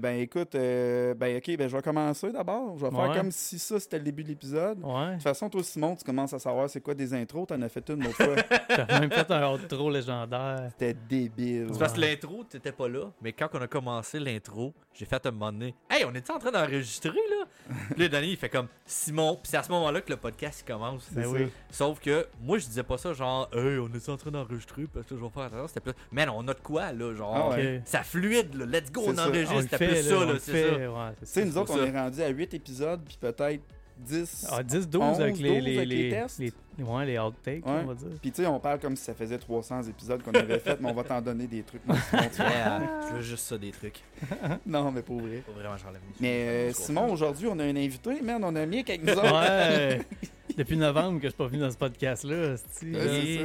ben 0.00 0.18
écoute, 0.20 0.54
euh, 0.54 1.14
ben 1.14 1.36
ok, 1.36 1.56
ben 1.56 1.68
je 1.68 1.76
vais 1.76 1.82
commencer 1.82 2.32
d'abord. 2.32 2.76
Je 2.78 2.84
vais 2.86 2.90
faire 2.90 3.10
Ouais. 3.10 3.16
comme 3.16 3.30
si 3.30 3.58
ça 3.58 3.78
c'était 3.78 3.98
le 3.98 4.04
début 4.04 4.22
de 4.24 4.28
l'épisode. 4.28 4.78
De 4.80 5.12
toute 5.14 5.22
façon, 5.22 5.48
toi, 5.48 5.62
Simon, 5.62 5.94
tu 5.96 6.04
commences 6.04 6.32
à 6.32 6.38
savoir 6.38 6.68
c'est 6.68 6.80
quoi 6.80 6.94
des 6.94 7.14
intros. 7.14 7.46
T'en 7.46 7.60
as 7.62 7.68
fait 7.68 7.88
une 7.90 8.02
l'autre 8.04 8.16
fois. 8.16 8.36
T'as 8.68 9.00
même 9.00 9.10
fait 9.10 9.30
un 9.30 9.52
outro 9.52 9.90
légendaire. 9.90 10.68
C'était 10.70 10.96
débile. 11.08 11.68
C'est 11.72 11.78
parce 11.78 11.92
que 11.92 12.00
l'intro, 12.00 12.44
t'étais 12.44 12.72
pas 12.72 12.88
là, 12.88 13.10
mais 13.22 13.32
quand 13.32 13.48
on 13.54 13.60
a 13.60 13.66
commencé 13.66 14.18
l'intro, 14.18 14.72
j'ai 14.92 15.04
fait 15.04 15.24
un 15.26 15.30
moment 15.30 15.52
donné, 15.52 15.74
Hey, 15.90 16.04
on 16.04 16.14
était 16.14 16.32
en 16.32 16.38
train 16.38 16.50
d'enregistrer 16.50 17.10
là? 17.10 17.46
Puis 17.90 18.00
là, 18.02 18.08
Danny, 18.08 18.30
il 18.30 18.36
fait 18.36 18.48
comme 18.48 18.66
Simon, 18.84 19.34
puis 19.42 19.50
c'est 19.50 19.56
à 19.56 19.62
ce 19.62 19.70
moment-là 19.70 20.00
que 20.00 20.10
le 20.10 20.16
podcast 20.16 20.64
il 20.66 20.72
commence. 20.72 21.08
Ben 21.12 21.26
oui. 21.26 21.48
Sauf 21.70 22.00
que 22.00 22.26
moi, 22.42 22.58
je 22.58 22.66
disais 22.66 22.82
pas 22.82 22.98
ça 22.98 23.12
genre, 23.12 23.48
Hey, 23.52 23.78
on 23.78 23.88
est 23.92 24.08
en 24.08 24.16
train 24.16 24.30
d'enregistrer 24.30 24.86
parce 24.92 25.06
que 25.06 25.16
je 25.16 25.20
vais 25.20 25.28
faire 25.30 25.44
attention. 25.44 25.68
C'était 25.68 25.80
plus, 25.80 25.92
man, 26.10 26.28
on 26.30 26.46
a 26.48 26.54
de 26.54 26.60
quoi 26.60 26.92
là? 26.92 27.14
Genre, 27.14 27.52
Ah 27.54 27.56
ça 27.84 28.02
fluide 28.02 28.54
là, 28.54 28.66
let's 28.66 28.90
go, 28.90 29.02
on 29.06 29.18
enregistre. 29.18 29.76
Plus 29.92 30.02
ça, 30.02 30.14
là, 30.24 30.32
le 30.32 30.38
c'est 30.38 30.52
fait, 30.52 30.70
ça. 30.70 30.76
ouais, 30.76 31.10
Tu 31.10 31.16
c'est 31.22 31.26
sais, 31.26 31.44
nous 31.44 31.58
autres, 31.58 31.72
on 31.78 31.84
est 31.84 31.90
rendu 31.98 32.22
à 32.22 32.28
8 32.28 32.54
épisodes, 32.54 33.00
puis 33.06 33.16
peut-être 33.20 33.62
10. 33.98 34.46
Ah, 34.50 34.62
10-12 34.62 35.20
avec 35.20 35.34
11, 35.34 35.42
les, 35.42 35.48
12 35.50 35.62
les, 35.64 35.76
avec 35.76 35.88
les 35.90 36.02
les, 36.04 36.10
tests. 36.10 36.38
les- 36.38 36.52
ouais, 36.84 37.04
les 37.06 37.18
outtakes, 37.18 37.66
Ouais. 37.66 37.72
on 37.82 37.86
va 37.86 37.94
dire. 37.94 38.08
Puis 38.22 38.30
tu 38.32 38.42
sais, 38.42 38.46
on 38.48 38.58
parle 38.58 38.78
comme 38.78 38.96
si 38.96 39.04
ça 39.04 39.12
faisait 39.12 39.36
300 39.36 39.82
épisodes 39.82 40.22
qu'on 40.22 40.30
avait 40.32 40.58
fait, 40.58 40.80
mais 40.80 40.88
on 40.90 40.94
va 40.94 41.04
t'en 41.04 41.20
donner 41.20 41.46
des 41.46 41.62
trucs. 41.62 41.86
Non, 41.86 41.94
Simon, 42.08 42.22
tu 42.34 42.36
vois. 42.42 43.08
Je 43.10 43.14
veux 43.16 43.20
juste 43.22 43.44
ça, 43.46 43.58
des 43.58 43.70
trucs. 43.72 44.00
non, 44.66 44.90
mais 44.90 45.02
pour 45.02 45.20
vrai. 45.20 45.42
Vraiment 45.54 45.76
j'enlève 45.76 46.00
mes 46.00 46.14
Mais 46.18 46.46
euh. 46.48 46.72
Simon, 46.72 47.12
aujourd'hui, 47.12 47.46
on 47.48 47.58
a 47.58 47.64
un 47.64 47.76
invité, 47.76 48.22
man. 48.22 48.42
On 48.42 48.56
a 48.56 48.64
Mick 48.64 48.88
avec 48.88 49.04
nous 49.04 49.12
autres. 49.12 49.38
Ouais. 49.38 50.00
Depuis 50.56 50.76
novembre 50.78 51.18
que 51.18 51.24
je 51.26 51.28
suis 51.28 51.36
pas 51.36 51.46
venu 51.46 51.60
dans 51.60 51.70
ce 51.70 51.76
podcast-là. 51.76 52.36
Ouais, 52.36 52.54
c'est 52.70 52.92
ça. 53.38 53.42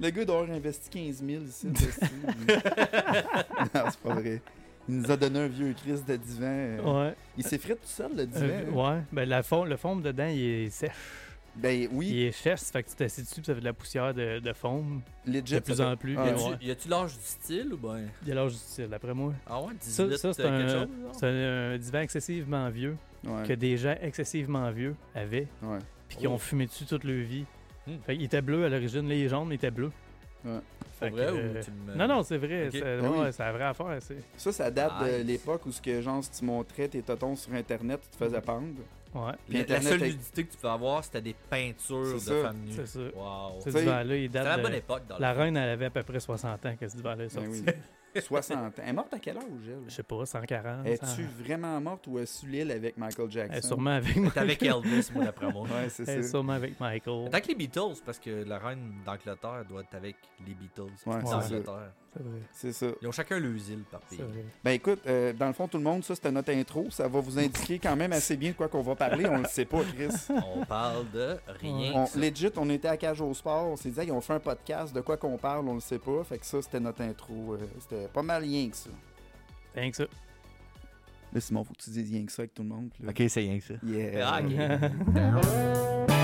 Le 0.00 0.08
gars 0.10 0.24
doit 0.24 0.40
avoir 0.40 0.56
investi 0.56 0.88
15 0.88 1.22
000 1.22 1.42
ici. 1.44 1.66
non, 1.66 1.74
c'est 3.90 3.98
pas 4.00 4.14
vrai. 4.14 4.40
Il 4.90 4.96
nous 5.02 5.10
a 5.10 5.16
donné 5.16 5.38
un 5.40 5.46
vieux 5.48 5.72
Chris 5.74 6.00
de 6.06 6.16
divan. 6.16 6.46
euh. 6.46 7.08
Ouais. 7.08 7.14
Il 7.38 7.44
s'effrite 7.44 7.80
tout 7.80 7.86
seul, 7.86 8.10
le 8.16 8.26
divan. 8.26 8.44
Euh, 8.46 8.64
hein? 8.70 8.94
ouais. 8.96 9.02
Ben, 9.12 9.28
la 9.28 9.42
fond, 9.42 9.64
le 9.64 9.76
foam 9.76 10.02
dedans, 10.02 10.26
il 10.26 10.42
est 10.42 10.70
sèche. 10.70 10.90
Ben 11.56 11.88
oui, 11.92 12.08
Il 12.10 12.22
est 12.22 12.32
sèche, 12.32 12.60
ça 12.60 12.72
fait 12.72 12.82
que 12.84 12.90
tu 12.90 12.94
t'assieds 12.96 13.22
dessus, 13.24 13.36
puis 13.36 13.44
ça 13.46 13.54
fait 13.54 13.60
de 13.60 13.64
la 13.64 13.72
poussière 13.72 14.14
de, 14.14 14.38
de 14.38 14.52
foam. 14.52 15.00
legit. 15.26 15.54
De 15.54 15.58
plus 15.60 15.80
en 15.80 15.96
plus. 15.96 16.16
Ah, 16.18 16.24
ouais. 16.34 16.56
Y 16.62 16.70
a-tu 16.70 16.88
l'âge 16.88 17.12
du 17.18 17.24
style 17.24 17.72
ou 17.74 17.76
ben? 17.76 18.06
Il 18.22 18.28
y 18.28 18.32
a 18.32 18.34
l'âge 18.36 18.52
du 18.52 18.58
style, 18.58 18.86
d'après 18.88 19.14
moi. 19.14 19.32
Ah 19.46 19.60
ouais, 19.60 19.72
18 19.80 20.16
Ça, 20.16 20.16
ça 20.18 20.32
c'est 20.32 20.44
euh, 20.44 20.86
un, 21.22 21.74
un 21.74 21.78
divan 21.78 22.00
excessivement 22.00 22.68
vieux, 22.70 22.96
Ouais, 23.24 23.46
que 23.46 23.52
des 23.52 23.76
gens 23.76 23.94
excessivement 24.00 24.70
vieux 24.70 24.94
avaient, 25.14 25.46
ouais. 25.62 25.78
puis 26.08 26.16
qui 26.18 26.26
Oh. 26.26 26.32
ont 26.32 26.38
fumé 26.38 26.66
dessus 26.66 26.84
toute 26.86 27.04
leur 27.04 27.22
vie. 27.24 27.44
Hmm. 27.86 27.96
Fait 28.06 28.14
qu'il 28.14 28.24
était 28.24 28.40
bleu 28.42 28.64
à 28.64 28.68
l'origine, 28.68 29.08
là, 29.08 29.14
il 29.14 29.22
est 29.24 29.28
jaune, 29.28 29.46
mais 29.48 29.54
il 29.56 29.58
était 29.58 29.70
bleu. 29.70 29.90
Ouais. 30.44 30.60
Pour 30.98 31.08
vrai 31.08 31.26
que, 31.26 31.32
ou 31.32 31.36
euh, 31.36 31.62
tu 31.62 31.70
me... 31.70 31.94
Non, 31.96 32.06
non, 32.08 32.22
c'est 32.22 32.36
vrai. 32.38 32.68
C'est 32.70 32.80
Ben 32.80 33.00
ouais, 33.00 33.18
oui. 33.26 33.26
c'est 33.32 33.42
la 33.42 33.52
vraie 33.52 33.64
affaire. 33.64 33.96
c'est- 34.00 34.16
Ça, 34.36 34.52
ça 34.52 34.70
date 34.70 34.92
de 35.02 35.22
l'époque 35.22 35.64
où, 35.66 35.72
ce 35.72 35.80
que, 35.80 36.00
genre, 36.02 36.22
si 36.22 36.30
tu 36.30 36.44
montrais 36.44 36.88
tes 36.88 37.02
totons 37.02 37.34
sur 37.36 37.52
Internet, 37.54 38.00
tu 38.02 38.18
te 38.18 38.24
faisais 38.24 38.40
pendre. 38.40 38.66
Ouais. 39.14 39.32
Puis 39.48 39.64
La, 39.66 39.80
seule 39.80 40.00
nudité 40.02 40.44
que 40.44 40.52
tu 40.52 40.58
peux 40.58 40.68
avoir, 40.68 41.02
c'était 41.02 41.20
des 41.22 41.34
peintures 41.48 42.14
de 42.14 42.18
C'est 42.18 42.42
femmes 42.42 42.58
nues. 42.58 42.72
C'est 42.76 42.86
ça. 42.86 43.00
Wow. 43.16 43.60
Ce 43.64 43.70
divan-là, 43.70 44.16
il 44.16 44.26
C'était 44.28 44.44
la 44.44 44.58
bonne 44.58 44.74
époque 44.74 45.02
dans 45.08 45.18
La 45.18 45.32
reine, 45.32 45.56
elle 45.56 45.70
avait 45.70 45.86
à 45.86 45.90
peu 45.90 46.02
près 46.02 46.20
60 46.20 46.64
ans 46.66 46.76
que 46.78 46.86
ce 46.88 46.96
divan-là 46.96 47.24
est 47.24 47.34
Ben 47.34 47.44
sorti. 47.46 47.62
oui. 47.66 47.72
60 48.18 48.56
ans. 48.56 48.70
Elle 48.78 48.88
est 48.88 48.92
morte 48.92 49.14
à 49.14 49.18
quel 49.18 49.36
âge, 49.36 49.44
elle? 49.66 49.82
Je 49.86 49.94
sais 49.94 50.02
pas, 50.02 50.26
140. 50.26 50.86
Es-tu 50.86 51.06
100. 51.06 51.22
vraiment 51.42 51.80
morte 51.80 52.06
ou 52.06 52.18
est 52.18 52.26
sur 52.26 52.48
l'île 52.48 52.70
avec 52.70 52.96
Michael 52.96 53.30
Jackson? 53.30 53.52
Elle 53.52 53.58
est 53.58 53.66
sûrement 53.66 53.90
avec 53.90 54.14
T'es 54.14 54.20
Michael. 54.20 54.42
avec 54.42 54.62
Elvis, 54.62 55.10
moi, 55.14 55.24
d'après 55.24 55.52
moi. 55.52 55.62
Ouais, 55.62 55.88
c'est 55.88 56.08
Elle 56.08 56.20
est 56.20 56.28
sûrement 56.28 56.54
avec 56.54 56.80
Michael. 56.80 57.30
Tant 57.30 57.40
que 57.40 57.48
les 57.48 57.54
Beatles, 57.54 58.00
parce 58.04 58.18
que 58.18 58.44
la 58.44 58.58
reine 58.58 59.00
d'Angleterre 59.04 59.64
doit 59.68 59.82
être 59.82 59.94
avec 59.94 60.16
les 60.46 60.54
Beatles. 60.54 60.92
Ouais, 61.06 61.22
d'Angleterre. 61.22 61.92
C'est 62.12 62.22
vrai. 62.22 62.38
C'est 62.52 62.72
ça. 62.72 62.86
Ils 63.00 63.06
ont 63.08 63.12
chacun 63.12 63.38
leurs 63.38 63.70
îles 63.70 63.84
par 63.90 64.00
pays. 64.00 64.18
C'est 64.18 64.24
vrai. 64.24 64.44
Ben 64.64 64.70
écoute, 64.72 64.98
euh, 65.06 65.32
dans 65.32 65.46
le 65.46 65.52
fond, 65.52 65.68
tout 65.68 65.78
le 65.78 65.84
monde, 65.84 66.02
ça 66.02 66.14
c'était 66.14 66.32
notre 66.32 66.50
intro. 66.52 66.86
Ça 66.90 67.06
va 67.06 67.20
vous 67.20 67.38
indiquer 67.38 67.78
quand 67.78 67.94
même 67.94 68.12
assez 68.12 68.36
bien 68.36 68.50
de 68.50 68.56
quoi 68.56 68.68
qu'on 68.68 68.82
va 68.82 68.96
parler. 68.96 69.26
On 69.26 69.38
le 69.38 69.44
sait 69.44 69.64
pas, 69.64 69.80
Chris. 69.94 70.08
On 70.56 70.64
parle 70.64 71.08
de 71.12 71.36
rien. 71.60 71.92
On, 71.94 72.18
legit, 72.18 72.50
on 72.56 72.68
était 72.70 72.88
à 72.88 72.96
Cage 72.96 73.20
au 73.20 73.32
Sport. 73.32 73.68
On 73.68 73.76
s'est 73.76 73.90
dit, 73.90 74.00
hey, 74.00 74.10
on 74.10 74.20
fait 74.20 74.32
un 74.34 74.40
podcast. 74.40 74.92
De 74.94 75.00
quoi 75.02 75.16
qu'on 75.16 75.36
parle, 75.38 75.68
on 75.68 75.74
le 75.74 75.80
sait 75.80 75.98
pas. 76.00 76.24
Fait 76.24 76.38
que 76.38 76.46
ça, 76.46 76.60
c'était 76.60 76.80
notre 76.80 77.02
intro. 77.02 77.54
euh, 77.54 77.58
c'était 77.78 78.08
pas 78.08 78.22
mal 78.22 78.42
rien 78.42 78.68
que 78.68 78.76
ça. 78.76 78.90
Rien 79.74 79.90
que 79.90 79.96
ça. 79.96 80.06
Là, 81.32 81.40
Simon, 81.40 81.62
faut 81.62 81.74
que 81.74 81.82
tu 81.82 81.90
dises 81.90 82.10
rien 82.10 82.26
que 82.26 82.32
ça 82.32 82.42
avec 82.42 82.54
tout 82.54 82.62
le 82.62 82.68
monde. 82.68 82.90
là. 83.00 83.10
Ok, 83.10 83.22
c'est 83.28 83.40
rien 83.40 83.58
que 83.60 83.64
ça. 83.64 83.74
Yeah. 83.84 84.28
Ah, 84.28 84.40
ok. 84.42 86.10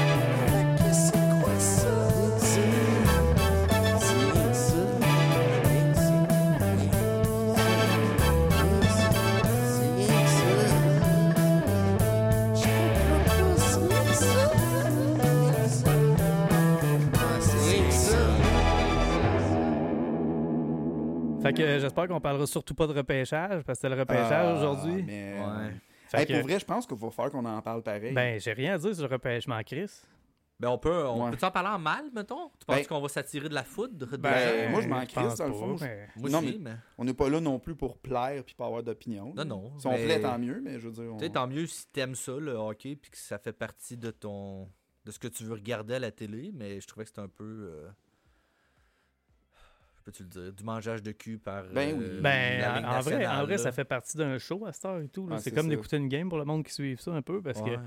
Fait 21.46 21.52
que 21.54 21.62
euh, 21.62 21.80
j'espère 21.80 22.08
qu'on 22.08 22.20
parlera 22.20 22.46
surtout 22.46 22.74
pas 22.74 22.86
de 22.86 22.92
repêchage, 22.92 23.62
parce 23.64 23.78
que 23.78 23.86
c'était 23.86 23.94
le 23.94 24.00
repêchage 24.00 24.30
Ah, 24.32 24.54
aujourd'hui. 24.54 25.02
mais, 25.02 25.34
Ouais. 25.40 25.74
Fait 26.08 26.20
Hey, 26.20 26.26
que, 26.26 26.32
pour 26.34 26.42
vrai, 26.48 26.60
je 26.60 26.64
pense 26.64 26.86
qu'il 26.86 26.96
va 26.96 27.10
falloir 27.10 27.32
qu'on 27.32 27.44
en 27.44 27.60
parle 27.62 27.82
pareil. 27.82 28.12
ben, 28.12 28.38
j'ai 28.40 28.52
rien 28.52 28.74
à 28.74 28.78
dire 28.78 28.94
sur 28.94 29.06
le 29.08 29.12
repêchement, 29.12 29.60
Chris. 29.64 29.90
Ben, 30.58 30.68
on 30.68 30.78
peut, 30.78 31.04
on 31.06 31.24
Ouais. 31.26 31.36
peut 31.36 31.44
en 31.46 31.50
parler 31.50 31.68
en 31.68 31.78
mal, 31.78 32.04
mettons? 32.14 32.48
Tu 32.58 32.64
penses 32.64 32.76
Ben- 32.76 32.86
qu'on 32.86 33.00
va 33.00 33.08
s'attirer 33.08 33.48
de 33.48 33.54
la 33.54 33.64
foudre? 33.64 34.06
de- 34.06 34.16
Ben, 34.16 34.70
moi, 34.70 34.80
je 34.80 34.88
m'en 34.88 35.04
crisse, 35.04 35.34
dans 35.34 35.48
le 35.48 35.52
fond. 35.52 35.76
mais- 35.80 36.08
Moi 36.16 36.30
non, 36.30 36.38
aussi, 36.38 36.58
mais... 36.62 36.70
on 36.96 37.04
n'est 37.04 37.12
pas 37.12 37.28
là 37.28 37.40
non 37.40 37.58
plus 37.58 37.74
pour 37.74 37.98
plaire 37.98 38.42
puis 38.44 38.54
pas 38.54 38.66
avoir 38.66 38.82
d'opinion. 38.82 39.34
Non, 39.36 39.44
non. 39.44 39.72
Si 39.78 39.86
on 39.86 39.94
plaît, 39.94 40.20
tant 40.20 40.38
mieux, 40.38 40.60
mais 40.64 40.78
je 40.80 40.88
veux 40.88 40.92
dire. 40.92 41.12
on- 41.12 41.18
Tu 41.18 41.24
sais, 41.26 41.30
tant 41.32 41.46
mieux 41.46 41.66
si 41.66 41.86
t'aimes 41.88 42.14
ça, 42.14 42.32
le 42.38 42.52
hockey, 42.52 42.96
puis 42.96 43.10
que 43.10 43.18
ça 43.18 43.38
fait 43.38 43.52
partie 43.52 43.96
de 43.98 44.10
ton... 44.12 44.68
de 45.04 45.10
ce 45.10 45.18
que 45.18 45.28
tu 45.28 45.44
veux 45.44 45.54
regarder 45.54 45.94
à 45.94 45.98
la 45.98 46.10
télé, 46.10 46.50
mais 46.54 46.80
je 46.80 46.86
trouvais 46.86 47.04
que 47.04 47.10
c'était 47.10 47.20
un 47.20 47.28
peu... 47.28 47.44
euh, 47.44 47.88
Peux-tu 50.06 50.22
le 50.22 50.28
dire? 50.28 50.52
Du 50.52 50.62
mangeage 50.64 51.02
de 51.02 51.10
cul 51.12 51.36
par 51.36 51.64
Ben 51.64 52.00
euh, 52.00 52.14
oui. 52.14 52.20
Ben, 52.22 52.60
la 52.60 52.76
Ligue 52.76 52.86
en, 52.86 53.00
vrai, 53.00 53.26
en 53.26 53.44
vrai, 53.44 53.58
ça 53.58 53.72
fait 53.72 53.84
partie 53.84 54.16
d'un 54.16 54.38
show 54.38 54.64
à 54.64 54.72
cette 54.72 54.84
heure 54.86 55.00
et 55.00 55.08
tout. 55.08 55.28
c'est 55.38 55.52
comme 55.52 55.68
d'écouter 55.68 55.96
une 55.98 56.08
game 56.08 56.28
pour 56.28 56.38
le 56.38 56.44
monde 56.44 56.64
qui 56.64 56.72
suit 56.72 56.96
ça 56.96 57.10
un 57.12 57.22
peu, 57.22 57.42
parce 57.42 57.60
Ouais. 57.60 57.74
que 57.74 57.80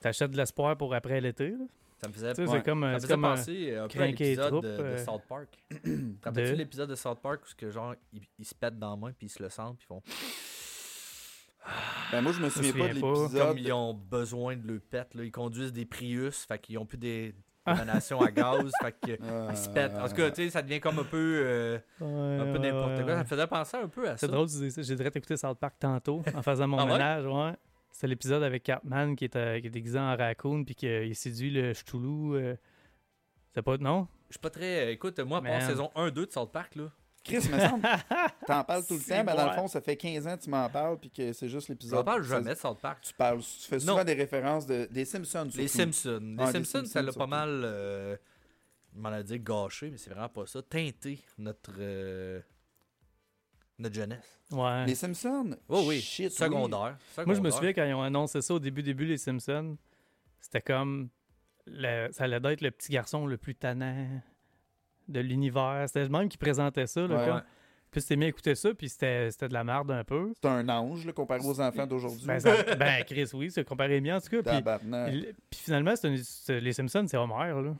t'achètes 0.00 0.30
de 0.30 0.36
l'espoir 0.36 0.76
pour 0.76 0.94
après 0.94 1.20
l'été. 1.20 1.50
là. 1.50 1.64
Ça 2.02 2.08
me 2.08 2.12
faisait, 2.14 2.34
Tu 2.34 2.44
sais, 2.44 2.50
ouais. 2.50 2.58
c'est 2.58 2.64
comme, 2.64 2.80
ça 2.82 2.86
euh, 2.86 2.92
me 2.92 2.98
c'est 2.98 3.02
faisait 3.06 3.14
comme 3.14 3.24
un- 3.24 3.36
penser 3.36 3.76
un 3.76 3.88
peu 3.88 4.00
à 4.00 4.06
l'épisode 4.06 4.54
de, 4.54 4.60
de 4.60 4.66
euh, 4.82 5.04
South 5.04 5.22
Park. 5.28 5.48
Te 5.70 5.78
rappelles-tu 6.24 6.50
de- 6.52 6.56
l'épisode 6.56 6.90
de 6.90 6.94
South 6.96 7.20
Park 7.22 7.42
où 7.44 7.46
ce 7.48 7.54
que, 7.54 7.70
genre, 7.70 7.94
ils, 8.12 8.22
ils 8.38 8.44
se 8.44 8.54
pètent 8.54 8.78
dans 8.78 8.90
la 8.90 8.96
main 8.96 9.12
puis 9.16 9.26
ils 9.26 9.30
se 9.30 9.42
le 9.42 9.48
sentent 9.48 9.78
puis 9.78 9.86
ils 9.86 9.94
font 9.94 10.02
Ben, 12.12 12.20
moi, 12.20 12.32
je 12.32 12.40
me 12.42 12.48
souviens 12.50 12.72
pas 12.72 12.88
de 12.88 12.94
souviens 12.94 13.00
pas. 13.00 13.08
l'épisode. 13.22 13.46
comme 13.48 13.58
ils 13.58 13.72
ont 13.72 13.94
besoin 13.94 14.56
de 14.56 14.66
le 14.66 14.80
pète 14.80 15.14
là. 15.14 15.22
ils 15.24 15.30
conduisent 15.30 15.72
des 15.72 15.86
Prius 15.86 16.44
fait 16.44 16.58
qu'ils 16.58 16.76
ont 16.78 16.84
plus 16.86 16.98
des 16.98 17.34
émanations 17.66 18.20
à 18.20 18.30
gaz 18.30 18.70
fait 18.82 18.94
qu'ils 19.02 19.18
Ah, 19.48 19.54
se 19.54 19.68
pètent 19.68 19.94
en 19.94 20.08
tout 20.08 20.14
cas 20.14 20.30
tu 20.30 20.36
sais 20.44 20.50
ça 20.50 20.62
devient 20.62 20.80
comme 20.80 20.98
un 20.98 21.04
peu 21.04 21.42
euh, 21.44 21.78
un 22.00 22.52
peu 22.52 22.58
n'importe 22.58 23.02
quoi 23.02 23.14
ça 23.14 23.22
me 23.22 23.24
faisait 23.24 23.46
penser 23.46 23.76
un 23.76 23.88
peu 23.88 24.08
à 24.08 24.12
ça 24.12 24.26
C'est 24.26 24.28
drôle, 24.32 24.48
tu 24.48 24.56
dis 24.58 24.70
ça. 24.70 24.82
J'ai 24.82 24.96
direct 24.96 25.16
écouté 25.16 25.36
South 25.36 25.58
Park 25.58 25.74
tantôt 25.78 26.22
en 26.34 26.42
faisant 26.42 26.66
mon 26.66 26.78
Ah 26.80 26.86
ménage. 26.86 27.26
Ouais. 27.26 27.52
C'était 27.90 28.06
l'épisode 28.08 28.42
avec 28.42 28.62
Cartman 28.62 29.14
qui 29.14 29.24
est, 29.26 29.36
euh, 29.36 29.60
qui 29.60 29.66
est 29.66 29.70
déguisé 29.70 29.98
en 29.98 30.16
raccoon 30.16 30.64
puis 30.64 30.74
qu'il 30.74 31.14
séduit 31.14 31.50
le 31.50 31.72
Ch'toulou. 31.74 32.34
euh. 32.36 32.56
C'est 33.54 33.62
pas. 33.62 33.76
Non? 33.76 34.08
je 34.28 34.34
suis 34.34 34.40
pas 34.40 34.48
très 34.50 34.90
écoute 34.92 35.18
moi 35.20 35.42
pour 35.42 35.50
Man. 35.52 35.60
saison 35.60 35.90
1 35.94 36.10
2 36.10 36.26
de 36.26 36.30
South 36.32 36.50
Park 36.52 36.74
là 36.76 36.84
Chris, 37.24 37.48
me 37.50 37.58
semble. 37.58 37.82
T'en 38.46 38.64
parles 38.64 38.84
tout 38.86 38.94
le 38.94 39.00
temps, 39.00 39.24
mais 39.24 39.36
dans 39.36 39.46
le 39.48 39.52
fond, 39.54 39.68
ça 39.68 39.80
fait 39.80 39.96
15 39.96 40.26
ans 40.26 40.36
que 40.36 40.42
tu 40.42 40.50
m'en 40.50 40.68
parles, 40.68 40.98
puis 40.98 41.10
que 41.10 41.32
c'est 41.32 41.48
juste 41.48 41.68
je 41.68 41.72
l'épisode. 41.72 41.98
ne 42.00 42.02
parle 42.04 42.22
jamais 42.24 42.54
de 42.54 42.58
South 42.58 42.78
Park 42.80 42.98
Tu 43.02 43.14
parles, 43.14 43.38
tu 43.40 43.68
fais 43.68 43.78
souvent 43.80 43.98
Non. 43.98 44.04
des 44.04 44.14
références 44.14 44.66
de, 44.66 44.86
des 44.90 45.04
Simpsons. 45.04 45.48
Les 45.54 45.68
surtout. 45.68 45.92
Simpsons. 45.92 46.34
Les 46.38 46.42
Ah, 46.44 46.52
Simpsons, 46.52 46.84
ça 46.86 47.00
l'a 47.02 47.12
pas 47.12 47.26
mal. 47.28 47.62
Euh, 47.64 48.16
je 48.94 48.98
m'en 49.00 49.08
a 49.10 49.22
dit 49.22 49.38
gâché, 49.38 49.90
mais 49.90 49.98
c'est 49.98 50.10
vraiment 50.10 50.28
pas 50.28 50.46
ça. 50.46 50.60
Teinté 50.62 51.20
notre. 51.38 51.72
euh, 51.78 52.40
notre 53.78 53.94
jeunesse. 53.94 54.40
Ouais. 54.50 54.86
Les 54.86 54.94
Simpsons? 54.94 55.56
Oh 55.68 55.84
oui. 55.86 56.00
Shit, 56.00 56.30
secondaire. 56.32 56.78
Moi, 56.78 56.98
je 57.18 57.22
me 57.22 57.34
secondaire. 57.34 57.52
souviens 57.54 57.72
quand 57.72 57.84
ils 57.84 57.94
ont 57.94 58.02
annoncé 58.02 58.42
ça 58.42 58.54
au 58.54 58.58
début, 58.58 58.82
début, 58.82 59.06
les 59.06 59.16
Simpsons, 59.18 59.76
c'était 60.40 60.60
comme. 60.60 61.08
le- 61.66 62.08
ça 62.12 62.24
allait 62.24 62.52
être 62.52 62.60
le 62.60 62.70
petit 62.70 62.92
garçon 62.92 63.26
le 63.26 63.36
plus 63.38 63.54
tannant 63.54 64.20
de 65.08 65.20
l'univers. 65.20 65.84
C'était 65.86 66.02
le 66.04 66.08
même 66.08 66.28
qui 66.28 66.38
présentait 66.38 66.86
ça. 66.86 67.06
Là, 67.06 67.16
Ouais. 67.16 67.26
comme- 67.26 67.42
Puis 67.90 68.00
c'était 68.00 68.16
bien 68.16 68.28
écouté 68.28 68.54
ça, 68.54 68.72
puis 68.72 68.88
c'était 68.88 69.30
c'était 69.30 69.48
de 69.48 69.52
la 69.52 69.64
merde 69.64 69.90
un 69.90 70.02
peu. 70.02 70.32
C'est 70.40 70.48
un 70.48 70.66
ange, 70.70 71.04
là, 71.04 71.12
comparé 71.12 71.40
aux 71.44 71.60
enfants 71.60 71.86
d'aujourd'hui. 71.86 72.26
Ben, 72.26 72.38
ben, 72.78 73.04
Chris, 73.04 73.28
oui, 73.34 73.50
c'est 73.50 73.64
comparé 73.64 74.00
bien 74.00 74.16
en 74.16 74.20
tout 74.20 74.42
cas. 74.42 74.62
Puis, 74.62 75.24
puis- 75.50 75.60
finalement, 75.60 75.94
c'est 75.94 76.08
une- 76.08 76.58
les 76.58 76.72
Simpsons, 76.72 77.04
c'est 77.06 77.18
Homer. 77.18 77.52
là. 77.62 77.74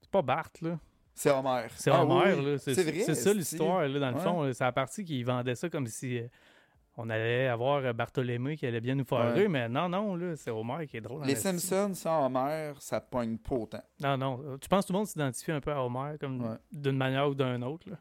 C'est 0.00 0.10
pas 0.10 0.22
Bart. 0.22 0.50
là. 0.62 0.78
C'est 1.12 1.30
Homer. 1.30 1.66
C'est 1.74 1.90
Ah 1.90 2.04
Homer. 2.04 2.34
oui, 2.36 2.44
là. 2.52 2.58
C'est 2.58 2.74
C'est 2.74 2.84
vrai. 2.84 3.00
c'est 3.00 3.14
ça 3.16 3.34
l'histoire, 3.34 3.88
là, 3.88 3.98
dans 3.98 4.10
le 4.10 4.14
Ouais. 4.16 4.22
fond. 4.22 4.52
C'est 4.52 4.62
la 4.62 4.70
partie 4.70 5.04
qui 5.04 5.24
vendait 5.24 5.56
ça 5.56 5.68
comme 5.68 5.88
si 5.88 6.18
euh, 6.18 6.28
on 7.00 7.08
allait 7.10 7.46
avoir 7.46 7.78
euh, 7.84 7.92
Bartholomew 7.92 8.56
qui 8.56 8.66
allait 8.66 8.80
bien 8.80 8.94
nous 8.96 9.04
faire 9.04 9.32
Ouais. 9.34 9.48
mais 9.48 9.68
non, 9.68 9.88
non, 9.88 10.16
là, 10.16 10.34
c'est 10.36 10.50
Homer 10.50 10.86
qui 10.86 10.96
est 10.96 11.00
drôle. 11.00 11.24
Les. 11.24 11.36
Simpsons 11.36 11.94
sans 11.94 12.26
Homer, 12.26 12.72
ça 12.80 13.00
pogne 13.00 13.38
pas 13.38 13.54
autant. 13.54 13.82
Non, 14.02 14.16
non. 14.18 14.58
Tu 14.60 14.68
penses 14.68 14.84
que 14.84 14.88
tout 14.88 14.92
le 14.92 14.98
monde 14.98 15.06
s'identifie 15.06 15.52
un 15.52 15.60
peu 15.60 15.72
à 15.72 15.82
Homer, 15.82 16.16
comme 16.20 16.42
Ouais. 16.42 16.56
d'une 16.72 16.96
manière 16.96 17.28
ou 17.28 17.34
d'une 17.34 17.62
autre. 17.64 17.88
Là? 17.88 17.96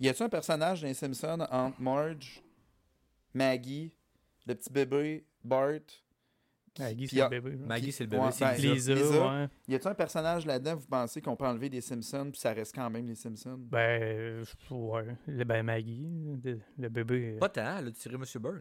Y 0.00 0.08
a-tu 0.08 0.22
un 0.22 0.28
personnage 0.28 0.80
dans 0.80 0.88
les 0.88 0.94
Simpsons 0.94 1.46
entre 1.50 1.80
Marge, 1.80 2.42
Maggie, 3.34 3.92
le 4.46 4.54
petit 4.54 4.72
bébé, 4.72 5.24
Bart. 5.44 5.78
Maggie, 6.78 7.06
Puis 7.06 7.16
c'est 7.16 7.22
le 7.22 7.28
bébé. 7.28 7.50
là. 7.50 7.66
Maggie, 7.66 7.92
c'est 7.92 8.04
le 8.04 8.10
bébé. 8.10 8.22
Ouais, 8.22 8.32
c'est 8.32 8.44
ben, 8.44 8.54
Lisa. 8.54 8.94
Lisa, 8.94 9.28
ouais. 9.34 9.48
Y 9.68 9.74
a-t-il 9.74 9.88
un 9.88 9.94
personnage 9.94 10.46
là-dedans, 10.46 10.76
vous 10.76 10.86
pensez 10.86 11.20
qu'on 11.20 11.36
peut 11.36 11.46
enlever 11.46 11.68
des 11.68 11.80
Simpsons, 11.82 12.30
puis 12.30 12.40
ça 12.40 12.52
reste 12.52 12.74
quand 12.74 12.88
même 12.88 13.06
les 13.06 13.14
Simpsons? 13.14 13.58
Ben, 13.58 14.02
euh, 14.02 14.44
ouais. 14.70 15.16
Le- 15.26 15.44
Ben, 15.44 15.62
Maggie, 15.62 16.08
le, 16.42 16.60
le 16.78 16.88
bébé. 16.88 17.34
euh, 17.36 17.38
Pas 17.38 17.48
tant, 17.50 17.78
elle 17.78 17.88
a 17.88 17.90
tiré 17.92 18.14
M. 18.14 18.24
Burns. 18.40 18.60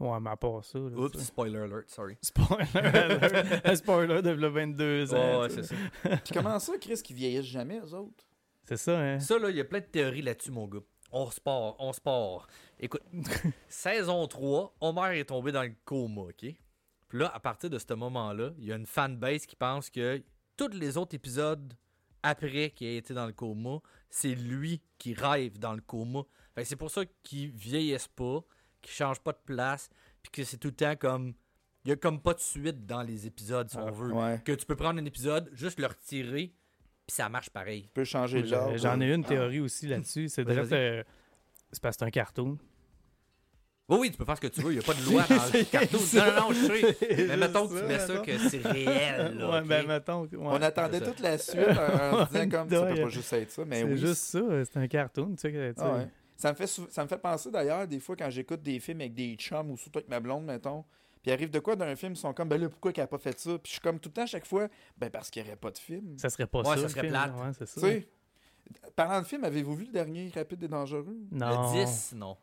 Ouais, 0.00 0.18
mais 0.18 0.30
à 0.30 0.36
part 0.36 0.64
ça. 0.64 0.78
là, 0.78 0.96
Oups, 0.96 1.18
spoiler 1.18 1.58
alert, 1.58 1.88
sorry. 1.90 2.16
Spoiler 2.22 2.64
alert. 2.74 3.66
Un 3.66 3.74
spoiler 3.76 4.22
de 4.22 4.30
v'là 4.30 4.48
22 4.48 5.14
ans. 5.14 5.40
Ouais, 5.42 5.48
tu 5.48 5.54
c'est 5.56 5.62
ça. 5.64 5.74
Puis 6.24 6.32
comment 6.32 6.58
ça, 6.58 6.72
Chris, 6.80 7.00
qui 7.04 7.12
vieillissent 7.12 7.44
jamais, 7.44 7.78
eux 7.80 7.94
autres? 7.94 8.24
C'est 8.64 8.78
ça, 8.78 8.98
hein? 8.98 9.20
Ça, 9.20 9.38
là, 9.38 9.50
il 9.50 9.56
y 9.56 9.60
a 9.60 9.64
plein 9.64 9.80
de 9.80 9.84
théories 9.84 10.22
là-dessus, 10.22 10.52
mon 10.52 10.66
gars. 10.68 10.80
On 11.12 11.30
se 11.30 11.40
part, 11.40 11.74
on 11.80 11.92
se 11.92 12.00
part. 12.00 12.46
Écoute, 12.78 13.02
saison 13.68 14.26
3, 14.26 14.74
Homer 14.80 15.18
est 15.18 15.24
tombé 15.24 15.52
dans 15.52 15.62
le 15.64 15.74
coma, 15.84 16.22
OK? 16.22 16.46
Puis 17.10 17.18
là, 17.18 17.30
à 17.34 17.40
partir 17.40 17.68
de 17.68 17.78
ce 17.78 17.92
moment-là, 17.92 18.52
il 18.56 18.64
y 18.66 18.72
a 18.72 18.76
une 18.76 18.86
fanbase 18.86 19.44
qui 19.44 19.56
pense 19.56 19.90
que 19.90 20.22
tous 20.56 20.68
les 20.68 20.96
autres 20.96 21.14
épisodes 21.14 21.74
après 22.22 22.70
qu'il 22.70 22.86
ait 22.86 22.96
été 22.96 23.12
dans 23.12 23.26
le 23.26 23.32
coma, 23.32 23.80
c'est 24.08 24.34
lui 24.34 24.80
qui 24.96 25.12
rêve 25.14 25.58
dans 25.58 25.72
le 25.74 25.80
coma. 25.80 26.20
Fait 26.54 26.62
que 26.62 26.68
c'est 26.68 26.76
pour 26.76 26.90
ça 26.90 27.02
qu'il 27.24 27.50
vieillisse 27.50 28.06
pas, 28.08 28.40
qu'il 28.80 28.92
change 28.92 29.18
pas 29.20 29.32
de 29.32 29.40
place, 29.44 29.90
puis 30.22 30.30
que 30.30 30.44
c'est 30.44 30.56
tout 30.56 30.68
le 30.68 30.74
temps 30.74 30.96
comme... 30.96 31.34
Il 31.84 31.88
y 31.88 31.92
a 31.92 31.96
comme 31.96 32.20
pas 32.20 32.34
de 32.34 32.40
suite 32.40 32.86
dans 32.86 33.02
les 33.02 33.26
épisodes, 33.26 33.68
si 33.70 33.76
Ah, 33.78 33.86
on 33.86 33.90
veut. 33.90 34.12
Ouais. 34.12 34.40
Que 34.44 34.52
tu 34.52 34.66
peux 34.66 34.76
prendre 34.76 35.00
un 35.00 35.04
épisode, 35.06 35.50
juste 35.52 35.80
le 35.80 35.86
retirer, 35.86 36.52
puis 37.06 37.14
ça 37.16 37.28
marche 37.30 37.48
pareil. 37.50 37.84
Tu 37.84 37.88
peux 37.94 38.04
changer 38.04 38.42
l'ordre. 38.42 38.76
j'en 38.76 39.00
ai 39.00 39.12
une 39.12 39.24
théorie 39.24 39.60
aussi 39.60 39.88
là-dessus. 39.88 40.28
C'est 40.28 40.46
euh, 40.46 41.02
c'est 41.72 41.82
parce 41.82 41.96
que 41.96 42.00
c'est 42.00 42.04
un 42.04 42.10
cartoon. 42.10 42.58
Oui, 43.90 43.98
oui, 44.00 44.10
tu 44.10 44.16
peux 44.16 44.24
faire 44.24 44.36
ce 44.36 44.40
que 44.40 44.46
tu 44.46 44.60
veux. 44.62 44.72
Il 44.72 44.78
n'y 44.78 44.84
a 44.84 44.86
pas 44.86 44.94
de 44.94 45.04
loi 45.04 45.22
dans 45.28 45.58
le 45.58 45.64
cartoon. 45.64 45.98
Non, 46.14 46.24
non, 46.26 46.40
non, 46.48 46.52
je 46.54 46.66
sais. 46.66 47.26
Mais 47.28 47.36
mettons 47.36 47.68
que 47.68 47.78
tu 47.80 47.84
mets 47.86 47.98
ça 47.98 48.12
mettons. 48.12 48.24
que 48.24 48.38
c'est 48.48 48.66
réel. 48.66 49.36
Là, 49.36 49.50
ouais, 49.50 49.62
ben, 49.62 49.86
mettons. 49.86 50.22
ouais. 50.22 50.28
On 50.40 50.62
attendait 50.62 51.00
toute 51.00 51.20
la 51.20 51.36
suite 51.38 51.58
en, 51.60 52.16
en 52.20 52.26
se 52.26 52.32
disant 52.32 52.48
comme 52.48 52.70
ça 52.70 52.86
peut 52.86 53.02
pas 53.02 53.08
juste 53.08 53.32
être 53.32 53.50
ça, 53.50 53.64
mais 53.66 53.80
c'est 53.80 53.84
oui. 53.84 53.98
juste 53.98 54.22
ça, 54.22 54.40
c'est 54.64 54.76
un 54.78 54.86
cartoon, 54.88 55.30
tu 55.34 55.36
sais. 55.38 55.52
que, 55.52 55.68
tu 55.72 55.74
sais. 55.80 55.86
Ah 55.86 55.94
ouais. 55.96 56.08
Ça 56.36 56.50
me, 56.52 56.56
fait 56.56 56.66
sou- 56.66 56.86
ça 56.88 57.02
me 57.02 57.08
fait 57.08 57.18
penser 57.18 57.50
d'ailleurs, 57.50 57.86
des 57.86 58.00
fois, 58.00 58.16
quand 58.16 58.30
j'écoute 58.30 58.62
des 58.62 58.80
films 58.80 59.00
avec 59.02 59.12
des 59.14 59.34
chums 59.34 59.70
ou 59.70 59.76
surtout 59.76 59.98
avec 59.98 60.08
ma 60.08 60.20
blonde, 60.20 60.44
mettons, 60.46 60.82
puis 61.22 61.30
il 61.30 61.32
arrive 61.32 61.50
de 61.50 61.58
quoi 61.58 61.76
d'un 61.76 61.94
film, 61.96 62.12
ils 62.14 62.16
sont 62.16 62.32
comme, 62.32 62.48
ben 62.48 62.58
là, 62.58 62.68
pourquoi 62.70 62.92
qu'elle 62.92 63.04
a 63.04 63.08
pas 63.08 63.18
fait 63.18 63.38
ça? 63.38 63.50
Puis 63.58 63.64
je 63.64 63.70
suis 63.72 63.80
comme 63.80 63.98
tout 64.00 64.08
le 64.08 64.14
temps, 64.14 64.22
à 64.22 64.26
chaque 64.26 64.46
fois, 64.46 64.68
ben 64.96 65.10
parce 65.10 65.28
qu'il 65.28 65.42
n'y 65.42 65.48
aurait 65.48 65.56
pas 65.58 65.70
de 65.70 65.76
film. 65.78 66.16
Ça 66.16 66.30
serait 66.30 66.46
pas 66.46 66.60
Ouais, 66.60 66.76
ça. 66.76 66.82
ça 66.82 66.88
serait 66.88 67.00
film, 67.02 67.12
plate. 67.12 67.34
Ouais, 67.34 67.50
c'est 67.58 67.66
ça. 67.68 67.80
Tu 67.82 67.86
sais, 67.88 68.08
parlant 68.96 69.20
de 69.20 69.26
film, 69.26 69.44
avez-vous 69.44 69.74
vu 69.74 69.84
le 69.86 69.92
dernier 69.92 70.30
Rapide 70.34 70.62
et 70.62 70.68
Dangereux? 70.68 71.16
Non. 71.30 71.72
Le 71.74 71.84
10, 71.84 72.14
non. 72.16 72.36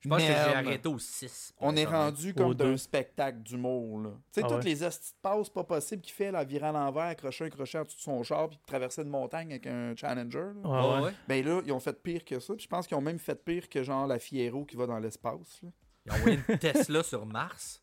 Je 0.00 0.08
pense 0.08 0.18
que 0.18 0.24
j'ai 0.26 0.32
Merde. 0.32 0.66
arrêté 0.66 0.88
au 0.88 0.98
6. 0.98 1.54
On 1.58 1.74
est 1.74 1.84
rendu 1.84 2.32
comme 2.32 2.54
d'un 2.54 2.76
spectacle 2.76 3.38
d'humour, 3.40 4.00
là. 4.00 4.10
Tu 4.10 4.40
sais, 4.40 4.40
Ah 4.44 4.48
toutes 4.48 4.58
ouais. 4.58 4.62
les 4.64 4.82
hosties 4.84 5.10
de 5.12 5.16
passes 5.20 5.50
pas 5.50 5.64
possibles 5.64 6.02
qu'il 6.02 6.12
fait, 6.14 6.30
là, 6.30 6.44
virer 6.44 6.66
à 6.68 6.72
l'envers, 6.72 7.02
accrocher 7.06 7.46
un 7.46 7.50
crochet 7.50 7.78
en 7.78 7.82
dessous 7.82 7.96
de 7.96 8.02
son 8.02 8.22
char, 8.22 8.48
puis 8.48 8.60
traverser 8.64 9.02
une 9.02 9.08
montagne 9.08 9.50
avec 9.50 9.66
un 9.66 9.96
Challenger, 9.96 10.52
là. 10.62 10.68
Ouais, 10.68 10.94
ouais. 10.98 11.04
ouais. 11.06 11.12
Ben 11.26 11.44
là, 11.44 11.60
ils 11.66 11.72
ont 11.72 11.80
fait 11.80 12.00
pire 12.00 12.24
que 12.24 12.38
ça. 12.38 12.54
Puis 12.54 12.62
je 12.64 12.68
pense 12.68 12.86
qu'ils 12.86 12.96
ont 12.96 13.00
même 13.00 13.18
fait 13.18 13.34
pire 13.44 13.68
que 13.68 13.82
genre 13.82 14.06
la 14.06 14.20
Fiero 14.20 14.64
qui 14.64 14.76
va 14.76 14.86
dans 14.86 15.00
l'espace. 15.00 15.60
Ils 16.06 16.12
ont 16.12 16.14
envoyé 16.14 16.38
une 16.48 16.58
Tesla 16.58 17.02
sur 17.02 17.26
Mars. 17.26 17.80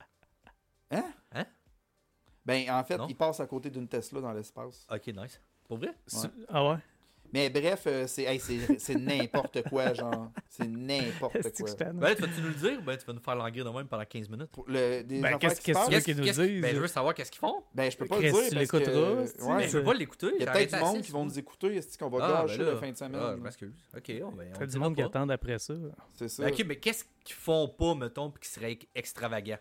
Ben 2.45 2.69
en 2.69 2.83
fait, 2.83 2.97
Non. 2.97 3.07
ils 3.07 3.15
passent 3.15 3.39
à 3.39 3.47
côté 3.47 3.69
d'une 3.69 3.88
Tesla 3.88 4.21
dans 4.21 4.31
l'espace. 4.31 4.85
Ok, 4.89 5.07
nice. 5.07 5.41
Pour 5.67 5.77
vrai? 5.77 5.95
Ah 6.47 6.69
ouais? 6.69 6.77
Mais 7.33 7.50
bref, 7.50 7.83
euh, 7.88 8.07
c'est 8.07 8.24
hey, 8.24 8.39
c'est 8.39 8.80
c'est 8.80 8.95
n'importe 8.95 9.62
quoi, 9.69 9.94
genre. 9.94 10.30
C'est 10.50 10.68
n'importe 10.68 11.33
quoi. 11.42 11.92
Ben, 11.94 12.16
tu 12.16 12.22
vas-tu 12.22 12.42
nous 12.42 12.48
le 12.48 12.54
dire? 12.54 12.81
Ben, 12.81 12.98
tu 12.98 13.06
vas 13.06 13.13
nous 13.13 13.19
faire 13.19 13.36
languir 13.36 13.66
de 13.66 13.69
même 13.69 13.88
pendant 13.88 14.06
15 14.06 14.30
minutes. 14.30 14.50
Ben, 14.68 15.38
qu'est-ce 15.38 15.60
qui 15.62 15.74
se 15.74 15.89
qu'est-ce 15.89 16.06
que 16.06 16.12
tu 16.12 16.18
veux 16.18 16.24
passent, 16.25 16.36
qu'ils 16.36 16.45
nous 16.45 16.51
disent? 16.54 16.62
Ben, 16.62 16.75
je 16.75 16.80
veux 16.80 16.88
savoir 16.88 17.13
qu'est-ce 17.13 17.31
qu'ils 17.31 17.39
font. 17.39 17.63
Ben 17.74 17.92
je 17.92 17.98
peux 17.98 18.06
pas 18.06 18.18
Chris, 18.18 18.27
le 18.27 18.31
dire 18.31 18.50
tu 18.50 18.56
parce 18.56 18.68
que... 18.68 18.77
l'écouteras, 18.77 19.25
c'est- 19.27 19.42
ouais, 19.44 19.57
Ben, 19.57 19.69
je 19.69 19.77
veux 19.77 19.83
pas 19.83 19.94
l'écouter. 19.94 20.27
Il 20.39 20.44
y 20.44 20.48
a 20.48 20.51
peut-être 20.51 20.74
du 20.74 20.80
monde 20.80 21.01
qui 21.01 21.12
vont 21.12 21.25
nous 21.25 21.39
écouter, 21.39 21.75
est-ce 21.75 21.98
qu'on 21.98 22.10
va 22.10 22.19
Ah, 22.22 22.42
gâcher 22.45 22.57
ben 22.60 22.66
là. 22.66 22.72
la 22.74 22.77
fin 22.80 22.92
de 22.92 22.98
semaine? 22.98 23.22
Ah, 23.22 23.33
je 23.38 23.42
m'excuse. 23.44 23.74
Ok, 23.95 24.12
on, 24.24 24.31
ben, 24.31 24.48
on 24.56 24.60
T'as 24.60 24.66
dit 24.66 24.74
du 24.74 24.80
monde 24.80 24.95
qui 24.95 25.01
attend 25.01 25.27
après 25.30 25.60
ça. 25.60 25.74
c'est 26.13 26.30
ça. 26.30 26.48
Ok, 26.48 26.63
mais 26.66 26.75
qu'est-ce 26.77 27.04
qu'ils 27.24 27.36
font 27.36 27.68
pas, 27.68 27.95
mettons, 27.95 28.30
puis 28.31 28.42
qui 28.44 28.50
serait 28.50 28.80
extravagant? 28.94 29.57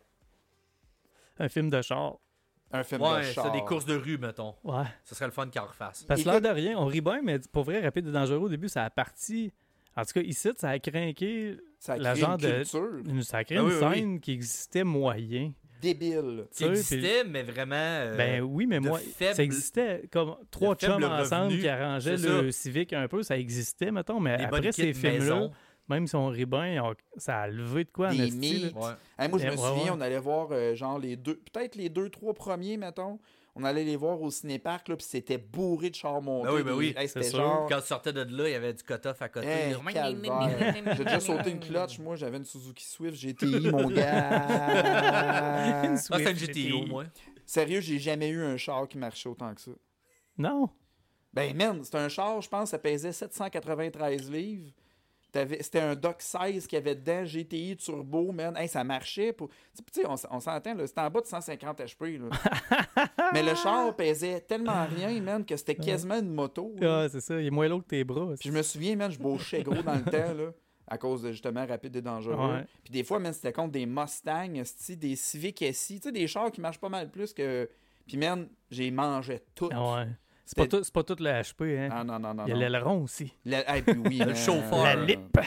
Un 1.38 1.48
film 1.48 1.70
de 1.70 1.82
char. 1.82 2.18
Un 2.74 2.82
film 2.82 3.00
de 3.00 3.06
Ouais, 3.06 3.22
char. 3.32 3.44
c'est 3.46 3.52
des 3.58 3.64
courses 3.64 3.86
de 3.86 3.94
rue, 3.96 4.18
mettons. 4.18 4.54
Ouais. 4.64 4.84
Ce 5.04 5.14
serait 5.14 5.26
le 5.26 5.30
fun 5.32 5.48
qu'ils 5.48 5.60
en 5.60 5.66
refassent. 5.66 6.02
Parce 6.02 6.22
que 6.22 6.28
l'air 6.28 6.40
de 6.40 6.48
rien, 6.48 6.76
on 6.76 6.86
rit 6.86 7.00
bien, 7.00 7.20
mais 7.22 7.38
pour 7.52 7.64
vrai, 7.64 7.80
Rapide 7.80 8.08
et 8.08 8.12
Dangereux, 8.12 8.38
au 8.38 8.48
début, 8.48 8.68
ça 8.68 8.84
a 8.84 8.90
parti. 8.90 9.52
En 9.96 10.02
tout 10.04 10.12
cas, 10.14 10.22
ici, 10.22 10.48
ça 10.56 10.70
a 10.70 10.78
craqué. 10.80 11.56
Ça 11.78 11.92
a 11.92 11.96
la 11.98 12.10
créé 12.12 12.20
genre 12.22 12.32
une 12.32 12.36
de- 12.38 13.10
une- 13.10 13.22
Ça 13.22 13.36
a 13.38 13.44
créé 13.44 13.58
Ah 13.58 13.60
une 13.60 13.68
oui, 13.68 13.78
scène 13.78 14.20
qui 14.20 14.32
existait 14.32 14.82
moyen. 14.84 15.52
débile. 15.80 16.46
Qui 16.50 16.56
Tu 16.56 16.64
sais, 16.64 16.70
existait, 16.70 17.24
mais 17.24 17.42
vraiment. 17.42 17.74
euh, 17.76 18.16
Ben 18.16 18.40
oui, 18.40 18.66
mais 18.66 18.80
de 18.80 18.88
moi, 18.88 18.98
faible- 18.98 19.34
ça 19.36 19.42
existait 19.42 20.02
comme 20.10 20.34
trois 20.50 20.74
de 20.74 20.80
chums 20.80 21.04
ensemble 21.04 21.44
revenu, 21.48 21.60
qui 21.60 21.68
arrangeaient 21.68 22.16
le 22.16 22.50
civique 22.50 22.92
un 22.94 23.06
peu, 23.06 23.22
ça 23.22 23.36
existait, 23.38 23.90
mettons, 23.92 24.18
mais 24.18 24.42
après 24.42 24.72
ces 24.72 24.94
films-là, 24.94 25.18
maison. 25.18 25.52
Même 25.88 26.06
si 26.06 26.16
on 26.16 26.28
rit 26.28 26.46
bien, 26.46 26.82
on- 26.84 26.94
ça 27.16 27.40
a 27.42 27.46
levé 27.48 27.84
de 27.84 27.90
quoi 27.90 28.08
en 28.08 28.14
Des 28.14 28.26
esti, 28.28 28.58
là. 28.58 28.66
mythes. 28.68 28.76
Ouais. 28.76 28.92
Hey, 29.18 29.28
moi, 29.28 29.38
je 29.38 29.44
Eh, 29.44 29.50
me 29.50 29.50
ouais, 29.52 29.56
souviens, 29.68 29.84
ouais. 29.84 29.90
on 29.98 30.00
allait 30.00 30.18
voir 30.18 30.48
euh, 30.52 30.74
genre 30.74 30.98
les 30.98 31.16
deux, 31.16 31.36
peut-être 31.52 31.74
les 31.76 31.88
deux, 31.88 32.08
trois 32.10 32.32
premiers, 32.34 32.76
mettons. 32.76 33.18
On 33.56 33.62
allait 33.62 33.84
les 33.84 33.94
voir 33.94 34.20
au 34.20 34.32
cinéparc, 34.32 34.88
là, 34.88 34.96
puis 34.96 35.06
c'était 35.08 35.38
bourré 35.38 35.88
de 35.88 35.94
chars 35.94 36.20
montés. 36.20 36.48
Ben 36.48 36.54
oui, 36.56 36.62
ben 36.64 36.72
oui, 36.72 36.92
hey, 36.96 37.06
c'était 37.06 37.22
c'est 37.22 37.36
genre. 37.36 37.68
Quand 37.68 37.80
tu 37.80 37.86
sortais 37.86 38.12
de 38.12 38.22
là, 38.22 38.48
il 38.48 38.52
y 38.52 38.54
avait 38.56 38.72
du 38.74 38.82
cut-off 38.82 39.22
à 39.22 39.28
côté. 39.28 39.46
Hey. 39.46 39.76
J'ai 40.96 41.04
déjà 41.04 41.20
sauté 41.20 41.50
une 41.52 41.60
clutch, 41.60 42.00
moi, 42.00 42.16
j'avais 42.16 42.38
une 42.38 42.44
Suzuki 42.44 42.84
Swift 42.84 43.16
GTI, 43.16 43.68
mon 43.70 43.88
gars. 43.90 45.84
Une 45.84 45.92
Ah, 45.92 45.96
c'est 45.96 46.14
Swift 46.14 46.34
GTO, 46.40 46.46
GTI. 46.52 46.86
moi. 46.88 47.04
Sérieux, 47.46 47.80
j'ai 47.80 47.98
jamais 48.00 48.28
eu 48.30 48.42
un 48.42 48.56
char 48.56 48.88
qui 48.88 48.98
marchait 48.98 49.28
autant 49.28 49.54
que 49.54 49.60
ça. 49.60 49.70
Non. 50.36 50.68
Ben, 51.32 51.54
man, 51.56 51.84
c'était 51.84 51.98
un 51.98 52.08
char, 52.08 52.40
je 52.40 52.48
pense, 52.48 52.70
ça 52.70 52.78
pesait 52.78 53.12
793 53.12 54.30
livres. 54.32 54.70
C'était 55.60 55.80
un 55.80 55.94
Dock 55.94 56.16
16 56.18 56.66
qu'il 56.66 56.76
y 56.76 56.80
avait 56.80 56.94
dedans, 56.94 57.24
GTI 57.24 57.76
turbo, 57.76 58.30
man. 58.32 58.56
Hey, 58.56 58.68
ça 58.68 58.84
marchait. 58.84 59.32
Pour... 59.32 59.48
Tu 59.48 59.82
sais, 59.92 60.06
on, 60.06 60.14
on 60.30 60.40
s'entend, 60.40 60.74
c'était 60.86 61.00
en 61.00 61.10
bas 61.10 61.20
de 61.20 61.26
150 61.26 61.80
HP. 61.80 62.18
Là. 62.18 63.06
Mais 63.32 63.42
le 63.42 63.54
char 63.54 63.94
pesait 63.96 64.40
tellement 64.40 64.86
rien, 64.86 65.20
man, 65.20 65.44
que 65.44 65.56
c'était 65.56 65.74
quasiment 65.74 66.18
une 66.18 66.32
moto. 66.32 66.74
Ah, 66.82 67.06
c'est 67.10 67.20
ça, 67.20 67.40
il 67.40 67.46
est 67.46 67.50
moins 67.50 67.68
lourd 67.68 67.82
que 67.82 67.88
tes 67.88 68.04
bras. 68.04 68.34
Puis 68.38 68.48
je 68.48 68.54
me 68.54 68.62
souviens, 68.62 68.96
man, 68.96 69.10
je 69.10 69.18
bauchais 69.18 69.62
gros 69.62 69.82
dans 69.82 69.94
le 69.94 70.04
temps, 70.04 70.34
là, 70.34 70.52
à 70.86 70.98
cause 70.98 71.22
de 71.22 71.32
justement 71.32 71.66
rapide 71.66 71.96
et 71.96 72.02
dangereux. 72.02 72.36
Ouais. 72.36 72.64
Puis 72.84 72.92
des 72.92 73.02
fois, 73.02 73.18
man, 73.18 73.32
c'était 73.32 73.52
contre 73.52 73.72
des 73.72 73.86
Mustangs, 73.86 74.62
des 74.88 75.16
Civic 75.16 75.64
SI, 75.72 76.00
tu 76.00 76.02
sais, 76.02 76.12
des 76.12 76.26
chars 76.26 76.52
qui 76.52 76.60
marchent 76.60 76.80
pas 76.80 76.88
mal 76.88 77.10
plus 77.10 77.32
que. 77.32 77.68
Puis, 78.06 78.18
man, 78.18 78.48
j'ai 78.70 78.90
mangé 78.90 79.40
tout. 79.54 79.70
Ah 79.72 79.94
ouais. 79.94 80.06
C'est 80.44 80.56
pas, 80.56 80.66
tout, 80.66 80.84
c'est 80.84 80.92
pas 80.92 81.02
tout 81.02 81.16
le 81.20 81.30
HP, 81.30 81.78
hein. 81.78 81.88
Ah 81.90 82.04
non, 82.04 82.18
non, 82.18 82.34
non. 82.34 82.44
il 82.46 82.50
y 82.50 82.52
a 82.52 82.56
l'aileron 82.56 83.02
aussi. 83.02 83.32
Le- 83.46 83.80
puis 83.80 83.94
oui, 84.06 84.18
Le 84.18 84.26
man. 84.26 84.36
chauffeur. 84.36 84.84
La 84.84 84.96
lip. 84.96 85.38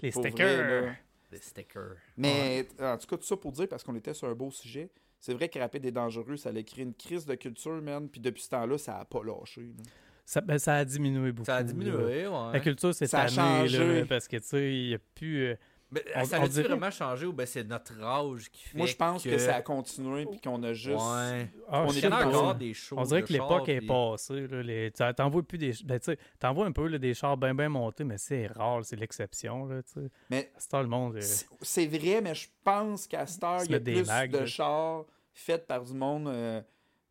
Les 0.00 0.10
Pour 0.12 0.22
stickers. 0.24 0.66
là. 0.86 0.92
Des 1.30 1.38
stickers. 1.38 1.96
Mais 2.16 2.66
en 2.80 2.96
tout 2.96 3.06
cas, 3.06 3.16
tout 3.16 3.24
ça 3.24 3.36
pour 3.36 3.52
dire, 3.52 3.68
parce 3.68 3.82
qu'on 3.82 3.96
était 3.96 4.14
sur 4.14 4.28
un 4.28 4.34
beau 4.34 4.50
sujet, 4.50 4.90
c'est 5.20 5.34
vrai 5.34 5.48
que 5.48 5.58
Rapide 5.58 5.84
et 5.84 5.90
Dangereux, 5.90 6.36
ça 6.36 6.50
a 6.50 6.62
créé 6.62 6.84
une 6.84 6.94
crise 6.94 7.26
de 7.26 7.34
culture, 7.34 7.82
man. 7.82 8.08
Puis 8.08 8.20
depuis 8.20 8.42
ce 8.42 8.50
temps-là, 8.50 8.78
ça 8.78 8.98
a 8.98 9.04
pas 9.04 9.20
lâché. 9.24 9.62
là. 9.62 9.82
Ça, 10.24 10.40
ben, 10.40 10.58
ça 10.58 10.74
a 10.76 10.84
diminué 10.84 11.32
beaucoup. 11.32 11.46
Ça 11.46 11.56
a 11.56 11.62
diminué, 11.62 12.22
La 12.24 12.50
ouais. 12.50 12.60
culture 12.60 12.94
s'est 12.94 13.06
Ça 13.06 13.22
a 13.22 13.28
changé. 13.28 14.00
là, 14.00 14.06
parce 14.06 14.28
que, 14.28 14.36
tu 14.36 14.46
sais, 14.46 14.72
il 14.74 14.88
n'y 14.88 14.94
a 14.94 14.98
plus... 15.14 15.46
euh, 15.46 15.54
Mais 15.90 16.04
On- 16.16 16.24
ça 16.24 16.36
a-tu 16.36 16.48
dirait- 16.50 16.68
vraiment 16.68 16.90
changé 16.90 17.24
ou 17.26 17.32
ben 17.32 17.46
c'est 17.46 17.64
notre 17.64 17.98
âge 18.02 18.50
qui 18.50 18.62
fait 18.68 18.76
Moi, 18.76 18.86
je 18.86 18.94
pense 18.94 19.22
que... 19.24 19.38
ça 19.38 19.56
a 19.56 19.62
continué, 19.62 20.26
puis 20.26 20.38
qu'on 20.40 20.62
a 20.62 20.74
juste. 20.74 20.98
Ouais. 20.98 21.50
ah, 21.68 21.84
On 21.88 21.92
est 21.92 22.06
encore 22.06 22.54
des 22.54 22.74
shows 22.74 22.96
On 22.98 23.04
dirait 23.04 23.22
que 23.22 23.32
l'époque 23.32 23.68
est 23.70 23.80
passée. 23.80 24.46
Là, 24.46 24.62
les... 24.62 24.90
tu- 24.90 25.02
T'en 25.14 25.30
vois 25.30 25.42
plus 25.42 25.56
des. 25.56 25.72
Ben, 25.84 25.98
tu 25.98 26.04
sais, 26.12 26.18
t'en 26.38 26.52
vois 26.52 26.66
un 26.66 26.72
peu 26.72 26.86
là, 26.88 26.98
des 26.98 27.14
chars 27.14 27.36
bien 27.38 27.54
bien 27.54 27.70
montés, 27.70 28.04
mais 28.04 28.18
c'est 28.18 28.46
rare, 28.48 28.84
c'est 28.84 28.96
l'exception. 28.96 29.64
Là. 29.66 29.80
Mais 30.28 30.50
C'est 30.58 30.76
le 30.78 30.86
monde. 30.88 31.16
euh, 31.16 31.20
c'est- 31.62 31.86
vrai, 31.86 32.20
mais 32.20 32.34
je 32.34 32.48
pense 32.62 33.06
qu'à 33.06 33.26
cette 33.26 33.42
heure, 33.42 33.62
il 33.64 33.70
y 33.70 33.74
a 33.74 33.80
plus 33.80 34.06
mags, 34.06 34.30
de 34.30 34.38
là. 34.38 34.46
chars 34.46 35.04
faits 35.32 35.66
par 35.66 35.82
du 35.84 35.94
monde 35.94 36.28
euh, 36.28 36.60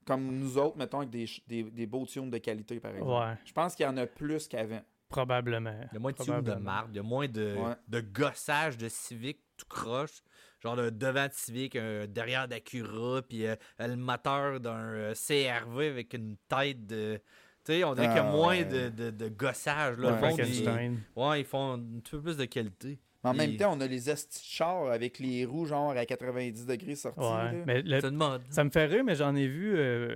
comme 0.06 0.38
nous 0.38 0.58
autres, 0.58 0.78
mettons, 0.78 1.00
avec 1.00 1.10
des, 1.10 1.26
ch- 1.26 1.42
des, 1.48 1.64
des 1.64 1.86
beaux 1.88 2.06
tunes 2.06 2.30
de 2.30 2.38
qualité, 2.38 2.80
par 2.80 2.92
exemple. 2.92 3.12
Ouais, 3.12 3.34
Je 3.44 3.52
pense 3.54 3.74
qu'il 3.76 3.86
y 3.86 3.90
en 3.90 3.98
a 3.98 4.06
plus 4.06 4.48
qu'avant. 4.48 4.82
Probablement. 5.10 5.80
Il 5.92 5.96
y 5.96 5.98
a 5.98 6.00
moins 6.00 6.12
de 6.12 6.18
tunes 6.18 6.42
de 6.42 6.54
marde, 6.54 6.90
il 6.94 6.98
y 6.98 7.00
a 7.00 7.04
moins 7.04 7.28
de, 7.28 7.56
Ouais. 7.58 7.76
de 7.88 8.00
gossage 8.02 8.78
de 8.78 8.88
Civic 8.90 9.40
tout 9.58 9.66
croche. 9.68 10.22
Genre 10.62 10.76
le 10.76 10.90
devant 10.92 11.28
de 11.28 11.34
Civic, 11.34 11.76
un 11.76 12.08
derrière 12.08 12.48
d'Acura, 12.48 13.22
puis 13.22 13.46
euh, 13.46 13.56
le 13.80 13.96
moteur 13.96 14.60
d'un 14.60 14.76
euh, 14.94 15.14
CRV 15.14 15.88
avec 15.88 16.14
une 16.14 16.36
tête 16.48 16.86
de. 16.88 17.20
Tu 17.64 17.74
sais, 17.74 17.84
on 17.84 17.94
dirait 17.94 18.08
qu'il 18.08 18.16
y 18.16 18.20
a 18.20 18.28
Ah, 18.28 18.32
moins 18.32 18.58
ouais. 18.58 18.66
de, 18.66 18.90
de, 18.90 19.12
de 19.12 19.28
gossage. 19.30 19.98
Là. 19.98 20.14
Ouais, 20.14 20.16
Le 20.16 20.22
monde, 20.22 20.40
il- 20.40 20.46
Frankenstein. 20.64 21.00
ouais, 21.16 21.42
ils 21.42 21.46
font 21.46 21.74
un 21.74 21.80
petit 22.00 22.12
peu 22.12 22.22
plus 22.22 22.38
de 22.38 22.46
qualité. 22.46 22.98
Mais 23.24 23.30
en 23.30 23.34
même 23.34 23.58
temps, 23.58 23.74
on 23.78 23.82
a 23.82 23.88
les 23.88 24.00
chars 24.42 24.88
avec 24.90 25.20
les 25.20 25.44
roues, 25.46 25.66
genre 25.66 25.92
à 25.92 26.06
90 26.06 26.66
degrés 26.66 26.96
sortis. 26.96 27.20
Ouais. 27.20 27.26
là. 27.28 27.52
Mais 27.66 27.82
le- 27.82 28.00
C'est 28.00 28.08
une 28.08 28.16
mode. 28.16 28.42
ça 28.50 28.64
me 28.64 28.70
fait 28.70 28.86
rire, 28.86 29.04
mais 29.04 29.16
j'en 29.16 29.36
ai 29.36 29.48
vu 29.48 29.76
euh, 29.78 30.16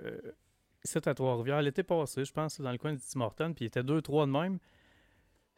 ici 0.86 0.98
à 1.05 1.13
Trois-Rivières 1.13 1.62
l'été 1.62 1.83
passé, 1.83 2.24
je 2.25 2.31
pense, 2.31 2.60
dans 2.62 2.71
le 2.71 2.77
coin 2.77 2.93
de 2.93 3.00
Tim 3.00 3.21
Hortons, 3.21 3.53
puis 3.53 3.65
il 3.65 3.67
était 3.67 3.83
deux, 3.83 4.01
trois 4.01 4.25
de 4.25 4.31
même. 4.31 4.57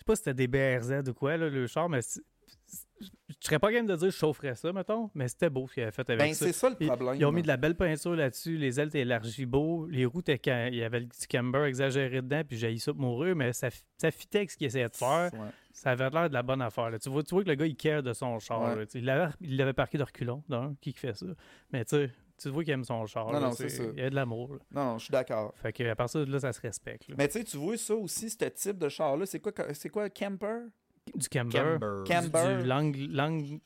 Sais 0.04 0.06
pas 0.06 0.16
si 0.18 0.24
c'était 0.24 0.48
des 0.48 0.48
BRZ 0.48 1.08
ou 1.08 1.14
quoi, 1.14 1.38
là, 1.38 1.48
le 1.48 1.66
char, 1.66 1.88
mais 1.88 2.02
je 2.02 3.36
serais 3.40 3.58
pas 3.60 3.72
game 3.72 3.86
de 3.86 3.96
dire 3.96 4.08
que 4.10 4.14
je 4.14 4.18
chaufferais 4.18 4.56
ça, 4.56 4.74
mettons, 4.74 5.10
mais 5.16 5.30
c'était 5.30 5.50
beau 5.50 5.66
ce 5.68 5.76
qu'il 5.76 5.84
avait 5.84 5.94
fait 5.94 6.10
avec 6.10 6.20
Ben, 6.20 6.34
ça. 6.34 6.46
c'est 6.46 6.52
ça 6.52 6.70
le 6.70 6.76
Ils- 6.82 6.88
problème. 6.88 7.16
Ils 7.18 7.26
ont 7.26 7.32
mis 7.32 7.42
de 7.42 7.48
la 7.48 7.56
belle 7.56 7.76
peinture 7.76 8.14
là-dessus, 8.16 8.58
les 8.58 8.82
ailes 8.82 8.90
étaient 8.90 9.00
élargies 9.00 9.46
beau, 9.46 9.88
les 9.88 10.06
roues, 10.06 10.20
étaient 10.20 10.40
ca- 10.44 10.68
il 10.68 10.76
y 10.76 10.84
avait 10.84 11.00
le 11.00 11.08
petit 11.08 11.28
camber 11.28 11.64
exagéré 11.64 12.22
dedans, 12.22 12.42
puis 12.46 12.58
j'ai 12.58 12.78
ça 12.80 12.92
pour 12.92 13.02
mourir, 13.02 13.34
mais 13.36 13.54
ça, 13.54 13.70
ça 13.98 14.12
fitait 14.12 14.40
avec 14.40 14.52
ce 14.52 14.58
qu'il 14.58 14.68
essayait 14.68 14.90
de 14.90 14.96
faire. 14.96 15.30
Ouais. 15.34 15.50
Ça 15.72 15.92
avait 15.92 16.10
l'air 16.10 16.28
de 16.28 16.34
la 16.34 16.44
bonne 16.44 16.62
affaire. 16.62 16.90
là. 16.90 17.00
Tu, 17.00 17.10
vois, 17.10 17.24
tu 17.24 17.34
vois 17.34 17.44
que 17.46 17.50
le 17.50 17.56
gars, 17.56 17.66
il 17.66 17.76
care 17.78 18.04
de 18.04 18.12
son 18.14 18.40
char. 18.40 18.62
Ouais. 18.76 18.86
là. 19.02 19.32
Il 19.42 19.56
l'avait 19.58 19.74
parqué 19.74 19.98
de 19.98 20.04
reculons, 20.04 20.44
d'un, 20.50 20.76
qui 20.82 20.92
fait 20.94 21.16
ça. 21.16 21.26
Mais 21.72 21.86
tu 21.86 21.96
sais, 21.96 22.12
tu 22.44 22.50
vois 22.54 22.64
qu'il 22.64 22.74
aime 22.74 22.84
son 22.84 23.06
char. 23.06 23.26
Non, 23.28 23.34
là, 23.34 23.40
non, 23.40 23.52
c'est 23.52 23.70
ça. 23.70 23.84
Il 23.94 24.00
y 24.00 24.04
a 24.04 24.10
de 24.10 24.16
l'amour. 24.16 24.50
Non, 24.72 24.84
non, 24.94 24.98
je 24.98 25.06
suis 25.06 25.12
d'accord. 25.12 25.54
Fait 25.56 25.74
que 25.74 25.84
à 25.84 25.96
part 25.96 26.10
ça, 26.10 26.24
là, 26.24 26.40
ça 26.40 26.54
se 26.54 26.62
respecte. 26.62 27.08
là. 27.08 27.16
Mais 27.18 27.28
tu 27.28 27.40
sais, 27.40 27.44
tu 27.44 27.58
vois 27.58 27.78
ça 27.78 27.96
aussi, 27.96 28.30
ce 28.30 28.38
type 28.46 28.78
de 28.78 28.90
char-là, 28.90 29.26
c'est 29.26 29.40
quoi, 29.40 29.52
c'est 29.74 29.90
quoi, 29.90 30.10
camper? 30.10 30.68
Du 31.16 31.28
camber, 31.28 31.58
Camber. 31.60 32.04
Cam- 32.06 32.24
du, 32.24 32.32
Camber. 32.32 32.62
du 32.62 32.68
langue, 32.68 32.96
langue 33.12 33.60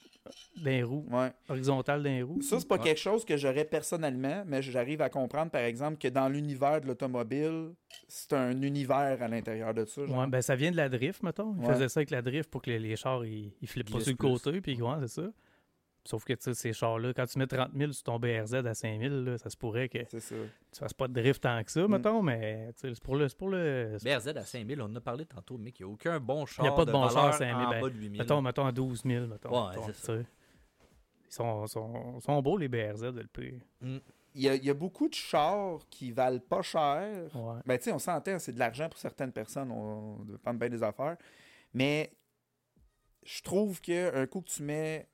d'un 0.58 0.84
roue, 0.86 1.06
Ouais. 1.12 1.32
horizontale 1.48 2.02
d'un 2.02 2.26
roue. 2.26 2.42
Ça, 2.42 2.60
c'est 2.60 2.68
pas 2.68 2.78
Ouais. 2.78 2.84
quelque 2.84 3.00
chose 3.00 3.24
que 3.24 3.38
j'aurais 3.38 3.64
personnellement, 3.64 4.44
mais 4.48 4.64
j'arrive 4.64 5.02
à 5.04 5.10
comprendre, 5.10 5.52
par 5.52 5.62
exemple, 5.62 6.00
que 6.00 6.08
dans 6.08 6.30
l'univers 6.30 6.82
de 6.82 6.88
l'automobile, 6.88 7.74
c'est 8.08 8.34
un 8.34 8.60
univers 8.64 9.22
à 9.22 9.28
l'intérieur 9.28 9.72
de 9.76 9.86
ça. 9.86 10.04
genre. 10.08 10.18
Ouais, 10.18 10.28
ben 10.28 10.42
ça 10.42 10.56
vient 10.56 10.72
de 10.72 10.78
la 10.78 10.90
drift, 10.90 11.22
mettons. 11.22 11.56
Ils 11.60 11.68
Ouais. 11.68 11.74
faisaient 11.74 11.90
ça 11.90 12.00
avec 12.00 12.10
la 12.10 12.24
drift 12.24 12.50
pour 12.50 12.64
que 12.64 12.72
les, 12.72 12.80
les 12.80 12.96
chars, 12.96 13.24
ils, 13.24 13.54
ils 13.62 13.68
flippent 13.68 13.92
pas 13.92 14.00
sur 14.00 14.12
le 14.12 14.18
côté, 14.18 14.60
puis 14.60 14.82
ouais, 14.82 14.96
c'est 15.02 15.22
ça. 15.22 15.28
Sauf 16.08 16.24
que, 16.24 16.34
tu 16.34 16.42
sais, 16.44 16.54
ces 16.54 16.74
chars-là, 16.74 17.14
quand 17.14 17.26
tu 17.26 17.38
mets 17.38 17.48
30 17.48 17.70
000 17.76 17.92
sur 17.92 18.04
ton 18.04 18.18
BRZ 18.20 18.54
à 18.66 18.74
5 18.74 19.00
000, 19.02 19.14
là, 19.24 19.38
ça 19.38 19.50
se 19.50 19.58
pourrait 19.58 19.90
que 19.90 20.00
ça. 20.20 20.36
tu 20.72 20.80
fasses 20.80 20.94
pas 20.94 21.08
de 21.08 21.14
drift 21.14 21.44
tant 21.44 21.62
que 21.64 21.72
ça, 21.72 21.88
Mm. 21.88 21.92
mettons, 21.92 22.22
mais 22.22 22.70
c'est 22.76 23.00
pour 23.02 23.16
le... 23.16 23.28
C'est 23.28 23.38
pour 23.38 23.50
le 23.50 23.98
c'est- 24.00 24.10
BRZ 24.18 24.28
à 24.38 24.46
5000, 24.46 24.82
on 24.82 24.86
en 24.86 24.96
a 24.96 25.02
parlé 25.02 25.26
tantôt, 25.26 25.58
mec. 25.58 25.80
Il 25.80 25.86
n'y 25.86 25.90
a 25.92 25.94
aucun 25.94 26.20
bon 26.20 26.46
char. 26.46 26.66
Il 26.66 26.70
y 26.70 26.72
a 26.72 26.76
pas 26.76 26.86
de 26.86 26.92
bon 26.92 27.08
char 27.10 27.26
à 27.26 27.32
valeur 27.32 27.34
5000, 27.38 27.66
En 27.66 27.70
ben, 27.70 27.82
bas 27.82 27.90
de 27.90 27.96
8000. 27.96 28.20
mettons, 28.22 28.42
mettons 28.42 28.66
à 28.66 28.72
12 28.72 29.04
000, 29.04 29.28
mettons. 29.28 29.50
Ouais, 29.50 29.70
mettons, 29.76 29.88
c'est 29.88 29.94
tu 29.94 30.00
sais. 30.02 30.26
Ils 31.30 31.34
sont, 31.34 31.68
sont, 31.68 32.20
sont 32.22 32.42
beaux, 32.42 32.58
les 32.58 32.70
BRZ, 32.70 33.04
le 33.14 33.28
prix. 33.28 33.60
Il 33.82 34.02
y, 34.44 34.48
a, 34.50 34.56
il 34.56 34.64
y 34.64 34.70
a 34.70 34.74
beaucoup 34.74 35.10
de 35.10 35.14
chars 35.16 35.80
qui 35.90 36.12
valent 36.12 36.40
pas 36.40 36.62
cher. 36.62 37.26
Ouais. 37.36 37.60
Ben, 37.66 37.78
tu 37.78 37.86
sais, 37.86 37.92
on 37.92 38.00
s'entend, 38.00 38.40
c'est 38.40 38.54
de 38.54 38.60
l'argent 38.60 38.88
pour 38.88 38.98
certaines 39.00 39.32
personnes, 39.34 39.72
on, 39.72 40.20
on 40.22 40.24
dépend 40.24 40.54
bien 40.54 40.70
des 40.70 40.84
affaires. 40.84 41.18
Mais 41.74 42.12
je 43.24 43.42
trouve 43.42 43.82
qu'un 43.82 44.26
coup 44.28 44.40
que 44.42 44.50
tu 44.50 44.64
mets 44.64 45.08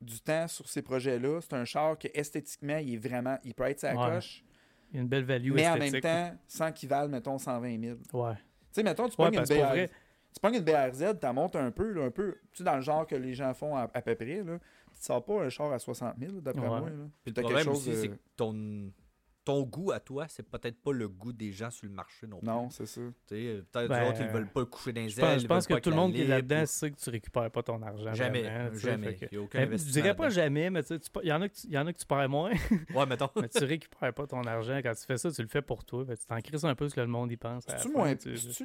du 0.00 0.20
temps 0.20 0.46
sur 0.48 0.68
ces 0.68 0.82
projets-là, 0.82 1.40
c'est 1.40 1.54
un 1.54 1.64
char 1.64 1.98
que 1.98 2.08
esthétiquement, 2.14 2.76
il 2.78 2.94
est 2.94 3.08
vraiment, 3.08 3.38
il 3.44 3.54
peut 3.54 3.64
être 3.64 3.80
sa 3.80 3.94
Ouais. 3.94 4.14
coche, 4.14 4.44
Il 4.90 4.96
y 4.96 4.98
a 4.98 5.02
une 5.02 5.08
belle 5.08 5.24
value 5.24 5.52
mais 5.52 5.68
en 5.68 5.76
même 5.76 6.00
temps, 6.00 6.36
sans 6.46 6.70
qu'il 6.70 6.88
vale, 6.88 7.08
mettons, 7.08 7.36
120 7.38 7.80
000. 7.80 7.96
Tu 8.08 8.16
Ouais. 8.16 8.34
sais, 8.70 8.82
mettons, 8.84 9.08
tu 9.08 9.20
Ouais, 9.20 9.26
pognes 9.30 9.40
une 9.40 9.44
BRZ. 9.44 9.58
vrai- 9.70 9.90
Tu 10.32 10.40
pognes 10.40 10.54
une 10.56 10.64
BRZ, 10.64 11.04
tu 11.20 11.26
montes 11.32 11.56
un 11.56 11.70
peu, 11.70 11.90
là, 11.92 12.04
un 12.04 12.10
peu, 12.10 12.32
tu 12.52 12.58
sais, 12.58 12.64
dans 12.64 12.76
le 12.76 12.80
genre 12.82 13.06
que 13.06 13.14
les 13.16 13.34
gens 13.34 13.52
font 13.54 13.74
à, 13.76 13.82
à 13.92 14.02
peu 14.02 14.14
près, 14.14 14.42
là. 14.42 14.58
Tu 14.92 15.00
sors 15.02 15.24
pas 15.24 15.42
un 15.42 15.48
char 15.48 15.72
à 15.72 15.78
60 15.80 16.14
000, 16.18 16.40
d'après 16.40 16.62
Ouais. 16.62 16.68
moi. 16.68 16.80
Là. 16.90 16.96
Puis 17.24 17.32
le 17.36 17.42
quelque 17.42 17.58
chose 17.64 17.78
aussi, 17.78 17.90
de- 17.90 17.94
c'est 17.96 18.08
que 18.08 18.18
ton, 18.36 18.90
ton 19.44 19.62
goût 19.62 19.92
à 19.92 20.00
toi, 20.00 20.26
c'est 20.28 20.42
peut-être 20.48 20.80
pas 20.80 20.92
le 20.92 21.06
goût 21.08 21.32
des 21.32 21.52
gens 21.52 21.70
sur 21.70 21.86
le 21.86 21.92
marché 21.92 22.26
non 22.26 22.38
plus. 22.38 22.46
Non, 22.46 22.70
c'est 22.70 22.86
ça. 22.86 23.00
Tu 23.28 23.34
sais, 23.34 23.62
Peut-être 23.72 23.88
Ben, 23.88 24.02
les 24.04 24.08
autres, 24.08 24.20
ils 24.22 24.28
veulent 24.28 24.48
pas 24.50 24.60
le 24.60 24.66
coucher 24.66 24.92
dans 24.92 25.00
les 25.02 25.08
Je 25.10 25.20
pense, 25.20 25.30
ailes. 25.34 25.40
je 25.40 25.46
pense 25.46 25.66
que 25.66 25.74
tout 25.80 25.90
le 25.90 25.96
monde 25.96 26.12
qui 26.14 26.22
est 26.22 26.26
là-dedans 26.26 26.62
ou- 26.62 26.66
sait 26.66 26.90
que 26.90 26.96
tu 26.96 27.10
récupères 27.10 27.50
pas 27.50 27.62
ton 27.62 27.82
argent. 27.82 28.14
Jamais, 28.14 28.42
vraiment, 28.42 28.74
jamais. 28.74 29.14
que- 29.16 29.26
Il 29.30 29.34
y 29.34 29.36
a 29.38 29.42
aucun 29.42 29.66
Ben, 29.66 29.78
je 29.78 29.84
dirais 29.92 30.16
pas 30.16 30.28
jamais, 30.30 30.70
mais 30.70 30.82
tu 30.82 30.94
il 31.22 31.28
y, 31.28 31.32
en 31.32 31.42
a 31.42 31.48
que 31.48 31.54
tu- 31.54 31.66
il 31.66 31.72
y 31.72 31.78
en 31.78 31.86
a 31.86 31.92
que 31.92 31.98
tu 31.98 32.06
perds 32.06 32.28
moins, 32.28 32.50
Ouais, 32.94 33.06
mettons. 33.06 33.28
mais 33.40 33.48
tu 33.48 33.64
récupères 33.64 34.14
pas 34.14 34.26
ton 34.26 34.42
argent. 34.44 34.78
Quand 34.82 34.94
tu 34.94 35.04
fais 35.04 35.18
ça, 35.18 35.30
tu 35.30 35.42
le 35.42 35.48
fais 35.48 35.62
pour 35.62 35.84
toi. 35.84 36.04
Ben, 36.04 36.16
tu 36.16 36.26
t'en 36.26 36.40
crisses 36.40 36.64
un 36.64 36.74
peu 36.74 36.88
ce 36.88 36.94
que 36.94 37.00
le 37.00 37.06
monde 37.06 37.30
y 37.30 37.36
pense. 37.36 37.64
C'est-tu 37.68 37.88
moins- 37.90 38.14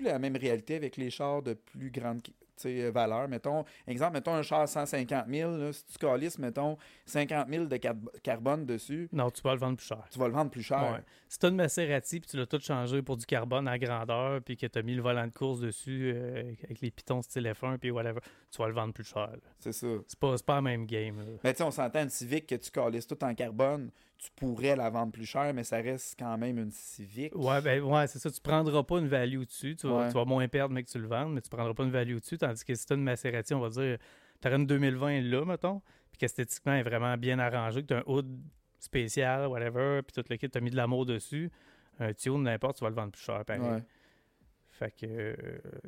la 0.01 0.19
même 0.19 0.36
réalité 0.36 0.75
avec 0.75 0.95
les 0.98 1.09
chars 1.09 1.41
de 1.41 1.53
plus 1.53 1.91
grande 1.91 2.21
valeur? 2.67 3.27
Mettons, 3.27 3.63
exemple, 3.87 4.13
mettons 4.13 4.33
un 4.33 4.41
char 4.41 4.61
à 4.61 4.67
150 4.67 5.27
000, 5.29 5.57
là, 5.57 5.73
si 5.73 5.85
tu 5.85 5.97
calisses, 5.97 6.37
mettons, 6.39 6.77
50 7.05 7.47
000 7.49 7.65
de 7.65 7.77
car- 7.77 7.95
carbone 8.23 8.65
dessus, 8.65 9.09
Non, 9.11 9.29
tu 9.31 9.41
vas 9.41 9.53
le 9.53 9.59
vendre 9.59 9.77
plus 9.77 9.85
cher. 9.85 10.03
tu 10.11 10.19
vas 10.19 10.27
le 10.27 10.33
vendre 10.33 10.51
plus 10.51 10.63
cher. 10.63 10.93
Ouais. 10.93 11.03
Si 11.27 11.37
tu 11.39 11.45
as 11.45 11.49
une 11.49 11.55
Maserati 11.55 12.19
puis 12.19 12.29
tu 12.29 12.37
l'as 12.37 12.45
tout 12.45 12.59
changé 12.59 13.01
pour 13.01 13.17
du 13.17 13.25
carbone 13.25 13.67
à 13.67 13.77
grandeur 13.77 14.41
puis 14.41 14.57
que 14.57 14.65
tu 14.67 14.79
as 14.79 14.81
mis 14.81 14.95
le 14.95 15.01
volant 15.01 15.27
de 15.27 15.31
course 15.33 15.59
dessus 15.59 16.11
euh, 16.15 16.53
avec 16.63 16.81
les 16.81 16.91
pitons 16.91 17.21
style 17.21 17.45
F1 17.45 17.77
puis 17.77 17.91
whatever, 17.91 18.19
tu 18.51 18.57
vas 18.61 18.67
le 18.67 18.73
vendre 18.73 18.93
plus 18.93 19.03
cher. 19.03 19.29
C'est 19.59 19.71
ça. 19.73 19.87
C'est 20.07 20.19
pas, 20.19 20.35
pas 20.45 20.55
la 20.55 20.61
même 20.61 20.85
game. 20.85 21.17
là. 21.19 21.25
Mais 21.43 21.53
tu 21.53 21.57
sais, 21.57 21.63
on 21.63 21.71
s'entend 21.71 22.03
une 22.03 22.09
Civic 22.09 22.47
que 22.47 22.55
tu 22.55 22.71
calisses 22.71 23.07
tout 23.07 23.23
en 23.23 23.33
carbone, 23.35 23.91
tu 24.21 24.29
pourrais 24.35 24.75
la 24.75 24.89
vendre 24.89 25.11
plus 25.13 25.25
cher, 25.25 25.53
mais 25.53 25.63
ça 25.63 25.77
reste 25.77 26.15
quand 26.19 26.38
même 26.38 26.57
une 26.57 26.71
Civic. 26.71 27.33
Ouais, 27.35 27.61
ben, 27.61 27.81
ouais 27.81 28.05
c'est 28.07 28.19
ça. 28.19 28.29
Tu 28.29 28.41
prendras 28.41 28.83
pas 28.83 28.99
une 28.99 29.07
value 29.07 29.43
dessus. 29.45 29.75
Tu 29.77 29.88
vas, 29.88 29.93
Ouais. 30.01 30.07
tu 30.09 30.13
vas 30.13 30.25
moins 30.25 30.47
perdre, 30.49 30.73
mais 30.73 30.83
que 30.83 30.89
tu 30.89 30.99
le 30.99 31.07
vendes, 31.07 31.33
mais 31.33 31.41
tu 31.41 31.49
prendras 31.49 31.73
pas 31.73 31.83
une 31.83 31.91
value 31.91 32.17
dessus. 32.17 32.38
Tandis 32.38 32.63
que 32.65 32.75
si 32.75 32.85
tu 32.85 32.93
as 32.93 32.95
une 32.97 33.03
Maserati, 33.03 33.53
on 33.53 33.61
va 33.61 33.69
dire, 33.69 33.97
tu 34.41 34.47
as 34.47 34.53
une 34.55 34.65
2020 34.67 35.21
là, 35.21 35.45
mettons, 35.45 35.81
puis 36.11 36.19
qu'esthétiquement, 36.19 36.73
elle 36.73 36.79
est 36.81 36.89
vraiment 36.89 37.15
bien 37.17 37.39
arrangée, 37.39 37.81
que 37.81 37.88
tu 37.88 37.93
as 37.93 37.99
un 37.99 38.03
hood 38.07 38.27
spécial, 38.77 39.47
whatever, 39.47 40.01
puis 40.03 40.13
tout 40.21 40.27
le 40.29 40.35
kit, 40.38 40.49
tu 40.49 40.57
as 40.57 40.61
mis 40.61 40.69
de 40.71 40.75
l'amour 40.75 41.05
dessus, 41.05 41.49
un 41.99 42.13
tune, 42.13 42.43
n'importe, 42.43 42.77
tu 42.77 42.83
vas 42.83 42.89
le 42.89 42.95
vendre 42.95 43.11
plus 43.11 43.21
cher, 43.23 43.43
pareil. 43.45 43.61
Ouais. 43.61 43.83
Fait 44.79 44.91
que 44.91 45.05
euh, 45.05 45.36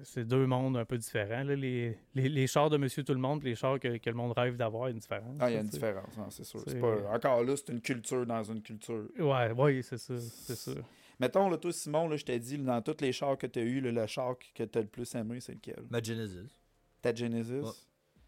c'est 0.03 0.25
deux 0.27 0.45
mondes 0.45 0.75
un 0.75 0.83
peu 0.83 0.97
différents. 0.97 1.43
là. 1.45 1.55
Les, 1.55 1.97
les, 2.13 2.27
les 2.27 2.45
chars 2.45 2.69
de 2.69 2.75
Monsieur 2.75 3.05
Tout-le-Monde 3.05 3.41
les 3.41 3.55
chars 3.55 3.79
que, 3.79 3.95
que 3.97 4.09
le 4.09 4.15
monde 4.17 4.33
rêve 4.37 4.57
d'avoir, 4.57 4.89
il 4.89 4.91
y 4.91 4.91
a 4.91 4.95
une 4.95 4.99
différence. 4.99 5.37
Ah, 5.39 5.49
il 5.49 5.53
y 5.53 5.57
a 5.57 5.61
une 5.61 5.67
différence, 5.69 6.17
non, 6.17 6.29
c'est 6.29 6.43
sûr. 6.43 6.61
C'est 6.67 6.77
pas... 6.77 6.97
Encore 7.13 7.41
là, 7.41 7.55
c'est 7.55 7.69
une 7.69 7.79
culture 7.79 8.25
dans 8.25 8.43
une 8.43 8.61
culture. 8.61 9.07
Ouais, 9.17 9.51
ouais, 9.53 9.81
c'est 9.81 9.97
ça. 9.97 10.19
C'est 10.19 10.55
ça. 10.57 10.71
Mettons, 11.21 11.49
là, 11.49 11.57
toi, 11.57 11.71
Simon, 11.71 12.09
là, 12.09 12.17
je 12.17 12.25
t'ai 12.25 12.37
dit, 12.37 12.57
dans 12.57 12.81
tous 12.81 12.99
les 12.99 13.13
chars 13.13 13.37
que 13.37 13.47
tu 13.47 13.59
as 13.59 13.63
eu, 13.63 13.79
le 13.79 14.07
char 14.07 14.35
que 14.53 14.63
tu 14.65 14.77
as 14.77 14.81
le 14.81 14.87
plus 14.87 15.15
aimé, 15.15 15.39
c'est 15.39 15.53
lequel? 15.53 15.83
Ma 15.89 16.01
Genesis. 16.03 16.49
Ta 17.01 17.15
Genesis? 17.15 17.61
Ouais. 17.61 17.71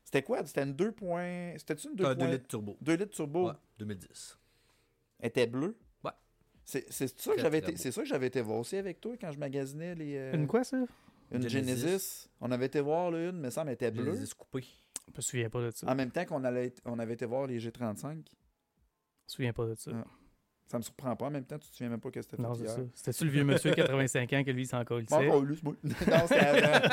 C'était 0.06 0.24
quoi? 0.24 0.46
C'était 0.46 0.64
une 0.64 0.76
2 0.76 0.94
points... 0.94 1.54
C'était-tu 1.58 1.90
une 1.90 1.96
2 1.96 2.04
T'as 2.06 2.12
un 2.12 2.16
points... 2.16 2.26
2 2.28 2.32
litres 2.32 2.48
turbo. 2.48 2.78
2 2.80 2.94
litres 2.94 3.16
turbo? 3.16 3.48
Ouais, 3.48 3.54
2010. 3.80 4.40
Elle 5.20 5.28
était 5.28 5.48
bleue? 5.48 5.76
C'est 6.66 6.86
c'est 6.92 7.20
ça 7.20 7.34
que 7.36 7.42
j'avais 7.42 7.58
été, 7.60 7.76
c'est 7.78 7.92
ça 7.92 8.02
que 8.02 8.08
j'avais 8.08 8.28
été 8.28 8.42
voir 8.42 8.60
aussi 8.60 8.78
avec 8.78 9.02
toi 9.02 9.14
quand 9.20 9.32
je 9.32 9.40
magasinais 9.40 9.96
les. 9.96 10.16
euh, 10.18 10.34
Une 10.34 10.48
quoi, 10.48 10.64
ça? 10.64 10.78
Une 11.32 11.48
Genesis. 11.50 11.82
Genesis. 11.82 12.30
On 12.40 12.52
avait 12.52 12.68
été 12.68 12.80
voir 12.80 13.12
là, 13.12 13.30
une, 13.30 13.40
mais 13.40 13.52
ça, 13.52 13.64
elle 13.66 13.74
était 13.74 13.92
bleue. 13.92 14.14
Genesis 14.14 14.34
coupé. 14.38 14.66
Je 15.12 15.18
me 15.18 15.22
souviens 15.22 15.50
pas 15.50 15.62
de 15.62 15.72
ça. 15.72 15.90
En 15.92 15.96
même 15.96 16.12
temps 16.12 16.24
qu'on 16.26 16.44
allait, 16.44 16.74
on 16.86 17.00
avait 17.00 17.16
été 17.16 17.26
voir 17.26 17.48
les 17.48 17.60
G35. 17.60 18.02
Je 18.04 18.08
me 18.18 18.24
souviens 19.28 19.54
pas 19.54 19.66
de 19.66 19.76
ça. 19.76 19.92
Ah, 19.94 20.06
Ça 20.68 20.78
me 20.78 20.84
surprend 20.84 21.16
pas. 21.16 21.26
En 21.26 21.32
même 21.32 21.46
temps, 21.46 21.58
tu 21.60 21.70
te 21.70 21.76
souviens 21.76 21.90
même 21.90 22.00
pas 22.00 22.12
que 22.12 22.22
c'était 22.22 22.42
Non, 22.42 22.54
c'est 22.56 22.68
ça. 22.68 22.78
C'était-tu 22.94 23.26
le 23.26 23.32
vieux 23.32 23.44
monsieur 23.44 23.72
de 23.72 23.76
85 23.76 24.34
ans 24.34 24.44
que 24.44 24.52
lui, 24.52 24.64
il 24.64 24.68
s'en 24.68 24.84
colle 24.86 25.06
Bon, 25.06 25.16
encore 25.18 25.42
lui, 25.42 25.56
c'est 25.56 25.64
moi. 25.64 25.76
non, 25.84 25.92
c'était 26.28 26.40
avant. 26.40 26.88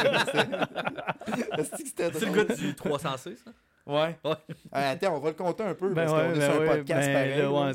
C'est 2.19 2.27
le 2.27 2.45
gars 2.45 2.55
du 2.55 2.75
306, 2.75 3.37
ça? 3.45 3.53
Ouais. 3.87 4.17
Ouais. 4.25 4.35
Ah, 4.73 4.91
attends, 4.91 5.17
on 5.17 5.21
va 5.21 5.29
le 5.31 5.35
compter 5.35 5.63
un 5.65 5.75
peu 5.75 5.89
Ben 5.93 6.07
parce 6.07 6.13
ouais, 6.13 6.29
qu'on 6.29 6.35
est 6.35 6.39
ben 6.39 6.53
sur 6.53 6.61
un 6.61 6.65
ouais, 6.67 6.77
podcast 6.77 7.09
ben 7.09 7.75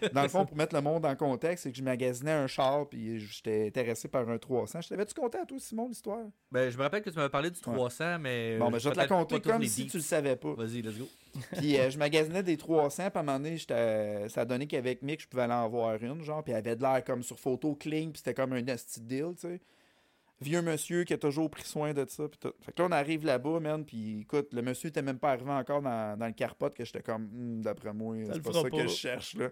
ça. 0.00 0.08
Dans 0.12 0.22
le 0.22 0.28
fond, 0.28 0.46
pour 0.46 0.56
mettre 0.56 0.74
le 0.74 0.80
monde 0.80 1.04
en 1.06 1.14
contexte, 1.14 1.64
c'est 1.64 1.70
que 1.72 1.76
je 1.78 1.82
magasinais 1.82 2.32
un 2.32 2.46
char 2.46 2.88
puis 2.88 3.20
j'étais 3.20 3.66
intéressé 3.68 4.08
par 4.08 4.28
un 4.28 4.38
300. 4.38 4.80
Je 4.80 4.88
t'avais-tu 4.88 5.14
compté 5.14 5.38
à 5.38 5.44
toi, 5.44 5.58
Simon, 5.60 5.88
l'histoire? 5.88 6.24
Ben, 6.50 6.70
je 6.70 6.76
me 6.76 6.82
rappelle 6.82 7.02
que 7.02 7.10
tu 7.10 7.16
m'avais 7.16 7.28
parlé 7.28 7.50
du 7.50 7.60
300, 7.60 8.18
mais. 8.18 8.56
Bon, 8.58 8.70
ben, 8.70 8.78
je 8.78 8.88
vais 8.88 8.94
te 8.94 9.00
la 9.00 9.06
compter 9.06 9.40
comme 9.40 9.62
si 9.64 9.86
tu 9.86 9.98
le 9.98 10.02
savais 10.02 10.36
pas. 10.36 10.54
Vas-y, 10.54 10.82
let's 10.82 10.98
go. 10.98 11.06
Puis 11.58 11.78
euh, 11.78 11.88
je 11.90 11.98
magasinais 11.98 12.42
des 12.42 12.56
300, 12.56 13.04
puis 13.10 13.10
à 13.14 13.20
un 13.20 13.22
moment 13.22 13.38
donné, 13.38 13.56
j'étais- 13.56 14.28
ça 14.28 14.42
a 14.42 14.44
donné 14.44 14.66
qu'avec 14.66 15.00
Mick, 15.02 15.22
je 15.22 15.28
pouvais 15.28 15.44
aller 15.44 15.54
en 15.54 15.68
voir 15.68 15.94
une, 16.02 16.22
genre, 16.22 16.42
puis 16.44 16.52
elle 16.52 16.58
avait 16.58 16.76
de 16.76 16.82
l'air 16.82 17.02
comme 17.04 17.22
sur 17.22 17.38
photo 17.40 17.74
clean, 17.74 18.10
puis 18.10 18.18
c'était 18.18 18.34
comme 18.34 18.52
un 18.52 18.60
nasty 18.60 19.00
deal, 19.00 19.28
tu 19.40 19.48
sais. 19.48 19.60
Vieux 20.42 20.62
monsieur 20.62 21.04
qui 21.04 21.14
a 21.14 21.18
toujours 21.18 21.50
pris 21.50 21.64
soin 21.64 21.92
de 21.94 22.04
ça, 22.08 22.24
tout. 22.40 22.52
Fait 22.60 22.72
que 22.72 22.82
là, 22.82 22.88
on 22.88 22.92
arrive 22.92 23.24
là-bas, 23.24 23.60
man, 23.60 23.84
puis 23.84 24.20
écoute, 24.20 24.48
le 24.52 24.60
monsieur 24.62 24.88
était 24.88 25.02
même 25.02 25.18
pas 25.18 25.30
arrivé 25.32 25.50
encore 25.50 25.80
dans, 25.82 26.18
dans 26.18 26.26
le 26.26 26.32
carpote, 26.32 26.74
que 26.74 26.84
j'étais 26.84 27.02
comme, 27.02 27.24
Hmm, 27.32 27.60
d'après 27.62 27.92
moi, 27.92 28.16
c'est 28.26 28.34
le 28.36 28.42
pas 28.42 28.52
ça 28.52 28.62
pas. 28.62 28.70
que 28.70 28.82
je 28.82 28.86
cherche, 28.88 29.34
là. 29.36 29.48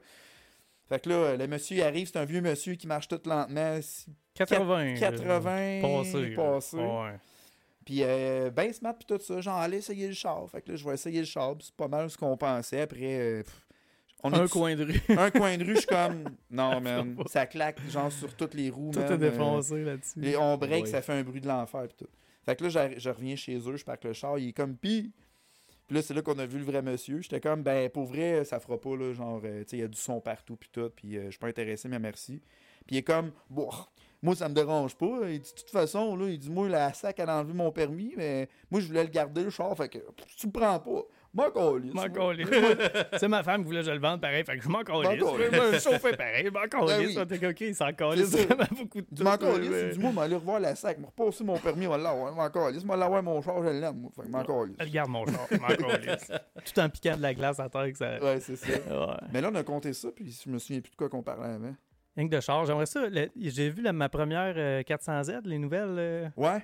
Fait 0.88 1.00
que 1.02 1.09
là, 1.09 1.37
le 1.37 1.47
monsieur 1.47 1.76
il 1.76 1.82
arrive, 1.82 2.09
c'est 2.09 2.18
un 2.18 2.25
vieux 2.25 2.40
monsieur 2.40 2.75
qui 2.75 2.87
marche 2.88 3.06
tout 3.09 3.20
lentement, 3.25 3.78
si- 3.80 4.06
80. 4.35 4.94
80, 4.99 5.80
Passé. 5.82 6.30
passé. 6.35 6.76
Ouais. 6.76 7.14
Puis 7.85 8.02
euh, 8.02 8.50
ben 8.50 8.73
smart 8.73 8.94
puis 8.94 9.06
tout 9.06 9.23
ça, 9.23 9.40
genre 9.40 9.56
allez 9.56 9.78
essayer 9.78 10.06
le 10.09 10.12
char. 10.14 10.49
Fait 10.50 10.61
que 10.62 10.70
là, 10.70 10.76
je 10.76 10.85
vais 10.85 10.94
essayer 10.94 11.20
le 11.20 11.26
char, 11.26 11.54
c'est 11.61 11.75
pas 11.75 11.88
mal 11.88 12.11
ce 12.11 12.16
qu'on 12.18 12.37
pensait. 12.37 12.82
Après, 12.82 12.99
euh, 13.20 13.42
pff, 13.42 13.66
on 14.22 14.32
Un 14.32 14.44
est 14.44 14.48
coin 14.50 14.74
de 14.76 14.84
rue. 14.84 15.00
un 15.16 15.30
coin 15.30 15.56
de 15.56 15.64
rue, 15.64 15.74
je 15.74 15.78
suis 15.80 15.86
comme 15.86 16.24
non 16.50 16.80
man, 16.80 17.16
ça 17.26 17.46
claque 17.46 17.80
genre 17.88 18.10
sur 18.12 18.34
toutes 18.34 18.54
les 18.54 18.70
roues, 18.70 18.90
Tout 18.92 19.00
man, 19.00 19.08
est 19.10 19.14
euh, 19.14 19.16
défoncé 19.16 19.82
là-dessus. 19.84 20.24
et 20.24 20.36
on 20.36 20.56
break, 20.56 20.84
Ouais. 20.84 20.90
ça 20.90 21.02
fait 21.02 21.12
un 21.14 21.22
bruit 21.22 21.40
de 21.40 21.48
l'enfer 21.48 21.86
puis 21.88 21.96
tout. 22.06 22.10
Fait 22.44 22.56
que 22.56 22.64
là, 22.64 22.90
je 22.96 23.10
reviens 23.10 23.36
chez 23.36 23.56
eux, 23.58 23.76
je 23.76 23.84
parque 23.84 24.04
le 24.04 24.12
char, 24.12 24.38
il 24.38 24.48
est 24.48 24.52
comme 24.52 24.76
pis. 24.76 25.12
Puis 25.86 25.96
là, 25.96 26.02
c'est 26.02 26.14
là 26.14 26.22
qu'on 26.22 26.38
a 26.38 26.46
vu 26.46 26.58
le 26.58 26.64
vrai 26.64 26.82
monsieur. 26.82 27.20
J'étais 27.20 27.40
comme, 27.40 27.62
ben, 27.64 27.90
pour 27.90 28.04
vrai, 28.06 28.44
ça 28.44 28.60
fera 28.60 28.80
pas, 28.80 28.96
là, 28.96 29.12
genre, 29.12 29.40
euh, 29.44 29.64
tu 29.64 29.70
sais, 29.70 29.76
il 29.78 29.80
y 29.80 29.82
a 29.82 29.88
du 29.88 29.98
son 29.98 30.20
partout, 30.20 30.54
puis 30.56 30.70
tout, 30.72 30.88
puis 30.94 31.16
euh, 31.18 31.24
je 31.26 31.30
suis 31.30 31.38
pas 31.38 31.48
intéressé, 31.48 31.88
mais 31.88 31.98
merci. 31.98 32.40
Puis 32.86 32.94
il 32.94 32.98
est 32.98 33.02
comme, 33.02 33.32
bon, 33.50 33.68
moi, 34.22 34.36
ça 34.36 34.48
me 34.48 34.54
dérange 34.54 34.94
pas. 34.96 35.28
Il 35.28 35.40
dit, 35.40 35.50
de 35.52 35.60
toute 35.60 35.70
façon, 35.70 36.14
là, 36.14 36.28
il 36.28 36.38
dit, 36.38 36.48
moi, 36.48 36.68
la 36.68 36.92
SAC, 36.92 37.18
elle 37.18 37.28
a 37.28 37.38
enlevé 37.40 37.54
mon 37.54 37.72
permis, 37.72 38.14
mais 38.16 38.48
moi, 38.70 38.80
je 38.80 38.86
voulais 38.86 39.02
le 39.02 39.10
garder, 39.10 39.42
le 39.42 39.50
char, 39.50 39.76
fait 39.76 39.88
que 39.88 39.98
tu 40.36 40.46
le 40.46 40.52
prends 40.52 40.78
pas. 40.78 41.02
M'en 41.32 41.49
calisse, 41.50 41.94
m'en 41.94 42.08
calisse. 42.08 42.49
C'est 43.18 43.28
ma 43.28 43.44
femme 43.44 43.60
qui 43.60 43.66
voulait 43.66 43.80
que 43.80 43.87
je 43.87 43.92
le 43.92 44.00
vende 44.00 44.20
pareil, 44.20 44.42
fait 44.44 44.56
que 44.58 44.64
je 44.64 44.68
m'en 44.68 44.82
calisse. 44.82 45.22
calisse. 45.22 45.84
Je 45.84 46.16
pareil, 46.16 46.44
je 46.46 46.50
m'en 46.50 46.66
calisse. 46.87 47.14
comme, 47.14 47.50
OK, 47.50 47.60
il 47.60 47.75
s'en 47.75 47.92
calisse 47.92 48.34
vraiment 48.37 48.64
beaucoup 48.76 49.00
de 49.00 49.06
Je 49.16 49.22
m'en 49.22 49.37
calisse. 49.37 49.96
Du 49.99 50.34
revoir 50.34 50.58
la 50.58 50.75
sac. 50.75 50.99
Me 50.99 51.06
repasser 51.06 51.44
mon 51.44 51.56
permis, 51.56 51.87
va 51.87 51.99
l'avoir. 51.99 52.34
M'en 52.34 52.50
calisse. 52.50 52.84
M'en 52.84 52.96
l'avoir 52.96 53.22
mon 53.22 53.40
char, 53.42 53.62
je 53.62 53.68
l'aime. 53.68 54.08
Fait 54.16 54.22
que 54.22 54.28
m'en 54.28 54.42
calisse. 54.44 54.76
Elle 54.80 54.90
garde 54.90 55.10
mon 55.10 55.25
char, 55.25 55.46
m'en 55.60 55.68
calisse. 55.68 56.32
Tout 56.64 56.80
en 56.80 56.88
piquant 56.88 57.16
de 57.16 57.22
la 57.22 57.32
glace 57.34 57.60
à 57.60 57.68
terre 57.68 57.92
que 57.92 57.96
ça... 57.99 58.18
Ouais, 58.20 58.40
c'est 58.40 58.56
ça. 58.56 58.72
Mais 59.32 59.40
là, 59.40 59.50
on 59.52 59.54
a 59.54 59.62
compté 59.62 59.92
ça, 59.92 60.08
puis 60.14 60.37
je 60.44 60.50
me 60.50 60.58
souviens 60.58 60.80
plus 60.80 60.90
de 60.90 60.96
quoi 60.96 61.08
qu'on 61.08 61.22
parlait 61.22 61.54
avant. 61.54 61.75
Rien 62.16 62.28
que 62.28 62.34
de 62.34 62.40
char. 62.40 62.64
J'aimerais 62.66 62.87
ça. 62.87 63.02
J'ai 63.37 63.70
vu 63.70 63.82
ma 63.92 64.08
première 64.08 64.54
euh, 64.56 64.82
400Z, 64.82 65.42
les 65.44 65.58
nouvelles. 65.58 65.94
euh, 65.96 66.28
Ouais? 66.37 66.58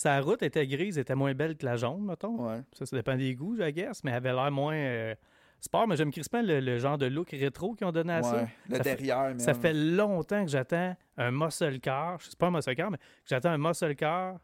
Sa 0.00 0.18
route 0.22 0.42
était 0.42 0.66
grise, 0.66 0.96
était 0.96 1.14
moins 1.14 1.34
belle 1.34 1.56
que 1.58 1.66
la 1.66 1.76
jaune, 1.76 2.04
mettons. 2.06 2.48
Ouais. 2.48 2.60
Ça, 2.72 2.86
ça 2.86 2.96
dépend 2.96 3.16
des 3.16 3.34
goûts, 3.34 3.54
je 3.56 3.68
guess, 3.68 4.02
mais 4.02 4.12
elle 4.12 4.16
avait 4.16 4.32
l'air 4.32 4.50
moins 4.50 4.74
euh, 4.74 5.14
sport. 5.60 5.86
Mais 5.86 5.96
j'aime 5.96 6.10
crispement 6.10 6.40
le, 6.40 6.58
le 6.60 6.78
genre 6.78 6.96
de 6.96 7.04
look 7.04 7.30
rétro 7.32 7.74
qu'ils 7.74 7.86
ont 7.86 7.92
donné 7.92 8.14
à 8.14 8.22
ça. 8.22 8.46
Le 8.68 8.76
Ça 8.76 8.82
fait- 8.82 8.96
derrière, 8.96 9.34
Ça 9.38 9.52
man. 9.52 9.60
fait 9.60 9.74
longtemps 9.74 10.42
que 10.46 10.50
j'attends 10.50 10.96
un 11.18 11.30
muscle 11.30 11.78
car. 11.80 12.18
C'est 12.22 12.38
pas 12.38 12.46
un 12.46 12.50
muscle 12.50 12.74
car, 12.74 12.90
mais 12.90 12.96
que 12.96 13.02
j'attends 13.26 13.50
un 13.50 13.58
muscle 13.58 13.94
car 13.94 14.36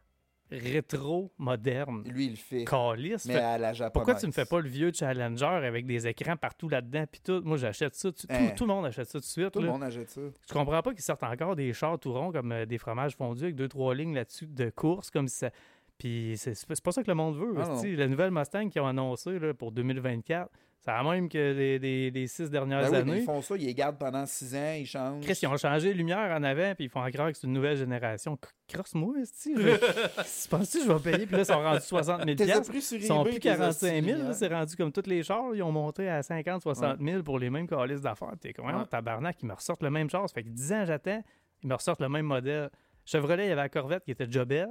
rétro 0.51 1.31
moderne. 1.37 2.03
Lui, 2.07 2.25
il 2.25 2.31
le 2.31 2.35
fait. 2.37 2.65
Calice. 2.65 3.25
Mais 3.25 3.33
Fait- 3.33 3.39
à 3.39 3.57
la 3.57 3.73
japonaise. 3.73 3.93
Pourquoi 3.93 4.15
tu 4.15 4.27
ne 4.27 4.31
fais 4.31 4.45
pas 4.45 4.59
le 4.59 4.69
vieux 4.69 4.91
Challenger 4.93 5.45
avec 5.45 5.85
des 5.85 6.07
écrans 6.07 6.37
partout 6.37 6.69
là-dedans 6.69 7.05
puis 7.11 7.21
tout? 7.23 7.41
Moi, 7.43 7.57
j'achète 7.57 7.95
ça. 7.95 8.11
Tu- 8.11 8.27
Hein. 8.29 8.49
tout 8.55 8.65
le 8.65 8.73
monde 8.73 8.85
achète 8.85 9.05
ça 9.07 9.19
tout 9.19 9.25
de 9.25 9.25
suite. 9.25 9.51
Tout 9.51 9.61
le 9.61 9.67
monde 9.67 9.83
achète 9.83 10.09
ça. 10.09 10.21
Je 10.47 10.53
comprends 10.53 10.81
pas 10.81 10.93
qu'ils 10.93 11.03
sortent 11.03 11.23
encore 11.23 11.55
des 11.55 11.73
chars 11.73 11.99
tout 11.99 12.13
ronds 12.13 12.31
comme 12.31 12.51
euh, 12.51 12.65
des 12.65 12.77
fromages 12.77 13.15
fondus 13.15 13.43
avec 13.43 13.55
deux, 13.55 13.67
trois 13.67 13.93
lignes 13.95 14.15
là-dessus 14.15 14.47
de 14.47 14.69
course, 14.69 15.09
comme 15.11 15.27
si 15.27 15.37
ça. 15.37 15.49
Puis 15.97 16.33
c'est 16.37 16.53
pas 16.83 16.91
ça 16.91 17.01
que 17.01 17.07
le 17.09 17.15
monde 17.15 17.35
veut. 17.37 17.55
Ah. 17.57 17.81
La 17.83 18.07
nouvelle 18.07 18.29
Mustang 18.31 18.69
qu'ils 18.69 18.81
ont 18.81 18.87
annoncée 18.87 19.39
pour 19.57 19.71
2024, 19.71 20.49
c'est 20.87 21.03
la 21.03 21.03
même 21.03 21.27
que 21.27 21.37
les, 21.37 21.79
les- 21.79 22.11
les 22.11 22.27
six 22.27 22.49
dernières 22.49 22.79
Ben 22.79 22.85
oui, 22.85 22.91
mais 22.91 23.11
années. 23.11 23.21
ils 23.21 23.25
font 23.25 23.41
ça, 23.41 23.55
ils 23.57 23.65
les 23.65 23.73
gardent 23.73 23.97
pendant 23.97 24.25
six 24.25 24.55
ans, 24.55 24.73
ils 24.77 24.85
changent. 24.85 25.23
Chris, 25.23 25.37
ils 25.41 25.47
ont 25.47 25.57
changé 25.57 25.89
les 25.89 25.93
lumières 25.95 26.31
en 26.31 26.41
avant, 26.43 26.73
puis 26.75 26.85
ils 26.85 26.89
font 26.89 27.05
croire 27.11 27.31
que 27.31 27.37
c'est 27.37 27.45
une 27.47 27.53
nouvelle 27.53 27.75
génération. 27.77 28.37
Crosse-moi, 28.69 29.15
esti. 29.21 29.53
Je 29.55 30.47
penses 30.49 30.71
que 30.73 30.79
je 30.83 30.91
vais 30.91 31.11
payer, 31.11 31.25
puis 31.25 31.35
là, 31.35 31.41
ils 31.41 31.45
sont 31.45 31.61
rendus 31.61 31.81
60 31.85 32.23
000 32.23 32.35
T'es 32.37 32.45
piastres. 32.45 32.69
pris 32.71 32.81
sur 32.81 32.97
Ils 32.97 33.03
sont 33.05 33.23
plus 33.23 33.33
tes 33.33 33.39
45 33.39 33.87
000, 33.87 33.97
hosties, 33.99 34.11
là, 34.23 34.29
hein. 34.29 34.33
c'est 34.33 34.47
rendu 34.47 34.75
comme 34.75 34.91
tous 34.91 35.07
les 35.09 35.23
chars. 35.23 35.53
Ils 35.53 35.61
ont 35.63 35.71
monté 35.71 36.07
à 36.09 36.23
50, 36.23 36.61
60 36.61 36.99
000 37.01 37.23
pour 37.23 37.37
les 37.39 37.49
mêmes 37.49 37.67
calices 37.67 38.01
d'affaires. 38.01 38.33
T'es 38.39 38.53
comme, 38.53 38.65
Ouais. 38.67 38.73
ouais. 38.73 38.85
tabarnak, 38.89 39.35
ils 39.41 39.45
me 39.47 39.53
ressortent 39.53 39.83
le 39.83 39.89
même 39.89 40.09
char. 40.09 40.27
Ça 40.29 40.33
fait 40.33 40.43
que 40.43 40.49
10 40.49 40.71
ans, 40.73 40.85
j'attends, 40.85 41.21
ils 41.63 41.67
me 41.69 41.75
ressortent 41.75 42.01
le 42.01 42.09
même 42.09 42.25
modèle. 42.25 42.69
Chevrolet, 43.05 43.45
il 43.45 43.49
y 43.49 43.51
avait 43.51 43.61
la 43.61 43.69
Corvette 43.69 44.03
qui 44.05 44.11
était 44.11 44.25
déjà 44.25 44.45
belle. 44.45 44.69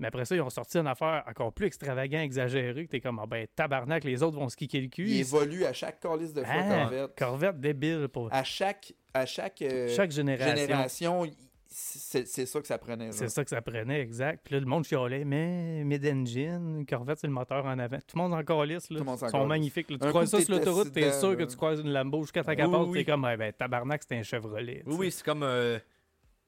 Mais 0.00 0.08
après 0.08 0.24
ça, 0.24 0.34
ils 0.34 0.40
ont 0.40 0.50
sorti 0.50 0.78
une 0.78 0.86
affaire 0.86 1.22
encore 1.28 1.52
plus 1.52 1.66
extravagant, 1.66 2.20
exagérée, 2.20 2.86
que 2.86 2.90
t'es 2.90 3.00
comme, 3.00 3.18
ah 3.20 3.26
ben, 3.26 3.46
tabarnak, 3.54 4.02
les 4.04 4.22
autres 4.22 4.36
vont 4.38 4.48
se 4.48 4.56
kicker 4.56 4.80
le 4.80 4.88
cul. 4.88 5.04
Il 5.04 5.10
Ils- 5.16 5.20
évolue 5.20 5.64
à 5.64 5.72
chaque 5.72 6.00
calice 6.00 6.32
de 6.32 6.42
fois, 6.42 6.52
Ah, 6.56 6.78
Corvette. 6.88 7.18
Corvette 7.18 7.60
débile 7.60 8.08
pour 8.08 8.32
À 8.32 8.42
chaque, 8.42 8.92
à 9.14 9.26
chaque, 9.26 9.62
euh, 9.62 9.88
chaque 9.88 10.10
génération. 10.10 11.24
c'est 11.72 12.26
c'est 12.26 12.46
ça 12.46 12.60
que 12.60 12.66
ça 12.66 12.78
prenait. 12.78 13.12
C'est 13.12 13.28
ça 13.28 13.44
que 13.44 13.50
ça 13.50 13.60
prenait, 13.62 14.00
exact. 14.00 14.40
Puis 14.44 14.54
là, 14.54 14.60
le 14.60 14.66
monde 14.66 14.84
chialait, 14.84 15.24
mais 15.24 15.84
mid-engine, 15.84 16.84
Corvette, 16.88 17.18
c'est 17.20 17.26
le 17.28 17.32
moteur 17.32 17.64
en 17.66 17.78
avant. 17.78 17.98
Tout 17.98 18.16
le 18.16 18.22
monde 18.22 18.34
en 18.34 18.42
calisse, 18.42 18.90
là. 18.90 18.96
Tout 18.98 19.04
le 19.04 19.10
monde 19.10 19.18
s'en 19.18 19.26
Ils 19.26 19.30
sont 19.30 19.46
magnifiques. 19.46 19.90
là. 19.90 19.98
Tu 20.00 20.06
Un 20.06 20.10
croises 20.10 20.30
coup, 20.30 20.38
ça 20.38 20.44
sur 20.44 20.54
l'autoroute, 20.54 20.92
t'es 20.92 21.12
sûr 21.12 21.30
là. 21.30 21.36
que 21.36 21.44
tu 21.44 21.56
croises 21.56 21.80
une 21.80 21.92
Lambo 21.92 22.22
jusqu'à 22.22 22.42
ta 22.42 22.52
Oui, 22.52 22.56
capote, 22.56 22.88
oui. 22.88 22.98
t'es 23.04 23.10
comme, 23.12 23.28
eh 23.32 23.36
ben, 23.36 23.52
tabarnak, 23.52 24.02
c'est 24.08 24.16
un 24.16 24.22
Chevrolet. 24.22 24.82
Oui, 24.86 24.96
oui, 24.98 25.10
c'est 25.10 25.24
comme. 25.24 25.42
euh, 25.42 25.78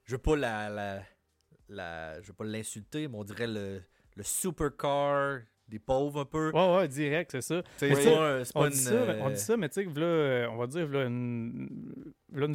je 0.05 0.13
veux 0.13 0.19
pas 0.19 0.37
la, 0.37 0.69
la, 0.69 1.03
la- 1.73 2.21
Je 2.23 2.29
veux 2.29 2.33
pas 2.35 2.45
l'insulter, 2.45 3.09
mais 3.09 3.17
on 3.17 3.25
dirait 3.25 3.47
le, 3.47 3.83
le 4.17 4.23
supercar 4.23 5.41
des 5.69 5.79
pauvres 5.79 6.21
un 6.21 6.25
peu. 6.27 6.51
Ouais, 6.53 6.77
ouais, 6.77 6.89
direct, 6.89 7.31
c'est 7.33 7.41
ça. 7.41 7.63
C'est 7.77 7.89
pas, 7.91 8.43
On 8.55 8.65
une. 8.67 8.71
dit, 8.73 8.77
ça, 8.79 8.93
mais, 9.07 9.21
on 9.23 9.29
euh, 9.29 9.31
dit 9.31 9.39
ça, 9.41 9.57
mais 9.57 9.69
tu 9.71 9.83
sais, 9.83 9.89
euh, 9.97 10.47
on 10.51 10.57
va 10.57 10.67
dire, 10.67 10.87
v'là 10.87 11.05
une, 11.05 11.97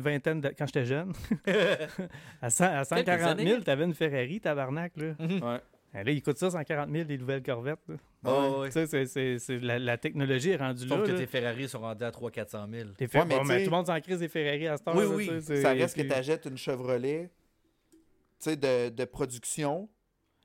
vingtaine, 0.01 0.41
de, 0.41 0.49
quand 0.49 0.65
j'étais 0.67 0.85
jeune, 0.85 1.13
à, 2.41 2.49
100 2.49 2.65
à 2.65 2.83
140 2.83 3.27
années. 3.39 3.45
000, 3.45 3.61
t'avais 3.61 3.85
une 3.85 3.93
Ferrari, 3.93 4.39
tabarnak, 4.39 4.93
là. 4.97 5.13
Ouais. 5.19 5.59
Eh, 5.95 6.03
Là, 6.03 6.11
il 6.11 6.21
coûte 6.21 6.37
ça 6.37 6.51
140 6.51 6.91
000, 6.91 7.05
les 7.07 7.17
nouvelles 7.17 7.41
Corvettes. 7.41 7.79
là. 7.87 7.95
Oh, 8.25 8.57
ouais. 8.61 8.69
Tu 8.69 8.85
sais, 8.85 9.37
c'est- 9.39 9.59
la, 9.61 9.79
la 9.79 9.97
technologie 9.97 10.51
est 10.51 10.57
rendue 10.57 10.85
là. 10.85 10.95
Sauf 10.97 11.05
que 11.07 11.11
là. 11.13 11.17
tes 11.17 11.25
Ferrari 11.25 11.67
sont 11.67 11.79
rendus 11.79 12.03
à 12.03 12.11
300-400 12.11 12.69
000. 12.71 12.89
T'es 12.97 13.07
fait, 13.07 13.19
Ouais, 13.19 13.25
mais 13.25 13.35
bon, 13.37 13.43
tout 13.43 13.49
le 13.49 13.69
monde 13.69 13.85
s'en 13.87 13.99
crise 14.01 14.19
des 14.19 14.27
Ferrari 14.27 14.67
à 14.67 14.77
cette 14.77 14.87
heure. 14.87 14.95
Oui, 14.95 15.03
là, 15.27 15.33
oui. 15.39 15.41
Ça 15.61 15.71
reste 15.71 15.95
que 15.95 16.01
puis- 16.01 16.09
tu 16.09 16.15
achètes 16.15 16.45
une 16.45 16.57
Chevrolet 16.57 17.31
de, 18.45 18.89
de 18.89 19.05
production 19.05 19.89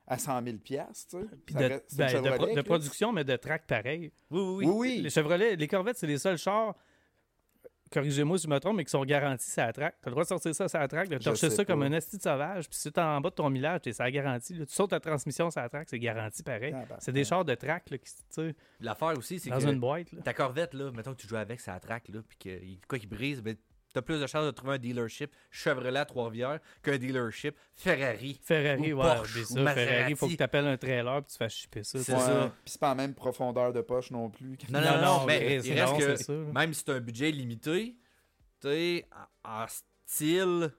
à 0.07 0.17
100 0.17 0.43
000 0.43 0.57
piastres, 0.57 1.17
tu 1.17 1.21
sais. 1.23 1.35
puis 1.45 1.55
Ça 1.55 1.61
de, 1.69 1.81
ben, 1.95 2.21
de 2.21 2.29
pro- 2.37 2.55
de 2.55 2.61
production, 2.61 3.11
mais 3.13 3.23
de 3.23 3.35
track 3.37 3.65
pareil. 3.67 4.11
Oui, 4.29 4.41
oui, 4.41 4.47
oui. 4.55 4.65
Oui, 4.65 4.73
oui. 4.75 5.01
Les 5.01 5.09
Chevrolet, 5.09 5.55
les 5.55 5.67
Corvettes, 5.67 5.97
c'est 5.97 6.07
les 6.07 6.17
seuls 6.17 6.37
chars, 6.37 6.75
corrigez-moi 7.91 8.37
si 8.37 8.45
je 8.45 8.49
me 8.49 8.59
trompe, 8.59 8.77
mais 8.77 8.83
qui 8.85 8.89
sont 8.91 9.05
garantis 9.05 9.49
sur 9.49 9.61
la 9.63 9.71
track. 9.71 9.95
Tu 10.01 10.07
as 10.07 10.09
le 10.09 10.11
droit 10.11 10.23
de 10.23 10.27
sortir 10.27 10.55
ça 10.55 10.67
sur 10.67 10.79
la 10.79 10.87
track, 10.87 11.09
de 11.09 11.17
torcher 11.19 11.49
ça 11.49 11.63
comme 11.63 11.83
un 11.83 11.91
esti 11.93 12.17
de 12.17 12.21
sauvage, 12.23 12.67
puis 12.67 12.77
si 12.77 12.91
tu 12.91 12.99
es 12.99 13.03
en 13.03 13.21
bas 13.21 13.29
de 13.29 13.35
ton 13.35 13.49
millage, 13.49 13.81
tu 13.81 13.93
ça 13.93 14.09
garantie. 14.09 14.55
là. 14.55 14.65
Tu 14.65 14.73
sautes 14.73 14.89
ta 14.89 14.99
transmission 14.99 15.49
sur 15.51 15.61
la 15.61 15.69
track, 15.69 15.87
c'est 15.89 15.99
garanti 15.99 16.43
pareil. 16.43 16.71
Tabarnak. 16.71 16.97
C'est 17.01 17.11
des 17.11 17.23
chars 17.23 17.45
de 17.45 17.53
track 17.55 17.89
là, 17.91 17.97
qui, 17.97 18.05
tu 18.13 18.21
sais, 18.29 18.55
L'affaire 18.79 19.17
aussi, 19.17 19.39
c'est 19.39 19.51
dans 19.51 19.59
que 19.59 19.63
une 19.71 19.79
boîte. 19.79 20.11
là. 20.11 20.21
ta 20.21 20.33
Corvette, 20.33 20.73
là, 20.73 20.91
mettons 20.91 21.13
que 21.13 21.21
tu 21.21 21.27
joues 21.27 21.37
avec, 21.37 21.59
ça 21.61 21.79
traque, 21.79 22.07
là, 22.09 22.19
puis 22.27 22.37
que 22.37 22.87
quoi 22.87 22.97
qui 22.99 23.07
brise, 23.07 23.41
ben, 23.93 24.01
t'as 24.01 24.01
plus 24.01 24.19
de 24.19 24.27
chances 24.27 24.45
de 24.45 24.51
trouver 24.51 24.73
un 24.75 24.77
dealership 24.77 25.31
Chevrolet 25.51 25.99
à 25.99 26.05
Trois-Rivières 26.05 26.59
qu'un 26.81 26.97
dealership 26.97 27.55
Ferrari. 27.75 28.39
Ferrari, 28.43 28.93
Ou 28.93 28.97
ouais, 29.01 29.15
Porsche, 29.15 29.51
ou. 29.51 29.55
Ferrari, 29.55 30.11
il 30.11 30.15
faut 30.15 30.27
que 30.27 30.35
tu 30.35 30.43
appelles 30.43 30.67
un 30.67 30.77
trailer 30.77 31.21
puis 31.23 31.31
tu 31.31 31.37
fasses 31.37 31.53
shipper 31.53 31.83
ça. 31.83 31.99
C'est 31.99 32.05
tu. 32.05 32.17
Ouais. 32.17 32.25
ça. 32.25 32.51
Puis 32.63 32.71
c'est 32.71 32.79
pas 32.79 32.89
la 32.89 32.95
même 32.95 33.13
profondeur 33.13 33.71
de 33.73 33.81
poche 33.81 34.11
non 34.11 34.29
plus. 34.29 34.57
Non, 34.69 34.81
Non, 34.81 35.01
non, 35.01 35.25
mais 35.25 35.59
il 35.63 35.79
reste 35.79 35.91
non, 35.93 35.97
que 35.97 36.15
ça, 36.15 36.33
même 36.33 36.73
si 36.73 36.83
tu 36.83 36.91
as 36.91 36.95
un 36.95 36.99
budget 36.99 37.31
limité, 37.31 37.95
tu 38.61 38.67
sais, 38.67 39.07
en 39.43 39.65
style, 39.67 40.71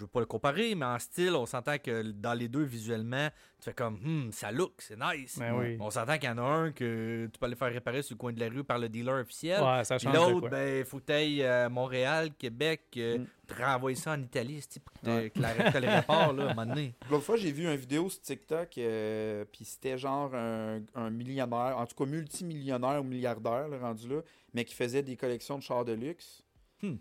je 0.00 0.04
veux 0.06 0.08
pas 0.10 0.20
le 0.20 0.26
comparer, 0.26 0.74
mais 0.74 0.86
en 0.86 0.98
style, 0.98 1.34
on 1.36 1.44
s'entend 1.44 1.76
que 1.76 2.00
dans 2.12 2.32
les 2.32 2.48
deux, 2.48 2.62
visuellement, 2.62 3.28
tu 3.58 3.64
fais 3.66 3.74
comme, 3.74 3.98
hmm, 4.02 4.32
ça 4.32 4.50
look, 4.50 4.72
c'est 4.78 4.98
nice. 4.98 5.38
Ben 5.38 5.54
oui. 5.58 5.76
On 5.78 5.90
s'entend 5.90 6.16
qu'il 6.16 6.30
y 6.30 6.32
en 6.32 6.38
a 6.38 6.42
un 6.42 6.72
que 6.72 7.28
tu 7.30 7.38
peux 7.38 7.44
aller 7.44 7.54
faire 7.54 7.70
réparer 7.70 8.00
sur 8.00 8.14
le 8.14 8.18
coin 8.18 8.32
de 8.32 8.40
la 8.40 8.48
rue 8.48 8.64
par 8.64 8.78
le 8.78 8.88
dealer 8.88 9.20
officiel. 9.20 9.62
Ouais, 9.62 9.84
ça 9.84 9.98
change 9.98 10.14
l'autre, 10.14 10.48
ben, 10.48 10.78
il 10.78 10.84
faut 10.86 11.00
que 11.00 11.04
tu 11.06 11.12
ailles 11.12 11.44
à 11.44 11.68
Montréal, 11.68 12.30
Québec, 12.38 12.80
euh, 12.96 13.18
Mm. 13.18 13.26
te 13.46 13.62
renvoyer 13.62 13.96
ça 13.96 14.12
en 14.12 14.22
Italie, 14.22 14.60
c'est 14.66 14.82
pour 14.82 14.94
Ouais. 15.06 15.28
que 15.28 15.38
la, 15.38 15.52
le 15.54 15.80
là, 15.80 16.04
à 16.08 16.28
un 16.28 16.32
moment 16.32 16.64
donné. 16.66 16.94
L'autre 17.10 17.24
fois, 17.24 17.36
j'ai 17.36 17.52
vu 17.52 17.64
une 17.64 17.76
vidéo 17.76 18.08
sur 18.08 18.22
TikTok, 18.22 18.78
euh, 18.78 19.44
puis 19.52 19.66
c'était 19.66 19.98
genre 19.98 20.34
un, 20.34 20.80
un 20.94 21.10
millionnaire, 21.10 21.76
en 21.76 21.84
tout 21.84 21.96
cas 21.96 22.08
multimillionnaire 22.10 23.00
ou 23.00 23.04
milliardaire, 23.04 23.68
là, 23.68 23.78
rendu 23.78 24.08
là, 24.08 24.22
mais 24.54 24.64
qui 24.64 24.74
faisait 24.74 25.02
des 25.02 25.16
collections 25.16 25.58
de 25.58 25.62
chars 25.62 25.84
de 25.84 25.92
luxe. 25.92 26.42
Hmm. 26.82 26.94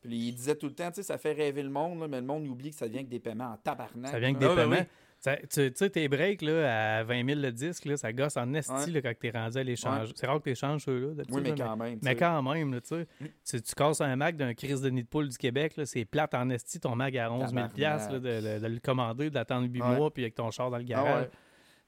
Puis 0.00 0.16
il 0.16 0.32
disait 0.32 0.54
tout 0.54 0.66
le 0.68 0.74
temps, 0.74 0.88
tu 0.90 0.96
sais, 0.96 1.02
ça 1.02 1.18
fait 1.18 1.32
rêver 1.32 1.62
le 1.62 1.68
monde, 1.70 2.00
là, 2.00 2.08
mais 2.08 2.20
le 2.20 2.26
monde 2.26 2.46
oublie 2.46 2.70
que 2.70 2.76
ça 2.76 2.86
vient 2.86 3.00
avec 3.00 3.08
des 3.08 3.20
paiements 3.20 3.52
en 3.52 3.56
tabarnak. 3.56 4.10
Ça 4.10 4.18
vient 4.18 4.32
que 4.32 4.38
des 4.38 4.46
Ah, 4.46 4.54
ben 4.54 4.56
paiements. 4.70 4.76
oui. 4.80 4.86
Ça- 5.22 5.36
tu 5.36 5.70
sais, 5.74 5.90
tes 5.90 6.08
breaks 6.08 6.40
là, 6.40 7.00
à 7.00 7.04
20 7.04 7.26
000 7.26 7.40
le 7.40 7.52
disque, 7.52 7.84
là, 7.84 7.98
ça 7.98 8.10
gosse 8.10 8.38
en 8.38 8.54
esti 8.54 8.72
Ouais. 8.72 8.86
là, 8.90 9.02
quand 9.02 9.12
t'es 9.20 9.28
rendu 9.30 9.58
à 9.58 9.62
l'échange. 9.62 10.08
C'est 10.14 10.26
rare 10.26 10.38
que 10.38 10.44
tu 10.44 10.50
échanges 10.52 10.82
ceux-là. 10.86 11.08
Oui, 11.30 11.42
mais 11.42 11.50
là, 11.50 11.54
quand 11.58 11.76
même. 11.76 11.98
tu 11.98 12.04
Mais 12.06 12.16
quand 12.16 12.42
même, 12.42 12.72
là, 12.72 12.80
tu 12.80 12.88
sais, 12.88 13.06
Mm. 13.20 13.26
tu, 13.60 13.74
casses 13.76 14.00
un 14.00 14.16
Mac 14.16 14.36
d'un 14.38 14.54
crise 14.54 14.80
de 14.80 14.88
nid 14.88 15.02
de 15.02 15.08
poule 15.08 15.28
du 15.28 15.36
Québec, 15.36 15.76
là, 15.76 15.84
c'est 15.84 16.06
plate 16.06 16.32
en 16.32 16.48
esti, 16.48 16.80
ton 16.80 16.96
Mac 16.96 17.14
à 17.16 17.30
11 17.30 17.52
000 17.52 17.68
piastres, 17.68 18.14
là, 18.14 18.18
de, 18.18 18.40
de- 18.40 18.58
de 18.60 18.66
le 18.66 18.80
commander, 18.80 19.28
d'attendre 19.28 19.68
8 19.70 19.82
Ouais. 19.82 19.96
mois, 19.96 20.10
puis 20.10 20.22
avec 20.22 20.34
ton 20.36 20.50
char 20.50 20.70
dans 20.70 20.78
le 20.78 20.84
Ah 20.84 20.86
garage. 20.86 21.22
ouais. 21.24 21.30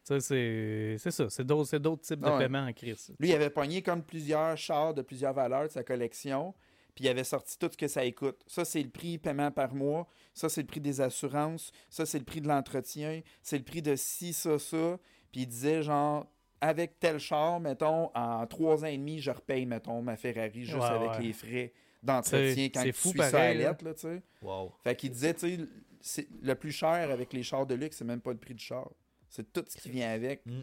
Tu 0.05 0.14
sais, 0.14 0.20
c'est 0.20 0.96
c'est 0.98 1.11
ça. 1.12 1.31
C'est 1.31 1.46
d'autres 1.46 1.70
c'est 1.70 1.81
d'autres 1.81 2.03
types 2.03 2.20
de 2.20 2.27
Ah 2.27 2.33
ouais. 2.33 2.38
paiements 2.40 2.66
en 2.66 2.72
crise. 2.75 3.14
Lui, 3.18 3.31
il 3.31 3.35
avait 3.35 3.48
pogné 3.51 3.81
comme 3.81 4.03
plusieurs 4.03 4.59
chars 4.59 4.92
de 4.92 5.01
plusieurs 5.01 5.33
valeurs 5.33 5.62
de 5.68 5.68
sa 5.72 5.83
collection, 5.85 6.53
puis 6.94 7.05
il 7.05 7.09
avait 7.09 7.24
sorti 7.24 7.59
tout 7.59 7.68
ce 7.72 7.76
que 7.76 7.88
ça 7.88 8.09
coûte. 8.12 8.42
Ça, 8.46 8.64
c'est 8.64 8.83
le 8.83 8.90
prix 8.90 9.18
paiement 9.18 9.50
par 9.50 9.74
mois. 9.74 10.07
Ça, 10.35 10.48
c'est 10.48 10.61
le 10.62 10.66
prix 10.66 10.81
des 10.81 11.00
assurances. 11.00 11.72
Ça, 11.88 12.05
c'est 12.07 12.18
le 12.18 12.24
prix 12.24 12.40
de 12.40 12.48
l'entretien. 12.48 13.20
C'est 13.42 13.59
le 13.59 13.64
prix 13.64 13.83
de 13.83 13.96
ci, 13.96 14.33
ça, 14.33 14.59
ça. 14.59 14.98
Puis 15.31 15.42
il 15.42 15.46
disait, 15.46 15.83
genre, 15.83 16.26
avec 16.61 17.00
tel 17.00 17.18
char, 17.18 17.59
mettons, 17.61 18.11
en 18.14 18.46
trois 18.46 18.85
ans 18.85 18.88
et 18.88 18.98
demi, 18.98 19.18
je 19.20 19.31
repaye, 19.31 19.66
mettons, 19.66 20.02
ma 20.02 20.16
Ferrari 20.16 20.64
juste 20.64 20.76
Ouais, 20.78 20.85
avec 20.85 21.11
ouais. 21.12 21.22
les 21.22 21.33
frais 21.33 21.72
d'entretien 22.02 22.55
C'est- 22.55 22.70
quand 22.70 22.83
tu 22.83 22.92
fou 22.92 23.09
suis 23.11 23.18
ça 23.20 23.40
à 23.40 23.55
lettre, 23.55 23.85
là, 23.85 23.94
tu 23.94 24.00
sais. 24.00 24.22
Wow. 24.42 24.72
Fait 24.83 24.94
qu'il 24.96 25.11
disait, 25.11 25.35
tu 25.35 25.40
sais, 25.57 25.64
c'est- 26.00 26.28
le 26.42 26.55
plus 26.55 26.72
cher 26.72 27.11
avec 27.11 27.33
les 27.33 27.42
chars 27.42 27.66
de 27.66 27.74
luxe, 27.74 27.96
c'est 27.96 28.05
même 28.05 28.20
pas 28.20 28.33
le 28.33 28.38
prix 28.38 28.55
du 28.55 28.62
char. 28.62 28.90
C'est 29.28 29.50
tout 29.52 29.64
ce 29.66 29.76
qui 29.76 29.88
vient 29.90 30.11
avec. 30.11 30.44
Mm. 30.46 30.61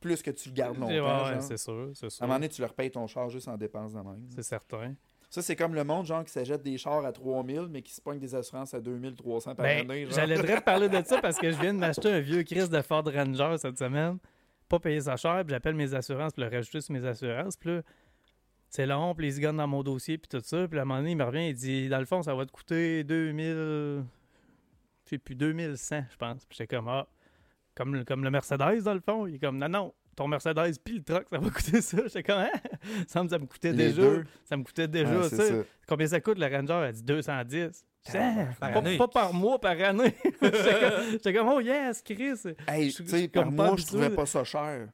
Plus 0.00 0.22
que 0.22 0.30
tu 0.30 0.50
le 0.50 0.54
gardes 0.54 0.78
longtemps. 0.78 1.26
Ouais, 1.32 1.40
c'est 1.40 1.56
sûr, 1.56 1.90
c'est 1.94 2.10
sûr. 2.10 2.22
À 2.22 2.24
un 2.24 2.28
moment 2.28 2.38
donné, 2.38 2.48
tu 2.50 2.60
leur 2.60 2.74
payes 2.74 2.90
ton 2.90 3.06
char 3.06 3.28
juste 3.30 3.48
en 3.48 3.56
dépenses 3.56 3.92
de 3.94 3.98
même. 4.00 4.28
C'est 4.34 4.42
certain. 4.42 4.94
Ça, 5.28 5.42
c'est 5.42 5.56
comme 5.56 5.74
le 5.74 5.84
monde, 5.84 6.06
genre, 6.06 6.24
qui 6.24 6.30
s'achète 6.30 6.62
des 6.62 6.78
chars 6.78 7.04
à 7.04 7.12
3000, 7.12 7.66
mais 7.68 7.82
qui 7.82 7.92
se 7.92 8.00
pogne 8.00 8.18
des 8.18 8.34
assurances 8.34 8.72
à 8.74 8.80
2300 8.80 9.54
par 9.54 9.64
Ben, 9.66 9.90
année. 9.90 10.06
J'allais 10.10 10.36
te 10.36 10.60
parler 10.62 10.88
de 10.88 11.02
ça 11.04 11.20
parce 11.20 11.38
que 11.38 11.50
je 11.50 11.60
viens 11.60 11.74
de 11.74 11.78
m'acheter 11.78 12.08
un 12.10 12.20
vieux 12.20 12.42
Chris 12.44 12.68
de 12.68 12.80
Ford 12.82 13.04
Ranger 13.04 13.56
cette 13.58 13.78
semaine. 13.78 14.18
Pas 14.68 14.78
payer 14.78 15.00
sa 15.00 15.16
cher, 15.16 15.42
puis 15.44 15.50
j'appelle 15.52 15.74
mes 15.74 15.94
assurances, 15.94 16.32
puis 16.32 16.42
le 16.42 16.48
rajouter 16.50 16.80
sur 16.80 16.92
mes 16.92 17.04
assurances. 17.04 17.56
Puis 17.56 17.70
là, 17.70 17.82
c'est 18.68 18.86
long, 18.86 19.14
puis 19.14 19.28
ils 19.28 19.34
se 19.34 19.40
gagnent 19.40 19.56
dans 19.56 19.66
mon 19.66 19.82
dossier, 19.82 20.18
puis 20.18 20.28
tout 20.28 20.40
ça. 20.44 20.66
Puis 20.68 20.78
à 20.78 20.82
un 20.82 20.84
moment 20.84 21.00
donné, 21.00 21.12
il 21.12 21.16
me 21.16 21.24
revient, 21.24 21.48
il 21.48 21.54
dit 21.54 21.88
Dans 21.88 22.00
le 22.00 22.06
fond, 22.06 22.22
ça 22.22 22.34
va 22.34 22.46
te 22.46 22.52
coûter 22.52 23.04
2000. 23.04 23.44
Je 23.46 25.10
sais 25.10 25.18
plus, 25.18 25.34
2100, 25.36 26.04
je 26.10 26.16
pense. 26.16 26.44
Puis 26.46 26.56
j'étais 26.58 26.76
comme 26.76 26.88
Ah, 26.88 27.06
comme, 27.74 28.04
comme 28.04 28.24
le 28.24 28.30
Mercedes, 28.30 28.82
dans 28.82 28.94
le 28.94 29.00
fond. 29.00 29.26
Il 29.26 29.36
est 29.36 29.38
comme 29.38 29.58
Non, 29.58 29.68
non, 29.68 29.94
ton 30.16 30.26
Mercedes 30.28 30.74
puis 30.82 30.94
le 30.96 31.02
truck, 31.04 31.26
ça 31.30 31.38
va 31.38 31.50
coûter 31.54 31.80
ça. 31.80 31.98
J'étais 32.04 32.22
comme, 32.22 32.38
hein? 32.40 32.50
Ça 33.06 33.22
me, 33.22 33.28
ça 33.28 33.38
me 33.38 33.46
coûtait 33.46 33.72
Les 33.72 33.88
déjà. 33.88 34.02
deux. 34.02 34.24
Ça 34.44 34.56
me 34.56 34.64
coûtait 34.64 34.88
déjà, 34.88 35.22
ça. 35.28 35.42
Combien 35.86 36.06
ça 36.06 36.20
coûte, 36.20 36.38
le 36.38 36.46
Ranger? 36.46 36.86
Elle 36.88 36.94
dit 36.94 37.02
210. 37.04 37.84
Je 38.06 38.10
dis, 38.12 38.16
Hein? 38.16 38.48
Par 38.60 38.72
pas, 38.72 38.82
pas 38.98 39.08
par 39.08 39.32
mois, 39.34 39.60
par 39.60 39.72
année. 39.80 40.14
J'étais 41.10 41.34
comme, 41.34 41.48
oh 41.48 41.60
yes, 41.60 42.02
Chris. 42.02 42.34
Hey, 42.68 42.92
tu 42.92 43.06
sais, 43.06 43.28
par 43.28 43.50
mois, 43.50 43.74
je 43.76 43.84
trouvais 43.84 44.10
pas 44.10 44.26
ça 44.26 44.44
cher. 44.44 44.88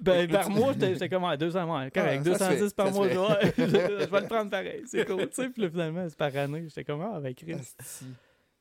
Ben, 0.00 0.30
par 0.30 0.50
mois, 0.50 0.74
j'étais 0.78 1.08
comme, 1.10 1.24
ah, 1.24 1.36
200 1.36 1.66
mois. 1.66 1.90
Correct, 1.90 2.22
Ah, 2.26 2.38
ça 2.38 2.50
se 2.50 2.58
210 2.60 2.68
fait, 2.68 2.76
par 2.76 2.92
mois, 2.92 3.08
je, 3.08 3.18
ouais, 3.18 3.52
je, 3.56 3.64
je 3.64 4.10
vais 4.10 4.20
le 4.20 4.26
prendre 4.28 4.50
pareil. 4.50 4.82
C'est 4.86 5.04
cool, 5.06 5.28
tu 5.28 5.42
sais. 5.42 5.48
Puis 5.48 5.62
là, 5.62 5.70
finalement, 5.70 6.06
c'est 6.08 6.18
par 6.18 6.36
année. 6.36 6.64
J'étais 6.68 6.84
comme, 6.84 7.00
ah, 7.00 7.18
ben, 7.20 7.34
Chris. 7.34 7.56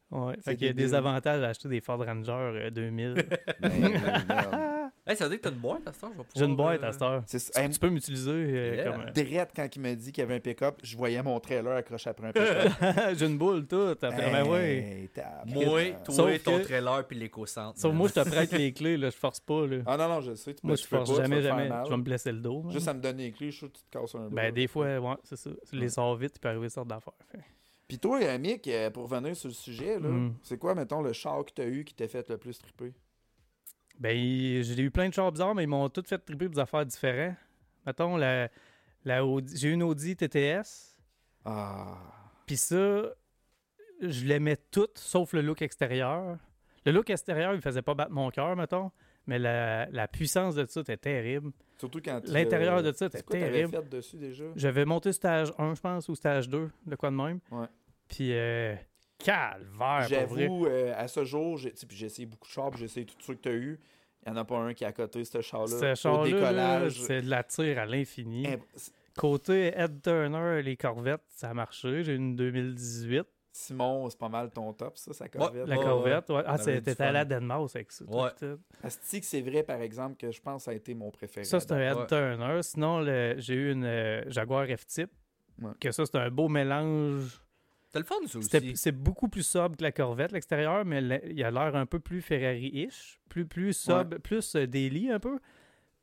Ouais. 0.10 0.36
Fait 0.41 0.56
qu'il 0.56 0.67
y 0.67 0.69
a 0.69 0.73
des 0.73 0.93
avantages 0.93 1.43
à 1.43 1.49
acheter 1.49 1.67
des 1.67 1.82
Ford 1.82 1.99
Ranger 2.03 2.32
euh, 2.32 2.69
2000. 2.71 3.25
Ben, 3.60 3.71
merde. 3.77 4.87
Hey, 5.08 5.15
ça 5.15 5.24
veut 5.26 5.30
dire 5.30 5.39
que 5.39 5.43
t'as 5.48 5.52
une 5.56 5.60
boîte 5.62 5.88
à 5.88 5.93
cette 5.93 6.04
heure? 6.04 6.12
je 6.13 6.17
vais 6.22 6.26
J'ai 6.36 6.46
une 6.46 6.56
boîte 6.56 6.84
euh, 6.84 6.88
à 6.88 6.91
cette 6.91 7.02
heure. 7.02 7.24
C'est 7.26 7.39
ça. 7.39 7.52
Tu, 7.54 7.60
Hey, 7.62 7.70
tu 7.70 7.80
peux 7.80 7.89
m'utiliser 7.89 8.30
euh, 8.32 8.76
Yeah. 8.76 8.91
comme. 8.91 9.06
Drette, 9.12 9.52
quand 9.56 9.76
il 9.76 9.80
m'a 9.82 9.96
dit 9.96 10.12
qu'il 10.12 10.22
y 10.22 10.26
avait 10.26 10.36
un 10.36 10.39
pick-up, 10.39 10.80
je 10.84 10.98
voyais 10.98 11.24
mon 11.24 11.39
trailer 11.39 11.74
accroché 11.78 12.10
après 12.10 12.28
un 12.28 12.32
pick-up. 12.34 12.72
euh, 12.82 13.15
J'ai 13.17 13.26
une 13.26 13.38
boule, 13.38 13.65
tout. 13.67 13.96
Après, 14.02 14.10
ben 14.32 14.43
oui. 14.48 14.58
Hey, 14.58 15.08
tabarnak. 15.10 15.54
Moi, 15.56 15.91
toi, 16.04 16.13
Sauf 16.15 16.43
ton 16.43 16.58
que- 16.58 16.63
trailer 16.63 17.08
puis 17.08 17.17
l'éco-centre. 17.17 17.80
Sauf 17.80 17.93
moi, 17.93 18.08
je 18.10 18.13
te 18.15 18.30
prête 18.30 18.52
les 18.58 18.74
clés, 18.74 18.98
là. 18.98 19.10
Je 19.10 19.15
force 19.17 19.39
pas, 19.39 19.65
là. 19.65 19.78
Ah 19.86 19.96
non, 19.98 20.08
non, 20.10 20.22
je 20.22 20.36
sais. 20.36 20.54
Tu 20.54 20.60
moi, 20.65 20.76
peux- 20.76 20.82
je 20.82 20.88
force 20.88 21.15
jamais, 21.15 21.41
jamais. 21.41 21.70
Je 21.86 21.89
vais 21.89 21.98
me 21.98 22.04
blesser 22.04 22.32
le 22.32 22.39
dos. 22.39 22.65
Juste 22.70 22.88
à 22.88 22.93
me 22.93 23.00
donner 23.02 23.24
les 23.24 23.32
clés, 23.32 23.48
je 23.52 23.58
suis 23.58 23.60
sûr 23.60 23.72
que 23.72 23.78
tu 23.78 23.84
te 23.84 23.98
casses 23.98 24.15
un. 24.15 24.30
Ben, 24.30 24.54
des 24.54 24.67
fois, 24.67 25.00
ouais, 25.00 25.15
c'est 25.24 25.38
ça. 25.38 25.50
Tu 25.70 25.76
les 25.78 25.89
sors 25.89 26.15
vite, 26.15 26.34
il 26.36 26.39
peut 26.39 26.50
arriver 26.50 26.70
sortes 26.70 26.88
d'affaires. 26.89 27.13
Puis 27.88 28.00
toi, 28.00 28.20
euh, 28.22 28.38
Mick, 28.38 28.67
euh, 28.67 28.89
pour 28.89 29.10
revenir 29.10 29.34
sur 29.36 29.48
le 29.48 29.54
sujet, 29.54 29.98
Mm. 29.98 30.34
c'est 30.43 30.58
quoi, 30.58 30.76
mettons, 30.76 31.02
le 31.02 31.13
char 31.13 31.46
que 31.46 31.52
t'as 31.56 31.65
eu 31.65 31.86
qui 31.86 31.93
t'a 31.93 32.08
fait 32.10 32.28
le 32.28 32.38
plus 32.38 32.58
triper? 32.60 32.91
Ben, 34.00 34.16
j'ai 34.16 34.82
eu 34.82 34.92
plein 34.92 35.10
de 35.10 35.14
chars 35.14 35.32
bizarres, 35.32 35.56
mais 35.56 35.64
ils 35.64 35.68
m'ont 35.68 35.90
tous 35.90 36.04
fait 36.08 36.18
triper 36.20 36.48
des 36.50 36.60
affaires 36.60 36.86
différentes. 36.86 37.36
Mettons, 37.86 38.18
la, 38.18 38.50
la 39.06 39.22
j'ai 39.56 39.70
eu 39.70 39.74
une 39.74 39.84
Audi 39.84 40.16
TTS, 40.16 40.98
Ah. 41.46 41.98
puis 42.46 42.58
ça, 42.58 43.10
je 44.02 44.26
l'aimais 44.26 44.58
toute, 44.72 44.98
sauf 44.98 45.34
le 45.34 45.42
look 45.42 45.62
extérieur. 45.62 46.38
Le 46.86 46.92
look 46.92 47.10
extérieur, 47.10 47.54
il 47.54 47.58
me 47.58 47.62
faisait 47.62 47.82
pas 47.82 47.94
battre 47.96 48.12
mon 48.12 48.30
cœur, 48.30 48.56
mettons, 48.56 48.92
mais 49.26 49.40
la, 49.40 49.88
la 49.88 50.08
puissance 50.08 50.56
de 50.56 50.66
ça 50.66 50.82
était 50.82 50.98
terrible. 50.98 51.52
Surtout 51.80 52.00
quand 52.04 52.22
tu 52.22 52.32
L'intérieur 52.32 52.82
de 52.84 52.92
ça 52.92 53.08
était 53.08 53.22
terrible. 53.24 53.72
fait 53.72 53.90
dessus 53.90 54.18
déjà? 54.18 54.46
J'avais 54.56 54.86
monté 54.86 55.12
stage 55.14 55.52
1, 55.58 55.76
je 55.76 55.82
pense, 55.82 56.08
ou 56.10 56.16
stage 56.16 56.50
2, 56.50 56.70
de 56.86 56.96
quoi 56.96 57.10
de 57.10 57.16
même. 57.16 57.40
Ouais. 57.52 57.68
Puis, 58.08 58.30
euh, 58.34 58.76
calvaire. 59.17 60.08
J'avoue, 60.08 60.65
euh, 60.67 60.93
à 60.95 61.08
ce 61.08 61.23
jour, 61.25 61.58
j'ai 61.58 61.71
tu 61.71 61.77
sais, 61.80 61.86
puis 61.86 61.97
j'ai 61.97 62.06
essayé 62.08 62.25
beaucoup 62.25 62.47
de 62.47 62.51
chars, 62.53 62.75
j'ai 62.77 62.86
essayé 62.86 63.06
tous 63.06 63.15
ceux 63.21 63.34
que 63.36 63.41
t'as 63.41 63.51
eu. 63.53 63.80
Il 64.25 64.32
n'y 64.32 64.38
en 64.38 64.41
a 64.41 64.45
pas 64.45 64.58
un 64.58 64.73
qui 64.73 64.84
est 64.84 64.88
à 64.88 64.91
côté, 64.91 65.23
ce 65.23 65.41
char-là. 65.41 65.67
Ce 65.67 65.91
Au 66.08 66.25
char-là, 66.25 66.89
c'est 66.89 67.21
de 67.21 67.30
la 67.30 67.43
tire 67.43 67.80
à 67.80 67.86
l'infini. 67.86 68.47
c'est- 68.75 68.91
Côté 69.17 69.71
Ed 69.75 70.01
Turner, 70.03 70.62
les 70.62 70.77
Corvettes, 70.77 71.23
ça 71.30 71.49
a 71.49 71.53
marché. 71.53 72.03
J'ai 72.03 72.13
une 72.13 72.36
2018. 72.36 73.25
Simon, 73.51 74.08
c'est 74.12 74.19
pas 74.19 74.30
mal 74.30 74.51
ton 74.51 74.71
top, 74.73 74.95
ça, 74.99 75.12
sa 75.13 75.27
corvette. 75.27 75.67
La 75.67 75.77
Corvette, 75.77 76.30
ouais. 76.30 76.43
Ah, 76.45 76.58
du 76.58 76.69
allé 76.99 77.17
à 77.17 77.25
Denmark 77.25 77.71
avec 77.73 77.91
ça. 77.91 78.06
tout, 78.06 78.12
Ouais. 78.12 78.30
tout. 78.39 78.60
Asti 78.84 79.23
c'est 79.23 79.41
vrai, 79.41 79.63
par 79.63 79.82
exemple, 79.82 80.15
que 80.17 80.30
je 80.30 80.39
pense 80.39 80.62
que 80.62 80.65
ça 80.65 80.71
a 80.71 80.73
été 80.75 80.93
mon 80.93 81.10
préféré. 81.10 81.43
Ça, 81.43 81.60
c'est 81.60 81.71
un 81.71 81.80
Ed 81.80 81.97
Ouais. 81.97 82.06
Turner. 82.06 82.62
Sinon, 82.62 83.03
j'ai 83.39 83.56
eu 83.56 83.71
une 83.71 83.86
euh, 83.86 84.23
Jaguar 84.30 84.67
F-Type. 84.67 85.10
Ouais. 85.60 85.71
Que 85.80 85.91
ça, 85.91 86.06
c'est 86.06 86.15
un 86.17 86.30
beau 86.30 86.47
mélange. 86.49 87.41
T'as 87.93 88.00
le 88.00 88.06
fun, 88.06 88.15
ça 88.28 88.41
C'était- 88.41 88.58
aussi. 88.60 88.78
C'est 88.78 88.91
beaucoup 88.91 89.30
plus 89.30 89.43
sobre 89.43 89.78
que 89.78 89.84
la 89.84 89.91
Corvette, 89.91 90.32
l'extérieur, 90.34 90.84
mais 90.86 91.02
il 91.30 91.43
a 91.43 91.52
l'air 91.52 91.76
un 91.76 91.86
peu 91.86 92.00
plus 92.00 92.21
Ferrari-ish. 92.21 93.19
Plus, 93.30 93.45
plus 93.45 93.73
sobre, 93.73 94.17
plus 94.19 94.56
euh, 94.56 94.67
daily 94.67 95.10
un 95.10 95.19
peu. 95.19 95.39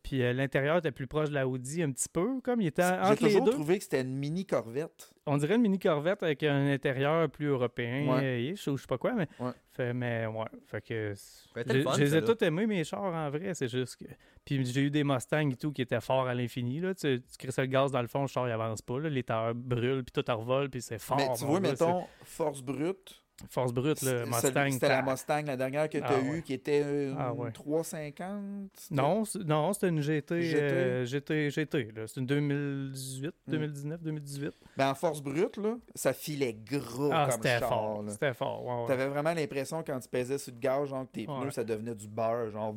Puis 0.05 0.23
euh, 0.23 0.33
l'intérieur 0.35 0.77
était 0.77 0.93
plus 0.93 1.07
proche 1.07 1.31
de 1.31 1.35
la 1.35 1.49
Audi 1.49 1.83
un 1.83 1.91
petit 1.91 2.09
peu, 2.13 2.41
comme 2.43 2.61
il 2.61 2.67
était 2.67 2.83
J'ai 2.83 2.93
entre 3.11 3.25
les 3.25 3.33
toujours 3.33 3.45
deux. 3.47 3.53
trouvé 3.53 3.79
que 3.79 3.85
c'était 3.85 4.03
une 4.03 4.15
mini 4.15 4.45
corvette. 4.47 5.11
On 5.27 5.39
dirait 5.39 5.57
une 5.57 5.63
mini 5.63 5.79
Corvette 5.79 6.23
avec 6.23 6.43
un 6.43 6.67
intérieur 6.71 7.31
plus 7.31 7.47
européen, 7.47 8.07
Ouais. 8.15 8.23
euh, 8.53 8.55
je 8.55 8.77
sais 8.77 8.87
pas 8.87 8.99
quoi, 8.99 9.15
mais. 9.15 9.27
Ouais. 9.41 9.53
Fait, 9.73 9.95
mais 9.95 10.27
ouais. 10.27 10.45
Fait 10.67 10.83
que. 10.83 11.15
Je 11.57 12.01
les 12.01 12.17
ai 12.17 12.23
tous 12.23 12.45
aimés, 12.45 12.67
mes 12.67 12.85
chars, 12.85 13.03
en 13.03 13.31
vrai. 13.31 13.55
C'est 13.55 13.69
juste 13.69 13.97
que. 13.97 14.05
Puis 14.45 14.63
j'ai 14.67 14.83
eu 14.83 14.91
des 14.91 15.03
Mustangs 15.03 15.49
et 15.51 15.57
tout 15.57 15.73
qui 15.73 15.81
étaient 15.81 16.03
forts 16.03 16.29
à 16.29 16.35
l'infini. 16.35 16.81
Là. 16.81 16.95
Tu, 16.95 17.23
tu 17.23 17.37
crées 17.39 17.51
ça 17.53 17.63
le 17.63 17.69
gaz 17.69 17.91
dans 17.91 18.03
le 18.03 18.07
fond, 18.09 18.21
le 18.21 18.27
char 18.27 18.47
il 18.47 18.53
avance 18.53 18.83
pas. 18.83 19.01
Là. 19.01 19.09
Les 19.09 19.23
tailleurs 19.23 19.55
brûlent, 19.55 20.05
puis 20.05 20.13
tout 20.23 20.31
en 20.31 20.37
revole, 20.37 20.69
puis 20.69 20.83
c'est 20.83 20.99
fort. 21.01 21.17
Mais 21.17 21.29
tu 21.35 21.47
vois, 21.47 21.61
mettons, 21.61 22.05
force 22.25 22.61
brute. 22.61 23.24
Force 23.51 23.73
brute, 23.73 24.01
le 24.03 24.25
Mustang. 24.27 24.71
C'était 24.71 24.89
la. 24.89 25.03
Mustang, 25.03 25.43
la 25.45 25.57
dernière 25.57 25.89
que 25.89 25.99
tu 25.99 26.05
as 26.05 26.09
Ah, 26.09 26.21
eue, 26.21 26.31
ouais. 26.37 26.43
qui 26.43 26.53
était 26.53 26.83
une 27.09 27.17
Ah, 27.19 27.33
ouais. 27.33 27.51
350. 27.51 28.71
c'était- 28.77 28.95
Non, 28.95 29.25
non, 29.45 29.73
c'était 29.73 29.89
une 29.89 30.01
GT. 30.01 30.41
GT? 30.43 30.57
euh, 30.63 31.05
GT, 31.05 31.51
GT. 31.51 31.89
C'est 32.07 32.21
une 32.21 32.27
2018, 32.27 33.35
Hmm. 33.47 33.51
2019, 33.51 34.03
2018. 34.03 34.53
Ben, 34.77 34.91
en 34.91 34.95
force 34.95 35.21
brute, 35.21 35.57
là, 35.57 35.77
ça 35.95 36.13
filait 36.13 36.55
gros 36.55 37.11
ah, 37.13 37.25
comme 37.31 37.43
c'était 37.43 37.59
fort. 37.61 38.05
C'était 38.09 38.35
fort. 38.35 38.65
ouais. 38.65 38.87
T'avais 38.87 39.09
vraiment 39.09 39.35
l'impression 39.35 39.83
quand 39.85 39.99
tu 39.99 40.09
pesais 40.09 40.39
sur 40.39 40.53
le 40.53 40.61
gaz, 40.61 40.89
genre 40.89 41.05
que 41.05 41.13
tes 41.13 41.27
pneus, 41.27 41.51
ça 41.51 41.65
devenait 41.65 41.95
du 41.95 42.07
beurre, 42.09 42.51
genre. 42.51 42.75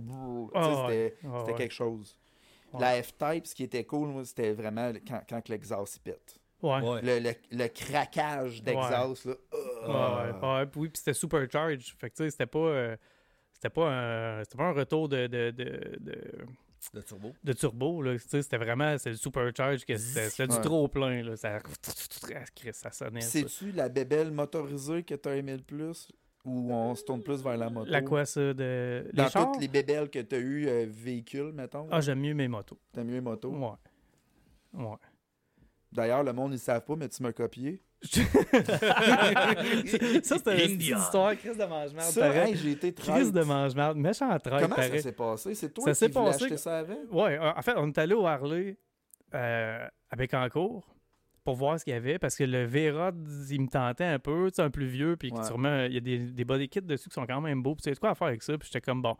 Ah. 0.55 0.87
C'était 0.89 1.15
Ah, 1.23 1.43
quelque 1.55 1.73
chose. 1.73 2.17
La 2.79 3.01
F-Type, 3.01 3.47
ce 3.47 3.55
qui 3.55 3.63
était 3.63 3.83
cool, 3.85 4.09
moi, 4.09 4.25
c'était 4.25 4.51
vraiment 4.53 4.91
quand, 5.07 5.21
quand 5.29 5.49
l'exhaust 5.49 5.99
pète. 6.03 6.37
Ouais. 6.61 7.01
Le, 7.03 7.19
le, 7.19 7.31
le 7.51 7.67
craquage 7.67 8.63
d'exhaust, 8.63 9.25
là. 9.25 9.31
Ouais, 9.33 9.59
ah. 9.87 10.39
ouais, 10.41 10.47
ouais. 10.59 10.65
Puis 10.65 10.79
oui, 10.81 10.89
puis 10.89 10.97
c'était 10.97 11.13
supercharge. 11.13 11.95
Fait 11.99 12.09
que 12.09 12.15
tu 12.15 12.23
sais, 12.23 12.29
c'était 12.31 12.45
pas. 12.47 12.57
euh, 12.59 12.97
c'était 13.53 13.69
pas 13.69 13.89
un. 13.89 14.43
C'était 14.43 14.57
pas 14.57 14.63
un 14.65 14.73
retour 14.73 15.07
de, 15.07 15.27
de, 15.27 15.51
de, 15.51 15.97
de, 15.99 16.19
De 16.93 17.01
turbo. 17.01 17.33
de 17.43 17.53
turbo. 17.53 18.01
Là. 18.01 18.13
Tu 18.13 18.19
sais, 18.27 18.41
C'était 18.41 18.57
vraiment. 18.57 18.97
C'est 18.97 19.11
le 19.11 19.15
supercharge 19.17 19.85
que 19.85 19.95
c'était 19.97 20.47
du 20.47 20.59
trop 20.61 20.87
plein. 20.87 21.21
Là. 21.21 21.35
Ça, 21.35 21.59
ça 22.73 22.91
sonnait. 22.91 23.21
C'est-tu 23.21 23.71
la 23.71 23.89
bébelle 23.89 24.31
motorisée 24.31 25.03
que 25.03 25.13
t'as 25.15 25.35
aimé 25.35 25.57
le 25.57 25.63
plus? 25.63 26.11
Ou 26.45 26.71
on 26.73 26.95
se 26.95 27.03
tourne 27.03 27.21
plus 27.21 27.43
vers 27.43 27.57
la 27.57 27.69
moto? 27.69 27.91
La 27.91 28.01
quoi, 28.01 28.25
ça 28.25 28.53
de. 28.53 29.03
Les 29.07 29.13
Dans 29.13 29.27
chars? 29.29 29.51
toutes 29.51 29.61
les 29.61 29.67
bébelles 29.67 30.09
que 30.09 30.19
t'as 30.19 30.37
eu 30.39 30.67
euh, 30.67 30.85
véhicules, 30.89 31.51
mettons. 31.51 31.87
Ah, 31.91 31.99
j'aime 32.01 32.19
mieux 32.21 32.33
mes 32.33 32.47
motos. 32.47 32.79
T'as 32.93 33.03
mieux 33.03 33.15
les 33.15 33.21
motos? 33.21 33.49
Ouais. 33.51 33.69
Ouais. 34.81 34.95
D'ailleurs, 35.97 36.23
le 36.23 36.31
monde, 36.31 36.53
ils 36.53 36.59
savent 36.59 36.85
pas, 36.85 36.95
mais 36.95 37.09
tu 37.09 37.21
m'as 37.23 37.33
copié. 37.33 37.81
ça, 38.03 38.21
c'était 40.37 40.65
une 40.65 40.73
India. 40.73 40.97
histoire, 40.97 41.35
Chris 41.35 41.55
de 41.57 41.65
mange-merde. 41.65 42.11
Ça, 42.11 42.47
hey, 42.47 42.55
j'ai 42.55 42.71
été 42.71 42.93
Chris 42.93 43.07
traite. 43.07 43.31
de 43.31 43.41
mange-merde. 43.41 43.97
Méchant 43.97 44.37
traite, 44.39 44.61
Comment 44.61 44.75
ça 44.75 44.99
s'est 44.99 45.11
passé? 45.11 45.55
C'est 45.55 45.73
toi 45.73 45.85
Ça 45.85 45.91
qui 45.91 45.97
s'est 45.97 46.07
voulais 46.07 46.25
passé 46.27 46.43
acheter 46.43 46.55
que- 46.55 46.61
ça 46.61 46.77
avant? 46.79 46.97
Ouais, 47.11 47.39
en 47.39 47.61
fait, 47.63 47.73
on 47.77 47.87
est 47.87 47.97
allé 47.97 48.13
au 48.13 48.25
Harley 48.27 48.77
euh, 49.33 49.87
à 50.11 50.15
Bécancourt 50.15 50.87
pour 51.43 51.55
voir 51.55 51.79
ce 51.79 51.85
qu'il 51.85 51.93
y 51.93 51.97
avait 51.97 52.19
parce 52.19 52.35
que 52.35 52.43
le 52.43 52.65
V-Rod, 52.65 53.15
il 53.49 53.61
me 53.61 53.67
tentait 53.67 54.03
un 54.03 54.19
peu, 54.19 54.49
tu 54.51 54.55
sais, 54.57 54.61
un 54.61 54.69
plus 54.69 54.87
vieux, 54.87 55.15
puis 55.17 55.31
Ouais. 55.31 55.43
sûrement, 55.43 55.85
il 55.85 55.93
y 55.93 55.97
a 55.97 56.01
des, 56.01 56.19
des 56.19 56.45
body 56.45 56.69
kits 56.69 56.81
dessus 56.81 57.09
qui 57.09 57.15
sont 57.15 57.25
quand 57.25 57.41
même 57.41 57.63
beaux, 57.63 57.73
puis 57.75 57.83
tu 57.83 57.89
sais 57.93 57.99
quoi 57.99 58.11
à 58.11 58.15
faire 58.15 58.27
avec 58.27 58.43
ça, 58.43 58.55
puis 58.57 58.67
j'étais 58.71 58.81
comme 58.81 59.01
bon, 59.01 59.15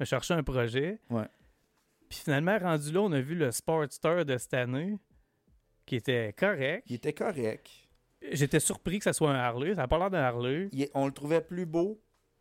me 0.00 0.04
chercher 0.06 0.32
un 0.34 0.42
projet. 0.42 0.98
Ouais. 1.10 1.26
Puis 2.08 2.20
finalement, 2.24 2.56
rendu 2.58 2.90
là, 2.92 3.00
on 3.02 3.12
a 3.12 3.20
vu 3.20 3.34
le 3.34 3.50
Sportster 3.50 4.24
de 4.24 4.36
cette 4.38 4.54
année 4.54 4.96
qui 5.86 5.96
était 5.96 6.32
correct. 6.36 6.84
Il 6.88 6.96
était 6.96 7.12
correct. 7.12 7.68
J'étais 8.32 8.60
surpris 8.60 8.98
que 8.98 9.04
ça 9.04 9.12
soit 9.12 9.30
un 9.30 9.34
Harley, 9.38 9.74
ça 9.74 9.82
n'a 9.82 9.88
pas 9.88 9.98
l'air 9.98 10.10
d'un 10.10 10.22
Harley. 10.22 10.68
Il 10.72 10.82
est- 10.82 10.90
on 10.94 11.06
le 11.06 11.12
trouvait 11.12 11.42
plus 11.42 11.66
beau 11.66 12.00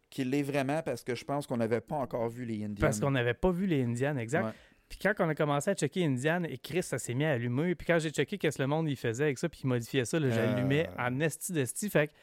qu'il 0.09 0.29
l'est 0.29 0.43
vraiment 0.43 0.81
parce 0.81 1.03
que 1.03 1.13
je 1.15 1.25
pense 1.25 1.45
qu'on 1.47 1.57
n'avait 1.57 1.81
pas 1.81 1.95
encore 1.95 2.29
vu 2.29 2.45
les 2.45 2.63
Indians. 2.63 2.75
Parce 2.79 2.99
qu'on 2.99 3.11
n'avait 3.11 3.33
pas 3.33 3.51
vu 3.51 3.65
les 3.65 3.83
Indians, 3.83 4.15
exact. 4.17 4.45
Ouais. 4.45 4.51
Puis 4.87 4.99
quand 5.01 5.13
on 5.19 5.27
a 5.29 5.35
commencé 5.35 5.71
à 5.71 5.73
checker 5.73 6.05
Indian, 6.05 6.43
et 6.43 6.57
Chris, 6.57 6.83
ça 6.83 6.99
s'est 6.99 7.15
mis 7.15 7.25
à 7.25 7.31
allumer. 7.31 7.73
Puis 7.75 7.87
quand 7.87 7.97
j'ai 7.99 8.11
checké 8.11 8.37
qu'est-ce 8.37 8.57
que 8.57 8.63
le 8.63 8.67
monde 8.67 8.87
il 8.87 8.95
faisait 8.95 9.23
avec 9.23 9.39
ça, 9.39 9.49
puis 9.49 9.61
il 9.63 9.67
modifiait 9.67 10.05
ça, 10.05 10.19
j'allumais 10.19 10.87
Euh. 10.99 11.07
en 11.07 11.19
esti 11.19 11.51
d'esti. 11.51 11.89
Fait 11.89 12.07
que 12.09 12.13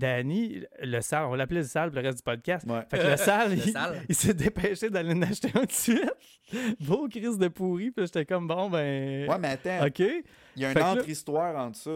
Danny, 0.00 0.62
le 0.82 1.00
sale, 1.02 1.26
on 1.26 1.34
l'appelait 1.34 1.60
le 1.60 1.66
sale 1.66 1.90
pour 1.90 2.00
le 2.00 2.06
reste 2.06 2.18
du 2.18 2.22
podcast. 2.24 2.66
Ouais. 2.66 2.80
Fait 2.90 2.98
que 2.98 3.06
le 3.06 3.16
sale, 3.16 3.50
Le 3.56 3.56
il, 3.56 3.72
sale. 3.72 4.02
il 4.08 4.14
s'est 4.14 4.34
dépêché 4.34 4.88
d'aller 4.90 5.12
en 5.12 5.22
acheter 5.22 5.50
un 5.54 5.64
de 5.64 5.70
suite. 5.70 6.10
Beau 6.80 7.06
Chris 7.08 7.36
de 7.38 7.48
pourri. 7.48 7.90
Puis 7.90 8.06
j'étais 8.06 8.24
comme, 8.24 8.48
bon, 8.48 8.70
ben. 8.70 9.28
Ouais, 9.28 9.38
mais 9.38 9.48
attends, 9.48 9.86
OK. 9.86 9.98
il 9.98 10.22
y 10.62 10.64
a 10.64 10.72
une 10.72 10.98
autre 10.98 11.08
histoire 11.08 11.54
entre 11.56 11.76
ça. 11.76 11.90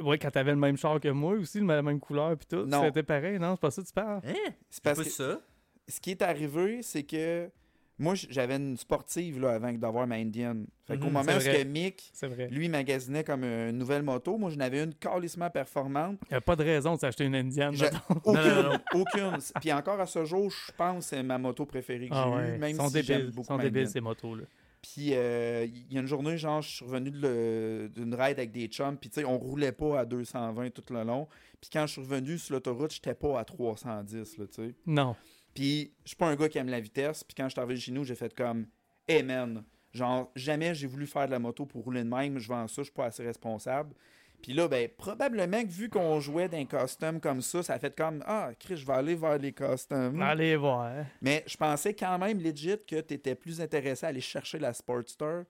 Ouais, 0.00 0.18
quand 0.18 0.30
t'avais 0.30 0.52
le 0.52 0.56
même 0.56 0.78
char 0.78 0.98
que 0.98 1.08
moi 1.08 1.34
aussi, 1.34 1.60
la 1.60 1.82
même 1.82 2.00
couleur, 2.00 2.36
puis 2.38 2.46
tout. 2.46 2.64
Non. 2.64 2.84
C'était 2.84 3.02
pareil, 3.02 3.38
non? 3.38 3.54
C'est 3.56 3.60
pas 3.60 3.70
ça 3.70 3.82
que 3.82 3.86
tu 3.86 3.92
parles? 3.92 4.20
Hein? 4.26 4.52
C'est 4.70 4.82
parce 4.82 4.98
pas 4.98 5.04
que 5.04 5.10
ça. 5.10 5.40
ce 5.86 6.00
qui 6.00 6.12
est 6.12 6.22
arrivé, 6.22 6.80
c'est 6.82 7.02
que 7.02 7.50
moi, 7.98 8.14
j'avais 8.14 8.56
une 8.56 8.76
sportive 8.76 9.40
là, 9.40 9.52
avant 9.52 9.72
d'avoir 9.72 10.06
ma 10.06 10.16
Indian. 10.16 10.56
Fait 10.86 10.98
qu'au 10.98 11.06
Mhm, 11.06 11.12
moment 11.12 11.32
où 11.32 11.38
que 11.38 11.64
Mick, 11.64 12.12
lui, 12.50 12.68
magasinait 12.68 13.24
comme 13.24 13.42
une 13.44 13.78
nouvelle 13.78 14.02
moto, 14.02 14.36
moi, 14.36 14.50
j'en 14.50 14.60
avais 14.60 14.82
une 14.84 14.94
calissement 14.94 15.48
performante. 15.50 16.18
Il 16.30 16.32
n'y 16.34 16.36
a 16.36 16.40
pas 16.40 16.56
de 16.56 16.62
raison 16.64 16.94
de 16.94 17.00
s'acheter 17.00 17.24
une 17.24 17.34
Indian. 17.34 17.72
Je-. 17.72 17.84
Aucune. 18.24 18.34
non, 18.42 18.62
non. 18.62 18.78
aucune. 18.94 19.38
Puis 19.60 19.72
encore 19.72 20.00
à 20.00 20.06
ce 20.06 20.24
jour, 20.24 20.50
je 20.50 20.72
pense 20.76 21.04
que 21.10 21.16
c'est 21.16 21.22
ma 21.22 21.38
moto 21.38 21.64
préférée 21.66 22.08
que 22.08 22.14
j'ai 22.14 22.20
Ah 22.22 22.28
eue, 22.28 22.34
ouais. 22.34 22.58
même 22.58 22.70
Ils 22.70 22.76
sont 22.76 22.88
si 22.88 23.02
j'aime 23.02 23.18
débiles, 23.18 23.34
beaucoup 23.34 23.46
sont 23.48 23.56
ma 23.56 23.62
débiles 23.64 23.80
Indian. 23.82 23.92
ces 23.92 24.00
motos-là. 24.00 24.44
Puis 24.82 25.14
euh, 25.14 25.66
il 25.66 25.92
y 25.92 25.96
a 25.98 26.00
une 26.02 26.06
journée, 26.06 26.36
genre, 26.38 26.60
je 26.62 26.68
suis 26.68 26.84
revenu 26.84 27.10
de 27.10 27.90
d'une 27.94 28.14
ride 28.14 28.38
avec 28.38 28.52
des 28.52 28.66
chums, 28.68 28.96
puis 28.96 29.10
tu 29.10 29.20
sais, 29.20 29.26
on 29.26 29.36
roulait 29.38 29.72
pas 29.72 30.00
à 30.00 30.04
220 30.04 30.70
tout 30.70 30.84
le 30.92 31.02
long. 31.02 31.26
Puis 31.60 31.70
quand 31.72 31.86
je 31.88 31.92
suis 31.94 32.02
revenu 32.02 32.38
sur 32.38 32.54
l'autoroute, 32.54 32.92
j'étais 32.92 33.14
pas 33.14 33.40
à 33.40 33.44
310, 33.44 34.38
là, 34.38 34.44
tu 34.46 34.54
sais. 34.54 34.74
Non. 34.86 35.16
Puis 35.56 35.90
je 36.04 36.10
suis 36.10 36.16
pas 36.16 36.28
un 36.28 36.36
gars 36.36 36.48
qui 36.48 36.58
aime 36.58 36.68
la 36.68 36.80
vitesse, 36.80 37.24
puis 37.24 37.34
quand 37.34 37.44
je 37.44 37.52
suis 37.52 37.60
arrivé 37.60 37.80
chez 37.80 37.90
nous, 37.90 38.04
j'ai 38.04 38.14
fait 38.14 38.32
comme, 38.34 38.66
hey 39.08 39.22
man, 39.22 39.64
genre, 39.92 40.30
jamais 40.36 40.74
j'ai 40.74 40.86
voulu 40.86 41.06
faire 41.06 41.26
de 41.26 41.30
la 41.32 41.38
moto 41.38 41.64
pour 41.64 41.82
rouler 41.82 42.04
de 42.04 42.08
même, 42.08 42.38
je 42.38 42.46
vends 42.46 42.68
ça, 42.68 42.82
je 42.82 42.84
suis 42.84 42.92
pas 42.92 43.06
assez 43.06 43.24
responsable. 43.24 43.94
Puis 44.42 44.52
là, 44.52 44.68
ben, 44.68 44.86
probablement 44.96 45.62
que 45.62 45.68
vu 45.68 45.88
qu'on 45.88 46.20
jouait 46.20 46.48
d'un 46.48 46.66
custom 46.66 47.20
comme 47.20 47.40
ça, 47.40 47.62
ça 47.62 47.72
a 47.72 47.78
fait 47.78 47.96
comme 47.96 48.22
Ah, 48.26 48.50
Chris, 48.58 48.76
je 48.76 48.86
vais 48.86 48.92
aller 48.92 49.14
vers 49.14 49.38
les 49.38 49.52
customs. 49.52 50.20
Allez 50.20 50.56
voir. 50.56 51.06
Mais 51.22 51.42
je 51.46 51.56
pensais 51.56 51.94
quand 51.94 52.18
même 52.18 52.38
legit 52.38 52.76
que 52.86 53.00
tu 53.00 53.14
étais 53.14 53.34
plus 53.34 53.60
intéressé 53.62 54.04
à 54.04 54.10
aller 54.10 54.20
chercher 54.20 54.58
la 54.58 54.74
Sportster. 54.74 55.42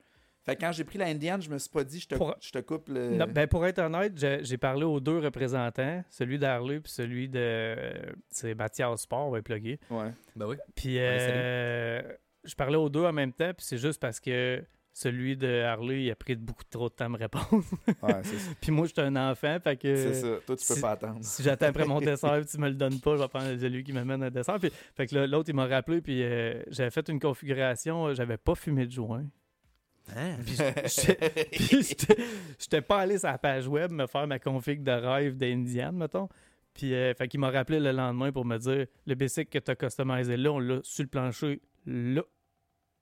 Fait 0.46 0.54
que 0.56 0.60
quand 0.60 0.70
j'ai 0.72 0.84
pris 0.84 0.96
la 0.96 1.06
Indian, 1.06 1.38
je 1.40 1.50
me 1.50 1.58
suis 1.58 1.68
pas 1.68 1.82
dit 1.84 1.98
je 2.00 2.06
te, 2.06 2.14
Pour- 2.14 2.36
je 2.40 2.50
te 2.52 2.58
coupe 2.60 2.88
le. 2.88 3.10
Non, 3.16 3.26
ben 3.28 3.46
pour 3.48 3.66
être 3.66 3.80
honnête, 3.80 4.12
j'ai 4.44 4.56
parlé 4.56 4.84
aux 4.84 5.00
deux 5.00 5.18
représentants, 5.18 6.04
celui 6.08 6.38
d'Harley 6.38 6.78
puis 6.80 6.92
celui 6.92 7.28
de 7.28 7.76
c'est 8.30 8.54
Mathias 8.54 9.00
Sport, 9.02 9.26
on 9.26 9.30
va 9.32 9.42
plugger. 9.42 9.80
Ouais. 9.90 10.12
Ben 10.36 10.46
oui. 10.46 10.56
Puis 10.76 10.98
euh, 10.98 12.00
je 12.44 12.54
parlais 12.54 12.76
aux 12.76 12.88
deux 12.88 13.04
en 13.04 13.12
même 13.12 13.32
temps, 13.32 13.52
puis 13.54 13.66
c'est 13.66 13.78
juste 13.78 14.00
parce 14.00 14.20
que 14.20 14.62
celui 14.92 15.36
de 15.36 15.60
Harley, 15.62 16.04
il 16.04 16.10
a 16.10 16.14
pris 16.14 16.36
beaucoup 16.36 16.62
trop 16.70 16.88
de 16.88 16.94
temps 16.94 17.04
à 17.04 17.08
me 17.10 17.18
répondre. 17.18 17.46
Ouais, 18.02 18.14
c'est 18.22 18.38
ça. 18.38 18.50
puis 18.62 18.70
moi, 18.72 18.86
j'étais 18.86 19.02
un 19.02 19.16
enfant, 19.30 19.58
fait 19.62 19.76
que 19.76 19.94
C'est 19.94 20.14
ça. 20.14 20.28
Toi, 20.46 20.56
tu 20.56 20.66
peux 20.66 20.74
si- 20.74 20.80
pas 20.80 20.92
attendre. 20.92 21.18
si 21.22 21.42
j'attends 21.42 21.66
après 21.66 21.84
mon 21.84 22.00
dessert 22.00 22.36
puis 22.40 22.46
tu 22.46 22.58
me 22.58 22.68
le 22.68 22.74
donnes 22.76 22.98
pas, 23.00 23.16
je 23.16 23.20
vais 23.22 23.28
prendre 23.28 23.58
celui 23.58 23.84
qui 23.84 23.92
m'amène 23.92 24.22
un 24.22 24.30
dessert. 24.30 24.58
Puis, 24.58 24.70
fait 24.94 25.06
que 25.06 25.14
là, 25.16 25.26
l'autre, 25.26 25.50
il 25.50 25.54
m'a 25.54 25.66
rappelé, 25.66 26.00
puis 26.00 26.22
euh, 26.22 26.62
j'avais 26.68 26.90
fait 26.90 27.06
une 27.10 27.20
configuration, 27.20 28.06
euh, 28.06 28.14
j'avais 28.14 28.38
pas 28.38 28.54
fumé 28.54 28.86
de 28.86 28.92
joint. 28.92 29.24
Hein? 30.14 30.36
Puis 30.44 30.56
j'étais- 32.58 32.82
pas 32.82 33.00
allé 33.00 33.18
sur 33.18 33.28
la 33.28 33.38
page 33.38 33.66
web 33.66 33.90
me 33.90 34.06
faire 34.06 34.26
ma 34.26 34.38
config 34.38 34.82
de 34.82 34.92
rêve 34.92 35.36
d'Indian, 35.36 35.92
mettons. 35.92 36.28
Puis, 36.74 36.94
euh, 36.94 37.14
fait 37.14 37.26
qu'il 37.26 37.40
m'a 37.40 37.50
rappelé 37.50 37.80
le 37.80 37.90
lendemain 37.90 38.30
pour 38.32 38.44
me 38.44 38.58
dire 38.58 38.86
le 39.06 39.14
basic 39.14 39.48
que 39.48 39.58
tu 39.58 39.70
as 39.70 39.76
customisé 39.76 40.36
là, 40.36 40.52
on 40.52 40.58
l'a 40.58 40.80
sur 40.82 41.04
le 41.04 41.08
plancher 41.08 41.60
là. 41.86 42.22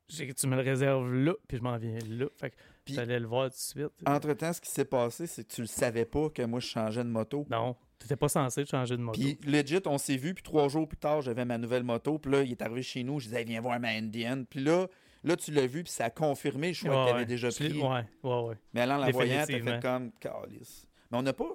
Tu 0.08 0.46
me 0.46 0.56
le 0.56 0.62
réserves 0.62 1.12
là, 1.12 1.32
puis 1.48 1.56
je 1.56 1.62
m'en 1.62 1.76
viens 1.78 1.98
là. 2.08 2.26
Fait 2.36 2.50
que 2.50 2.56
Puis- 2.84 2.94
j'allais 2.94 3.18
le 3.18 3.26
voir 3.26 3.48
tout 3.50 3.56
de 3.56 3.60
suite. 3.60 3.88
Entre-temps, 4.06 4.52
ce 4.52 4.60
qui 4.60 4.70
s'est 4.70 4.84
passé, 4.84 5.26
c'est 5.26 5.44
que 5.48 5.52
tu 5.54 5.62
le 5.62 5.66
savais 5.66 6.04
pas 6.04 6.28
que 6.30 6.42
moi, 6.42 6.60
je 6.60 6.66
changeais 6.66 7.02
de 7.02 7.08
moto. 7.08 7.46
Non, 7.50 7.74
t'étais 7.98 8.16
pas 8.16 8.28
censé 8.28 8.64
changer 8.66 8.96
de 8.96 9.02
moto. 9.02 9.18
Puis 9.18 9.38
legit, 9.50 9.80
on 9.86 9.96
s'est 9.98 10.18
vu, 10.18 10.34
puis 10.34 10.42
trois 10.42 10.68
jours 10.68 10.86
plus 10.86 10.98
tard, 10.98 11.22
j'avais 11.22 11.44
ma 11.46 11.56
nouvelle 11.58 11.84
moto. 11.84 12.18
Puis 12.18 12.30
là, 12.30 12.42
il 12.42 12.50
est 12.52 12.62
arrivé 12.62 12.82
chez 12.82 13.02
nous, 13.02 13.18
je 13.18 13.26
disais, 13.28 13.42
viens 13.44 13.60
voir 13.62 13.80
ma 13.80 13.88
Indian. 13.88 14.44
Puis 14.48 14.60
là, 14.62 14.86
là, 15.24 15.36
tu 15.36 15.50
l'as 15.52 15.66
vu, 15.66 15.82
puis 15.82 15.92
ça 15.92 16.04
a 16.06 16.10
confirmé 16.10 16.68
le 16.68 16.74
choix 16.74 16.90
Ouais, 16.90 16.96
que 16.96 17.04
tu 17.04 17.10
avais 17.10 17.18
ouais. 17.20 17.26
déjà 17.26 17.48
pris. 17.50 17.72
Ouais, 17.80 18.04
ouais, 18.22 18.42
ouais. 18.48 18.54
Mais 18.72 18.82
allant 18.82 18.98
la 18.98 19.10
voyant, 19.10 19.40
t'as 19.40 19.46
fait 19.46 19.80
comme 19.82 20.12
calice. 20.20 20.86
Mais 21.10 21.18
on 21.18 21.22
n'a 21.22 21.32
pas. 21.32 21.48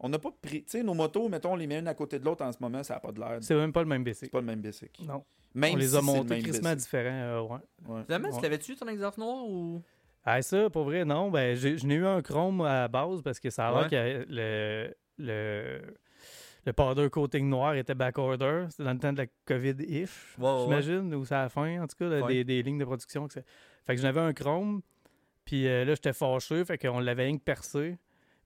On 0.00 0.08
n'a 0.08 0.18
pas 0.18 0.30
pris. 0.42 0.64
Tu 0.64 0.70
sais, 0.72 0.82
nos 0.82 0.92
motos, 0.92 1.28
mettons, 1.28 1.52
on 1.52 1.56
les 1.56 1.66
met 1.66 1.78
une 1.78 1.88
à 1.88 1.94
côté 1.94 2.18
de 2.18 2.24
l'autre 2.24 2.44
en 2.44 2.52
ce 2.52 2.58
moment, 2.60 2.82
ça 2.82 2.94
n'a 2.94 3.00
pas 3.00 3.12
de 3.12 3.20
l'air. 3.20 3.38
C'est 3.40 3.54
même 3.54 3.72
pas 3.72 3.80
le 3.82 3.88
même 3.88 4.04
basic. 4.04 4.24
C'est 4.24 4.30
pas 4.30 4.40
le 4.40 4.46
même 4.46 4.60
basic. 4.60 4.90
Non. 5.06 5.24
Même 5.54 5.74
on 5.74 5.76
les 5.76 5.88
si 5.88 5.96
a 5.96 6.02
montés 6.02 6.42
crissement 6.42 6.74
différents. 6.74 7.10
euh, 7.22 7.40
ouais. 7.42 7.58
Ouais. 7.86 8.02
Finalement, 8.04 8.28
Ouais. 8.28 8.34
tu 8.36 8.42
l'avais-tu 8.42 8.74
ton 8.76 8.88
exhaust 8.88 9.16
noir 9.18 9.44
ou? 9.46 9.80
Ah, 10.24 10.42
ça, 10.42 10.68
pour 10.68 10.84
vrai, 10.84 11.04
non. 11.04 11.30
Ben, 11.30 11.54
je 11.54 11.86
n'ai 11.86 11.94
eu 11.94 12.06
un 12.06 12.20
chrome 12.22 12.60
à 12.62 12.80
la 12.82 12.88
base 12.88 13.22
parce 13.22 13.38
que 13.38 13.50
ça 13.50 13.68
a 13.68 13.70
l'air 13.70 13.82
Ouais. 13.84 13.88
que 13.88 14.26
le, 14.28 14.94
le, 15.18 15.94
le 16.66 16.72
powder 16.72 17.10
coating 17.10 17.48
noir 17.48 17.74
était 17.74 17.94
backorder. 17.94 18.66
C'était 18.70 18.84
dans 18.84 18.92
le 18.92 18.98
temps 18.98 19.12
de 19.12 19.18
la 19.18 19.26
COVID-if, 19.46 20.36
Ouais, 20.38 20.44
ouais, 20.44 20.52
ouais. 20.52 20.60
j'imagine, 20.82 21.14
ou 21.14 21.24
c'est 21.24 21.34
à 21.34 21.42
la 21.42 21.48
fin, 21.48 21.82
en 21.82 21.86
tout 21.86 21.96
cas, 21.98 22.08
là, 22.08 22.20
Ouais. 22.22 22.32
des, 22.34 22.44
des 22.44 22.62
lignes 22.62 22.78
de 22.78 22.84
production. 22.84 23.28
que 23.28 23.34
Fait 23.86 23.94
que 23.94 24.00
j'en 24.00 24.08
avais 24.08 24.20
un 24.20 24.32
chrome, 24.32 24.80
puis 25.44 25.66
euh, 25.68 25.84
là, 25.84 25.94
j'étais 25.94 26.12
fâché, 26.12 26.64
fait 26.64 26.78
qu'on 26.78 27.00
l'avait 27.00 27.24
rien 27.24 27.36
que 27.36 27.42
percé. 27.42 27.96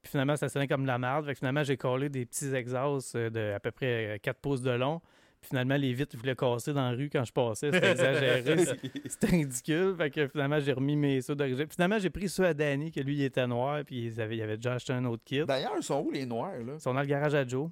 Puis 0.03 0.11
finalement, 0.13 0.37
ça 0.37 0.49
sonnait 0.49 0.69
comme 0.69 0.83
de 0.83 0.87
la 0.89 0.99
merde. 0.99 1.25
Fait 1.27 1.33
que 1.33 1.39
finalement, 1.39 1.63
j'ai 1.65 1.77
collé 1.77 2.09
des 2.09 2.25
petits 2.27 2.55
exhausts 2.55 3.17
euh, 3.17 3.31
de 3.31 3.53
à 3.55 3.61
peu 3.61 3.71
près 3.73 4.15
euh, 4.15 4.19
4 4.23 4.39
pouces 4.41 4.63
de 4.63 4.71
long. 4.71 5.01
Puis 5.41 5.51
finalement, 5.51 5.77
les 5.77 5.93
vitres 5.93 6.17
voulaient 6.17 6.35
casser 6.35 6.73
dans 6.73 6.91
la 6.91 6.97
rue 6.97 7.09
quand 7.11 7.25
je 7.25 7.33
passais. 7.33 7.71
C'était 7.73 7.93
exagéré. 7.93 8.57
C'était 9.07 9.27
ridicule. 9.29 9.95
Fait 9.97 10.11
que 10.11 10.27
finalement, 10.27 10.59
j'ai 10.59 10.73
remis 10.73 10.97
mes 10.97 11.21
ceux 11.21 11.37
d'origine. 11.37 11.67
Finalement, 11.71 11.99
j'ai 12.01 12.11
pris 12.11 12.29
ceux 12.29 12.45
à 12.45 12.55
Danny, 12.55 12.91
que 12.91 12.99
lui, 13.01 13.15
il 13.17 13.23
était 13.25 13.47
noir, 13.47 13.83
puis 13.85 14.07
il 14.07 14.21
avait, 14.21 14.37
il 14.37 14.43
avait 14.43 14.57
déjà 14.57 14.75
acheté 14.75 14.93
un 14.93 15.05
autre 15.05 15.23
kit. 15.25 15.45
D'ailleurs, 15.45 15.75
ils 15.77 15.83
sont 15.85 16.01
où 16.01 16.11
les 16.11 16.27
noirs, 16.27 16.59
là? 16.65 16.75
Ils 16.75 16.81
sont 16.81 16.93
dans 16.95 17.01
le 17.01 17.07
garage 17.07 17.35
à 17.37 17.47
Joe. 17.47 17.71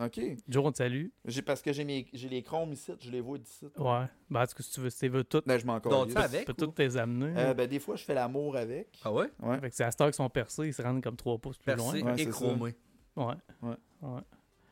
OK. 0.00 0.20
Joe, 0.48 0.64
on 0.64 0.72
te 0.72 0.78
salue. 0.78 1.08
J'ai, 1.26 1.42
parce 1.42 1.60
que 1.60 1.72
j'ai, 1.72 1.84
mes, 1.84 2.06
j'ai 2.12 2.28
les 2.28 2.42
chromes 2.42 2.72
ici, 2.72 2.92
je 3.00 3.10
les 3.10 3.20
vois 3.20 3.36
d'ici. 3.38 3.66
Ouais. 3.76 4.06
Ben, 4.30 4.42
en 4.42 4.46
tout 4.46 4.54
cas, 4.54 4.62
si 4.62 4.70
tu 4.72 4.80
veux, 4.80 4.90
si 4.90 4.98
tu 5.00 5.08
veux 5.08 5.24
tout, 5.24 5.42
Là, 5.44 5.58
je 5.58 5.66
m'en 5.66 5.78
Donc, 5.78 6.08
tu 6.10 6.16
avec 6.16 6.46
peux 6.46 6.52
ou- 6.52 6.54
toutes 6.66 6.78
les 6.78 6.96
amener. 6.96 7.34
Euh, 7.36 7.52
ben, 7.54 7.68
des 7.68 7.78
fois, 7.78 7.96
je 7.96 8.04
fais 8.04 8.14
l'amour 8.14 8.56
avec. 8.56 8.98
Ah 9.04 9.12
ouais? 9.12 9.26
Ouais. 9.40 9.60
Fait 9.60 9.70
que 9.70 9.76
c'est 9.76 9.84
à 9.84 9.90
cette 9.90 10.00
heure 10.00 10.06
qu'ils 10.08 10.14
sont 10.14 10.30
percés, 10.30 10.66
ils 10.68 10.74
se 10.74 10.80
rendent 10.82 11.02
comme 11.02 11.16
3 11.16 11.38
pouces 11.38 11.58
plus 11.58 11.66
Percé 11.66 12.00
loin. 12.00 12.12
Ouais, 12.12 12.20
et 12.20 12.24
c'est 12.24 12.30
chromé. 12.30 12.74
Ouais. 13.16 13.34
Ouais. 13.62 13.76
Ouais. 14.02 14.20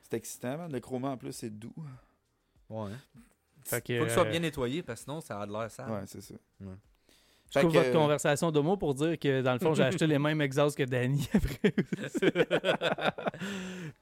C'est 0.03 0.17
excitant, 0.17 0.57
man. 0.57 0.73
Le 0.73 0.81
chroma, 0.81 1.11
en 1.11 1.17
plus, 1.19 1.33
c'est 1.33 1.51
doux. 1.51 1.75
Ouais. 2.71 2.91
Fait 3.65 3.83
que, 3.85 3.99
Faut 3.99 4.05
que 4.05 4.09
ce 4.09 4.15
soit 4.15 4.25
euh, 4.27 4.31
bien 4.31 4.41
nettoyé 4.41 4.83
parce 4.83 5.01
que 5.01 5.05
sinon, 5.05 5.21
ça 5.21 5.41
a 5.41 5.47
de 5.47 5.53
l'air 5.53 5.71
sale. 5.71 5.91
Ouais, 5.91 6.03
c'est 6.07 6.23
ça. 6.23 6.35
Ouais. 6.61 6.75
Je 7.51 7.59
Fait 7.59 7.65
coupe 7.65 7.73
que- 7.73 7.79
votre 7.79 7.93
conversation 7.93 8.51
de 8.51 8.61
mots 8.61 8.77
pour 8.77 8.95
dire 8.95 9.19
que 9.19 9.41
dans 9.41 9.55
le 9.55 9.59
fond, 9.59 9.73
j'ai 9.75 9.83
acheté 9.85 10.07
les 10.07 10.19
mêmes 10.19 10.41
exhausts 10.43 10.77
que 10.77 10.83
Danny 10.83 11.27
après. 11.35 11.73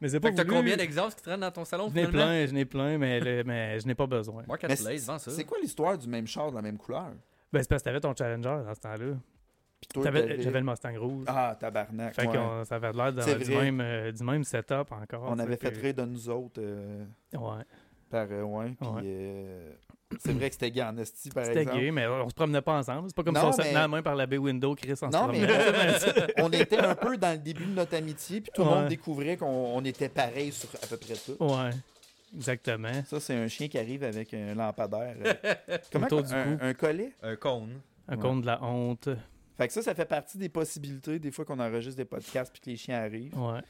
mais 0.01 0.09
c'est 0.09 0.21
pas 0.21 0.29
Fait 0.29 0.33
que 0.33 0.37
t'as 0.39 0.45
voulu. 0.45 0.57
combien 0.57 0.77
d'exhausts 0.77 1.17
qui 1.19 1.23
traînent 1.25 1.41
dans 1.41 1.51
ton 1.51 1.65
salon 1.65 1.89
Je 1.89 1.95
n'ai 1.95 2.07
plein, 2.09 2.47
je 2.47 2.53
n'ai 2.53 2.65
plein, 2.65 2.99
mais, 2.99 3.21
le- 3.21 3.45
mais 3.45 3.79
je 3.79 3.87
n'ai 3.87 3.95
pas 3.95 4.07
besoin. 4.07 4.43
C'est, 4.69 4.97
vends 5.07 5.19
ça. 5.19 5.31
c'est 5.31 5.45
quoi 5.45 5.59
l'histoire 5.63 5.97
du 5.97 6.09
même 6.09 6.27
char 6.27 6.51
de 6.51 6.57
la 6.57 6.63
même 6.63 6.77
couleur? 6.79 7.13
Ben, 7.53 7.63
c'est 7.63 7.69
parce 7.69 7.83
que 7.83 7.85
t'avais 7.85 8.01
ton 8.01 8.15
Challenger 8.15 8.65
dans 8.67 8.75
ce 8.75 8.81
temps-là. 8.81 9.15
J'avais 10.03 10.61
le 10.61 10.63
Mustang 10.63 10.97
rouge. 10.99 11.25
Ah, 11.29 11.57
tabarnak. 11.59 12.15
fait 12.15 12.27
ouais. 12.27 12.33
que 12.35 12.65
ça 12.65 12.75
avait 12.77 12.93
l'air 12.93 13.13
du, 13.13 13.51
même, 13.55 13.81
euh, 13.81 14.11
du 14.11 14.25
même 14.25 14.43
setup 14.43 14.91
encore. 14.91 15.27
On 15.29 15.39
avait 15.39 15.57
fait 15.57 15.71
puis- 15.71 15.81
rire 15.83 15.95
de 15.95 16.05
nous 16.05 16.29
autres 16.29 16.61
euh, 16.61 17.05
Ouais. 17.35 17.63
par 18.11 18.27
euh, 18.31 18.43
ouais. 18.43 18.75
Puis 18.81 18.89
Ouais. 18.89 19.77
Euh, 20.13 20.17
c'est 20.21 20.33
vrai 20.33 20.49
que 20.49 20.55
c'était 20.55 20.71
gay 20.71 20.83
en 20.83 20.97
esti, 20.99 21.31
par 21.31 21.45
C'était 21.45 21.63
exemple. 21.63 21.81
gay, 21.81 21.91
mais 21.91 22.07
on 22.07 22.29
se 22.29 22.35
promenait 22.35 22.63
pas 22.63 22.79
ensemble. 22.79 23.09
C'est 23.09 23.17
pas 23.17 23.23
comme 23.25 23.35
Non, 23.35 23.41
si 23.41 23.47
on 23.47 23.53
se 23.53 23.57
mais- 23.59 23.65
tenait 23.65 23.75
la 23.81 23.89
main 23.89 24.03
par 24.03 24.15
la 24.15 24.27
baie 24.27 24.39
window, 24.39 24.75
Chris, 24.75 24.97
se 24.97 25.05
Non, 25.07 25.29
mais 25.29 25.47
promenait. 25.47 26.35
on 26.39 26.51
était 26.53 26.79
un 26.79 26.95
peu 26.95 27.17
dans 27.17 27.33
le 27.33 27.39
début 27.39 27.65
de 27.67 27.73
notre 27.75 27.95
amitié, 27.97 28.41
puis 28.41 28.51
tout 28.55 28.63
le 28.63 28.69
Ouais. 28.69 28.75
monde 28.75 28.89
découvrait 28.89 29.37
qu'on 29.37 29.47
on 29.47 29.85
était 29.85 30.09
pareil 30.09 30.53
sur 30.53 30.69
à 30.83 30.87
peu 30.87 30.97
près 30.97 31.15
tout. 31.15 31.37
ouais, 31.43 31.71
exactement. 32.35 32.93
Ça, 33.09 33.21
c'est 33.21 33.35
un 33.35 33.49
chien 33.49 33.69
qui 33.69 33.79
arrive 33.79 34.05
avec 34.05 34.33
un 34.35 34.55
lampadaire. 34.55 35.17
euh, 35.25 35.55
Comment 35.93 36.07
Autour 36.07 36.23
du 36.23 36.35
un, 36.35 36.59
un 36.61 36.75
collet? 36.75 37.13
Un 37.23 37.37
cône. 37.37 37.81
Un 38.09 38.17
Ouais. 38.17 38.23
compte 38.23 38.43
de 38.43 38.47
la 38.47 38.63
honte. 38.63 39.09
Fait 39.57 39.67
que 39.67 39.73
ça, 39.73 39.83
ça 39.83 39.95
fait 39.95 40.05
partie 40.05 40.37
des 40.39 40.49
possibilités 40.51 41.19
des 41.19 41.31
fois 41.31 41.45
qu'on 41.45 41.59
enregistre 41.59 41.97
des 41.97 42.05
podcasts 42.05 42.53
puis 42.53 42.61
que 42.61 42.71
les 42.71 42.77
chiens 42.77 42.99
arrivent. 43.01 43.37
Ouais. 43.39 43.61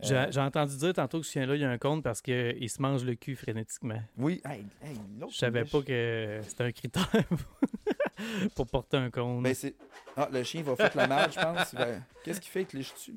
J'ai 0.00 0.14
Euh, 0.16 0.26
j'ai 0.30 0.40
entendu 0.40 0.76
dire 0.76 0.92
tantôt 0.92 1.20
que 1.20 1.26
ce 1.26 1.32
chien-là, 1.32 1.54
il 1.56 1.60
y 1.60 1.64
a 1.64 1.70
un 1.70 1.78
compte 1.78 2.02
parce 2.04 2.20
qu'il 2.22 2.70
se 2.70 2.80
mange 2.80 3.04
le 3.04 3.14
cul 3.14 3.34
frénétiquement. 3.36 4.00
Oui, 4.16 4.40
hey, 4.44 4.64
hey, 4.82 4.96
l'autre, 5.18 5.32
Je 5.32 5.38
savais 5.38 5.64
pas 5.64 5.82
que 5.82 6.40
c'était 6.46 6.64
un 6.64 6.72
critère 6.72 7.08
pour 8.54 8.66
porter 8.66 8.96
un 8.96 9.10
compte. 9.10 9.42
Ben, 9.42 9.54
c'est... 9.54 9.74
Ah, 10.16 10.28
le 10.32 10.42
chien 10.44 10.62
va 10.62 10.76
foutre 10.76 10.96
la 10.96 11.06
merde, 11.08 11.32
je 11.34 11.40
pense. 11.40 11.74
Va- 11.74 11.86
Qu'est-ce 12.24 12.40
qu'il 12.40 12.50
fait 12.50 12.60
avec 12.60 12.72
les 12.74 12.80
dessus 12.80 13.14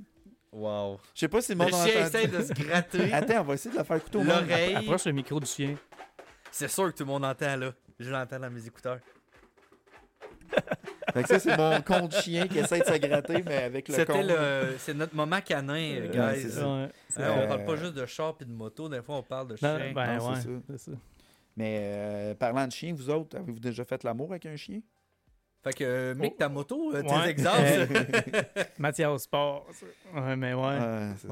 Wow. 0.52 1.00
Je 1.16 1.20
sais 1.22 1.28
pas 1.30 1.42
si 1.42 1.54
le 1.54 1.60
Le 1.60 1.64
monde 1.72 1.88
chien 1.88 2.06
entendu. 2.06 2.18
essaie 2.18 2.28
de 2.28 2.42
se 2.42 2.54
gratter. 2.54 3.14
Attends, 3.14 3.40
on 3.42 3.44
va 3.44 3.54
essayer 3.54 3.74
de 3.74 3.80
le 3.80 3.86
faire 3.86 3.98
écouter 3.98 4.18
au 4.18 4.24
monde. 4.24 4.42
L'oreille. 4.50 4.76
Approche 4.76 5.06
le 5.06 5.12
micro 5.14 5.40
du 5.40 5.46
chien. 5.46 5.76
C'est 6.52 6.68
sûr 6.68 6.92
que 6.92 6.98
tout 6.98 7.04
le 7.04 7.10
monde 7.12 7.24
entend 7.24 7.56
là. 7.56 7.72
Je 8.00 8.10
l'entends 8.10 8.40
dans 8.40 8.50
mes 8.52 8.66
écouteurs. 8.68 9.00
Fait 11.14 11.24
que 11.24 11.30
ça, 11.30 11.40
c'est 11.40 11.58
mon 11.58 11.82
compte 11.82 12.14
chien 12.16 12.48
qui 12.48 12.60
essaie 12.60 12.80
de 12.80 12.86
se 12.86 12.98
gratter, 12.98 13.44
mais 13.46 13.64
avec 13.64 13.88
le 13.88 13.94
C'était 13.96 14.12
compte. 14.14 14.26
le. 14.28 14.76
C'est 14.78 14.94
notre 14.94 15.16
moment 15.16 15.42
canin, 15.42 15.74
euh, 15.76 16.02
Ouais, 16.08 16.38
guys. 16.38 16.58
Ouais. 16.58 16.90
Euh, 17.20 17.44
On 17.44 17.48
parle 17.48 17.66
pas 17.66 17.76
juste 17.76 17.94
de 17.94 18.06
char 18.06 18.36
et 18.40 18.46
de 18.46 18.52
moto, 18.52 18.88
des 18.90 19.02
fois 19.02 19.18
on 19.18 19.24
parle 19.24 19.48
de 19.48 19.54
Non, 19.54 19.58
chien. 19.78 19.92
ben 19.94 20.18
Non, 20.18 20.30
ouais, 20.32 20.78
ça. 20.78 20.92
Mais 21.58 21.80
euh, 21.82 22.36
parlant 22.36 22.66
de 22.66 22.72
chien, 22.72 22.94
vous 22.96 23.10
autres, 23.10 23.38
avez-vous 23.38 23.60
déjà 23.60 23.84
fait 23.84 24.04
l'amour 24.04 24.30
avec 24.32 24.46
un 24.46 24.56
chien? 24.56 24.80
Fait 25.64 25.74
que, 25.74 25.84
euh, 25.84 26.16
Mick, 26.16 26.38
ta 26.38 26.50
moto, 26.50 26.92
euh, 26.96 27.04
tes 27.04 27.08
Ouais. 27.14 27.30
exhausts. 27.30 27.92
Mathias 28.80 29.24
Sport. 29.24 29.68
Ouais, 30.16 30.36
mais 30.36 30.54
ouais. 30.54 30.80
Ça. 31.18 31.28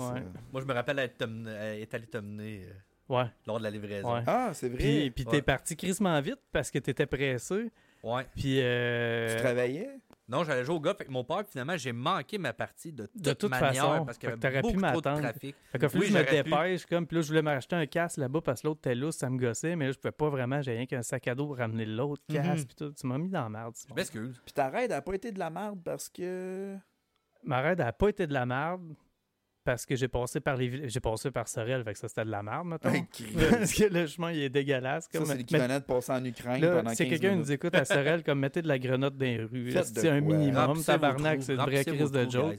Moi, 0.51 0.61
je 0.61 0.65
me 0.65 0.73
rappelle 0.73 0.99
être, 0.99 1.21
être 1.23 1.93
allé 1.95 2.05
te 2.05 2.17
mener 2.19 2.65
euh, 2.65 2.73
Ouais. 3.15 3.25
lors 3.47 3.57
de 3.57 3.63
la 3.63 3.71
livraison. 3.71 4.13
ouais. 4.13 4.21
Ah, 4.27 4.51
c'est 4.53 4.69
vrai. 4.69 4.77
Puis, 4.77 5.09
puis 5.11 5.25
t'es 5.25 5.37
Ouais. 5.37 5.41
parti 5.41 5.75
crissement 5.75 6.19
vite 6.21 6.37
parce 6.51 6.69
que 6.69 6.77
t'étais 6.77 7.07
pressé. 7.07 7.71
Ouais. 8.03 8.25
Puis 8.35 8.59
euh, 8.61 9.35
Tu 9.35 9.41
travaillais? 9.43 9.89
Non, 10.27 10.43
j'allais 10.43 10.63
jouer 10.63 10.75
au 10.75 10.79
golf 10.79 10.95
avec 10.99 11.09
mon 11.09 11.23
père, 11.23 11.43
finalement, 11.49 11.75
j'ai 11.75 11.91
manqué 11.91 12.37
ma 12.37 12.53
partie 12.53 12.93
de 12.93 13.07
toute, 13.07 13.19
De 13.21 13.33
toute 13.33 13.49
manière 13.49 13.83
façon. 13.87 14.05
parce 14.05 14.17
qu'il 14.19 14.29
y 14.29 14.31
que 14.31 14.37
avait 14.45 14.59
t'aurais 14.61 14.73
pu 14.73 14.77
beaucoup 14.79 15.01
trop 15.01 15.15
de 15.15 15.21
trafic. 15.21 15.55
Fait 15.71 15.83
Oui, 15.83 15.99
que 16.01 16.05
je 16.05 16.13
me 16.13 16.23
pu. 16.23 16.31
dépêche, 16.43 16.85
comme, 16.85 17.07
puis 17.07 17.15
là, 17.15 17.21
je 17.23 17.27
voulais 17.29 17.41
m'acheter 17.41 17.75
un 17.75 17.85
casque 17.87 18.17
là-bas 18.17 18.41
parce 18.41 18.61
que 18.61 18.67
l'autre 18.67 18.79
était 18.81 18.93
lousse, 18.93 19.15
ça 19.17 19.27
me 19.31 19.39
gossait, 19.39 19.75
mais 19.75 19.87
là, 19.87 19.91
je 19.91 19.97
pouvais 19.97 20.11
pas 20.11 20.29
vraiment, 20.29 20.61
j'ai 20.61 20.73
rien 20.73 20.85
qu'un 20.85 21.01
sac 21.01 21.27
à 21.27 21.33
dos 21.33 21.47
pour 21.47 21.57
ramener 21.57 21.85
l'autre 21.87 22.21
Mhm. 22.29 22.35
casque, 22.35 22.67
puis 22.67 22.75
tout. 22.75 22.91
Tu 22.93 23.07
m'as 23.07 23.17
mis 23.17 23.29
dans 23.29 23.41
la 23.41 23.49
merde. 23.49 23.73
Je 23.89 23.93
m'excuse. 23.95 24.39
Puis 24.45 24.53
ta 24.53 24.69
raide 24.69 24.91
n'a 24.91 25.01
pas 25.01 25.13
été 25.15 25.31
de 25.31 25.39
la 25.39 25.49
merde 25.49 25.79
parce 25.83 26.09
que. 26.09 26.77
Ma 27.43 27.61
raide 27.61 27.81
a 27.81 27.91
pas 27.91 28.09
été 28.09 28.27
de 28.27 28.33
la 28.33 28.45
merde 28.45 28.93
parce 29.65 29.85
que 29.85 29.95
j'ai 29.95 30.07
passé 30.07 30.39
par 30.39 30.55
les 30.55 30.67
villes- 30.67 30.89
j'ai 30.89 30.99
passé 30.99 31.29
par 31.31 31.47
Sorel, 31.47 31.83
fait 31.83 31.93
que 31.93 31.99
ça 31.99 32.07
c'était 32.07 32.25
de 32.25 32.31
la 32.31 32.41
merde, 32.41 32.65
mettons. 32.67 32.89
Parce 33.51 33.73
que 33.73 33.83
le 33.93 34.07
chemin 34.07 34.31
il 34.31 34.41
est 34.43 34.49
dégueulasse. 34.49 35.03
Ça, 35.03 35.09
Comme, 35.19 35.27
c'est 35.27 35.33
mais- 35.33 35.37
l'équivalent 35.39 35.79
de 35.79 35.83
passer 35.83 36.11
en 36.13 36.23
Ukraine 36.25 36.61
Là, 36.61 36.67
pendant 36.77 36.89
15 36.89 36.97
si 36.97 37.09
quelqu'un 37.09 37.35
nous 37.35 37.51
écoute 37.51 37.75
à 37.75 37.85
Sorel, 37.85 38.23
comme 38.23 38.39
mettez 38.39 38.61
de 38.61 38.67
la 38.67 38.79
grenotte 38.79 39.17
dans 39.17 39.25
les 39.25 39.43
rues. 39.43 39.71
C'est 39.71 40.09
un 40.09 40.21
minimum. 40.21 40.81
Tabarnak, 40.83 41.43
c'est 41.43 41.53
une 41.53 41.59
vraie 41.61 41.83
crise 41.85 42.11
de 42.11 42.29
joke. 42.29 42.55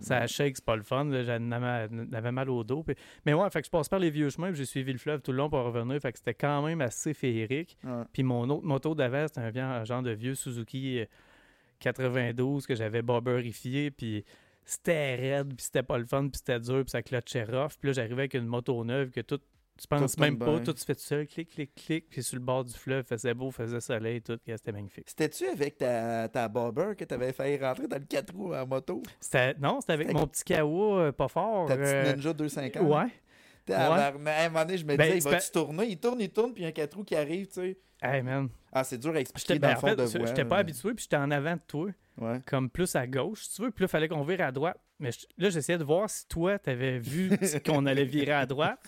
Ça 0.00 0.26
shake, 0.26 0.56
c'est 0.56 0.64
pas 0.64 0.76
le 0.76 0.82
fun. 0.82 1.04
là, 1.06 1.22
J'en 1.24 1.50
avais, 1.50 1.88
j'en 1.90 2.16
avais 2.16 2.32
mal 2.32 2.50
au 2.50 2.62
dos. 2.62 2.82
puis- 2.82 2.94
Mais 3.26 3.32
ouais, 3.34 3.48
fait 3.50 3.60
que 3.60 3.66
je 3.66 3.70
passe 3.70 3.88
par 3.88 3.98
les 3.98 4.10
vieux 4.10 4.28
chemins, 4.30 4.48
puis 4.48 4.56
j'ai 4.58 4.66
suivi 4.66 4.92
le 4.92 4.98
fleuve 4.98 5.22
tout 5.22 5.32
le 5.32 5.38
long 5.38 5.48
pour 5.50 5.60
revenir. 5.64 5.98
Fait 6.00 6.12
que 6.12 6.18
c'était 6.18 6.34
quand 6.34 6.62
même 6.62 6.80
assez 6.82 7.14
féerique. 7.14 7.76
Ouais. 7.84 8.02
Puis 8.12 8.22
mon 8.22 8.48
autre 8.50 8.64
moto 8.66 8.94
d'avant, 8.94 9.26
c'était 9.26 9.60
un, 9.60 9.84
genre 9.84 10.02
de 10.02 10.10
vieux 10.12 10.34
Suzuki 10.34 11.00
euh, 11.00 11.04
92 11.80 12.66
que 12.66 12.74
j'avais 12.74 13.02
barberifié. 13.02 13.90
Puis 13.90 14.24
c'était 14.64 15.14
raide, 15.16 15.48
puis 15.54 15.64
c'était 15.64 15.82
pas 15.82 15.98
le 15.98 16.06
fun, 16.06 16.22
puis 16.28 16.38
c'était 16.38 16.60
dur, 16.60 16.82
puis 16.84 16.90
ça 16.90 17.02
clutchait 17.02 17.44
rough. 17.44 17.72
Puis 17.80 17.88
là, 17.88 17.92
j'arrivais 17.92 18.22
avec 18.22 18.34
une 18.34 18.46
moto 18.46 18.82
neuve 18.84 19.10
que 19.10 19.20
tout. 19.20 19.38
Tu 19.76 19.88
penses 19.88 20.14
Tout 20.14 20.20
même 20.20 20.38
pas, 20.38 20.46
bien. 20.46 20.60
tout 20.60 20.72
se 20.76 20.84
fait 20.84 20.94
tout 20.94 21.00
seul, 21.00 21.26
clic, 21.26 21.50
clic, 21.50 21.74
clic, 21.74 22.08
puis 22.08 22.22
sur 22.22 22.36
le 22.36 22.42
bord 22.44 22.62
du 22.62 22.72
fleuve, 22.72 23.04
faisait 23.04 23.34
beau, 23.34 23.50
faisait 23.50 23.80
soleil, 23.80 24.22
tout, 24.22 24.38
c'était 24.46 24.70
magnifique. 24.70 25.04
C'était-tu 25.08 25.48
avec 25.48 25.78
ta, 25.78 26.28
ta 26.28 26.48
bobber 26.48 26.94
que 26.96 27.04
t'avais 27.04 27.32
fait 27.32 27.56
rentrer 27.60 27.88
dans 27.88 27.98
le 27.98 28.04
4 28.04 28.32
roues 28.32 28.54
en 28.54 28.64
moto? 28.68 29.02
Non, 29.58 29.80
c'était 29.80 29.94
avec 29.94 30.12
mon 30.12 30.28
petit 30.28 30.44
Kawa 30.44 30.98
euh, 31.00 31.12
pas 31.12 31.26
fort. 31.26 31.66
Ta 31.66 31.76
petite 31.76 31.92
euh, 31.92 32.14
Ninja 32.14 32.32
250? 32.32 32.82
ouais. 32.84 33.10
Tabarnak. 33.66 34.28
À 34.28 34.44
un 34.44 34.48
moment 34.50 34.64
donné, 34.64 34.78
je 34.78 34.84
me 34.84 34.96
Ben, 34.96 35.06
disais, 35.12 35.18
il 35.18 35.22
va-tu 35.24 35.50
tourner? 35.50 35.86
Il 35.88 35.98
tourne, 35.98 36.20
il 36.20 36.30
tourne, 36.30 36.52
puis 36.52 36.62
il 36.62 36.64
y 36.64 36.66
a 36.66 36.68
un 36.68 36.72
4 36.72 36.94
roues 36.96 37.04
qui 37.04 37.16
arrive, 37.16 37.46
tu 37.48 37.54
sais. 37.54 37.78
Hey 38.00 38.22
man, 38.22 38.48
Ah, 38.70 38.84
c'est 38.84 38.98
dur 38.98 39.12
à 39.14 39.18
expliquer 39.20 39.58
ben, 39.58 39.60
dans 39.60 39.68
en 39.68 39.74
le 39.74 39.80
fond 39.96 40.08
fait, 40.12 40.20
de 40.20 40.26
j'étais 40.26 40.44
pas 40.44 40.58
habitué, 40.58 40.94
puis 40.94 41.02
j'étais 41.02 41.16
en 41.16 41.30
avant 41.32 41.54
de 41.54 41.60
toi, 41.66 41.90
Comme 42.46 42.70
plus 42.70 42.94
à 42.96 43.06
gauche, 43.06 43.48
tu 43.54 43.62
veux. 43.62 43.70
Puis 43.70 43.82
là, 43.82 43.86
il 43.86 43.90
fallait 43.90 44.08
qu'on 44.08 44.22
vire 44.22 44.40
à 44.42 44.52
droite. 44.52 44.78
Mais 45.00 45.10
là, 45.38 45.50
j'essayais 45.50 45.78
de 45.78 45.84
voir 45.84 46.08
si 46.08 46.26
toi, 46.28 46.58
t'avais 46.58 46.98
vu 46.98 47.30
qu'on 47.66 47.86
allait 47.86 48.04
virer 48.04 48.32
à 48.32 48.46
droite. 48.46 48.78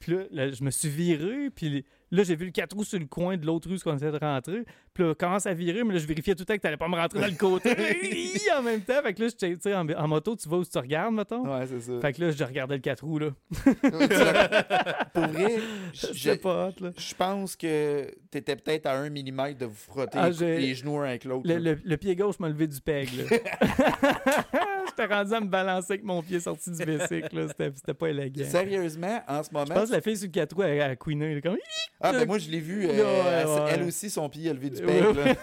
Puis 0.00 0.12
là, 0.12 0.18
là, 0.30 0.50
je 0.52 0.62
me 0.62 0.70
suis 0.70 0.88
viré, 0.88 1.50
puis 1.54 1.84
là, 2.12 2.22
j'ai 2.22 2.36
vu 2.36 2.44
le 2.46 2.52
4 2.52 2.72
roues 2.76 2.84
sur 2.84 3.00
le 3.00 3.06
coin 3.06 3.36
de 3.36 3.44
l'autre 3.44 3.68
rue, 3.68 3.78
ce 3.78 3.84
qu'on 3.84 3.96
essayait 3.96 4.12
de 4.12 4.16
rentrer. 4.18 4.62
Puis 4.94 5.02
là, 5.04 5.14
commence 5.16 5.44
à 5.46 5.54
virer, 5.54 5.82
mais 5.82 5.94
là, 5.94 5.98
je 5.98 6.06
vérifiais 6.06 6.34
tout 6.36 6.42
le 6.42 6.46
temps 6.46 6.54
que 6.56 6.60
t'allais 6.60 6.76
pas 6.76 6.86
me 6.88 6.94
rentrer 6.94 7.20
dans 7.20 7.26
le 7.26 7.32
côté. 7.32 7.74
En 8.58 8.62
même 8.62 8.80
temps, 8.80 9.00
fait 9.02 9.14
que 9.14 9.22
là, 9.24 9.30
tu 9.30 9.56
sais, 9.60 9.74
en, 9.74 9.88
en 9.88 10.08
moto, 10.08 10.34
tu 10.36 10.48
vas 10.48 10.56
où 10.58 10.64
tu 10.64 10.78
regardes, 10.78 11.14
mettons. 11.14 11.46
Ouais, 11.46 11.66
c'est 11.66 11.80
ça. 11.80 12.00
Fait 12.00 12.12
que 12.12 12.20
là, 12.24 12.30
je 12.30 12.42
regardais 12.44 12.74
le 12.76 12.80
4 12.80 13.04
roues, 13.04 13.18
là. 13.18 13.30
Pour 15.14 15.26
vrai, 15.26 15.56
je- 15.92 16.34
pas 16.34 16.68
hot, 16.68 16.74
là. 16.84 16.90
je 16.96 17.14
pense 17.14 17.56
que 17.56 18.10
t'étais 18.30 18.56
peut-être 18.56 18.86
à 18.86 18.96
un 18.98 19.08
millimètre 19.10 19.58
de 19.58 19.66
vous 19.66 19.74
frotter 19.74 20.18
Ah, 20.20 20.30
les- 20.30 20.74
genoux 20.74 20.96
un 20.98 21.04
avec 21.08 21.24
l'autre. 21.24 21.46
Le, 21.48 21.54
là. 21.58 21.72
le- 21.72 21.80
le 21.84 21.96
pied 21.96 22.14
gauche 22.16 22.38
m'a 22.40 22.48
levé 22.48 22.66
du 22.66 22.80
peg. 22.80 23.08
là. 23.12 23.24
J'étais 24.98 25.14
rendu 25.14 25.34
à 25.34 25.40
me 25.40 25.46
balancer 25.46 25.92
avec 25.92 26.04
mon 26.04 26.22
pied 26.22 26.40
sorti 26.40 26.70
du 26.70 26.84
bicycle. 26.84 27.48
C'était 27.74 27.94
pas 27.94 28.08
élégant. 28.08 28.44
Sérieusement, 28.48 29.20
en 29.28 29.42
ce 29.42 29.50
moment. 29.52 29.66
Je 29.66 29.72
pense 29.72 29.88
que 29.90 29.94
la 29.94 30.00
fille 30.00 30.16
sur 30.16 30.26
le 30.26 30.32
4 30.32 30.52
roues 30.56 30.62
a, 30.62 30.84
a 30.84 30.96
couiné. 30.96 31.34
là, 31.36 31.40
Comme... 31.40 31.56
Ah, 32.00 32.12
ben 32.12 32.26
moi, 32.26 32.38
je 32.38 32.48
l'ai 32.50 32.60
vu. 32.60 32.86
euh, 32.86 32.88
Ouais, 32.88 32.96
elle, 32.96 33.46
ouais. 33.46 33.70
elle 33.74 33.82
aussi, 33.84 34.10
son 34.10 34.28
pied 34.28 34.50
a 34.50 34.52
levé 34.52 34.70
du 34.70 34.82
là. 34.82 35.34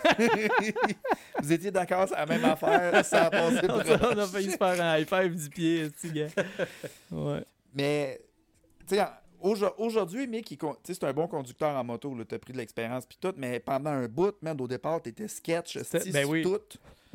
Vous 1.42 1.52
étiez 1.54 1.72
d'accord, 1.72 2.08
c'est 2.08 2.16
la 2.16 2.26
même 2.26 2.46
affaire, 2.46 3.04
ça 3.06 3.26
a 3.26 3.30
passé 3.30 3.60
on, 3.70 3.74
on 3.74 4.20
a 4.20 4.28
failli 4.28 4.52
se 4.52 4.58
faire 4.58 4.82
un 4.82 4.98
high 4.98 5.08
five 5.08 5.36
du 5.36 5.50
pied, 5.50 5.90
petit 5.90 6.12
gars. 6.12 6.28
Ouais. 7.12 7.44
Mais, 7.74 8.22
tu 8.88 8.96
sais, 8.96 9.04
aujo- 9.42 9.74
aujourd'hui, 9.78 10.28
Mick, 10.28 10.58
c'est 10.84 11.04
un 11.04 11.14
bon 11.14 11.28
conducteur 11.28 11.76
en 11.76 11.84
moto. 11.84 12.16
Tu 12.28 12.36
as 12.36 12.40
pris 12.40 12.54
de 12.54 12.58
l'expérience 12.58 13.06
puis 13.06 13.18
tout, 13.20 13.34
mais 13.38 13.60
pendant 13.60 13.92
un 13.92 14.08
bout, 14.08 14.36
man, 14.42 14.60
au 14.60 14.68
départ, 14.68 15.02
tu 15.02 15.10
étais 15.10 15.28
sketch, 15.28 15.78
ben 16.12 16.26
oui. 16.28 16.42
tout. 16.42 16.60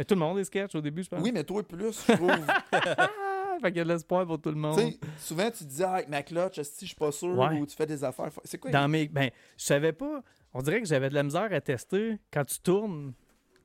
Mais 0.01 0.05
tout 0.05 0.15
le 0.15 0.21
monde 0.21 0.39
est 0.39 0.45
sketch 0.45 0.75
au 0.75 0.81
début, 0.81 1.03
je 1.03 1.11
pense. 1.11 1.21
Oui, 1.21 1.31
mais 1.31 1.45
toi 1.45 1.63
plus, 1.63 2.07
je 2.09 2.13
trouve. 2.15 2.31
Fait 3.61 3.69
qu'il 3.69 3.77
y 3.77 3.81
a 3.81 3.85
de 3.85 3.89
l'espoir 3.91 4.27
pour 4.27 4.41
tout 4.41 4.49
le 4.49 4.57
monde. 4.57 4.81
Souvent, 5.19 5.51
tu 5.51 5.63
disais, 5.65 5.85
ah, 5.85 5.97
avec 5.97 6.09
ma 6.09 6.23
clutch, 6.23 6.57
esti, 6.57 6.87
je 6.87 6.91
suis 6.93 6.97
pas 6.97 7.13
sûr, 7.13 7.37
Ouais. 7.37 7.61
ou 7.61 7.67
tu 7.67 7.77
fais 7.77 7.85
des 7.85 8.03
affaires. 8.03 8.31
C'est 8.45 8.57
quoi? 8.57 8.71
Dans 8.71 8.89
mes. 8.89 9.09
Ben, 9.09 9.29
je 9.59 9.63
savais 9.63 9.93
pas. 9.93 10.23
On 10.55 10.63
dirait 10.63 10.81
que 10.81 10.87
j'avais 10.89 11.11
de 11.11 11.15
la 11.15 11.23
misère 11.23 11.53
à 11.53 11.61
tester 11.61 12.17
quand 12.33 12.47
tu 12.47 12.59
tournes. 12.61 13.13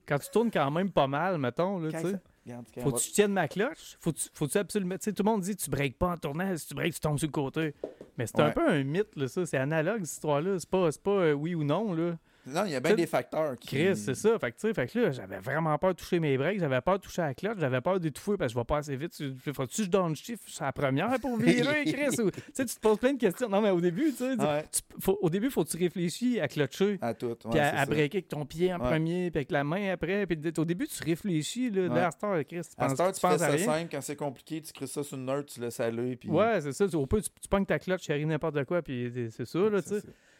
Quand 0.05 0.19
tu 0.19 0.29
tournes 0.29 0.51
quand 0.51 0.69
même 0.71 0.91
pas 0.91 1.07
mal, 1.07 1.37
mettons, 1.37 1.79
là, 1.79 1.89
tu 1.89 2.09
sais. 2.09 2.81
Faut 2.83 2.91
que 2.91 2.99
tu 2.99 3.11
tiennes 3.13 3.31
ma 3.31 3.47
cloche. 3.47 3.95
Faut 4.01 4.11
tu, 4.11 4.27
faut 4.33 4.47
tu 4.47 4.57
absolument. 4.57 4.97
Tu 4.97 5.05
sais, 5.05 5.13
tout 5.13 5.23
le 5.23 5.31
monde 5.31 5.39
dit 5.41 5.55
tu 5.55 5.69
breaks 5.69 5.97
pas 5.97 6.09
en 6.09 6.17
tournant. 6.17 6.57
Si 6.57 6.67
tu 6.67 6.75
breaks, 6.75 6.95
tu 6.95 6.99
tombes 6.99 7.17
sur 7.17 7.29
le 7.29 7.31
côté. 7.31 7.73
Mais 8.17 8.27
c'est 8.27 8.41
un 8.41 8.49
peu 8.51 8.69
un 8.69 8.83
mythe, 8.83 9.15
là, 9.15 9.29
ça. 9.29 9.45
C'est 9.45 9.57
analogue, 9.57 10.03
cette 10.03 10.15
histoire-là. 10.15 10.59
C'est 10.59 10.69
pas, 10.69 10.89
pas 11.01 11.11
euh, 11.11 11.31
oui 11.31 11.55
ou 11.55 11.63
non, 11.63 11.93
là. 11.93 12.17
Non, 12.47 12.63
il 12.65 12.71
y 12.71 12.75
a 12.75 12.79
bien 12.79 12.91
Tu- 12.91 12.97
des 12.97 13.07
facteurs 13.07 13.55
qui... 13.57 13.67
Chris, 13.69 13.95
c'est 13.95 14.13
ça. 14.15 14.37
Fait 14.39 14.51
que, 14.51 14.57
tu 14.57 14.67
sais, 14.67 14.73
fait 14.73 14.87
que 14.87 14.99
là, 14.99 15.11
j'avais 15.11 15.39
vraiment 15.39 15.77
peur 15.77 15.93
de 15.93 15.99
toucher 15.99 16.19
mes 16.19 16.37
breaks. 16.37 16.59
J'avais 16.59 16.81
peur 16.81 16.97
de 16.99 17.03
toucher 17.03 17.21
la 17.23 17.33
cloche. 17.33 17.57
J'avais 17.59 17.81
peur 17.81 17.99
d'étouffer 17.99 18.37
parce 18.37 18.51
que 18.51 18.53
je 18.53 18.59
vais 18.59 18.65
pas 18.65 18.77
assez 18.77 18.95
vite. 18.95 19.13
Tu- 19.15 19.53
Faut-tu 19.53 19.77
que 19.77 19.83
je 19.85 19.89
donne 19.89 20.15
chiffre 20.15 20.43
sur 20.47 20.63
la 20.63 20.71
première 20.71 21.19
pour 21.19 21.37
virer, 21.37 21.83
Chris? 21.85 22.21
Ou- 22.21 22.31
Tu 22.31 22.41
sais, 22.53 22.65
tu 22.65 22.75
te 22.75 22.79
poses 22.79 22.97
plein 22.99 23.13
de 23.13 23.19
questions. 23.19 23.49
Non, 23.49 23.61
mais 23.61 23.71
au 23.71 23.81
début, 23.81 24.11
tu 24.11 24.17
sais, 24.17 24.35
tu- 24.37 24.43
Ouais, 24.43 24.63
tu- 24.71 24.81
faut- 25.01 25.17
au 25.21 25.29
début, 25.29 25.49
faut 25.49 25.63
que 25.63 25.69
tu 25.69 25.77
réfléchis 25.77 26.39
à 26.39 26.47
clocher. 26.47 26.97
à 27.01 27.13
tout. 27.13 27.35
Puis 27.49 27.59
à, 27.59 27.79
à 27.79 27.85
breaker 27.85 28.17
avec 28.17 28.27
ton 28.27 28.45
pied 28.45 28.73
en 28.73 28.79
Ouais. 28.79 28.89
premier, 28.89 29.31
puis 29.31 29.39
avec 29.39 29.51
la 29.51 29.63
main 29.63 29.91
après. 29.93 30.25
Puis 30.27 30.37
au 30.57 30.65
début, 30.65 30.87
tu 30.87 31.03
réfléchis. 31.03 31.69
Là, 31.71 31.87
Ouais. 31.87 31.99
À 31.99 32.43
Chris, 32.43 32.61
tu 32.61 32.69
À 32.77 32.87
penses, 32.87 32.91
cette 32.91 32.99
heure, 32.99 33.07
tu 33.11 33.13
tu 33.19 33.27
fais 33.27 33.33
à 33.33 33.37
ça 33.37 33.47
rien. 33.47 33.65
simple. 33.65 33.87
Quand 33.91 34.01
c'est 34.01 34.15
compliqué, 34.15 34.61
tu 34.61 34.71
crées 34.73 34.87
ça 34.87 35.03
sur 35.03 35.17
une 35.17 35.25
note, 35.25 35.47
tu 35.47 35.59
laisses 35.59 35.79
aller. 35.79 36.15
Puis... 36.15 36.29
Ouais, 36.29 36.61
c'est 36.61 36.73
ça. 36.73 36.87
Tu- 36.87 36.95
Au 36.95 37.05
peu, 37.05 37.21
tu, 37.21 37.29
tu 37.41 37.47
pognes 37.49 37.65
ta 37.65 37.79
cloche, 37.79 38.01
tu 38.01 38.11
arrives 38.11 38.27
n'importe 38.27 38.63
quoi, 38.65 38.81
puis 38.81 39.11
c'est- 39.13 39.29
c'est 39.31 39.45
ça, 39.45 39.59
là, 39.69 39.81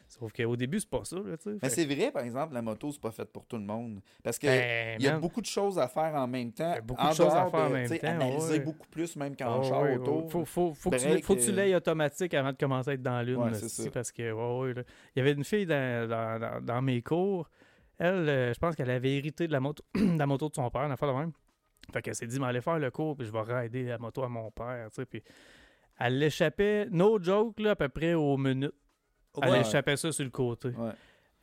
Sauf 0.08 0.32
qu'au 0.34 0.56
début, 0.56 0.80
c'est 0.80 0.90
pas 0.90 1.04
ça, 1.04 1.16
là. 1.18 1.36
Mais 1.46 1.60
Fait- 1.60 1.70
c'est 1.70 1.86
vrai, 1.86 2.12
par 2.12 2.24
exemple, 2.24 2.54
la 2.54 2.62
moto, 2.62 2.92
c'est 2.92 3.02
pas 3.02 3.12
faite 3.12 3.32
pour 3.34 3.46
tout 3.48 3.58
le 3.58 3.64
monde. 3.64 4.02
Parce 4.24 4.38
que 4.38 4.46
Ben, 4.48 4.98
il 5.00 5.04
y 5.04 5.08
a 5.08 5.14
man. 5.14 5.22
beaucoup 5.22 5.42
de 5.42 5.46
choses 5.48 5.80
à 5.80 5.88
faire 5.88 6.14
en 6.16 6.28
même 6.28 6.52
temps. 6.54 6.72
Il 6.72 6.76
y 6.76 6.78
a 6.78 6.82
beaucoup 6.82 7.02
en 7.02 7.10
de 7.10 7.16
choses 7.16 7.34
à 7.34 7.50
faire 7.50 7.60
en 7.62 7.70
même 7.70 7.90
temps, 7.90 8.08
Analyser 8.08 8.54
ouais. 8.54 8.60
beaucoup 8.60 8.88
plus, 8.88 9.16
même 9.16 9.36
char 9.38 9.60
ouais, 9.82 9.98
auto. 9.98 10.22
ouais. 10.22 10.30
Faut, 10.30 10.46
faut, 10.46 10.74
faut, 10.74 10.90
que 10.92 10.96
tu, 10.98 11.24
faut 11.24 11.36
que 11.36 11.42
tu 11.42 11.50
euh, 11.50 11.54
l'aies 11.54 11.76
automatique 11.76 12.34
avant 12.36 12.52
de 12.52 12.58
commencer 12.58 12.92
à 12.92 12.94
être 12.94 13.02
dans 13.02 13.22
l'une. 13.24 13.38
Ouais. 13.38 13.52
Parce 13.94 14.12
que, 14.12 14.32
ouais, 14.32 14.60
ouais, 14.68 14.74
là. 14.76 14.84
il 15.16 15.20
y 15.20 15.22
avait 15.22 15.32
une 15.34 15.44
fille 15.44 15.66
dans, 15.66 16.08
dans, 16.08 16.40
dans- 16.40 16.62
dans 16.64 16.82
mes 16.84 17.02
cours. 17.02 17.50
Elle, 17.98 18.30
euh, 18.30 18.54
je 18.54 18.60
pense 18.60 18.76
qu'elle 18.76 18.92
avait 18.92 19.14
hérité 19.16 19.48
de 19.48 19.52
la 19.54 19.60
moto, 19.60 19.84
de 19.96 20.20
la 20.20 20.28
moto 20.28 20.50
de 20.50 20.56
son 20.56 20.70
père, 20.70 20.82
une 20.84 20.92
affaire 20.92 21.12
de 21.14 21.18
même. 21.18 21.32
Fait 21.94 22.02
qu'elle 22.02 22.16
s'est 22.16 22.28
dit, 22.28 22.40
mais 22.40 22.48
allez 22.48 22.62
faire 22.62 22.78
le 22.80 22.92
cours, 22.92 23.16
puis 23.18 23.26
je 23.26 23.32
vais 23.32 23.42
rider 23.42 23.84
la 23.86 23.98
moto 23.98 24.22
à 24.24 24.30
mon 24.30 24.52
père. 24.52 24.90
Puis 25.10 25.24
elle 26.00 26.20
l'échappait, 26.20 26.88
no 26.92 27.22
joke, 27.22 27.60
là, 27.60 27.72
à 27.72 27.76
peu 27.76 27.90
près 27.90 28.14
aux 28.14 28.38
minutes. 28.38 28.74
Elle 29.42 29.62
échappait 29.62 29.98
ça 29.98 30.12
sur 30.12 30.24
le 30.24 30.30
côté. 30.32 30.70
Ouais. 30.70 30.92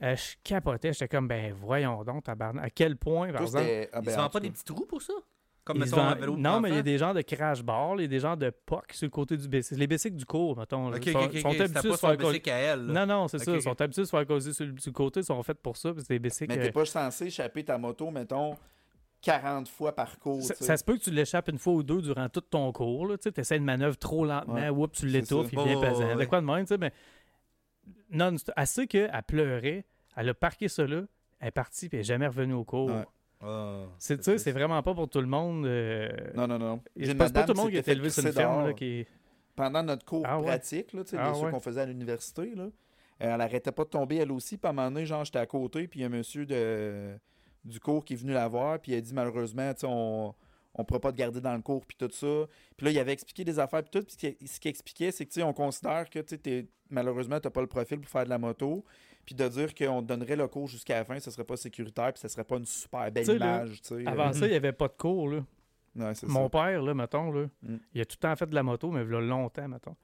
Euh, 0.03 0.17
je 0.17 0.35
capotais, 0.43 0.93
j'étais 0.93 1.09
comme, 1.09 1.29
ben 1.29 1.53
voyons 1.53 2.03
donc, 2.03 2.25
tabarnak. 2.25 2.65
À 2.65 2.71
quel 2.71 2.97
point, 2.97 3.29
par 3.33 3.45
Toi, 3.49 3.61
exemple. 3.61 3.89
ah, 3.93 3.99
Ils 4.01 4.05
ben, 4.05 4.11
se 4.13 4.17
vendent 4.17 4.33
pas 4.33 4.41
cas. 4.41 4.47
des 4.47 4.51
petits 4.51 4.65
trous 4.65 4.87
pour 4.87 5.01
ça? 5.01 5.13
Comme 5.65 5.79
mettons 5.79 5.95
vendent- 5.95 6.13
un 6.13 6.15
vélo 6.17 6.37
non, 6.37 6.61
mais 6.61 6.71
il 6.71 6.75
y 6.75 6.79
a 6.79 6.83
des 6.83 6.99
genres 6.99 7.15
de 7.15 7.23
crash 7.23 7.63
bar, 7.63 7.95
il 7.99 8.03
y 8.03 8.05
a 8.07 8.09
des 8.09 8.19
genres 8.19 8.37
de 8.37 8.51
POC 8.51 8.95
sur 8.95 9.07
le 9.07 9.11
côté 9.11 9.37
du 9.37 9.47
bicycle. 9.47 9.79
Les 9.79 9.87
bicycles 9.87 10.17
du 10.17 10.27
cours, 10.27 10.59
mettons. 10.59 10.91
là, 10.91 10.97
Ok, 10.97 11.05
sont, 11.09 11.19
ok, 11.21 11.25
ok. 11.27 11.39
sont 11.39 11.49
ok. 11.49 11.53
C'était 11.53 11.63
habitués 11.63 11.89
pas 12.01 12.17
de 12.17 12.51
à 12.51 12.55
elle. 12.55 12.87
là. 12.87 13.07
Non, 13.07 13.15
non, 13.21 13.29
c'est 13.29 13.39
ça. 13.39 13.53
Ils 13.55 13.63
sont 13.63 13.81
habitués 13.81 14.03
de 14.03 14.07
se 14.07 14.11
faire 14.11 14.27
causer 14.27 14.53
sur, 14.53 14.67
le- 14.67 14.75
sur 14.79 14.89
le 14.91 14.93
côté. 14.95 15.21
Ils 15.21 15.25
sont 15.25 15.41
faits 15.45 15.59
pour 15.63 15.77
ça. 15.77 15.93
puis 15.93 16.01
C'est 16.03 16.15
des 16.15 16.19
bicycles. 16.19 16.53
Mais 16.53 16.61
t'es 16.61 16.71
euh, 16.71 16.73
pas 16.73 16.85
censé 16.85 17.27
échapper 17.27 17.63
ta 17.65 17.79
moto, 17.79 18.11
mettons, 18.11 18.57
40 19.21 19.69
fois 19.69 19.95
par 19.95 20.19
cours. 20.19 20.43
ça, 20.43 20.77
se 20.77 20.83
peut 20.83 20.97
que 20.97 21.03
tu 21.05 21.11
l'échappes 21.13 21.49
une 21.49 21.59
fois 21.59 21.75
ou 21.75 21.85
deux 21.85 22.03
durant 22.03 22.29
tout 22.29 22.41
ton 22.41 22.73
cours. 22.73 23.13
Tu 23.23 23.31
essaies 23.37 23.57
une 23.59 23.65
manœuvre 23.65 23.97
trop 23.97 24.25
lentement, 24.25 24.55
Ouais, 24.55 24.69
oups, 24.69 24.99
tu 24.99 25.07
l'étouffes, 25.07 25.53
il 25.53 25.63
vient 25.63 25.79
ouais, 25.79 25.89
pesant. 25.91 26.09
ouais, 26.09 26.17
De 26.17 26.25
quoi 26.25 26.41
de 26.41 26.47
même, 26.47 26.63
tu 26.65 26.69
sais, 26.75 26.79
mais 26.79 26.93
non, 28.11 28.37
assez 28.57 28.87
qu'elle 28.87 29.11
pleurait, 29.27 29.85
elle 30.17 30.29
a 30.29 30.35
parqué 30.35 30.69
ça 30.69 30.87
là, 30.87 31.03
elle 31.41 31.49
est 31.49 31.51
partie, 31.51 31.89
puis 31.89 31.97
elle 31.99 32.01
n'est 32.03 32.05
jamais 32.07 32.27
revenue 32.27 32.55
au 32.55 32.65
cours. 32.65 32.91
Ouais. 32.91 33.05
Ah. 33.41 33.85
C'est, 33.99 34.23
sais, 34.23 34.39
c'est 34.39 34.53
vraiment 34.53 34.81
pas 34.83 34.95
pour 34.95 35.09
tout 35.09 35.21
le 35.21 35.27
monde. 35.27 35.67
euh, 35.67 36.09
Non, 36.35 36.47
non, 36.47 36.59
non. 36.59 36.81
Je 36.97 37.11
pense 37.13 37.33
pas 37.33 37.43
tout 37.45 37.55
le 37.55 37.59
monde 37.61 37.71
qui 37.71 37.77
a 37.77 37.81
été 37.81 37.91
élevé 37.93 38.09
sur 38.11 38.25
une 38.25 38.33
ferme. 38.33 38.67
Là, 38.67 38.73
qui... 38.73 39.05
Pendant 39.57 39.83
notre 39.83 40.05
cours 40.05 40.23
Ah 40.27 40.39
ouais. 40.39 40.47
pratique, 40.47 40.93
là, 40.93 41.03
Ah 41.19 41.37
ouais. 41.37 41.51
qu'on 41.51 41.61
faisait 41.61 41.81
à 41.81 41.87
l'université, 41.87 42.55
là, 42.55 42.69
elle 43.19 43.41
arrêtait 43.41 43.73
pas 43.73 43.85
de 43.85 43.89
tomber 43.91 44.17
elle 44.17 44.31
aussi. 44.33 44.57
Puis 44.59 44.67
à 44.67 44.71
un 44.71 44.73
moment 44.73 44.91
donné, 44.91 45.07
genre, 45.07 45.25
j'étais 45.25 45.41
à 45.41 45.47
côté, 45.47 45.89
puis 45.89 46.01
il 46.01 46.03
y 46.03 46.05
a 46.05 46.07
un 46.07 46.11
monsieur 46.11 46.47
de, 46.47 47.17
du 47.65 47.81
cours 47.81 48.05
qui 48.05 48.13
est 48.15 48.17
venu 48.17 48.33
la 48.33 48.47
voir, 48.49 48.79
puis 48.79 48.93
il 48.93 48.95
a 48.97 49.01
dit 49.01 49.13
malheureusement, 49.13 49.73
tu 49.75 49.81
sais, 49.81 49.87
on 49.89 50.35
on 50.75 50.85
pourra 50.85 51.01
pas 51.01 51.13
te 51.13 51.17
garder 51.19 51.41
dans 51.41 51.55
le 51.55 51.63
cours, 51.63 51.85
puis 51.87 51.97
tout 51.99 52.09
ça. 52.13 52.47
Puis 52.77 52.87
là, 52.87 52.91
il 52.93 52.99
avait 52.99 53.13
expliqué 53.13 53.45
des 53.45 53.59
affaires, 53.59 53.83
puis 53.83 53.91
tout. 54.01 54.07
Puis 54.07 54.47
ce 54.49 54.59
qu'il- 54.61 54.71
expliquait, 54.71 55.11
c'est 55.11 55.25
que, 55.27 55.31
tu 55.33 55.41
sais, 55.41 55.43
on 55.43 55.53
considère 55.53 56.09
que, 56.09 56.19
tu 56.21 56.29
sais, 56.29 56.39
t'es- 56.39 56.67
malheureusement, 56.91 57.39
tu 57.41 57.47
n'as 57.47 57.51
pas 57.51 57.61
le 57.61 57.67
profil 57.67 58.01
pour 58.01 58.11
faire 58.11 58.25
de 58.25 58.31
la 58.31 58.39
moto. 58.39 58.85
Puis 59.25 59.35
de 59.37 59.47
dire 59.49 59.73
qu'on 59.75 60.03
te 60.03 60.07
donnerait 60.09 60.35
le 60.35 60.49
cours 60.49 60.67
jusqu'à 60.67 60.99
la 60.99 61.05
fin, 61.05 61.21
ce 61.21 61.31
serait 61.31 61.45
pas 61.45 61.57
sécuritaire, 61.57 62.13
puis 62.13 62.21
ce 62.21 62.27
serait 62.29 62.43
pas 62.45 62.57
une 62.57 62.65
super 62.67 63.11
belle 63.13 63.27
là, 63.27 63.35
image. 63.35 63.81
Avant 64.07 64.27
Mhm. 64.29 64.33
ça, 64.33 64.47
il 64.47 64.51
n'y 64.51 64.57
avait 64.57 64.73
pas 64.73 64.89
de 64.89 64.95
cours. 64.97 65.29
Là. 65.29 65.45
Ouais, 65.95 66.13
Mon 66.27 66.45
ça. 66.45 66.49
père, 66.51 66.83
là, 66.83 66.95
mettons, 66.95 67.31
là, 67.31 67.47
Mm. 67.63 67.77
il 67.95 68.01
a 68.01 68.05
tout 68.05 68.17
le 68.19 68.21
temps 68.29 68.35
fait 68.35 68.47
de 68.49 68.55
la 68.55 68.63
moto, 68.63 68.91
mais 68.91 69.03
il 69.05 69.11
y 69.13 69.15
a 69.15 69.21
longtemps, 69.21 69.69
mettons. 69.69 69.95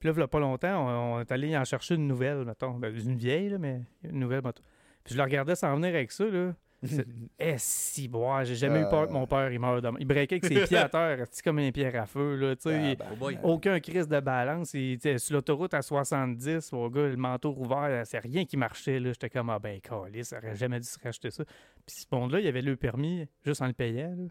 Puis 0.00 0.08
là, 0.08 0.14
il 0.16 0.22
a 0.22 0.26
pas 0.28 0.40
longtemps, 0.40 0.88
on, 0.88 1.14
on 1.16 1.20
est 1.20 1.30
allé 1.30 1.56
en 1.56 1.64
chercher 1.64 1.94
une 1.96 2.06
nouvelle, 2.08 2.44
mettons. 2.44 2.72
Ben, 2.74 2.92
une 2.96 3.16
vieille, 3.16 3.50
là, 3.50 3.58
mais 3.58 3.82
une 4.04 4.18
nouvelle 4.20 4.42
moto. 4.42 4.62
Puis 5.04 5.14
je 5.14 5.18
le 5.18 5.24
regardais 5.24 5.54
s'en 5.54 5.74
venir 5.76 5.90
avec 5.94 6.10
ça, 6.10 6.24
là. 6.24 6.54
Eh 7.38 7.54
si, 7.58 8.06
bois, 8.08 8.44
j'ai 8.44 8.54
jamais 8.54 8.80
eu 8.82 8.88
peur 8.88 9.06
que 9.08 9.12
mon 9.12 9.26
père, 9.26 9.50
il 9.52 9.58
meurt 9.58 9.82
de... 9.82 9.90
Il 9.98 10.06
breakait 10.06 10.36
avec 10.36 10.44
ses 10.44 10.64
pieds 10.66 10.76
à 10.76 10.88
terre, 10.88 11.26
c'est 11.30 11.42
comme 11.44 11.58
un 11.58 11.70
pierre 11.72 12.00
à 12.02 12.06
feu, 12.06 12.36
là, 12.36 12.54
tu 12.56 12.62
sais. 12.62 12.74
Ah, 12.74 12.90
il- 12.90 12.96
ben, 12.96 13.04
Oh 13.20 13.26
ben, 13.26 13.38
Aucun 13.42 13.80
crise 13.80 14.06
de 14.08 14.20
balance. 14.20 14.74
Il 14.74 14.98
sur 15.18 15.34
l'autoroute 15.34 15.74
à 15.74 15.82
70, 15.82 16.72
mon 16.72 16.88
gars, 16.88 17.08
le 17.08 17.16
manteau 17.16 17.54
ouvert, 17.58 18.06
c'est 18.06 18.18
rien 18.20 18.44
qui 18.44 18.56
marchait. 18.56 19.00
là. 19.00 19.10
J'étais 19.10 19.30
comme, 19.30 19.50
ah 19.50 19.58
ben, 19.58 19.80
calé, 19.80 20.22
ça 20.22 20.38
aurait 20.38 20.54
jamais 20.56 20.78
dû 20.78 20.86
se 20.86 20.98
racheter 21.02 21.30
ça. 21.30 21.44
Puis 21.86 21.96
ce 21.96 22.06
monde-là, 22.14 22.40
il 22.40 22.46
avait 22.46 22.62
le 22.62 22.76
permis 22.76 23.26
juste 23.44 23.60
en 23.62 23.66
le 23.66 23.72
payant. 23.72 24.14
là. 24.16 24.24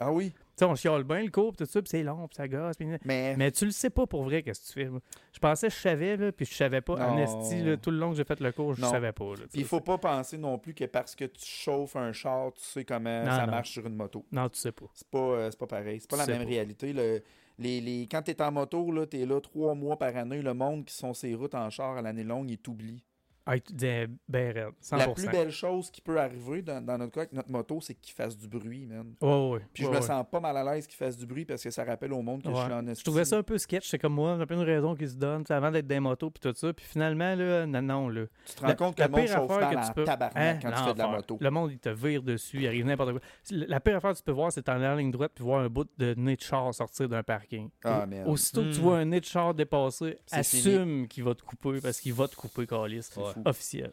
Ah 0.00 0.10
oui? 0.12 0.32
Sais, 0.54 0.66
on 0.66 0.74
chiale 0.74 1.02
bien 1.04 1.22
le 1.22 1.30
cours, 1.30 1.52
puis 1.52 1.64
tout 1.64 1.70
ça, 1.72 1.80
puis 1.80 1.88
c'est 1.88 2.02
long, 2.02 2.28
puis 2.28 2.36
ça 2.36 2.46
gosse. 2.46 2.76
puis- 2.76 2.86
Mais, 3.04 3.34
Mais 3.38 3.50
tu 3.50 3.64
le 3.64 3.70
sais 3.70 3.88
pas 3.88 4.06
pour 4.06 4.22
vrai, 4.24 4.42
qu'est-ce 4.42 4.60
que 4.60 4.80
tu 4.80 4.86
fais? 4.86 4.90
Je 5.32 5.38
pensais 5.38 5.68
que 5.68 5.72
je 5.74 5.78
savais, 5.78 6.16
là, 6.16 6.30
puis 6.30 6.44
je 6.44 6.54
savais 6.54 6.82
pas. 6.82 6.94
En 6.94 7.16
Non. 7.16 7.18
esti, 7.42 7.62
là, 7.62 7.76
tout 7.78 7.90
le 7.90 7.96
long 7.96 8.10
que 8.10 8.16
j'ai 8.16 8.24
fait 8.24 8.38
le 8.38 8.52
cours, 8.52 8.74
je 8.74 8.82
Non. 8.82 8.90
savais 8.90 9.12
pas. 9.12 9.24
puis 9.50 9.60
il 9.60 9.64
faut 9.64 9.80
pas 9.80 9.96
penser 9.98 10.36
non 10.36 10.58
plus 10.58 10.74
que 10.74 10.84
parce 10.84 11.14
que 11.14 11.24
tu 11.24 11.44
chauffes 11.46 11.96
un 11.96 12.12
char, 12.12 12.52
tu 12.52 12.62
sais 12.62 12.84
comment 12.84 13.20
Non, 13.24 13.30
ça 13.30 13.46
non. 13.46 13.52
marche 13.52 13.70
sur 13.70 13.86
une 13.86 13.96
moto. 13.96 14.24
Non, 14.30 14.48
tu 14.50 14.58
sais 14.58 14.72
pas. 14.72 14.86
C'est 14.92 15.08
pas, 15.08 15.18
euh, 15.18 15.50
pas 15.58 15.66
pareil. 15.66 16.00
C'est 16.00 16.10
pas 16.10 16.18
la 16.18 16.26
même 16.26 16.42
pas. 16.42 16.48
réalité. 16.48 16.92
Le- 16.92 17.22
les, 17.58 17.80
les, 17.80 18.06
quand 18.10 18.22
tu 18.22 18.30
es 18.32 18.42
en 18.42 18.52
moto, 18.52 19.06
tu 19.06 19.20
es 19.20 19.26
là 19.26 19.40
trois 19.40 19.74
mois 19.74 19.96
par 19.98 20.14
année. 20.16 20.42
Le 20.42 20.52
monde 20.54 20.84
qui 20.84 20.94
sont 20.94 21.14
ces 21.14 21.34
routes 21.34 21.54
en 21.54 21.70
char 21.70 21.96
à 21.96 22.02
l'année 22.02 22.24
longue, 22.24 22.50
il 22.50 22.58
t'oublie. 22.58 23.02
Ah, 23.46 23.58
tu 23.58 23.72
disais 23.72 24.08
ben 24.28 24.52
raide, 24.52 24.72
100%. 24.82 24.96
La 24.98 25.08
plus 25.08 25.26
belle 25.28 25.50
chose 25.50 25.90
qui 25.90 26.00
peut 26.00 26.18
arriver 26.20 26.62
dans, 26.62 26.80
dans 26.84 26.98
notre 26.98 27.12
cas 27.12 27.20
avec 27.22 27.32
notre 27.32 27.50
moto, 27.50 27.80
c'est 27.80 27.94
qu'il 27.94 28.14
fasse 28.14 28.36
du 28.36 28.46
bruit, 28.48 28.86
man. 28.86 29.14
Ouais, 29.20 29.50
ouais, 29.54 29.60
Puis 29.72 29.84
je 29.84 29.88
me 29.90 30.00
sens 30.00 30.24
pas 30.30 30.40
mal 30.40 30.56
à 30.56 30.62
l'aise 30.74 30.86
qu'il 30.86 30.96
fasse 30.96 31.16
du 31.16 31.26
bruit 31.26 31.44
parce 31.44 31.62
que 31.62 31.70
ça 31.70 31.84
rappelle 31.84 32.12
au 32.12 32.22
monde 32.22 32.42
que 32.42 32.50
je 32.50 32.54
suis 32.54 32.72
en 32.72 32.84
Je 32.86 32.90
esti. 32.90 33.04
trouvais 33.04 33.24
ça 33.24 33.36
un 33.38 33.42
peu 33.42 33.58
sketch, 33.58 33.88
c'est 33.88 33.98
comme 33.98 34.14
moi, 34.14 34.36
j'ai 34.38 34.46
plein 34.46 34.58
de 34.58 34.64
raisons 34.64 34.94
qui 34.94 35.08
se 35.08 35.14
donnent, 35.16 35.44
avant 35.48 35.70
d'être 35.70 35.86
des 35.86 36.00
motos 36.00 36.30
puis 36.30 36.40
tout 36.40 36.56
ça, 36.56 36.72
puis 36.72 36.84
finalement 36.84 37.34
là, 37.34 37.66
non 37.66 37.82
non 37.82 38.08
là. 38.08 38.22
Tu 38.46 38.54
te 38.54 38.64
rends 38.64 38.74
compte 38.74 38.96
que 38.96 39.02
le 39.02 39.08
monde 39.08 39.26
chauffe 39.26 39.48
mal 39.50 39.76
en 39.78 40.04
tabarnak 40.04 40.32
Hein, 40.36 40.58
quand 40.62 40.70
tu 40.70 40.82
fais 40.84 40.94
de 40.94 40.98
la 40.98 41.08
moto. 41.08 41.38
Le 41.40 41.50
monde 41.50 41.72
il 41.72 41.78
te 41.78 41.88
vire 41.88 42.22
dessus, 42.22 42.58
il 42.60 42.66
arrive 42.66 42.86
n'importe 42.86 43.10
quoi. 43.12 43.20
La 43.50 43.80
pire 43.80 43.96
affaire 43.96 44.12
que 44.12 44.18
tu 44.18 44.22
peux 44.22 44.32
voir, 44.32 44.52
c'est 44.52 44.68
en 44.68 44.80
en 44.82 44.94
ligne 44.94 45.10
droite 45.10 45.32
puis 45.34 45.44
voir 45.44 45.60
un 45.62 45.68
bout 45.68 45.88
de 45.98 46.14
nez 46.16 46.36
de 46.36 46.40
char 46.42 46.72
sortir 46.74 47.08
d'un 47.08 47.22
parking. 47.22 47.68
Ah. 47.84 48.06
Aussitôt 48.26 48.62
que 48.62 48.70
tu 48.72 48.78
Hmm. 48.80 48.82
vois 48.82 48.98
un 48.98 49.04
nez 49.04 49.20
de 49.20 49.24
char 49.24 49.54
dépasser, 49.54 50.18
assume 50.30 51.06
qu'il 51.08 51.24
va 51.24 51.34
te 51.34 51.42
couper 51.42 51.80
parce 51.80 52.00
qu'il 52.00 52.12
va 52.14 52.28
te 52.28 52.36
couper, 52.36 52.66
Calis. 52.66 53.08
Ouais. 53.16 53.31
Fou. 53.32 53.42
Officiel. 53.44 53.92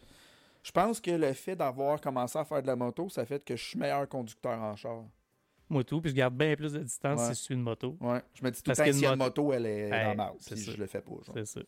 Je 0.63 0.71
pense 0.71 0.99
que 0.99 1.11
le 1.11 1.33
fait 1.33 1.55
d'avoir 1.55 1.99
commencé 2.01 2.37
à 2.37 2.43
faire 2.45 2.61
de 2.61 2.67
la 2.67 2.75
moto, 2.75 3.07
ça 3.09 3.25
fait 3.25 3.43
que 3.43 3.55
je 3.55 3.63
suis 3.63 3.79
meilleur 3.79 4.07
conducteur 4.09 4.59
en 4.59 4.75
char. 4.75 5.03
Moi 5.69 5.83
tout, 5.83 6.01
puis 6.01 6.09
je 6.11 6.15
garde 6.15 6.35
bien 6.35 6.55
plus 6.55 6.73
de 6.73 6.79
distance 6.79 7.19
Ouais. 7.19 7.25
si 7.27 7.31
je 7.41 7.45
suis 7.45 7.53
une 7.53 7.61
moto. 7.61 7.95
Ouais. 8.01 8.21
Je 8.33 8.43
me 8.43 8.49
dis 8.51 8.57
tout 8.61 8.71
le 8.71 8.75
Parce 8.75 8.79
temps 8.79 8.85
que 8.85 8.91
si 8.91 9.05
une 9.05 9.09
moto- 9.15 9.43
moto, 9.43 9.53
elle 9.53 9.65
est 9.67 9.89
Hey, 9.91 10.15
dans 10.15 10.35
ça. 10.39 10.55
je 10.55 10.77
le 10.77 10.87
fais 10.87 11.01
pas. 11.01 11.11
genre. 11.11 11.35
C'est 11.35 11.45
ça. 11.45 11.61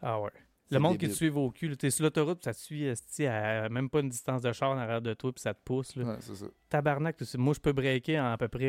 Ah 0.00 0.20
ouais. 0.20 0.30
Le 0.70 0.78
monde 0.80 0.98
qui 0.98 1.06
te 1.08 1.12
suit 1.12 1.28
au 1.30 1.50
cul, 1.50 1.76
t'es 1.76 1.90
sur 1.90 2.02
l'autoroute, 2.04 2.42
ça 2.42 2.52
te 2.52 2.58
suit 2.58 2.88
à 3.26 3.68
même 3.68 3.88
pas 3.88 4.00
une 4.00 4.08
distance 4.08 4.42
de 4.42 4.52
char 4.52 4.70
en 4.70 4.78
arrière 4.78 5.00
de 5.02 5.14
toi, 5.14 5.32
puis 5.32 5.40
ça 5.42 5.54
te 5.54 5.60
pousse. 5.64 5.94
Là. 5.94 6.04
Ouais, 6.04 6.16
c'est 6.20 6.34
ça. 6.34 6.46
Tabarnak, 6.68 7.16
moi 7.36 7.54
je 7.54 7.60
peux 7.60 7.72
breaker 7.72 8.18
en 8.18 8.32
à 8.32 8.36
peu 8.38 8.48
près 8.48 8.64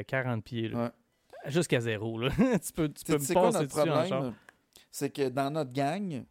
euh, 0.00 0.02
40 0.04 0.44
pieds. 0.44 0.68
là. 0.68 0.84
Ouais. 0.84 1.50
Jusqu'à 1.50 1.80
zéro. 1.80 2.18
Là. 2.18 2.30
tu 2.36 2.72
peux, 2.72 2.88
tu 2.88 3.04
peux 3.04 3.14
me 3.14 3.18
passer 3.18 3.34
notre 3.34 3.62
dessus 3.62 3.80
en 3.80 3.84
char. 3.84 4.06
problème? 4.08 4.34
C'est 4.92 5.10
que 5.10 5.28
dans 5.28 5.50
notre 5.50 5.72
gang 5.72 6.24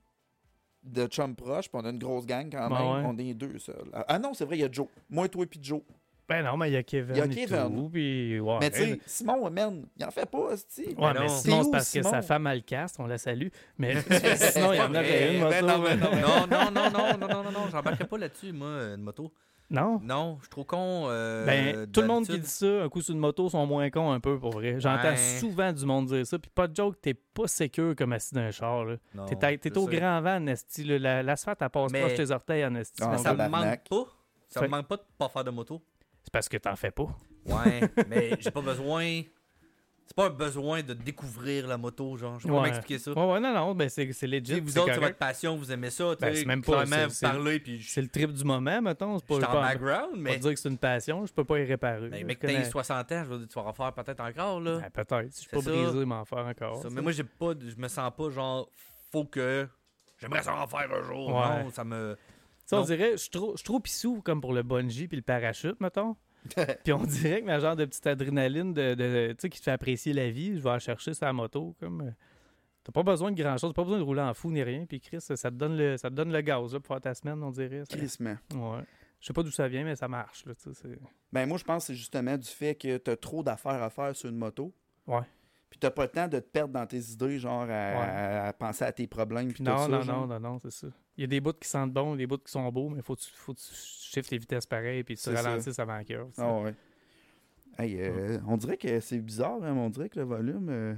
de 0.91 1.07
chums 1.07 1.35
proches, 1.35 1.69
puis 1.69 1.79
on 1.81 1.85
a 1.85 1.89
une 1.89 1.99
grosse 1.99 2.25
gang 2.25 2.49
quand 2.51 2.69
Ben 2.69 2.75
même, 2.77 3.05
ouais. 3.05 3.11
on 3.13 3.17
est 3.17 3.33
deux 3.33 3.57
seuls. 3.59 3.89
Ah 4.07 4.19
non, 4.19 4.33
c'est 4.33 4.45
vrai, 4.45 4.57
il 4.57 4.61
y 4.61 4.65
a 4.65 4.71
Joe. 4.71 4.87
Moi, 5.09 5.27
toi 5.29 5.43
et 5.43 5.47
puis 5.47 5.59
Joe. 5.61 5.81
Ben 6.27 6.43
non, 6.45 6.57
mais 6.57 6.69
il 6.69 6.73
y 6.73 6.77
a 6.77 6.83
Kevin. 6.83 7.15
Il 7.15 7.17
y 7.17 7.21
a 7.21 7.25
et 7.25 7.29
Kevin. 7.29 7.75
tout, 7.75 7.89
puis 7.89 8.39
ouais. 8.39 8.57
Mais 8.61 8.69
tu 8.69 8.77
sais, 8.77 8.99
Simon, 9.07 9.49
man, 9.49 9.85
il 9.97 10.05
en 10.05 10.11
fait 10.11 10.29
pas, 10.29 10.37
hostie. 10.37 10.93
Ouais, 10.95 11.13
Mais 11.13 11.21
mais 11.21 11.27
sinon, 11.29 11.57
T'es 11.57 11.63
c'est 11.63 11.71
parce 11.71 11.85
que 11.85 12.01
Simon? 12.03 12.09
sa 12.11 12.21
femme 12.21 12.45
a 12.45 12.53
le 12.53 12.61
castre, 12.61 12.99
on 12.99 13.07
la 13.07 13.17
salue. 13.17 13.47
Mais 13.79 13.95
sinon, 14.01 14.73
il 14.73 14.77
y 14.77 14.81
en 14.81 14.93
aurait 14.93 15.33
une 15.33 15.39
moto. 15.41 15.49
Ben 15.51 15.65
non, 15.65 15.79
ben 15.81 15.99
non. 15.99 16.11
non, 16.11 16.47
non, 16.47 16.71
non, 16.71 16.91
non, 16.91 17.17
non, 17.17 17.27
non, 17.27 17.43
non, 17.45 17.51
non, 17.51 17.69
j'embarquerai 17.71 18.07
pas 18.07 18.17
là-dessus, 18.19 18.51
moi, 18.53 18.93
une 18.95 19.01
moto. 19.01 19.31
Non? 19.71 19.99
Non, 20.03 20.35
je 20.39 20.45
suis 20.45 20.49
trop 20.49 20.63
con. 20.63 21.05
euh, 21.09 21.45
Ben, 21.45 21.91
tout 21.91 22.01
le 22.01 22.07
monde 22.07 22.25
qui 22.25 22.39
dit 22.39 22.47
ça, 22.47 22.65
un 22.83 22.89
coup 22.89 23.01
sur 23.01 23.13
une 23.13 23.19
moto, 23.19 23.49
sont 23.49 23.65
moins 23.67 23.89
cons 23.91 24.11
un 24.11 24.19
peu, 24.19 24.39
pour 24.39 24.51
vrai. 24.51 24.79
J'entends 24.79 25.09
Ouais. 25.09 25.37
souvent 25.39 25.71
du 25.71 25.85
monde 25.85 26.07
dire 26.07 26.25
ça. 26.25 26.39
Puis 26.39 26.49
pas 26.53 26.67
de 26.67 26.75
joke, 26.75 26.95
t'es 27.01 27.13
pas 27.13 27.47
sécure 27.47 27.95
comme 27.95 28.13
assis 28.13 28.33
dans 28.33 28.41
un 28.41 28.51
char. 28.51 28.85
T'es 29.27 29.77
au 29.77 29.85
grand 29.85 30.21
vent, 30.21 30.39
Nasty. 30.39 30.83
là. 30.85 30.97
La- 30.99 31.23
L'asphalte, 31.23 31.61
elle 31.61 31.69
passe 31.69 31.91
Mais- 31.91 32.01
proche 32.01 32.15
tes 32.15 32.31
orteils, 32.31 32.69
Nasty. 32.71 33.01
Ah, 33.03 33.09
Mais 33.11 33.17
ça 33.19 33.33
me 33.33 33.47
manque 33.47 33.87
pas. 33.89 34.05
Ça 34.47 34.59
Fait- 34.61 34.65
me 34.67 34.71
manque 34.71 34.87
pas 34.87 34.97
de 34.97 35.03
pas 35.17 35.29
faire 35.29 35.43
de 35.43 35.51
moto. 35.51 35.81
C'est 36.23 36.33
parce 36.33 36.49
que 36.49 36.57
t'en 36.57 36.75
fais 36.75 36.91
pas. 36.91 37.07
Ouais, 37.45 37.81
mais 38.09 38.31
j'ai 38.39 38.49
pas 38.51 38.61
besoin. 38.61 39.21
C'est 40.09 40.15
pas 40.15 40.25
un 40.25 40.29
besoin 40.31 40.81
de 40.81 40.93
découvrir 40.95 41.67
la 41.67 41.77
moto, 41.77 42.17
genre. 42.17 42.39
Je 42.39 42.47
peux 42.47 42.53
pas 42.53 42.61
Ouais. 42.61 42.69
m'expliquer 42.69 42.97
ça. 42.97 43.11
Ouais, 43.11 43.31
ouais, 43.33 43.39
non, 43.39 43.53
non, 43.53 43.75
ben 43.75 43.87
c'est 43.89 44.11
c'est 44.11 44.25
legit. 44.25 44.55
sais, 44.55 44.59
vous 44.59 44.69
c'est 44.71 44.79
autres, 44.79 44.93
c'est 44.95 44.99
votre 44.99 45.15
passion, 45.17 45.55
vous 45.55 45.71
aimez 45.71 45.91
ça. 45.91 46.15
Ben, 46.19 46.33
c'est 46.35 46.45
même 46.45 46.63
pas- 46.63 46.83
c'est- 46.87 47.09
c'est- 47.09 47.25
parler, 47.27 47.59
puis 47.59 47.79
je 47.79 47.91
C'est 47.91 48.01
le 48.01 48.07
trip 48.07 48.33
du 48.33 48.43
moment, 48.43 48.81
mettons. 48.81 49.19
C'est 49.19 49.25
je 49.35 49.39
pas, 49.39 49.47
en 49.47 49.51
pas, 49.51 49.61
background, 49.61 50.11
pas 50.13 50.17
mais. 50.17 50.37
dire 50.37 50.49
que 50.53 50.59
c'est 50.59 50.69
une 50.69 50.79
passion, 50.79 51.25
je 51.27 51.31
peux 51.31 51.43
pas 51.43 51.59
y 51.59 51.63
réparer. 51.65 52.09
Mais 52.09 52.21
là. 52.21 52.25
mec, 52.25 52.39
t'as 52.39 52.63
60 52.65 53.11
ans, 53.11 53.23
je 53.23 53.29
veux 53.29 53.37
dire, 53.37 53.47
tu 53.47 53.53
vas 53.53 53.65
en 53.67 53.73
faire 53.73 53.93
peut-être 53.93 54.19
encore, 54.21 54.59
là. 54.61 54.79
Ben, 54.79 54.89
Peut-être. 55.05 55.31
Si 55.31 55.43
je 55.43 55.47
suis 55.47 55.49
C'est 55.51 55.55
pas 55.57 55.61
ça. 55.61 55.71
brisé, 55.89 56.05
m'en 56.05 56.25
faire 56.25 56.45
encore. 56.47 56.81
Ça, 56.81 56.89
mais 56.91 57.01
moi, 57.01 57.11
j'ai 57.11 57.23
pas, 57.23 57.51
je 57.59 57.75
me 57.79 57.87
sens 57.87 58.11
pas 58.17 58.29
genre, 58.31 58.67
faut 59.11 59.25
que. 59.25 59.67
J'aimerais 60.19 60.41
ça 60.43 60.55
en 60.55 60.65
faire 60.67 60.91
un 60.91 61.03
jour. 61.03 61.27
Ouais. 61.29 61.63
Non, 61.63 61.69
ça 61.71 61.83
me. 61.83 62.15
Tu 62.15 62.21
sais, 62.65 62.75
on 62.75 62.81
dirait, 62.83 63.11
je 63.11 63.17
suis 63.17 63.29
trop, 63.29 63.53
trop 63.63 63.79
pissou 63.79 64.21
comme 64.25 64.41
pour 64.41 64.53
le 64.53 64.63
bungee 64.63 65.07
puis 65.07 65.17
le 65.17 65.23
parachute, 65.23 65.79
mettons. 65.79 66.15
puis 66.83 66.93
on 66.93 67.03
dirait 67.03 67.41
que 67.41 67.45
ma 67.45 67.59
genre 67.59 67.75
de 67.75 67.85
petite 67.85 68.05
adrénaline 68.07 68.73
de, 68.73 68.93
de- 68.95 69.27
tu 69.33 69.35
sais, 69.41 69.49
qui 69.49 69.59
te 69.59 69.63
fait 69.63 69.71
apprécier 69.71 70.13
la 70.13 70.29
vie, 70.29 70.57
je 70.57 70.61
vais 70.63 70.69
la 70.69 70.79
chercher 70.79 71.11
la 71.21 71.33
moto. 71.33 71.75
comme 71.79 72.01
euh, 72.01 72.11
T'as 72.83 72.91
pas 72.93 73.03
besoin 73.03 73.31
de 73.31 73.41
grand 73.41 73.57
chose, 73.57 73.69
t'as 73.71 73.73
pas 73.75 73.83
besoin 73.83 73.99
de 73.99 74.03
rouler 74.03 74.21
en 74.21 74.33
fou 74.33 74.49
ni 74.51 74.63
rien. 74.63 74.85
Puis 74.87 74.99
Chris, 74.99 75.19
ça 75.21 75.35
te 75.35 75.55
donne 75.55 75.77
le, 75.77 75.97
ça 75.97 76.09
te 76.09 76.15
donne 76.15 76.31
le 76.31 76.41
gaz 76.41 76.73
là, 76.73 76.79
pour 76.79 76.87
faire 76.95 77.01
ta 77.01 77.13
semaine, 77.13 77.41
on 77.43 77.51
dirait. 77.51 77.83
ça. 77.85 77.95
Crissement. 77.97 78.37
Ouais. 78.53 78.81
Je 79.19 79.27
sais 79.27 79.33
pas 79.33 79.43
d'où 79.43 79.51
ça 79.51 79.67
vient, 79.67 79.83
mais 79.83 79.95
ça 79.97 80.07
marche. 80.07 80.45
Là, 80.45 80.53
Ben 81.33 81.45
moi, 81.45 81.57
je 81.57 81.63
pense 81.65 81.83
que 81.83 81.87
c'est 81.87 81.95
justement 81.95 82.37
du 82.37 82.47
fait 82.47 82.75
que 82.75 82.97
tu 82.97 83.11
as 83.11 83.17
trop 83.17 83.43
d'affaires 83.43 83.83
à 83.83 83.89
faire 83.89 84.15
sur 84.15 84.29
une 84.29 84.37
moto. 84.37 84.73
Ouais. 85.07 85.19
Puis 85.69 85.79
t'as 85.79 85.91
pas 85.91 86.03
le 86.03 86.09
temps 86.09 86.27
de 86.27 86.39
te 86.39 86.47
perdre 86.49 86.73
dans 86.73 86.85
tes 86.87 86.99
idées, 87.11 87.37
genre 87.39 87.61
à, 87.61 87.65
Ouais. 87.65 88.47
à 88.47 88.53
penser 88.57 88.83
à 88.85 88.91
tes 88.91 89.05
problèmes. 89.07 89.53
Puis 89.53 89.63
non, 89.63 89.75
tout 89.75 89.81
ça, 89.83 89.87
non, 89.87 90.01
genre. 90.01 90.27
non, 90.27 90.39
non, 90.39 90.49
non, 90.53 90.59
c'est 90.59 90.71
ça. 90.71 90.87
Il 91.17 91.21
y 91.21 91.23
a 91.25 91.27
des 91.27 91.39
bouts 91.41 91.53
qui 91.53 91.67
sentent 91.67 91.93
bon, 91.93 92.15
des 92.15 92.25
bouts 92.25 92.37
qui 92.37 92.51
sont 92.51 92.67
beaux, 92.71 92.89
mais 92.89 93.01
faut 93.01 93.15
que 93.15 93.21
tu, 93.21 93.29
faut 93.33 93.53
que 93.53 93.59
tu 93.59 93.67
shiftes 93.73 94.31
les 94.31 94.37
vitesses 94.37 94.65
pareil, 94.65 95.03
puis 95.03 95.15
tu 95.15 95.21
C'est 95.21 95.35
ça. 95.35 95.41
ralentisses 95.43 95.77
avant 95.79 95.95
la 95.97 96.03
cœur. 96.03 96.27
Ah 96.37 96.59
ouais. 96.61 96.73
Hey, 97.77 97.97
euh, 98.01 98.39
On 98.47 98.57
dirait 98.57 98.77
que 98.77 98.99
c'est 98.99 99.19
bizarre, 99.19 99.61
hein, 99.63 99.73
mais 99.73 99.79
on 99.81 99.89
dirait 99.89 100.09
que 100.09 100.19
le 100.19 100.25
volume. 100.25 100.69
euh, 100.69 100.95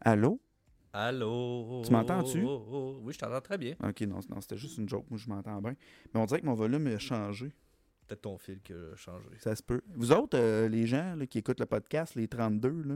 Allô? 0.00 0.40
Allô? 0.92 1.82
Tu 1.84 1.92
m'entends-tu? 1.92 2.42
Oh, 2.44 2.64
oh, 2.68 2.72
oh. 2.72 3.00
Oui, 3.04 3.12
je 3.12 3.18
t'entends 3.18 3.40
très 3.40 3.58
bien. 3.58 3.74
Ok, 3.84 4.00
non, 4.02 4.18
non 4.28 4.40
c'était 4.40 4.56
juste 4.56 4.78
une 4.78 4.88
joke. 4.88 5.06
Moi, 5.10 5.18
je 5.18 5.28
m'entends 5.28 5.60
bien. 5.60 5.74
Mais 6.12 6.20
on 6.20 6.24
dirait 6.24 6.40
que 6.40 6.46
mon 6.46 6.54
volume 6.54 6.86
a 6.88 6.98
changé. 6.98 7.52
Peut-être 8.06 8.22
ton 8.22 8.38
fil 8.38 8.60
qui 8.60 8.72
a 8.72 8.96
changé. 8.96 9.28
Ça 9.38 9.54
se 9.54 9.62
peut. 9.62 9.82
Vous 9.94 10.10
autres, 10.10 10.36
euh, 10.36 10.68
les 10.68 10.86
gens 10.86 11.14
là, 11.14 11.26
qui 11.26 11.38
écoutent 11.38 11.60
le 11.60 11.66
podcast, 11.66 12.16
les 12.16 12.26
32, 12.26 12.82
là, 12.82 12.94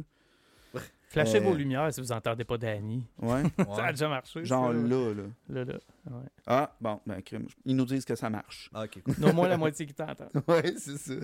Flashez 1.08 1.36
Euh, 1.38 1.40
vos 1.40 1.54
lumières 1.54 1.92
si 1.94 2.00
vous 2.00 2.10
entendez 2.12 2.44
pas 2.44 2.58
Danny. 2.58 3.06
ouais, 3.20 3.42
Ça 3.76 3.84
a 3.86 3.90
déjà 3.92 4.08
marché. 4.08 4.44
genre 4.44 4.68
ça. 4.68 4.72
là, 4.72 5.14
là. 5.14 5.22
Là, 5.48 5.64
là. 5.64 5.74
Ouais. 6.10 6.26
Ah, 6.46 6.76
bon, 6.80 7.00
ben, 7.06 7.22
crime. 7.22 7.46
Ils 7.64 7.76
nous 7.76 7.84
disent 7.84 8.04
que 8.04 8.14
ça 8.16 8.28
marche. 8.30 8.68
Ah, 8.74 8.84
ok, 8.84 9.02
cool. 9.02 9.24
Au 9.28 9.32
moins 9.32 9.48
la 9.48 9.56
moitié 9.56 9.86
qui 9.86 9.94
t'entend. 9.94 10.28
ouais, 10.48 10.74
c'est 10.76 10.96
ça. 10.98 11.14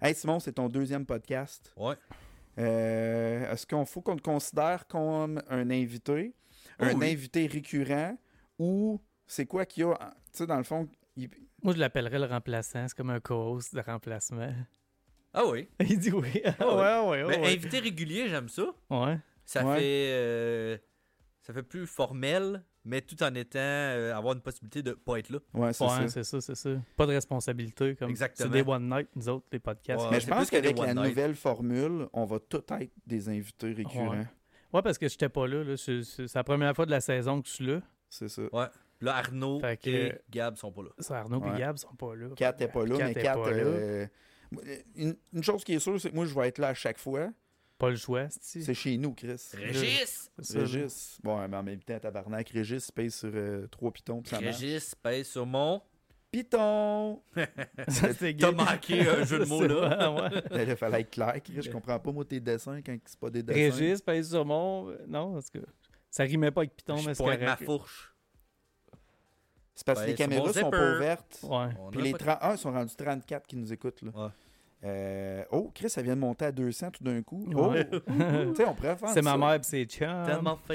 Hey, 0.00 0.14
Simon, 0.14 0.38
c'est 0.40 0.52
ton 0.52 0.68
deuxième 0.68 1.06
podcast. 1.06 1.72
Ouais. 1.76 1.94
Euh, 2.58 3.50
Est-ce 3.52 3.66
qu'on 3.66 3.84
faut 3.84 4.02
qu'on 4.02 4.16
te 4.16 4.22
considère 4.22 4.86
comme 4.86 5.40
un 5.48 5.70
invité, 5.70 6.34
Oh 6.80 6.84
un 6.84 6.94
oui. 6.94 7.12
invité 7.12 7.46
récurrent, 7.46 8.16
ou 8.58 9.00
c'est 9.26 9.46
quoi 9.46 9.64
qu'il 9.64 9.84
y 9.84 9.86
a, 9.86 9.94
tu 9.96 10.10
sais, 10.32 10.46
dans 10.46 10.58
le 10.58 10.62
fond, 10.64 10.86
il- 11.16 11.30
Moi, 11.62 11.72
je 11.74 11.78
l'appellerais 11.78 12.18
le 12.18 12.26
remplaçant. 12.26 12.86
C'est 12.88 12.96
comme 12.96 13.10
un 13.10 13.20
co-host 13.20 13.74
de 13.74 13.80
remplacement. 13.80 14.52
Ah 15.34 15.44
oui. 15.46 15.68
Il 15.80 15.98
dit 15.98 16.10
oui. 16.12 16.42
Ah 16.58 17.04
ouais. 17.06 17.10
ouais, 17.10 17.24
ouais, 17.24 17.38
Mais 17.40 17.52
invité 17.54 17.78
régulier, 17.78 18.28
j'aime 18.28 18.48
ça. 18.48 18.64
Ouais. 18.90 19.18
Ça 19.44 19.64
Ouais. 19.64 19.78
fait. 19.78 20.10
euh, 20.12 20.78
ça 21.40 21.52
fait 21.52 21.62
plus 21.62 21.86
formel, 21.86 22.62
mais 22.84 23.00
tout 23.00 23.20
en 23.22 23.34
étant. 23.34 23.58
euh, 23.58 24.14
avoir 24.14 24.34
une 24.34 24.40
possibilité 24.42 24.82
de 24.82 24.92
pas 24.92 25.18
être 25.18 25.30
là. 25.30 25.38
ouais, 25.54 25.72
c'est 25.72 25.84
Ouais, 25.84 25.90
ça. 25.90 26.08
c'est 26.08 26.24
ça, 26.24 26.40
c'est 26.40 26.54
ça. 26.54 26.70
Pas 26.96 27.06
de 27.06 27.12
responsabilité. 27.12 27.96
comme 27.96 28.10
Exactement. 28.10 28.50
C'est 28.52 28.62
des 28.62 28.68
one 28.70 28.88
night, 28.88 29.08
nous 29.16 29.28
autres, 29.28 29.46
les 29.52 29.58
podcasts. 29.58 30.04
Ouais. 30.04 30.10
Mais 30.12 30.20
je 30.20 30.26
c'est 30.26 30.30
pense 30.30 30.50
qu'avec 30.50 30.78
la 30.78 30.94
night. 30.94 31.08
nouvelle 31.08 31.34
formule, 31.34 32.08
on 32.12 32.24
va 32.24 32.38
tout 32.38 32.62
être 32.78 32.92
des 33.06 33.28
invités 33.28 33.72
récurrents. 33.72 34.10
Ouais. 34.10 34.26
Ouais, 34.72 34.82
parce 34.82 34.96
que 34.98 35.08
j'étais 35.08 35.28
pas 35.28 35.46
là. 35.46 35.64
là. 35.64 35.76
C'est 35.76 36.02
c'est 36.02 36.34
la 36.34 36.44
première 36.44 36.74
fois 36.76 36.86
de 36.86 36.90
la 36.90 37.00
saison 37.00 37.42
que 37.42 37.48
je 37.48 37.52
suis 37.54 37.66
là. 37.66 37.80
C'est 38.08 38.28
ça. 38.28 38.42
Ouais. 38.52 38.66
Là, 39.00 39.16
Arnaud 39.16 39.60
que- 39.60 39.88
et 39.90 40.12
Gab 40.30 40.56
sont 40.56 40.70
pas 40.70 40.82
là. 40.82 40.90
Ça, 40.98 41.18
Arnaud 41.18 41.42
et 41.44 41.50
Ouais. 41.50 41.58
Gab 41.58 41.76
sont 41.76 41.94
pas 41.96 42.14
là. 42.14 42.28
Kat 42.36 42.54
n'est 42.60 42.68
pas 42.68 42.86
là, 42.86 42.96
Kat 42.98 43.04
mais 43.06 43.10
est 43.10 43.22
Kat. 43.22 43.34
pas 43.34 43.50
là. 43.50 43.56
euh, 43.56 44.06
une, 44.96 45.16
une 45.32 45.42
chose 45.42 45.64
qui 45.64 45.74
est 45.74 45.78
sûre, 45.78 46.00
c'est 46.00 46.10
que 46.10 46.14
moi, 46.14 46.26
je 46.26 46.34
vais 46.34 46.48
être 46.48 46.58
là 46.58 46.68
à 46.68 46.74
chaque 46.74 46.98
fois. 46.98 47.30
Pas 47.78 47.90
le 47.90 47.96
choix, 47.96 48.26
c'est 48.40 48.60
C'est 48.60 48.74
chez 48.74 48.96
nous, 48.96 49.12
Chris. 49.12 49.40
Régis! 49.54 50.30
Régis. 50.54 51.18
Bon, 51.22 51.48
mais 51.48 51.56
en 51.56 51.62
même 51.64 51.80
temps, 51.82 51.98
tabarnak, 51.98 52.48
Régis 52.50 52.90
paye 52.92 53.10
sur 53.10 53.30
euh, 53.34 53.66
trois 53.68 53.90
pitons, 53.90 54.22
ça. 54.24 54.38
Régis 54.38 54.94
pèse 54.94 55.26
sur 55.28 55.46
mon. 55.46 55.82
C'est 57.88 58.36
T'as 58.38 58.52
manqué 58.52 59.06
un 59.06 59.24
jeu 59.24 59.40
de 59.40 59.44
mots 59.48 59.66
là. 59.66 59.98
C'est- 60.30 60.34
ouais. 60.36 60.42
Ben 60.50 60.68
là, 60.68 60.76
fallait 60.76 61.00
être 61.02 61.10
clair, 61.10 61.34
Chris. 61.42 61.60
Je 61.62 61.70
comprends 61.70 61.98
pas, 61.98 62.10
moi, 62.12 62.24
tes 62.24 62.40
dessins 62.40 62.80
quand 62.80 62.96
c'est 63.04 63.18
pas 63.18 63.28
des 63.30 63.42
dessins. 63.42 63.76
Régis, 63.76 64.00
pèse 64.00 64.30
sur 64.30 64.44
mon. 64.44 64.88
euh, 64.90 64.96
Non, 65.08 65.34
parce 65.34 65.50
que 65.50 65.58
ça 66.10 66.22
rimait 66.24 66.50
pas 66.50 66.62
avec 66.62 66.74
Python, 66.76 66.96
mais 67.04 67.14
c'est 67.14 67.22
pointe 67.22 67.40
ma 67.40 67.46
correct. 67.56 67.64
fourche. 67.64 68.11
C'est 69.74 69.86
parce 69.86 70.02
que 70.02 70.06
les 70.06 70.14
caméras 70.14 70.52
sont 70.52 70.70
pas 70.70 70.96
ouvertes. 70.96 71.40
Ouais. 71.42 71.68
Puis 71.90 72.02
les 72.02 72.12
pas- 72.12 72.18
30... 72.18 72.38
Ah, 72.40 72.52
ils 72.54 72.58
sont 72.58 72.72
rendus 72.72 72.94
34 72.94 73.46
qui 73.46 73.56
nous 73.56 73.72
écoutent, 73.72 74.02
là. 74.02 74.10
Ouais. 74.14 74.30
Euh, 74.84 75.44
Oh, 75.52 75.70
Chris, 75.72 75.88
ça 75.90 76.02
vient 76.02 76.14
de 76.16 76.20
monter 76.20 76.44
à 76.46 76.52
200 76.52 76.90
tout 76.90 77.04
d'un 77.04 77.22
coup. 77.22 77.46
Ouais. 77.46 77.88
Oh! 77.92 77.96
tu 78.50 78.54
sais, 78.56 78.64
on 78.66 78.74
préfère 78.74 79.08
C'est 79.10 79.22
ma 79.22 79.36
mère 79.36 79.54
et 79.54 79.60
c'est. 79.62 79.86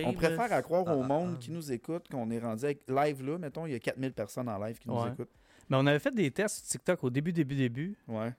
On 0.06 0.14
préfère 0.14 0.52
à 0.54 0.62
croire 0.62 0.86
au 0.88 1.02
Ah, 1.04 1.08
monde 1.08 1.34
ah. 1.36 1.38
qui 1.40 1.52
nous 1.52 1.72
écoute 1.72 2.08
qu'on 2.10 2.30
est 2.32 2.40
rendu 2.40 2.64
avec 2.64 2.84
live 2.88 3.26
là. 3.26 3.38
Mettons, 3.38 3.66
il 3.66 3.74
y 3.74 3.76
a 3.76 3.80
4000 3.80 4.14
personnes 4.14 4.48
en 4.50 4.58
live 4.64 4.80
qui 4.80 4.88
nous 4.90 4.96
Ouais. 4.96 5.10
écoutent. 5.12 5.30
Mais 5.70 5.76
on 5.78 5.86
avait 5.86 6.00
fait 6.00 6.16
des 6.16 6.32
tests 6.32 6.60
sur 6.60 6.68
TikTok 6.68 7.04
au 7.04 7.10
début, 7.10 7.34
début, 7.34 7.56
début. 7.56 7.98
Ouais. 8.08 8.32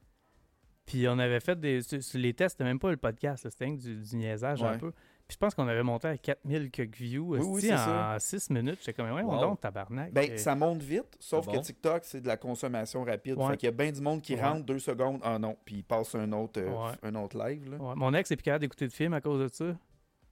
Puis 0.86 1.06
on 1.06 1.18
avait 1.18 1.40
fait 1.40 1.60
des. 1.60 1.82
sur- 1.82 2.00
Les 2.18 2.32
tests, 2.32 2.54
c'était 2.54 2.64
même 2.64 2.78
pas 2.78 2.90
le 2.90 2.96
podcast, 2.96 3.44
là, 3.44 3.50
c'était 3.50 3.66
rien 3.66 3.76
que 3.76 3.82
du, 3.82 3.94
du 3.96 4.16
niaisage 4.16 4.62
un 4.62 4.78
peu. 4.78 4.92
Puis 5.28 5.34
je 5.34 5.38
pense 5.38 5.54
qu'on 5.54 5.68
avait 5.68 5.82
monté 5.82 6.08
à 6.08 6.16
4000 6.16 6.70
quelques 6.70 6.96
views 6.96 7.34
Oui, 7.36 7.38
oui, 7.42 7.56
esti, 7.58 7.66
c'est 7.68 7.74
en 7.74 7.76
ça. 7.76 8.16
6 8.18 8.48
minutes. 8.50 8.78
J'étais 8.80 8.94
comme, 8.94 9.10
ouais, 9.12 9.22
on 9.22 9.38
donc, 9.40 9.60
tabarnak. 9.60 10.10
Ben, 10.12 10.38
ça 10.38 10.54
monte 10.54 10.82
vite, 10.82 11.16
sauf 11.20 11.44
C'est 11.44 11.52
que. 11.58 11.62
TikTok, 11.62 12.04
c'est 12.04 12.20
de 12.22 12.26
la 12.26 12.38
consommation 12.38 13.04
rapide. 13.04 13.36
Ouais. 13.36 13.50
Fait 13.50 13.56
qu'il 13.58 13.66
y 13.66 13.68
a 13.68 13.72
bien 13.72 13.92
du 13.92 14.00
monde 14.00 14.22
qui 14.22 14.34
Ouais. 14.34 14.42
rentre 14.42 14.64
deux 14.64 14.78
secondes, 14.78 15.20
ah 15.22 15.38
non, 15.38 15.54
puis 15.66 15.76
il 15.76 15.84
passe 15.84 16.14
un 16.14 16.32
autre, 16.32 16.60
euh, 16.62 16.70
Ouais. 16.70 16.92
un 17.02 17.14
autre 17.14 17.36
live, 17.38 17.70
là. 17.70 17.76
ouais, 17.76 17.94
Mon 17.94 18.14
ex 18.14 18.30
est 18.30 18.36
plus 18.36 18.42
capable 18.42 18.62
d'écouter 18.62 18.86
de 18.88 18.92
films 18.92 19.12
à 19.12 19.20
cause 19.20 19.40
de 19.42 19.48
ça. 19.54 19.76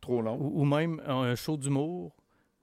Trop 0.00 0.22
long. 0.22 0.38
Ou, 0.40 0.62
ou 0.62 0.64
même 0.64 1.00
un 1.06 1.34
show 1.34 1.56
d'humour. 1.58 2.16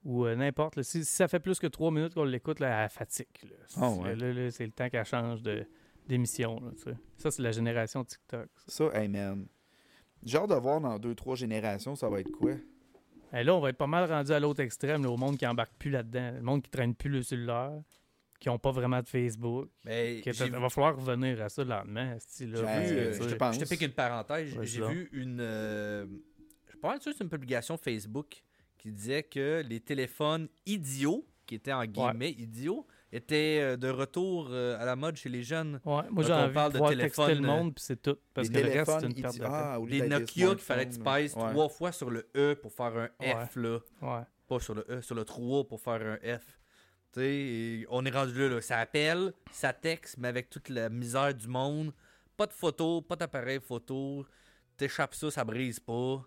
Ou 0.03 0.25
euh, 0.25 0.35
n'importe. 0.35 0.81
Si, 0.81 1.05
si 1.05 1.11
ça 1.15 1.27
fait 1.27 1.39
plus 1.39 1.59
que 1.59 1.67
3 1.67 1.91
minutes 1.91 2.13
qu'on 2.15 2.23
l'écoute, 2.25 2.59
là, 2.59 2.83
elle 2.83 2.89
fatigue. 2.89 3.27
là. 3.43 3.55
Ah 3.77 3.89
ouais. 3.91 4.15
Là, 4.15 4.33
là, 4.33 4.51
c'est 4.51 4.65
le 4.65 4.71
temps 4.71 4.89
qu'elle 4.89 5.05
change 5.05 5.41
de- 5.43 5.65
d'émission. 6.07 6.59
ça, 7.17 7.31
c'est 7.31 7.41
la 7.41 7.51
génération 7.51 8.03
TikTok. 8.03 8.49
ça. 8.67 8.89
Ça, 8.91 8.99
hey 9.01 9.07
man. 9.07 9.45
Genre 10.25 10.47
de 10.47 10.55
voir 10.55 10.79
dans 10.81 10.97
deux, 10.99 11.15
trois 11.15 11.35
générations, 11.35 11.95
ça 11.95 12.09
va 12.09 12.19
être 12.19 12.31
quoi? 12.31 12.51
Et 13.33 13.43
là, 13.43 13.55
on 13.55 13.59
va 13.59 13.69
être 13.69 13.77
pas 13.77 13.87
mal 13.87 14.09
rendu 14.09 14.31
à 14.31 14.39
l'autre 14.39 14.61
extrême, 14.61 15.03
là, 15.03 15.09
au 15.09 15.17
monde 15.17 15.37
qui 15.37 15.47
embarque 15.47 15.73
plus 15.77 15.89
là-dedans. 15.89 16.31
Le 16.35 16.41
monde 16.41 16.61
qui 16.61 16.69
traîne 16.69 16.93
plus 16.93 17.09
le 17.09 17.23
cellulaire, 17.23 17.81
qui 18.39 18.47
ont 18.49 18.59
pas 18.59 18.71
vraiment 18.71 19.01
de 19.01 19.07
Facebook. 19.07 19.69
Mais 19.85 20.21
Que 20.23 20.31
j'ai 20.31 20.45
Il 20.45 20.51
va 20.51 20.69
falloir 20.69 20.95
revenir 20.95 21.41
à 21.41 21.49
ça 21.49 21.63
le 21.63 21.69
lendemain. 21.69 22.15
esti, 22.15 22.45
là, 22.45 22.57
J'ai 22.57 22.63
vu, 22.93 22.97
euh, 22.99 23.17
tu 23.17 23.23
je 23.23 23.29
te 23.29 23.35
pense. 23.35 23.55
Je 23.55 23.65
te 23.65 23.69
pique 23.69 23.81
une 23.81 23.91
parenthèse. 23.93 24.55
J'ai 24.61 24.85
vu 24.87 25.09
une. 25.13 25.39
euh, 25.41 26.05
je 26.65 26.69
suis 26.71 26.79
pas 26.79 26.89
mal 26.89 27.01
sûr 27.01 27.11
que 27.11 27.17
c'est 27.17 27.23
une 27.23 27.29
publication 27.29 27.75
Facebook 27.77 28.43
qui 28.77 28.91
disait 28.91 29.23
que 29.23 29.63
les 29.67 29.79
téléphones 29.79 30.47
idiots, 30.65 31.25
qui 31.47 31.55
étaient 31.55 31.73
en 31.73 31.85
guillemets 31.85 32.31
idiots, 32.31 32.85
étaient 33.13 33.59
euh, 33.61 33.77
de 33.77 33.89
retour 33.89 34.49
euh, 34.49 34.79
à 34.79 34.85
la 34.85 34.95
mode 34.95 35.15
chez 35.15 35.29
les 35.29 35.43
jeunes. 35.43 35.79
Ouais, 35.85 36.03
moi, 36.09 36.23
j'ai 36.23 36.33
envie 36.33 36.53
parle 36.53 36.73
de 36.73 36.79
téléphone, 36.79 37.27
texter 37.27 37.35
le 37.35 37.43
euh, 37.43 37.51
monde, 37.51 37.75
puis 37.75 37.83
c'est 37.83 38.01
tout. 38.01 38.17
Parce 38.33 38.49
Les 38.49 38.61
que 38.61 38.67
le 38.67 38.73
reste, 38.73 38.99
c'est 38.99 39.05
une 39.05 39.21
perte 39.21 39.37
de 39.37 39.45
ah, 39.45 39.77
Les 39.87 40.01
des 40.01 40.07
Nokia 40.07 40.49
qu'il 40.49 40.57
fallait 40.59 40.87
que 40.87 40.93
tu 40.93 40.99
pèses 40.99 41.35
ouais. 41.35 41.49
trois 41.51 41.69
fois 41.69 41.91
sur 41.91 42.09
le 42.09 42.27
E 42.35 42.55
pour 42.55 42.71
faire 42.71 42.97
un 42.97 43.09
Ouais. 43.19 43.45
F, 43.45 43.55
là. 43.55 43.79
Ouais. 44.01 44.21
Pas 44.47 44.59
sur 44.59 44.75
le 44.75 44.85
E, 44.89 45.01
sur 45.01 45.15
le 45.15 45.23
3 45.23 45.67
pour 45.67 45.79
faire 45.79 46.01
un 46.01 46.17
F. 46.17 46.59
Tu 47.13 47.19
sais, 47.19 47.29
et 47.29 47.85
on 47.89 48.03
est 48.05 48.09
rendu 48.09 48.37
là, 48.37 48.55
là. 48.55 48.61
Ça 48.61 48.79
appelle, 48.79 49.33
ça 49.51 49.71
texte, 49.71 50.17
mais 50.17 50.27
avec 50.27 50.49
toute 50.49 50.69
la 50.69 50.89
misère 50.89 51.33
du 51.33 51.47
monde. 51.47 51.93
Pas 52.35 52.47
de 52.47 52.53
photo, 52.53 53.01
pas 53.01 53.15
d'appareil 53.15 53.59
photo. 53.61 54.25
T'échappes 54.75 55.15
ça, 55.15 55.29
ça 55.29 55.45
brise 55.45 55.79
pas. 55.79 56.25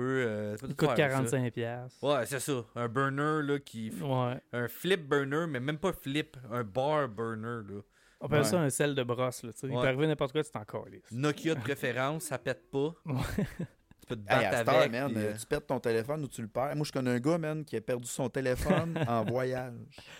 Euh, 0.00 0.54
tu 0.56 0.60
peux 0.60 0.66
Il 0.70 0.76
coûte 0.76 0.90
faire 0.96 1.16
avec 1.16 1.28
ça. 1.28 1.36
45$. 1.38 1.50
piastres. 1.52 2.02
Ouais, 2.04 2.26
c'est 2.26 2.40
ça. 2.40 2.64
Un 2.74 2.88
burner, 2.88 3.42
là, 3.42 3.58
qui. 3.58 3.90
Ouais. 4.00 4.40
Un 4.52 4.68
flip 4.68 5.08
burner, 5.08 5.46
mais 5.48 5.60
même 5.60 5.78
pas 5.78 5.92
flip. 5.92 6.36
Un 6.50 6.64
bar 6.64 7.08
burner, 7.08 7.62
là. 7.68 7.80
On 8.20 8.26
appelle 8.26 8.38
Ouais. 8.40 8.44
ça 8.44 8.60
un 8.60 8.70
sel 8.70 8.94
de 8.94 9.02
brosse. 9.02 9.42
Là, 9.42 9.52
tu 9.52 9.58
sais. 9.60 9.66
Il 9.66 9.74
Ouais. 9.74 9.82
peut 9.82 9.88
arriver 9.88 10.06
n'importe 10.06 10.32
quoi, 10.32 10.42
tu 10.42 10.50
t'en 10.50 10.64
calisses. 10.64 11.10
Nokia 11.12 11.54
de 11.54 11.60
préférence, 11.60 12.24
ça 12.24 12.38
pète 12.38 12.70
pas. 12.70 12.94
Tu 13.06 14.14
peux 14.14 14.16
te 14.16 14.32
Hey, 14.32 14.50
battre 14.50 14.70
heure, 14.70 14.78
avec. 14.78 14.92
man, 14.92 15.12
puis, 15.12 15.20
euh, 15.22 15.30
euh, 15.32 15.36
tu 15.36 15.46
perds 15.46 15.66
ton 15.66 15.80
téléphone 15.80 16.22
ou 16.22 16.28
tu 16.28 16.40
le 16.40 16.46
perds. 16.48 16.76
Moi, 16.76 16.84
je 16.86 16.92
connais 16.92 17.10
un 17.10 17.18
gars, 17.18 17.38
man, 17.38 17.64
qui 17.64 17.76
a 17.76 17.80
perdu 17.80 18.06
son 18.06 18.28
téléphone 18.28 18.94
en 19.08 19.24
voyage. 19.24 19.74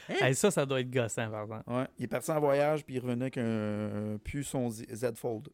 Hey, 0.08 0.34
ça, 0.34 0.50
ça 0.50 0.66
doit 0.66 0.80
être 0.80 0.90
gossant, 0.90 1.30
par 1.30 1.44
exemple. 1.44 1.70
Ouais, 1.70 1.86
il 1.96 2.04
est 2.04 2.08
parti 2.08 2.30
en 2.32 2.40
voyage, 2.40 2.84
puis 2.84 2.96
il 2.96 2.98
revenait 3.00 3.26
avec 3.26 3.38
un, 3.38 4.18
son 4.42 4.68
Z 4.70 4.84
Z 4.92 5.12
Fold. 5.14 5.48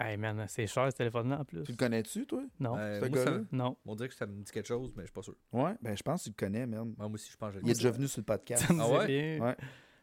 Hey, 0.00 0.16
man, 0.16 0.44
c'est 0.48 0.66
cher 0.68 0.88
ce 0.92 0.96
téléphone-là 0.96 1.40
en 1.40 1.44
plus. 1.44 1.64
Tu 1.64 1.72
le 1.72 1.76
connais-tu, 1.76 2.24
toi? 2.24 2.42
Non. 2.60 2.76
euh, 2.78 3.00
moi, 3.00 3.08
ça- 3.18 3.24
gars-là? 3.24 3.40
Non. 3.50 3.76
On 3.84 3.96
dirait 3.96 4.08
que 4.08 4.14
ça 4.14 4.26
me 4.26 4.42
dit 4.42 4.52
quelque 4.52 4.66
chose, 4.66 4.92
mais 4.96 5.02
je 5.02 5.06
suis 5.06 5.12
pas 5.12 5.22
sûr. 5.22 5.34
Ouais, 5.52 5.72
ben 5.82 5.96
je 5.96 6.02
pense 6.04 6.20
que 6.20 6.24
tu 6.24 6.30
le 6.30 6.36
connais, 6.46 6.66
man. 6.66 6.94
Moi 6.96 7.08
aussi, 7.14 7.30
je 7.32 7.36
pense 7.36 7.48
que 7.48 7.54
je 7.54 7.58
le 7.60 7.66
Il 7.66 7.70
est 7.70 7.74
déjà 7.74 7.90
venu 7.90 8.06
sur 8.06 8.20
le 8.20 8.24
podcast. 8.24 8.64
Ça 8.68 8.72
me 8.72 8.80
Ah 8.82 8.86
dit 8.86 8.92
ouais? 8.92 9.04
rien. 9.06 9.44
Ouais. 9.44 9.56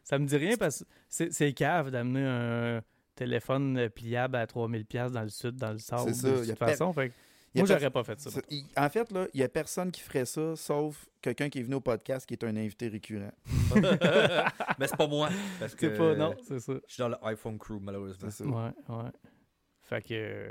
Ça 0.04 0.18
me 0.18 0.26
dit 0.26 0.36
rien 0.36 0.56
parce 0.58 0.80
que 0.80 0.84
c'est- 1.08 1.32
c'est 1.32 1.52
cave 1.54 1.90
d'amener 1.90 2.22
un 2.26 2.82
téléphone 3.14 3.78
euh, 3.78 3.88
pliable 3.88 4.36
à 4.36 4.46
3000$ 4.46 4.84
piastres 4.84 5.14
dans 5.14 5.22
le 5.22 5.30
sud, 5.30 5.56
dans 5.56 5.72
le 5.72 5.78
sable. 5.78 6.12
C'est 6.12 6.14
ça, 6.14 6.28
De 6.30 6.36
y 6.36 6.40
a 6.42 6.46
toute 6.54 6.58
per- 6.58 6.66
façon, 6.66 6.92
fait 6.92 7.10
moi, 7.54 7.64
per- 7.66 7.72
j'aurais 7.72 7.90
pas 7.90 8.04
fait 8.04 8.20
ça. 8.20 8.30
Il- 8.50 8.64
En 8.76 8.90
fait, 8.90 9.10
là, 9.10 9.26
il 9.32 9.38
n'y 9.38 9.44
a 9.44 9.48
personne 9.48 9.90
qui 9.90 10.02
ferait 10.02 10.26
ça, 10.26 10.54
sauf 10.56 11.06
quelqu'un 11.22 11.48
qui 11.48 11.60
est 11.60 11.62
venu 11.62 11.76
au 11.76 11.80
podcast 11.80 12.26
qui 12.26 12.34
est 12.34 12.44
un 12.44 12.54
invité 12.54 12.88
récurrent. 12.88 13.32
mais 14.78 14.86
c'est 14.86 14.96
pas 14.96 15.06
moi. 15.06 15.30
Parce 15.58 15.74
que 15.74 15.88
C'est 15.88 15.96
pas, 15.96 16.14
non, 16.14 16.34
c'est 16.46 16.60
ça. 16.60 16.74
Je 16.86 16.92
suis 16.92 17.00
dans 17.00 17.08
le 17.08 17.16
iPhone 17.24 17.56
crew, 17.58 17.78
malheureusement. 17.80 18.28
C'est 18.30 18.44
ça. 18.44 18.50
Ouais, 18.50 18.70
ouais. 18.90 19.10
Fait 19.88 20.02
que. 20.02 20.50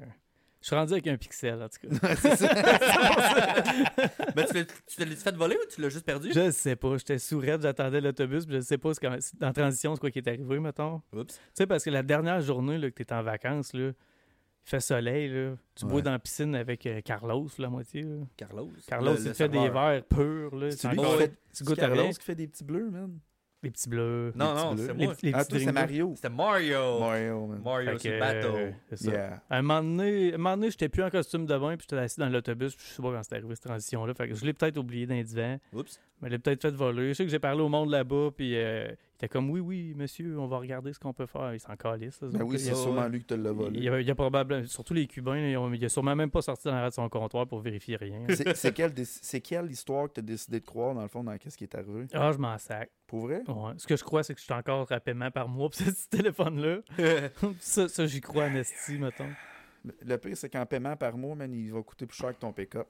Je 0.62 0.68
suis 0.70 0.76
rendu 0.76 0.94
avec 0.94 1.06
un 1.06 1.16
pixel, 1.18 1.62
en 1.62 1.70
tout 1.70 1.88
cas. 1.88 2.16
c'est 2.16 2.36
ça. 2.38 2.50
mais 4.36 4.46
tu 4.46 4.54
l'as- 4.56 4.66
tu 4.66 4.96
te 4.96 5.04
l'as 5.04 5.16
fait 5.16 5.36
voler 5.36 5.56
ou 5.56 5.68
tu 5.72 5.80
l'as 5.80 5.90
juste 5.90 6.06
perdu? 6.06 6.32
Je 6.34 6.50
sais 6.52 6.76
pas, 6.76 6.98
j'étais 6.98 7.20
sourd, 7.20 7.44
j'attendais 7.62 8.02
l'autobus, 8.02 8.46
puis 8.48 8.56
je 8.56 8.62
sais 8.62 8.78
pas 8.80 8.92
qu'on- 8.94 9.20
en 9.46 9.54
transition, 9.54 9.94
c'est 9.94 10.00
quoi 10.02 10.10
qui 10.10 10.20
est 10.20 10.28
arrivé, 10.28 10.60
mettons. 10.60 11.02
Oups. 11.14 11.36
Tu 11.36 11.40
sais, 11.54 11.68
parce 11.68 11.84
que 11.84 11.92
la 11.92 12.02
dernière 12.02 12.42
journée 12.42 12.78
là, 12.80 12.90
que 12.90 13.04
t'es 13.04 13.14
en 13.14 13.22
vacances, 13.22 13.74
là, 13.74 13.90
il 13.90 13.94
fait 14.64 14.80
soleil, 14.80 15.30
là, 15.30 15.56
tu 15.76 15.86
bois 15.86 16.02
dans 16.02 16.12
la 16.12 16.20
piscine 16.20 16.56
avec 16.56 16.86
euh, 16.88 17.00
Carlos, 17.02 17.48
la 17.60 17.70
moitié. 17.70 18.02
là. 18.02 18.16
Carlos. 18.36 18.72
Carlos, 18.88 19.14
Le- 19.14 19.20
il 19.20 19.26
le 19.28 19.34
fait 19.34 19.50
des 19.50 19.70
verres 19.70 20.04
purs, 20.06 20.56
là. 20.56 20.72
C'est 20.72 20.88
lui 20.88 20.98
encore- 21.00 21.12
qui 21.14 21.18
fait 21.20 21.34
tu 21.56 21.64
goûtes 21.64 21.76
Carlos 21.76 22.10
qui 22.10 22.26
fait 22.26 22.36
des 22.36 22.48
petits 22.48 22.64
bleus, 22.64 22.90
man. 22.90 23.20
Les 23.66 23.72
petits 23.72 23.90
bleus. 23.90 24.32
Non, 24.36 24.54
non, 24.54 24.78
c'est 24.78 24.94
les, 24.94 25.06
moi. 25.08 25.16
les 25.24 25.34
Ah, 25.34 25.40
petits 25.40 25.50
toi, 25.50 25.60
c'est. 25.60 25.72
Mario. 25.72 26.12
C'était 26.16 26.30
Mario. 26.30 27.00
Mario, 27.00 27.48
man. 27.48 27.62
Mario, 27.66 27.98
c'est 27.98 28.10
que, 28.10 28.14
le 28.14 28.20
bateau. 28.20 28.56
euh, 28.56 28.72
c'est 28.92 28.98
ça. 28.98 29.12
Yeah. 29.12 29.42
À 29.50 29.58
un 29.58 29.62
moment 29.64 29.82
donné, 29.82 30.32
à 30.32 30.36
un 30.36 30.38
moment 30.38 30.56
donné, 30.58 30.70
j'étais 30.70 30.88
plus 30.88 31.02
en 31.04 31.10
costume 31.10 31.48
de 31.48 31.58
bain, 31.58 31.76
puis 31.76 31.88
j'étais 31.90 32.00
assis 32.02 32.20
dans 32.20 32.30
l'autobus, 32.30 32.76
puis 32.76 32.86
je 32.88 32.94
sais 32.94 33.02
pas 33.02 33.12
quand 33.12 33.24
c'est 33.24 33.36
arrivé 33.36 33.56
cette 33.56 33.64
transition-là. 33.66 34.14
Fait 34.14 34.28
que 34.30 34.36
je 34.36 34.46
l'ai 34.46 34.54
peut-être 34.54 34.78
oublié 34.78 35.08
dans 35.08 35.16
les 35.16 35.24
divans. 35.24 35.58
Oups. 35.74 36.00
Mais 36.22 36.30
l'ai 36.30 36.38
peut-être 36.38 36.62
fait 36.62 36.72
voler. 36.76 37.10
Je 37.10 37.14
sais 37.14 37.26
que 37.26 37.32
j'ai 37.32 37.40
parlé 37.40 37.62
au 37.62 37.70
monde 37.70 37.90
là-bas, 37.90 38.30
puis 38.38 38.54
euh, 38.56 38.88
il 39.16 39.26
était 39.26 39.30
comme 39.30 39.50
oui, 39.50 39.62
oui, 39.62 39.94
monsieur, 39.96 40.38
on 40.38 40.46
va 40.48 40.58
regarder 40.58 40.92
ce 40.92 41.00
qu'on 41.00 41.14
peut 41.14 41.26
faire. 41.26 41.54
Il 41.54 41.60
s'en 41.62 41.76
calisse. 41.78 42.20
Ben 42.22 42.44
oui, 42.44 42.60
c'est 42.60 42.76
sûrement 42.76 43.08
lui 43.08 43.20
qui 43.20 43.26
te 43.28 43.34
l'a 43.34 43.52
il, 43.52 43.56
volé. 43.56 43.80
y 43.80 43.88
a, 43.90 44.02
il 44.02 44.06
y 44.08 44.12
a 44.12 44.16
probablement, 44.16 44.68
surtout 44.68 44.94
les 44.94 45.08
Cubains, 45.08 45.36
là, 45.36 45.50
ils 45.52 45.56
ont- 45.58 45.72
il 45.72 45.86
a 45.86 45.88
sûrement 45.88 46.16
même 46.18 46.30
pas 46.30 46.42
sorti 46.42 46.68
dans 46.68 46.74
l'arrêt 46.74 46.90
de 46.90 46.94
son 46.96 47.08
comptoir 47.08 47.48
pour 47.48 47.62
vérifier 47.62 47.96
rien. 47.96 48.26
C'est 48.56 48.74
quelle, 48.74 48.94
quelle 49.42 49.72
histoire 49.72 50.10
que 50.10 50.16
tu 50.16 50.20
as 50.20 50.24
décidé 50.24 50.60
de 50.60 50.66
croire, 50.66 50.94
dans 50.94 51.02
le 51.02 51.08
fond, 51.08 51.24
dans 51.24 51.38
qu'est-ce 51.38 51.58
qui 51.58 51.64
est 51.64 51.76
arrivé? 51.76 52.08
Ah, 52.14 52.32
je 52.34 52.38
m'en 52.38 52.58
sac. 52.58 52.92
Pour 53.08 53.22
vrai? 53.22 53.42
Ouais. 53.48 53.72
Ce 53.78 53.88
que 53.88 53.96
je 53.96 54.04
crois, 54.04 54.22
c'est 54.24 54.34
que 54.34 54.40
je 54.42 54.46
suis 54.46 54.54
encore 54.54 54.92
à 54.92 55.00
paiement 55.00 55.32
par 55.32 55.48
mois 55.48 55.70
pour 55.70 55.76
ce 55.80 56.10
téléphone-là. 56.10 56.80
ça, 57.60 57.88
ça 57.88 58.06
j'y 58.08 58.20
crois 58.20 58.46
en 58.46 58.56
esti, 58.56 58.98
mettons. 59.00 59.30
Le- 59.86 59.96
Le 60.02 60.18
pire, 60.18 60.36
c'est 60.36 60.50
qu'en 60.50 60.66
paiement 60.66 60.98
par 60.98 61.16
mois, 61.18 61.36
man, 61.36 61.54
il 61.54 61.72
va 61.72 61.82
coûter 61.84 62.06
plus 62.06 62.18
cher 62.18 62.34
que 62.36 62.40
ton 62.42 62.52
pick-up. 62.52 62.88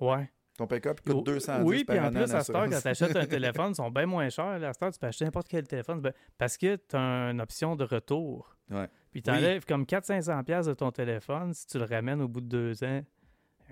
Ouais. 0.00 0.28
Ton 0.58 0.66
pick-up 0.66 1.00
coûte 1.02 1.24
210 1.24 1.64
Oui, 1.64 1.84
puis 1.84 1.98
en 2.00 2.10
plus, 2.10 2.34
à 2.34 2.42
cette 2.42 2.54
heure, 2.54 2.68
quand 2.68 2.80
tu 2.82 2.88
achètes 2.88 3.14
un 3.16 3.26
téléphone, 3.26 3.70
ils 3.70 3.76
sont 3.76 3.90
bien 3.90 4.06
moins 4.06 4.28
chers. 4.28 4.44
À 4.62 4.72
cette 4.72 4.82
heure, 4.82 4.92
tu 4.92 4.98
peux 4.98 5.06
acheter 5.06 5.24
n'importe 5.24 5.46
quel 5.48 5.66
téléphone 5.66 6.00
ben, 6.00 6.12
parce 6.36 6.58
que 6.58 6.74
tu 6.76 6.96
as 6.96 7.30
une 7.30 7.40
option 7.40 7.76
de 7.76 7.84
retour. 7.84 8.56
Ouais. 8.68 8.88
Puis 9.12 9.22
tu 9.22 9.30
enlèves 9.30 9.64
comme 9.64 9.84
400-500$ 9.84 10.66
de 10.66 10.74
ton 10.74 10.90
téléphone 10.90 11.54
si 11.54 11.66
tu 11.68 11.78
le 11.78 11.84
ramènes 11.84 12.20
au 12.20 12.26
bout 12.28 12.40
de 12.40 12.48
deux 12.48 12.84
ans. 12.84 13.02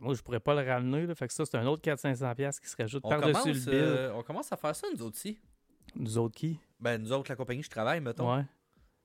Moi, 0.01 0.15
je 0.15 0.23
pourrais 0.23 0.39
pas 0.41 0.55
le 0.55 0.67
ramener. 0.71 1.07
Là, 1.07 1.15
fait 1.17 1.27
que 1.27 1.33
ça, 1.35 1.45
c'est 1.45 1.57
un 1.57 1.67
autre 1.67 1.83
400-500$ 1.83 2.61
qui 2.61 2.69
se 2.69 2.77
rajoute 2.79 3.03
par-dessus 3.03 3.53
le 3.53 3.61
bill. 3.61 3.69
euh, 3.75 4.13
on 4.15 4.23
commence 4.23 4.53
à 4.53 4.57
faire 4.57 4.77
ça, 4.77 4.87
nous 4.95 5.03
autres 5.03 5.17
aussi. 5.17 5.41
Nous 5.97 6.19
autres 6.19 6.37
qui? 6.37 6.61
Ben, 6.79 7.03
nous 7.03 7.13
autres, 7.13 7.31
la 7.31 7.37
compagnie 7.37 7.61
où 7.61 7.65
je 7.65 7.69
travaille, 7.71 8.01
mettons. 8.01 8.33
Ouais, 8.33 8.45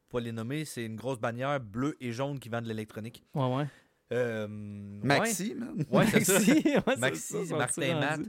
Pour 0.10 0.20
les 0.20 0.32
nommer, 0.32 0.66
c'est 0.66 0.86
une 0.86 0.98
grosse 0.98 1.20
bannière 1.20 1.60
bleue 1.60 1.96
et 2.00 2.12
jaune 2.12 2.38
qui 2.40 2.50
vend 2.50 2.62
de 2.62 2.68
l'électronique. 2.68 3.24
ouais, 3.34 3.56
ouais. 3.56 3.66
Euh, 4.12 4.48
Maxi. 4.50 5.56
Ouais. 5.90 6.06
Maxi, 6.06 6.64
ouais, 6.66 6.96
Maxi, 6.98 7.22
ça, 7.22 7.46
ça, 7.46 7.58
Martin 7.58 8.00
Matt. 8.00 8.22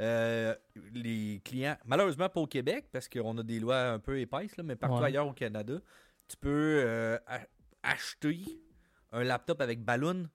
Euh, 0.00 0.54
les 0.92 1.40
clients, 1.44 1.76
malheureusement 1.84 2.28
pas 2.28 2.40
au 2.40 2.46
Québec, 2.46 2.86
parce 2.92 3.08
qu'on 3.08 3.38
a 3.38 3.42
des 3.42 3.60
lois 3.60 3.90
un 3.90 3.98
peu 3.98 4.18
épaisses, 4.18 4.56
là, 4.56 4.64
mais 4.64 4.76
partout 4.76 5.02
ailleurs 5.02 5.28
au 5.28 5.32
Canada, 5.32 5.74
tu 6.28 6.36
peux 6.36 6.82
euh, 6.84 7.18
acheter 7.82 8.40
un 9.12 9.22
laptop 9.22 9.60
avec 9.60 9.84
ballon. 9.84 10.28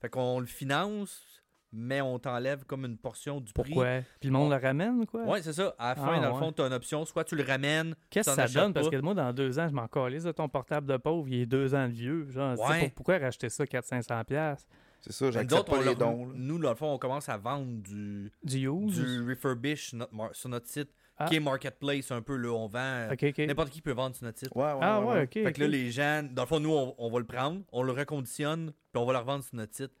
Fait 0.00 0.10
qu'on 0.10 0.40
le 0.40 0.46
finance, 0.46 1.35
mais 1.76 2.00
on 2.00 2.18
t'enlève 2.18 2.64
comme 2.64 2.84
une 2.84 2.96
portion 2.96 3.40
du 3.40 3.52
prix. 3.52 3.72
Pourquoi? 3.72 4.00
Puis 4.20 4.28
le 4.28 4.32
monde 4.32 4.50
le 4.50 4.56
ramène, 4.56 5.04
quoi? 5.06 5.22
Ouais, 5.24 5.42
c'est 5.42 5.52
ça. 5.52 5.74
À 5.78 5.90
la 5.90 5.94
fin, 5.96 6.14
Ah, 6.16 6.20
dans 6.20 6.32
le 6.34 6.38
fond, 6.40 6.52
tu 6.52 6.62
as 6.62 6.66
une 6.66 6.72
option. 6.72 7.04
Soit 7.04 7.24
tu 7.24 7.36
le 7.36 7.44
ramènes. 7.44 7.94
Qu'est-ce 8.10 8.30
que 8.30 8.34
ça 8.36 8.48
donne? 8.48 8.72
Parce 8.72 8.88
que 8.88 8.96
moi, 8.96 9.14
dans 9.14 9.32
deux 9.32 9.58
ans, 9.58 9.68
je 9.68 9.74
m'en 9.74 9.86
calisse 9.86 10.24
de 10.24 10.32
ton 10.32 10.48
portable 10.48 10.86
de 10.86 10.96
pauvre. 10.96 11.28
Il 11.28 11.42
est 11.42 11.46
deux 11.46 11.74
ans 11.74 11.86
de 11.86 11.92
vieux. 11.92 12.26
Genre, 12.30 12.58
Ouais. 12.58 12.80
pour- 12.80 12.90
pourquoi 12.94 13.18
racheter 13.18 13.48
ça 13.48 13.64
400-500$? 13.66 14.66
C'est 15.00 15.12
ça, 15.12 15.30
j'accepte 15.30 15.68
pas 15.68 15.76
on 15.76 15.78
les 15.80 15.84
leur- 15.84 15.94
dons. 15.96 16.26
là. 16.26 16.32
Nous, 16.34 16.58
dans 16.58 16.70
le 16.70 16.74
fond, 16.74 16.92
on 16.94 16.98
commence 16.98 17.28
à 17.28 17.36
vendre 17.36 17.66
du, 17.82 18.32
Du 18.42 18.68
use? 18.68 18.94
du 18.98 19.28
refurbish 19.28 19.88
sur 19.90 19.98
notre, 19.98 20.14
mar- 20.14 20.34
sur 20.34 20.48
notre 20.48 20.66
site, 20.66 20.88
Ah. 21.18 21.26
qui 21.26 21.36
est 21.36 21.40
Marketplace 21.40 22.10
un 22.10 22.22
peu. 22.22 22.36
Là, 22.36 22.48
on 22.52 22.66
vend. 22.66 22.78
euh, 22.78 23.12
Ok, 23.12 23.24
ok. 23.28 23.38
N'importe 23.46 23.70
qui 23.70 23.80
peut 23.82 23.92
vendre 23.92 24.16
sur 24.16 24.24
notre 24.24 24.38
site. 24.38 24.50
Ouais, 24.54 24.64
ouais, 24.64 24.78
Ah 24.80 25.00
ouais, 25.00 25.22
ok. 25.24 25.32
Fait 25.32 25.52
que 25.52 25.60
là, 25.60 25.68
les 25.68 25.90
gens, 25.90 26.22
dans 26.30 26.42
le 26.42 26.48
fond, 26.48 26.60
nous, 26.60 26.72
on, 26.72 26.94
on 26.98 27.10
va 27.10 27.18
le 27.20 27.24
prendre, 27.26 27.60
on 27.72 27.82
le 27.82 27.92
reconditionne, 27.92 28.72
puis 28.92 29.00
on 29.02 29.04
va 29.04 29.12
le 29.12 29.18
revendre 29.20 29.44
sur 29.44 29.54
notre 29.56 29.74
site. 29.74 29.92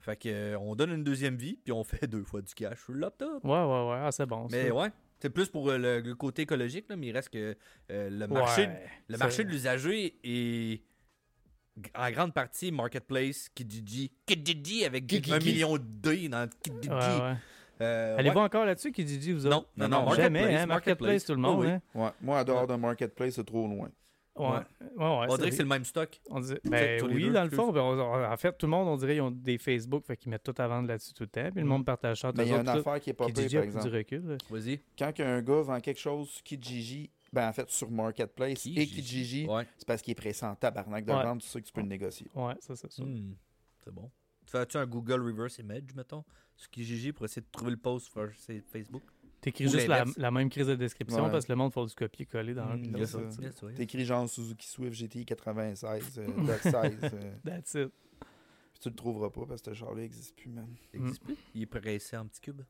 Fait 0.00 0.16
que 0.16 0.28
euh, 0.28 0.58
on 0.58 0.74
donne 0.74 0.92
une 0.92 1.04
deuxième 1.04 1.36
vie, 1.36 1.58
puis 1.62 1.72
on 1.72 1.84
fait 1.84 2.06
deux 2.06 2.24
fois 2.24 2.40
du 2.42 2.52
cash 2.54 2.78
sur 2.82 2.92
le 2.92 3.00
laptop. 3.00 3.44
Ouais, 3.44 3.50
ouais, 3.50 3.88
ouais. 3.90 3.98
Ah, 4.02 4.08
c'est 4.10 4.26
bon. 4.26 4.48
Mais 4.50 4.68
ça. 4.68 4.74
ouais, 4.74 4.88
c'est 5.20 5.30
plus 5.30 5.48
pour 5.48 5.68
euh, 5.70 5.76
le, 5.78 6.00
le 6.00 6.14
côté 6.14 6.42
écologique, 6.42 6.86
là, 6.88 6.96
mais 6.96 7.08
il 7.08 7.12
reste 7.12 7.28
que 7.30 7.56
euh, 7.90 8.10
le 8.10 8.26
marché, 8.26 8.62
Ouais, 8.66 8.86
le 9.08 9.18
marché 9.18 9.44
de 9.44 9.50
l'usager 9.50 10.18
est 10.24 10.82
en 11.94 12.10
grande 12.10 12.34
partie 12.34 12.72
Marketplace, 12.72 13.48
Kijiji, 13.54 14.10
Kijiji 14.26 14.84
avec 14.84 15.06
Kijiji. 15.06 15.32
un 15.32 15.38
million 15.38 15.72
de 15.76 15.84
D 15.84 16.28
dans 16.28 16.48
Kijiji. 16.62 16.88
Ouais, 16.90 16.96
ouais. 17.20 17.34
Euh, 17.82 18.18
Allez-vous 18.18 18.36
ouais. 18.38 18.44
encore 18.44 18.66
là-dessus, 18.66 18.92
Kijiji, 18.92 19.32
vous 19.32 19.48
Non, 19.48 19.58
autres? 19.58 19.70
non, 19.76 19.88
non, 19.88 20.10
Jamais, 20.14 20.40
Marketplace, 20.40 20.60
hein? 20.62 20.66
Marketplace, 20.66 21.24
tout 21.24 21.32
le 21.34 21.38
monde, 21.40 21.58
Oh 21.60 21.62
oui. 21.62 21.70
hein? 21.70 21.80
Ouais, 21.94 22.10
moi, 22.20 22.40
en 22.40 22.44
dehors 22.44 22.66
de 22.66 22.74
Marketplace, 22.74 23.34
c'est 23.34 23.44
trop 23.44 23.66
loin. 23.66 23.88
Ouais. 24.36 24.46
Ouais, 24.46 24.58
ouais, 24.96 25.26
On 25.28 25.36
dirait 25.36 25.50
que 25.50 25.56
c'est 25.56 25.62
le 25.62 25.68
même 25.68 25.84
stock. 25.84 26.20
on 26.30 26.40
ben 26.64 27.02
oui, 27.04 27.24
deux, 27.24 27.32
dans 27.32 27.44
le 27.44 27.50
fond. 27.50 27.72
ben, 27.72 27.80
on- 27.82 27.98
on- 27.98 28.24
en 28.32 28.36
fait, 28.36 28.56
tout 28.56 28.66
le 28.66 28.70
monde, 28.70 28.88
on 28.88 28.96
dirait 28.96 29.14
qu'ils 29.14 29.22
ont 29.22 29.30
des 29.30 29.58
Facebook, 29.58 30.04
fait 30.06 30.16
qu'ils 30.16 30.30
mettent 30.30 30.44
tout 30.44 30.54
à 30.56 30.66
vendre 30.68 30.88
là-dessus 30.88 31.12
tout 31.12 31.24
le 31.24 31.28
temps. 31.28 31.50
Puis 31.50 31.60
le 31.60 31.66
Mm. 31.66 31.68
monde 31.68 31.84
partage 31.84 32.20
ça. 32.20 32.32
Mais 32.36 32.44
il 32.46 32.50
y 32.50 32.54
a 32.54 32.60
une 32.60 32.68
autres, 32.68 32.78
affaire 32.80 33.00
qui 33.00 33.10
est 33.10 33.14
pas 33.14 33.24
par 33.26 33.32
du 33.34 33.40
exemple. 33.42 33.88
recul. 33.88 34.22
là. 34.26 34.36
Vas-y. 34.48 34.80
Quand 34.98 35.12
un 35.20 35.42
gars 35.42 35.60
vend 35.62 35.80
quelque 35.80 36.00
chose 36.00 36.28
sur 36.30 36.42
Kijiji, 36.42 37.10
ben 37.32 37.48
en 37.48 37.52
fait 37.52 37.68
sur 37.70 37.90
Marketplace 37.90 38.66
et 38.66 38.86
Kijiji. 38.86 39.46
Ouais. 39.46 39.66
c'est 39.76 39.86
parce 39.86 40.00
qu'il 40.00 40.12
est 40.12 40.14
pressé 40.14 40.46
en 40.46 40.54
tabarnak 40.54 41.04
de 41.04 41.12
vendre, 41.12 41.42
tu 41.42 41.48
sais 41.48 41.60
que 41.60 41.66
tu 41.66 41.72
peux 41.72 41.82
le 41.82 41.88
négocier. 41.88 42.28
Ouais, 42.34 42.54
ça, 42.60 42.74
c'est 42.76 42.90
ça. 42.90 43.02
Hmm, 43.04 43.34
C'est 43.84 43.92
bon. 43.92 44.10
Tu 44.46 44.52
fais-tu 44.52 44.76
un 44.78 44.86
Google 44.86 45.20
Reverse 45.22 45.58
Image, 45.58 45.94
mettons, 45.94 46.24
sur 46.56 46.70
Kijiji 46.70 47.12
pour 47.12 47.24
essayer 47.24 47.42
de 47.42 47.46
trouver 47.52 47.70
le 47.72 47.76
post 47.76 48.10
sur 48.12 48.30
Facebook? 48.72 49.02
T'écris 49.40 49.68
juste 49.68 49.88
la, 49.88 50.30
même 50.30 50.50
crise 50.50 50.66
de 50.66 50.74
description 50.74 51.24
Ouais. 51.24 51.30
parce 51.30 51.46
que 51.46 51.52
le 51.52 51.56
monde 51.56 51.72
fait 51.72 51.84
du 51.86 51.94
copier-coller 51.94 52.52
dans 52.54 52.64
un 52.64 52.76
Hmm, 52.76 52.82
puis 52.82 53.00
yes. 53.00 53.16
Yes. 53.40 53.64
T'écris 53.74 54.04
genre 54.04 54.28
Suzuki 54.28 54.66
Swift 54.68 54.94
GTI 54.94 55.24
96, 55.24 56.18
euh, 56.18 56.26
Doc 56.46 56.60
16, 56.60 56.72
euh, 57.04 57.32
That's 57.44 57.74
it. 57.74 57.90
puis 58.72 58.80
tu 58.80 58.88
le 58.90 58.94
trouveras 58.94 59.30
pas 59.30 59.46
parce 59.46 59.62
que 59.62 59.70
ce 59.70 59.74
char-là 59.78 60.02
n'existe 60.02 60.36
plus, 60.36 60.50
man. 60.50 60.66
Il 60.92 61.00
existe 61.00 61.22
plus? 61.22 61.36
Il 61.54 61.62
est 61.62 61.66
pressé 61.66 62.16
en 62.16 62.26
petits 62.26 62.40
cubes. 62.40 62.62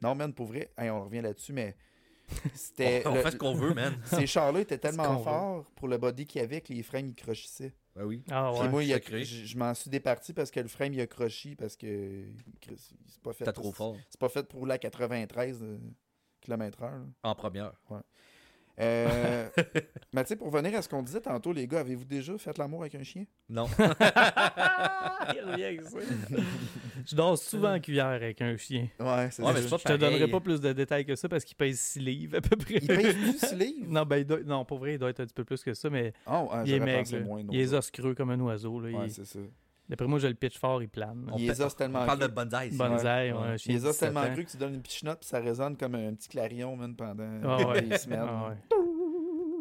Non, 0.00 0.14
man, 0.14 0.32
pour 0.32 0.46
vrai, 0.46 0.72
hey, 0.78 0.90
on 0.90 1.04
revient 1.04 1.20
là-dessus, 1.22 1.52
mais 1.52 1.76
c'était. 2.54 3.02
On 3.06 3.14
le- 3.14 3.22
fait 3.22 3.30
ce 3.32 3.36
qu'on 3.36 3.54
veut, 3.54 3.74
man. 3.74 3.98
Ces 4.04 4.26
chars-là 4.26 4.60
étaient 4.60 4.78
tellement 4.78 5.04
veut. 5.18 5.24
forts 5.24 5.70
pour 5.76 5.88
le 5.88 5.98
body 5.98 6.26
qu'il 6.26 6.40
y 6.40 6.44
avait 6.44 6.60
que 6.60 6.72
les 6.72 6.82
frames 6.82 7.06
ils 7.06 7.14
crochissaient. 7.14 7.72
Ben 7.96 8.04
oui. 8.04 8.22
Ah 8.30 8.50
Puis 8.52 8.62
ouais. 8.62 8.68
moi, 8.68 8.84
il 8.84 8.92
a- 8.92 8.96
sacré. 8.96 9.24
je 9.24 9.44
je 9.44 9.56
m'en 9.56 9.74
suis 9.74 9.90
départi 9.90 10.32
parce 10.32 10.50
que 10.50 10.60
le 10.60 10.68
frame 10.68 10.92
il 10.94 11.00
a 11.00 11.06
crochi 11.06 11.56
parce 11.56 11.76
que 11.76 12.24
c'est 12.76 13.22
pas 13.22 13.32
fait. 13.32 13.44
Pour- 13.44 13.54
trop 13.54 13.72
fort. 13.72 13.96
C'est 14.10 14.20
pas 14.20 14.28
fait 14.28 14.46
pour 14.46 14.70
à 14.70 14.78
93 14.78 15.64
km/h. 16.40 16.90
En 17.22 17.34
première. 17.34 17.72
Euh, 18.80 19.48
mais 20.12 20.22
tu 20.24 20.28
sais, 20.28 20.36
pour 20.36 20.50
venir 20.50 20.76
à 20.76 20.82
ce 20.82 20.88
qu'on 20.88 21.02
disait 21.02 21.20
tantôt, 21.20 21.52
les 21.52 21.66
gars, 21.66 21.80
avez-vous 21.80 22.04
déjà 22.04 22.36
fait 22.38 22.56
l'amour 22.58 22.82
avec 22.82 22.94
un 22.94 23.02
chien? 23.02 23.24
Non. 23.48 23.66
Il 25.34 25.40
revient 25.50 25.64
avec 25.64 25.82
ça. 25.82 25.98
Je 27.06 27.16
dors 27.16 27.38
souvent 27.38 27.74
en 27.74 27.80
cuillère 27.80 28.06
avec 28.06 28.40
un 28.42 28.56
chien. 28.56 28.88
Ouais, 29.00 29.28
c'est 29.30 29.42
Ouais, 29.42 29.52
mais 29.54 29.62
Je 29.62 29.74
te 29.74 29.96
donnerai 29.96 30.28
pas 30.28 30.40
plus 30.40 30.60
de 30.60 30.72
détails 30.72 31.04
que 31.04 31.16
ça 31.16 31.28
parce 31.28 31.44
qu'il 31.44 31.56
pèse 31.56 31.78
6 31.80 32.00
livres 32.00 32.36
à 32.38 32.40
peu 32.40 32.56
près. 32.56 32.74
Il 32.80 32.86
pèse 32.86 33.14
du 33.16 33.32
6 33.32 33.54
livres? 33.54 33.86
Non, 33.88 34.04
ben, 34.04 34.18
il 34.18 34.24
doit... 34.24 34.40
non, 34.44 34.64
pour 34.64 34.78
vrai, 34.78 34.94
il 34.94 34.98
doit 34.98 35.10
être 35.10 35.20
un 35.20 35.24
petit 35.24 35.34
peu 35.34 35.44
plus 35.44 35.62
que 35.62 35.74
ça, 35.74 35.90
mais 35.90 36.12
Oh, 36.26 36.48
il 36.64 36.72
est 36.74 36.80
maigre. 36.80 37.20
moins, 37.24 37.42
il 37.50 37.60
est 37.60 37.72
os 37.72 37.90
creux 37.90 38.14
comme 38.14 38.30
un 38.30 38.40
oiseau. 38.40 38.80
Là. 38.80 38.90
Ouais, 38.98 39.06
Il- 39.06 39.10
c'est 39.12 39.24
ça. 39.24 39.38
D'après 39.88 40.06
moi, 40.06 40.18
je 40.18 40.26
le 40.28 40.34
pitch 40.34 40.58
fort, 40.58 40.82
il 40.82 40.88
plane. 40.88 41.26
On 41.32 41.38
Il 41.38 41.46
pa- 41.48 41.70
tellement 41.70 42.02
On 42.02 42.06
parle 42.06 42.18
de 42.18 42.26
bonsaï. 42.26 42.70
Bonsaï, 42.76 43.32
Ouais. 43.32 43.38
ouais, 43.38 43.44
un 43.46 43.56
chien 43.56 43.74
Il 43.74 43.78
de 43.80 43.84
les 43.84 43.88
os 43.88 43.92
17 43.94 44.00
tellement 44.08 44.20
ans. 44.28 44.32
cru 44.34 44.44
que 44.44 44.50
tu 44.50 44.56
donnes 44.58 44.74
une 44.74 44.82
petite 44.82 45.02
note 45.04 45.20
puis 45.20 45.28
ça 45.28 45.38
résonne 45.40 45.76
comme 45.76 45.94
un 45.94 46.14
petit 46.14 46.28
clarion, 46.28 46.76
man, 46.76 46.94
pendant 46.94 47.24
Ah 47.44 47.68
ouais. 47.68 47.82
des 47.82 47.96
semaines. 47.98 48.20
Ah 48.28 48.48
ouais. 48.50 48.56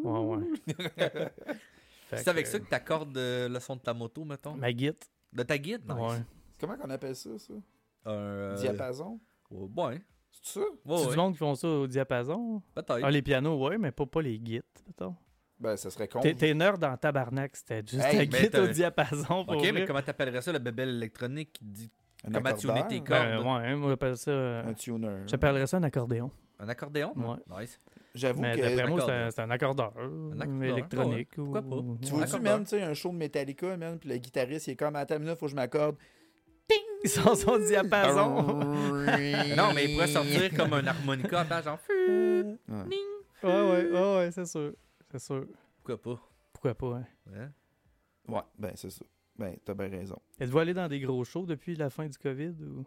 Ouais, 0.04 0.44
C'est 2.14 2.28
avec 2.30 2.48
ça 2.48 2.60
que 2.60 2.66
t'accordes 2.70 3.18
euh, 3.18 3.50
le 3.50 3.60
son 3.60 3.76
de 3.76 3.82
ta 3.82 3.94
moto, 3.94 4.24
mettons? 4.24 4.56
Ma 4.56 4.72
guide. 4.72 4.96
De 5.34 5.44
ta 5.44 5.58
guide? 5.58 5.82
Nice. 5.88 5.98
Ouais. 6.00 6.24
Comment 6.60 6.78
qu'on 6.78 6.90
appelle 6.90 7.16
ça, 7.16 7.38
ça? 7.38 7.54
Un, 8.06 8.12
euh, 8.12 8.56
Diapason? 8.56 9.20
ouais, 9.52 9.68
Ouais. 9.76 10.02
C'est 10.32 10.60
ça? 10.60 10.66
Ouais, 10.86 10.98
C'est 10.98 11.06
ouais. 11.06 11.12
du 11.12 11.18
monde 11.18 11.34
qui 11.34 11.40
font 11.40 11.56
ça 11.56 11.68
au 11.68 11.88
diapason? 11.88 12.62
Peut-être. 12.76 13.00
Ah, 13.04 13.12
les 13.12 13.22
pianos, 13.22 13.58
ouais, 13.68 13.78
mais 13.78 13.92
pas, 13.92 14.06
pas 14.06 14.22
les 14.22 14.40
guides, 14.40 14.64
mettons. 14.86 15.16
Ben, 15.60 15.76
ça 15.76 15.90
serait 15.90 16.08
con. 16.08 16.20
T'es 16.20 16.54
nerd 16.54 16.80
dans 16.80 16.96
tabarnak, 16.98 17.56
c'était 17.56 17.82
juste 17.86 18.04
Hey, 18.06 18.18
mais 18.20 18.28
guide 18.28 18.56
au 18.58 18.68
diapason. 18.68 19.44
Pour 19.46 19.56
Ok, 19.56 19.62
vrai. 19.62 19.72
mais 19.72 19.86
comment 19.86 20.02
t'appellerais 20.02 20.42
ça, 20.42 20.52
le 20.52 20.60
bébel 20.60 20.90
électronique 20.90 21.52
qui 21.54 21.66
dit 21.66 21.92
Un 22.24 22.32
comment 22.32 22.54
tuner 22.54 22.74
accordeur? 22.74 22.88
tes 22.88 23.00
Ben, 23.00 23.42
cordes? 23.42 23.46
ouais, 23.64 23.76
moi, 23.76 23.90
j'appelle 23.90 24.18
ça. 24.18 24.32
euh, 24.32 24.64
Un 24.70 24.74
tuner. 24.74 25.18
J'appellerais 25.26 25.66
ça 25.68 25.78
un 25.78 25.84
accordéon. 25.84 26.30
Un 26.60 26.70
accordéon? 26.70 27.14
Ouais. 27.16 27.62
Nice. 27.62 27.80
J'avoue 28.14 28.42
Mais 28.42 28.56
que... 28.56 28.62
d'après 28.62 28.88
moi, 28.88 29.00
c'est 29.00 29.04
accordeur. 29.12 29.28
un- 29.28 29.32
c'est 29.32 29.42
un 29.42 29.50
accordeur. 29.52 29.94
accordeur, 30.40 30.64
électronique. 30.64 31.30
ouais. 31.38 31.44
Pourquoi 31.44 31.62
ou- 31.62 31.94
pas? 31.96 32.06
Tu 32.06 32.12
vois-tu, 32.14 32.24
accordeur. 32.36 32.54
man, 32.54 32.64
tu 32.64 32.70
sais, 32.70 32.82
un 32.84 32.94
show 32.94 33.10
de 33.12 33.16
Metallica, 33.16 33.78
man, 33.78 33.98
puis 34.00 34.10
le 34.10 34.18
guitariste, 34.18 34.68
il 34.68 34.72
est 34.72 34.76
comme, 34.76 34.96
attends 34.96 35.20
minute, 35.20 35.38
faut 35.38 35.46
que 35.48 35.52
je 35.52 35.56
m'accorde. 35.56 35.96
Ils 37.04 37.10
sont 37.12 37.36
son 37.36 37.58
diapason. 37.60 38.44
Non, 39.56 39.74
mais 39.74 39.86
il 39.86 39.94
pourrait 39.94 40.08
sortir 40.08 40.52
comme 40.56 40.74
un 40.74 40.86
harmonica, 40.86 41.46
genre. 41.64 41.80
Ouais, 43.44 43.52
ouais, 43.52 43.92
ouais, 43.92 44.16
ouais, 44.18 44.30
c'est 44.32 44.46
sûr. 44.48 44.74
C'est 45.12 45.20
sûr. 45.20 45.46
Pourquoi 45.78 46.02
pas? 46.02 46.22
Pourquoi 46.54 46.76
pas, 46.76 46.98
hein? 46.98 47.06
Hein? 47.34 47.52
Ouais, 48.28 48.42
ben, 48.58 48.72
c'est 48.76 48.90
ça. 48.90 49.06
Ben, 49.38 49.56
t'as 49.64 49.74
bien 49.74 49.88
raison. 49.90 50.20
Êtes-vous 50.40 50.60
allé 50.60 50.74
dans 50.74 50.88
des 50.88 51.00
gros 51.00 51.24
shows 51.24 51.46
depuis 51.46 51.76
la 51.76 51.90
fin 51.90 52.08
du 52.08 52.18
COVID? 52.18 52.54
Ou... 52.64 52.86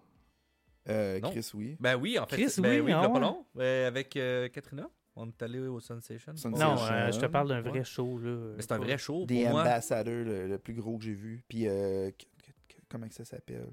Euh, 0.89 1.21
Non. 1.21 1.31
Chris, 1.31 1.51
oui. 1.55 1.77
Ben 1.81 1.97
oui, 1.97 2.19
en 2.19 2.27
fait. 2.27 2.37
Chris, 2.37 2.61
ben 2.61 2.81
oui, 2.81 2.87
oui, 2.87 2.93
a 2.93 3.01
pas 3.03 3.09
ouais. 3.15 3.21
long. 3.21 3.47
Ben, 3.55 3.87
avec 3.87 4.17
euh, 4.17 4.49
Katrina. 4.49 4.89
On 5.17 5.29
est 5.29 5.43
allé 5.43 5.59
au 5.61 5.81
Sensation. 5.81 6.35
Sensation. 6.37 6.75
Non, 6.75 6.81
euh, 6.91 7.13
je 7.13 7.21
te 7.21 7.27
parle 7.27 7.49
d'un 7.49 7.63
Ouais. 7.63 7.69
vrai 7.71 7.85
show. 7.85 8.19
là. 8.19 8.53
Mais 8.57 8.63
c'est 8.63 8.73
un 8.73 8.79
vrai 8.79 8.97
show. 8.99 9.25
Des 9.27 9.43
pour 9.43 9.53
moi. 9.53 9.61
Ambassadors, 9.63 10.25
le, 10.25 10.47
le 10.49 10.59
plus 10.59 10.75
gros 10.75 10.99
que 10.99 11.05
j'ai 11.05 11.15
vu. 11.15 11.45
Puis, 11.49 11.69
euh, 11.69 12.11
que- 12.11 12.25
que- 12.43 12.53
que- 12.77 12.81
comment 12.89 13.09
que 13.09 13.15
ça 13.15 13.25
s'appelle? 13.25 13.67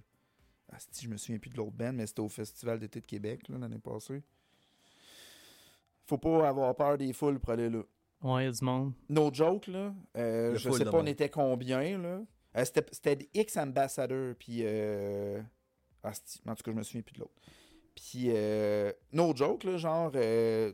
Ah, 0.71 0.77
si, 0.91 1.05
je 1.05 1.09
me 1.09 1.17
souviens 1.17 1.39
plus 1.39 1.49
de 1.49 1.57
l'autre 1.57 1.71
band, 1.75 1.93
mais 1.93 2.05
c'était 2.07 2.19
au 2.21 2.27
Festival 2.29 2.79
d'été 2.79 2.99
de 3.01 3.05
Québec, 3.05 3.47
là, 3.49 3.57
l'année 3.57 3.79
passée. 3.79 4.21
Faut 6.05 6.17
pas 6.17 6.47
avoir 6.49 6.75
peur 6.75 6.97
des 6.97 7.13
foules 7.13 7.39
pour 7.39 7.51
aller 7.51 7.69
là. 7.69 7.81
Ouais, 8.23 8.43
il 8.43 8.45
y 8.45 8.49
a 8.49 8.51
du 8.51 8.63
monde. 8.65 8.93
No 9.09 9.31
joke, 9.33 9.67
là. 9.67 9.93
euh, 10.17 10.51
Le 10.53 10.57
je 10.57 10.69
sais 10.71 10.83
pas, 10.85 10.91
on 10.93 10.97
monde. 10.97 11.07
était 11.09 11.29
combien, 11.29 11.97
là. 11.99 12.21
Euh, 12.57 12.65
c'était, 12.65 13.29
X 13.33 13.57
ambassadeurs, 13.57 14.35
puis... 14.39 14.61
Euh... 14.63 15.41
Ah, 16.03 16.11
en 16.47 16.55
tout 16.55 16.63
cas, 16.63 16.71
je 16.71 16.77
me 16.77 16.83
souviens 16.83 17.01
plus 17.01 17.13
de 17.13 17.19
l'autre. 17.19 17.33
Puis, 17.95 18.25
euh... 18.27 18.91
no 19.13 19.35
joke, 19.35 19.63
là, 19.65 19.77
genre... 19.77 20.11
euh, 20.15 20.73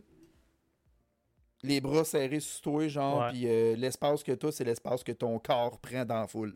Les 1.63 1.81
bras 1.81 2.03
serrés 2.03 2.39
sur 2.39 2.61
toi, 2.61 2.87
genre, 2.87 3.29
puis 3.29 3.47
euh, 3.47 3.75
l'espace 3.75 4.23
que 4.23 4.31
t'as, 4.33 4.51
c'est 4.51 4.63
l'espace 4.65 5.03
que 5.03 5.11
ton 5.13 5.39
corps 5.39 5.79
prend 5.79 6.05
dans 6.05 6.19
la 6.21 6.27
foule. 6.27 6.55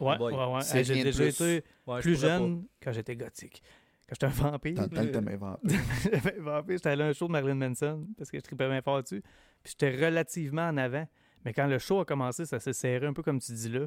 Ouais, 0.00 0.18
ouais, 0.18 0.32
ouais. 0.34 0.84
J'ai 0.84 1.02
déjà 1.04 1.24
plus. 1.24 1.28
été 1.28 1.64
Ouais, 1.86 2.00
plus 2.00 2.20
jeune 2.20 2.64
quand 2.82 2.92
j'étais 2.92 3.16
gothique. 3.16 3.62
Quand 4.08 4.14
j'étais 4.14 4.26
un 4.26 4.50
vampire. 4.50 4.74
Dans 4.74 4.82
le 4.82 4.88
temps 4.88 5.02
que 5.02 5.24
t'as 5.24 5.32
inventé. 5.32 5.76
J'avais 6.12 6.38
vampire, 6.38 6.76
j'étais 6.76 6.88
allé 6.90 7.02
à 7.02 7.06
un 7.06 7.12
show 7.12 7.26
de 7.26 7.32
Marilyn 7.32 7.54
Manson 7.54 8.06
parce 8.16 8.30
que 8.30 8.38
je 8.38 8.42
tripais 8.42 8.68
bien 8.68 8.82
fort 8.82 9.02
dessus. 9.02 9.22
Puis 9.62 9.74
j'étais 9.78 10.06
relativement 10.06 10.68
en 10.68 10.76
avant. 10.76 11.06
Mais 11.44 11.52
quand 11.52 11.66
le 11.66 11.78
show 11.78 12.00
a 12.00 12.04
commencé, 12.04 12.46
ça 12.46 12.60
s'est 12.60 12.72
serré 12.72 13.06
un 13.06 13.12
peu 13.12 13.22
comme 13.22 13.40
tu 13.40 13.52
dis 13.52 13.68
là. 13.68 13.86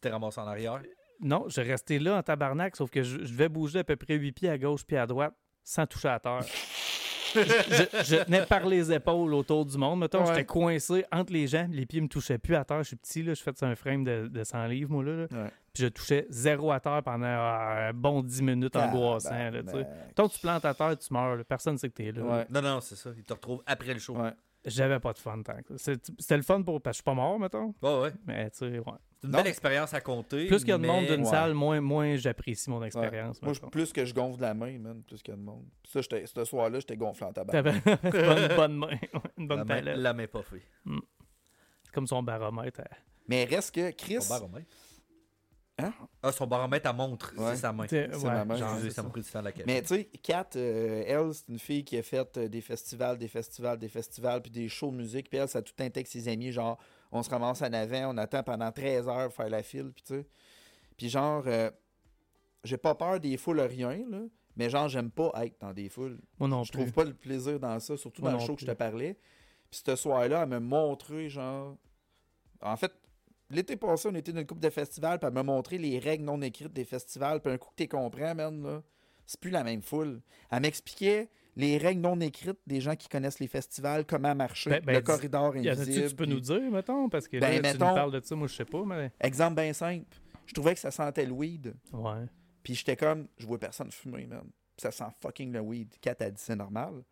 T'es 0.00 0.10
ramassé 0.10 0.40
en 0.40 0.46
arrière? 0.46 0.82
Non, 1.20 1.48
je 1.48 1.60
restais 1.60 1.98
là 1.98 2.18
en 2.18 2.22
tabarnak, 2.22 2.76
sauf 2.76 2.90
que 2.90 3.02
je, 3.02 3.24
je 3.24 3.32
devais 3.32 3.48
bouger 3.48 3.78
à 3.78 3.84
peu 3.84 3.96
près 3.96 4.14
8 4.16 4.32
pieds 4.32 4.50
à 4.50 4.58
gauche 4.58 4.84
puis 4.84 4.96
à 4.96 5.06
droite 5.06 5.34
sans 5.62 5.86
toucher 5.86 6.08
à 6.08 6.20
terre. 6.20 6.44
Je, 7.34 8.24
tenais 8.24 8.46
par 8.46 8.64
les 8.66 8.92
épaules 8.92 9.34
autour 9.34 9.64
du 9.66 9.76
monde. 9.78 10.00
Mettons, 10.00 10.20
Ouais. 10.20 10.26
j'étais 10.28 10.44
coincé 10.44 11.04
entre 11.12 11.32
les 11.32 11.46
gens, 11.46 11.66
les 11.70 11.86
pieds 11.86 12.00
me 12.00 12.08
touchaient 12.08 12.38
plus 12.38 12.54
à 12.54 12.64
terre. 12.64 12.82
Je 12.82 12.88
suis 12.88 12.96
petit, 12.96 13.22
là, 13.22 13.34
je 13.34 13.42
fais 13.42 13.62
un 13.64 13.74
frame 13.74 14.04
de, 14.04 14.28
de 14.28 14.44
100 14.44 14.66
livres, 14.66 14.90
moi, 14.92 15.04
là. 15.04 15.12
là. 15.16 15.26
Ouais. 15.30 15.50
Puis 15.72 15.82
je 15.82 15.88
touchais 15.88 16.26
zéro 16.30 16.70
à 16.70 16.78
terre 16.80 17.02
pendant 17.04 17.26
euh, 17.26 17.88
un 17.90 17.92
bon 17.92 18.22
10 18.22 18.42
minutes 18.42 18.76
angoissant, 18.76 19.30
là, 19.34 19.50
tu 19.50 19.56
sais. 19.56 19.64
Tabarnak. 19.64 20.14
Tant 20.14 20.28
que 20.28 20.34
tu 20.34 20.40
plantes 20.40 20.64
à 20.64 20.74
terre, 20.74 20.98
tu 20.98 21.12
meurs. 21.12 21.36
là. 21.36 21.44
Personne 21.44 21.74
ne 21.74 21.78
sait 21.78 21.88
que 21.88 21.94
t'es 21.94 22.12
là. 22.12 22.22
Ouais. 22.22 22.46
Non, 22.50 22.62
non, 22.62 22.80
c'est 22.80 22.96
ça. 22.96 23.10
Il 23.16 23.24
te 23.24 23.32
retrouve 23.32 23.62
après 23.66 23.92
le 23.92 23.98
show. 24.00 24.16
Ouais. 24.16 24.30
J'avais 24.64 24.98
pas 25.00 25.12
de 25.12 25.18
fun 25.18 25.42
tant 25.42 25.60
que 25.62 25.76
C'était 25.76 26.36
le 26.36 26.42
fun 26.42 26.62
pour. 26.62 26.80
Parce 26.80 26.94
que 26.96 26.98
je 26.98 27.02
suis 27.02 27.04
pas 27.04 27.14
mort, 27.14 27.38
mettons. 27.38 27.74
Ouais, 27.82 28.00
ouais. 28.00 28.12
Mais 28.26 28.48
tu 28.50 28.58
sais, 28.58 28.78
ouais. 28.78 28.84
C'est 29.24 29.28
une 29.28 29.32
Non. 29.32 29.38
belle 29.38 29.46
expérience 29.46 29.94
à 29.94 30.02
compter. 30.02 30.46
Plus 30.48 30.58
qu'il 30.58 30.68
y 30.68 30.72
a 30.72 30.76
de 30.78 30.86
monde 30.86 31.06
d'une 31.06 31.20
Ouais. 31.24 31.30
salle, 31.30 31.54
moins, 31.54 31.80
moins 31.80 32.14
j'apprécie 32.16 32.68
mon 32.68 32.82
expérience. 32.84 33.40
Moi, 33.40 33.54
je- 33.54 33.60
plus 33.60 33.90
que 33.90 34.04
je 34.04 34.12
gonfle 34.12 34.36
de 34.36 34.42
la 34.42 34.52
main, 34.52 34.78
man, 34.78 35.02
plus 35.02 35.22
qu'il 35.22 35.32
y 35.32 35.34
a 35.34 35.38
de 35.38 35.42
monde. 35.42 35.64
Ça, 35.90 36.02
j'étais- 36.02 36.26
ce 36.26 36.44
soir-là, 36.44 36.78
j'étais 36.80 36.98
gonflant 36.98 37.28
en 37.28 37.32
tabac. 37.32 37.52
T'avais 37.52 37.70
une 38.02 38.10
bonne, 38.12 38.56
bonne 38.56 38.76
main, 38.76 38.98
une 39.38 39.48
bonne 39.48 39.58
La 39.60 39.64
main, 39.64 39.80
la 39.96 40.12
main 40.12 40.26
pas 40.26 40.42
fait. 40.42 40.60
C'est 40.84 41.92
comme 41.94 42.06
son 42.06 42.22
baromètre. 42.22 42.82
Mais 43.26 43.44
reste 43.44 43.74
que 43.74 43.90
Chris. 43.92 44.20
Son 44.20 44.34
baromètre? 44.34 44.66
Hein? 45.78 45.92
Ah, 46.22 46.30
son 46.30 46.46
baromètre 46.46 46.86
à 46.88 46.92
montre, 46.92 47.32
Ouais. 47.36 47.52
c'est 47.54 47.62
sa 47.62 47.72
main. 47.72 47.86
C'est 47.88 48.14
ouais, 48.14 48.22
ma 48.24 48.44
main. 48.44 48.56
genre, 48.56 48.78
ça 48.90 49.02
me 49.02 49.08
du 49.10 49.22
la 49.34 49.50
caméra. 49.50 49.62
Mais 49.66 49.82
tu 49.82 49.88
sais, 49.88 50.04
Kat, 50.22 50.50
euh, 50.54 51.02
elle, 51.06 51.34
c'est 51.34 51.48
une 51.48 51.58
fille 51.58 51.82
qui 51.84 51.96
a 51.96 52.02
fait 52.02 52.36
euh, 52.36 52.48
des 52.48 52.60
festivals, 52.60 53.16
des 53.18 53.26
festivals, 53.26 53.78
des 53.78 53.88
festivals, 53.88 54.40
puis 54.42 54.52
des 54.52 54.68
shows 54.68 54.92
de 54.92 54.96
musique. 54.96 55.28
Puis 55.30 55.38
elle, 55.38 55.48
ça 55.48 55.58
a 55.58 55.62
tout 55.62 55.72
un 55.80 55.90
texte 55.90 56.12
ses 56.12 56.28
amis, 56.28 56.52
genre, 56.52 56.78
on 57.14 57.22
se 57.22 57.30
ramasse 57.30 57.62
en 57.62 57.72
avant, 57.72 58.14
on 58.14 58.18
attend 58.18 58.42
pendant 58.42 58.70
13 58.70 59.08
heures 59.08 59.24
pour 59.28 59.34
faire 59.34 59.48
la 59.48 59.62
file, 59.62 59.92
puis 59.94 60.02
tu 60.02 60.14
sais. 60.14 60.26
Puis 60.96 61.08
genre, 61.08 61.44
euh, 61.46 61.70
j'ai 62.64 62.76
pas 62.76 62.94
peur 62.94 63.20
des 63.20 63.36
foules 63.36 63.60
rien, 63.60 64.04
là, 64.10 64.20
mais 64.56 64.68
genre, 64.70 64.88
j'aime 64.88 65.10
pas 65.10 65.32
être 65.44 65.60
dans 65.60 65.72
des 65.72 65.88
foules. 65.88 66.18
Moi 66.38 66.48
non 66.48 66.62
Je 66.64 66.72
plus. 66.72 66.80
trouve 66.80 66.92
pas 66.92 67.04
le 67.04 67.14
plaisir 67.14 67.58
dans 67.58 67.78
ça, 67.80 67.96
surtout 67.96 68.22
Moi 68.22 68.32
dans 68.32 68.38
le 68.38 68.44
show 68.44 68.54
que 68.54 68.60
je 68.60 68.66
te 68.66 68.72
parlais. 68.72 69.14
Puis 69.70 69.82
ce 69.84 69.96
soir-là, 69.96 70.42
elle 70.42 70.48
m'a 70.48 70.60
montré, 70.60 71.28
genre. 71.28 71.76
En 72.62 72.76
fait, 72.76 72.92
l'été 73.50 73.76
passé, 73.76 74.08
on 74.10 74.14
était 74.14 74.32
dans 74.32 74.40
une 74.40 74.46
coupe 74.46 74.60
de 74.60 74.70
festivals, 74.70 75.18
puis 75.18 75.26
elle 75.26 75.34
m'a 75.34 75.42
montré 75.42 75.78
les 75.78 75.98
règles 75.98 76.24
non 76.24 76.40
écrites 76.42 76.72
des 76.72 76.84
festivals. 76.84 77.40
Puis 77.40 77.52
un 77.52 77.58
coup 77.58 77.70
que 77.76 77.82
tu 77.82 77.88
comprends, 77.88 78.34
man, 78.34 78.62
là, 78.62 78.82
c'est 79.26 79.40
plus 79.40 79.50
la 79.50 79.64
même 79.64 79.82
foule. 79.82 80.20
Elle 80.50 80.62
m'expliquait 80.62 81.28
les 81.56 81.78
règles 81.78 82.00
non 82.00 82.18
écrites 82.20 82.58
des 82.66 82.80
gens 82.80 82.96
qui 82.96 83.08
connaissent 83.08 83.38
les 83.38 83.46
festivals, 83.46 84.04
comment 84.04 84.34
marcher, 84.34 84.70
Ben- 84.70 84.82
ben, 84.84 84.92
le 84.94 85.00
corridor 85.02 85.54
invisible. 85.54 86.08
tu 86.08 86.14
peux 86.16 86.24
puis- 86.24 86.34
nous 86.34 86.40
dire, 86.40 86.60
mettons? 86.70 87.08
Parce 87.08 87.28
que 87.28 87.38
Ben, 87.38 87.62
là, 87.62 87.72
tu 87.72 87.78
nous 87.78 87.84
parles 87.84 88.12
de 88.12 88.20
ça, 88.24 88.34
moi, 88.34 88.48
je 88.48 88.54
sais 88.54 88.64
pas, 88.64 88.84
mais... 88.84 89.12
Exemple 89.20 89.60
bien 89.60 89.72
simple. 89.72 90.06
Je 90.46 90.52
trouvais 90.52 90.74
que 90.74 90.80
ça 90.80 90.90
sentait 90.90 91.26
le 91.26 91.32
weed. 91.32 91.74
Ouais. 91.92 92.24
Puis 92.62 92.74
j'étais 92.74 92.96
comme, 92.96 93.28
je 93.38 93.46
vois 93.46 93.58
personne 93.58 93.90
fumer, 93.90 94.26
man. 94.26 94.42
Puis 94.76 94.82
ça 94.82 94.90
sent 94.90 95.04
fucking 95.20 95.52
le 95.52 95.60
weed. 95.60 95.94
Kat 96.00 96.16
a 96.20 96.30
dit 96.30 96.40
c'est 96.42 96.56
normal. 96.56 97.02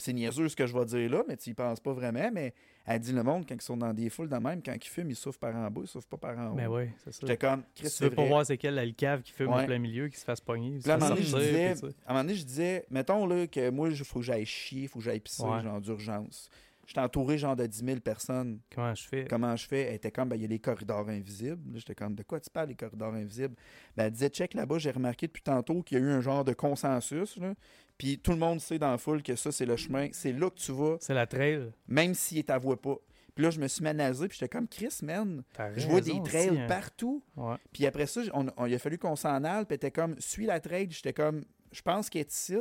C'est 0.00 0.12
niaiseux 0.12 0.48
ce 0.48 0.56
que 0.56 0.66
je 0.66 0.76
vais 0.76 0.84
dire 0.84 1.10
là, 1.10 1.22
mais 1.28 1.36
tu 1.36 1.50
y 1.50 1.54
penses 1.54 1.78
pas 1.80 1.92
vraiment. 1.92 2.30
Mais 2.32 2.52
elle 2.86 2.98
dit 3.00 3.12
le 3.12 3.22
monde, 3.22 3.44
quand 3.48 3.54
ils 3.54 3.60
sont 3.62 3.76
dans 3.76 3.92
des 3.92 4.10
foules 4.10 4.28
de 4.28 4.36
même, 4.36 4.62
quand 4.62 4.74
ils 4.74 4.88
fument, 4.88 5.10
ils 5.10 5.16
souffrent 5.16 5.38
par 5.38 5.54
en 5.54 5.70
bas, 5.70 5.80
ils 5.82 5.88
souffrent 5.88 6.08
pas 6.08 6.16
par 6.16 6.38
en 6.38 6.50
haut. 6.50 6.54
Mais 6.54 6.66
oui, 6.66 6.84
c'est 7.04 7.12
ça. 7.12 7.18
J'étais 7.22 7.36
comme, 7.36 7.62
Chris, 7.74 7.84
Tu 7.84 7.90
c'est 7.90 8.04
veux 8.04 8.10
pas 8.10 8.22
vrai. 8.22 8.28
voir 8.28 8.46
c'est 8.46 8.56
quel 8.58 8.74
le 8.74 8.90
cave 8.92 9.22
qui 9.22 9.32
fume 9.32 9.48
Ouais. 9.52 9.62
en 9.62 9.66
plein 9.66 9.78
milieu, 9.78 10.08
qui 10.08 10.18
se 10.18 10.24
fasse 10.24 10.40
pogner. 10.40 10.78
Puis 10.82 10.90
à 10.90 10.94
un 10.94 10.98
moment 10.98 11.10
donné, 11.10 11.22
je 11.22 11.36
disais, 11.36 11.66
à 11.68 11.72
un 11.72 12.12
moment 12.14 12.24
donné, 12.24 12.34
je 12.34 12.44
disais, 12.44 12.86
mettons 12.90 13.26
là, 13.26 13.46
que 13.46 13.70
moi, 13.70 13.88
il 13.90 13.96
faut 13.96 14.18
que 14.20 14.24
j'aille 14.24 14.46
chier, 14.46 14.82
il 14.82 14.88
faut 14.88 14.98
que 14.98 15.04
j'aille 15.04 15.20
pisser, 15.20 15.42
Ouais. 15.44 15.62
genre 15.62 15.80
d'urgence. 15.80 16.48
J'étais 16.90 17.02
entouré 17.02 17.38
genre 17.38 17.54
de 17.54 17.66
10 17.66 17.84
000 17.84 18.00
personnes. 18.00 18.58
Comment 18.74 18.92
je 18.96 19.06
fais? 19.06 19.24
Comment 19.30 19.54
je 19.54 19.64
fais? 19.64 19.82
Elle 19.82 19.94
était 19.94 20.10
comme, 20.10 20.28
ben, 20.28 20.34
il 20.34 20.42
y 20.42 20.44
a 20.44 20.48
les 20.48 20.58
corridors 20.58 21.08
invisibles. 21.08 21.78
J'étais 21.78 21.94
comme, 21.94 22.16
de 22.16 22.24
quoi 22.24 22.40
tu 22.40 22.50
parles, 22.50 22.70
les 22.70 22.74
corridors 22.74 23.14
invisibles? 23.14 23.54
Ben, 23.96 24.06
elle 24.06 24.10
disait, 24.10 24.28
check 24.28 24.54
là-bas, 24.54 24.78
j'ai 24.78 24.90
remarqué 24.90 25.28
depuis 25.28 25.40
tantôt 25.44 25.82
qu'il 25.84 25.98
y 25.98 26.00
a 26.00 26.04
eu 26.04 26.10
un 26.10 26.20
genre 26.20 26.44
de 26.44 26.52
consensus. 26.52 27.36
là. 27.36 27.54
Puis 27.96 28.18
tout 28.18 28.32
le 28.32 28.38
monde 28.38 28.60
sait 28.60 28.80
dans 28.80 28.90
la 28.90 28.98
foule 28.98 29.22
que 29.22 29.36
ça, 29.36 29.52
c'est 29.52 29.66
le 29.66 29.76
chemin. 29.76 30.08
C'est 30.10 30.32
là 30.32 30.50
que 30.50 30.58
tu 30.58 30.72
vas, 30.72 30.96
C'est 31.00 31.14
la 31.14 31.28
trail. 31.28 31.70
même 31.86 32.12
si 32.14 32.42
ta 32.42 32.58
voix 32.58 32.80
pas. 32.80 32.96
Puis 33.36 33.44
là, 33.44 33.50
je 33.50 33.60
me 33.60 33.68
suis 33.68 33.84
manasé, 33.84 34.26
puis 34.26 34.36
j'étais 34.40 34.48
comme, 34.48 34.66
Chris, 34.66 34.98
man, 35.04 35.44
je 35.76 35.86
vois 35.86 36.00
des 36.00 36.20
trails 36.24 36.50
aussi, 36.50 36.58
hein. 36.58 36.66
partout. 36.66 37.22
Ouais. 37.36 37.54
Puis 37.72 37.86
après 37.86 38.06
ça, 38.06 38.22
on, 38.34 38.48
on- 38.56 38.66
il 38.66 38.74
a 38.74 38.78
fallu 38.80 38.98
qu'on 38.98 39.14
s'en 39.14 39.44
aille, 39.44 39.64
puis 39.64 39.76
était 39.76 39.92
comme, 39.92 40.16
suis 40.18 40.44
la 40.46 40.58
trail. 40.58 40.88
J'étais 40.90 41.12
comme, 41.12 41.44
je 41.70 41.82
pense 41.82 42.10
qu'elle 42.10 42.22
est 42.22 42.32
ici. 42.32 42.56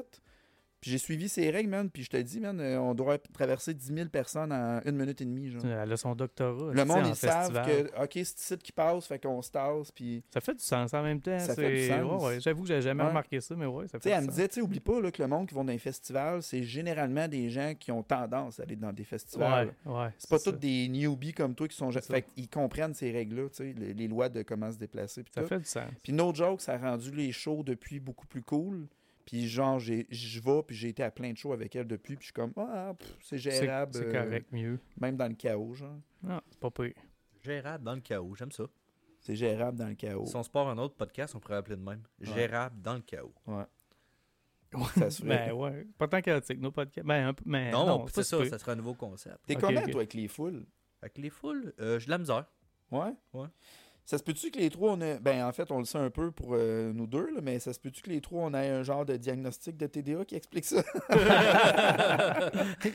Puis 0.82 0.91
j'ai 0.91 0.97
suivi 0.97 1.27
ses 1.27 1.49
règles, 1.49 1.69
man. 1.69 1.89
Puis 1.89 2.03
je 2.03 2.09
te 2.09 2.17
dis, 2.17 2.39
man, 2.39 2.59
euh, 2.61 2.80
on 2.80 2.93
doit 2.93 3.17
traverser 3.17 3.73
10 3.73 3.93
000 3.93 4.09
personnes 4.09 4.51
en 4.53 4.80
une 4.86 4.95
minute 4.95 5.19
et 5.21 5.25
demie, 5.25 5.49
genre. 5.49 5.65
Elle 5.65 5.91
a 5.91 5.97
son 5.97 6.15
doctorat. 6.15 6.73
Le 6.73 6.86
monde, 6.86 7.05
ils 7.07 7.15
savent 7.15 7.53
que, 7.65 7.88
OK, 8.03 8.11
c'est 8.13 8.39
ici 8.39 8.57
qui 8.57 8.71
passe, 8.71 9.05
fait 9.07 9.19
qu'on 9.19 9.41
se 9.41 9.51
tasse. 9.51 9.91
Puis, 9.91 10.23
Ça 10.34 10.39
fait 10.41 10.53
du 10.53 10.63
sens 10.63 10.93
en 10.93 11.03
même 11.03 11.19
temps. 11.21 11.38
Ça 11.39 11.53
fait 11.55 11.82
du 11.82 11.88
sens. 11.88 12.21
Ouais, 12.21 12.27
ouais, 12.27 12.39
J'avoue 12.39 12.61
que 12.61 12.67
j'ai 12.69 12.82
jamais 12.82 13.03
Ouais. 13.03 13.09
remarqué 13.09 13.41
ça, 13.41 13.55
mais 13.55 13.65
ouais, 13.65 13.88
ça 13.88 13.99
fait 13.99 14.09
elle 14.09 14.19
du 14.21 14.21
me 14.21 14.25
sens. 14.27 14.36
disait, 14.36 14.47
tu 14.47 14.53
sais, 14.55 14.61
oublie 14.61 14.80
pas 14.80 15.01
là, 15.01 15.11
que 15.11 15.21
le 15.21 15.27
monde 15.27 15.47
qui 15.47 15.53
vont 15.55 15.63
dans 15.65 15.71
les 15.73 15.77
festivals, 15.80 16.41
c'est 16.43 16.63
généralement 16.63 17.27
des 17.27 17.49
gens 17.49 17.73
qui 17.77 17.91
ont 17.91 18.03
tendance 18.03 18.59
à 18.59 18.63
aller 18.63 18.75
dans 18.75 18.93
des 18.93 19.03
festivals. 19.03 19.73
Ouais, 19.86 19.91
ouais. 19.93 20.09
C'est 20.17 20.30
pas 20.30 20.39
tous 20.39 20.51
des 20.53 20.88
newbies 20.88 21.34
comme 21.34 21.55
toi 21.55 21.67
qui 21.67 21.75
sont. 21.75 21.91
Fait 21.91 22.21
qu'ils 22.23 22.49
comprennent 22.49 22.93
ces 22.93 23.11
règles-là, 23.11 23.49
tu 23.49 23.55
sais, 23.57 23.73
les, 23.77 23.93
les 23.93 24.07
lois 24.07 24.30
de 24.30 24.41
comment 24.43 24.71
se 24.71 24.77
déplacer. 24.77 25.23
Ça 25.34 25.41
tout. 25.41 25.47
fait 25.47 25.59
du 25.59 25.65
sens. 25.65 25.84
Puis 26.03 26.13
no 26.13 26.34
joke, 26.34 26.61
ça 26.61 26.73
a 26.73 26.77
rendu 26.77 27.11
les 27.11 27.32
shows 27.32 27.63
depuis 27.63 27.99
beaucoup 27.99 28.25
plus 28.27 28.41
cool. 28.41 28.88
Puis 29.30 29.47
genre, 29.47 29.77
j'ai- 29.77 30.07
je 30.09 30.39
vais, 30.41 30.63
puis 30.63 30.75
j'ai 30.75 30.89
été 30.89 31.03
à 31.03 31.11
plein 31.11 31.32
de 31.32 31.38
shows 31.38 31.53
avec 31.53 31.75
elle 31.75 31.86
depuis, 31.86 32.15
puis 32.15 32.23
je 32.23 32.25
suis 32.27 32.34
comme, 32.34 32.51
ah, 32.57 32.93
c'est 33.21 33.38
gérable. 33.38 33.91
c'est 33.93 34.07
euh, 34.07 34.11
correct, 34.23 34.51
mieux. 34.51 34.80
même 34.99 35.15
dans 35.17 35.27
le 35.27 35.36
chaos, 35.36 35.75
genre. 35.75 35.99
Non, 36.23 36.41
c'est 36.49 36.59
pas 36.59 36.71
pire. 36.71 36.93
Gérable 37.43 37.84
dans 37.84 37.93
le 37.93 38.01
chaos, 38.01 38.34
j'aime 38.34 38.51
ça. 38.51 38.63
C'est 39.19 39.36
gérable 39.36 39.77
dans 39.77 39.88
le 39.88 39.93
chaos. 39.93 40.25
Si 40.25 40.36
on 40.36 40.41
se 40.41 40.49
part 40.49 40.67
un 40.67 40.77
autre 40.80 40.95
podcast, 40.95 41.36
on 41.36 41.39
pourrait 41.39 41.57
appeler 41.57 41.75
de 41.75 41.84
même. 41.84 42.01
Gérable 42.19 42.82
dans 42.82 42.95
le 42.95 43.01
chaos. 43.01 43.34
Ouais. 43.45 43.65
Ça 44.95 45.11
se 45.11 45.21
fait. 45.21 45.27
Ben 45.27 45.51
ouais. 45.53 45.86
Pas 45.97 46.07
tant 46.07 46.21
chaotique, 46.21 46.59
nos 46.59 46.71
podcasts. 46.71 47.05
Ben, 47.07 47.27
un 47.27 47.34
peu, 47.36 47.43
mais 47.45 47.69
non, 47.71 47.86
non, 47.86 48.07
c'est 48.07 48.23
ça, 48.23 48.43
ça 48.45 48.57
serait 48.57 48.71
un 48.71 48.77
nouveau 48.77 48.95
concept. 48.95 49.38
T'es 49.45 49.55
Ok, 49.55 49.61
comment, 49.61 49.82
toi, 49.82 49.95
avec 50.01 50.13
les 50.15 50.27
foules? 50.27 50.65
Avec 51.03 51.17
les 51.19 51.30
foules, 51.30 51.71
euh, 51.80 51.99
j'ai 51.99 52.05
de 52.07 52.11
la 52.11 52.17
misère. 52.17 52.45
Ouais? 52.91 53.13
Ouais. 53.34 53.47
Ça 54.10 54.18
se 54.18 54.24
peut-tu 54.24 54.49
que 54.49 54.57
les 54.57 54.72
trois, 54.72 54.93
on 54.93 55.01
a... 55.01 55.20
Ben, 55.20 55.45
en 55.45 55.51
fait, 55.51 55.70
on 55.72 55.78
le 55.78 55.86
sait 55.86 55.99
un 55.99 56.10
peu 56.10 56.32
pour 56.32 56.55
euh, 56.55 56.91
nous 56.95 57.05
deux, 57.05 57.28
là, 57.32 57.41
mais 57.43 57.60
ça 57.60 57.74
se 57.74 57.80
peut-tu 57.80 58.01
que 58.01 58.10
les 58.10 58.22
trois, 58.22 58.41
on 58.41 58.55
ait 58.55 58.68
un 58.70 58.82
genre 58.82 59.05
de 59.05 59.16
diagnostic 59.18 59.78
de 59.78 59.86
TDA 59.86 60.26
qui 60.26 60.34
explique 60.36 60.66
ça? 60.66 60.82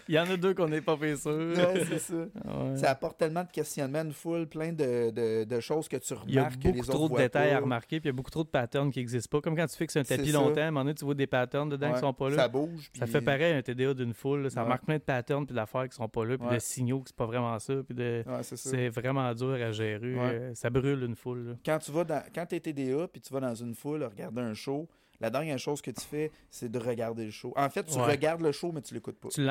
Il 0.08 0.14
y 0.14 0.18
en 0.18 0.28
a 0.28 0.36
deux 0.36 0.54
qu'on 0.54 0.66
n'est 0.68 0.80
pas 0.80 0.96
fait 0.96 1.14
sûr. 1.16 1.30
ouais, 1.30 1.84
c'est 1.88 1.98
ça. 2.00 2.14
Ouais. 2.16 2.76
Ça 2.76 2.90
apporte 2.90 3.16
tellement 3.18 3.44
de 3.44 3.50
questionnements, 3.50 4.02
une 4.02 4.12
foule, 4.12 4.48
plein 4.48 4.72
de, 4.72 5.10
de, 5.10 5.44
de 5.44 5.60
choses 5.60 5.86
que 5.88 5.96
tu 5.98 6.14
Il 6.26 6.34
y 6.34 6.38
a 6.38 6.44
remarques 6.46 6.60
que 6.60 6.68
les 6.68 6.72
beaucoup 6.80 6.90
trop 6.90 7.08
de 7.08 7.16
détails 7.16 7.50
pas. 7.50 7.56
à 7.56 7.60
remarquer, 7.60 8.00
puis 8.00 8.08
il 8.08 8.12
y 8.12 8.14
a 8.14 8.16
beaucoup 8.16 8.30
trop 8.32 8.42
de 8.42 8.48
patterns 8.48 8.90
qui 8.90 8.98
n'existent 8.98 9.38
pas. 9.38 9.40
Comme 9.40 9.56
quand 9.56 9.66
tu 9.68 9.76
fixes 9.76 9.96
un 9.96 10.02
tapis 10.02 10.32
longtemps, 10.32 10.60
à 10.62 10.64
un 10.64 10.70
moment 10.72 10.84
donné, 10.84 10.94
tu 10.96 11.04
vois 11.04 11.14
des 11.14 11.28
patterns 11.28 11.68
dedans 11.68 11.88
Ouais, 11.90 11.94
qui 11.94 12.00
sont 12.00 12.12
pas 12.12 12.30
là. 12.30 12.36
Ça 12.36 12.48
bouge. 12.48 12.90
Ça 12.98 13.06
fait 13.06 13.20
pareil 13.20 13.54
un 13.54 13.62
TDA 13.62 13.94
d'une 13.94 14.14
foule. 14.14 14.42
là. 14.42 14.50
Ça 14.50 14.64
remarque 14.64 14.84
plein 14.84 14.96
de 14.96 15.02
patterns 15.02 15.46
puis 15.46 15.54
d'affaires 15.54 15.88
qui 15.88 15.94
sont 15.94 16.08
pas 16.08 16.24
là, 16.24 16.36
puis 16.38 16.48
de 16.48 16.58
signaux 16.58 16.98
que 17.02 17.10
c'est 17.10 17.16
pas 17.16 17.26
vraiment 17.26 17.56
ça, 17.60 17.74
puis 17.86 17.94
de... 17.94 18.24
C'est 18.42 18.88
vraiment 18.88 19.32
dur 19.32 19.52
à 19.52 19.70
gérer. 19.70 20.16
Euh, 20.18 20.50
Ça 20.54 20.70
brûle 20.70 21.03
une 21.04 21.16
foule. 21.16 21.46
là. 21.48 21.54
Quand 21.64 21.78
tu 21.78 21.90
vas 21.92 22.04
dans... 22.04 22.22
quand 22.34 22.52
es 22.52 22.60
TDA 22.60 23.08
puis 23.08 23.20
tu 23.20 23.32
vas 23.32 23.40
dans 23.40 23.54
une 23.54 23.74
foule 23.74 24.02
regarder 24.04 24.40
un 24.42 24.54
show, 24.54 24.88
la 25.20 25.30
dernière 25.30 25.58
chose 25.58 25.80
que 25.80 25.90
tu 25.90 26.00
fais, 26.04 26.30
c'est 26.50 26.68
de 26.70 26.78
regarder 26.78 27.24
le 27.24 27.30
show. 27.30 27.52
En 27.56 27.70
fait, 27.70 27.84
tu 27.84 27.96
Ouais. 27.98 28.04
regardes 28.04 28.40
le 28.42 28.52
show, 28.52 28.72
mais 28.72 28.82
tu 28.82 28.94
l'écoutes 28.94 29.18
pas. 29.18 29.28
Tu 29.28 29.46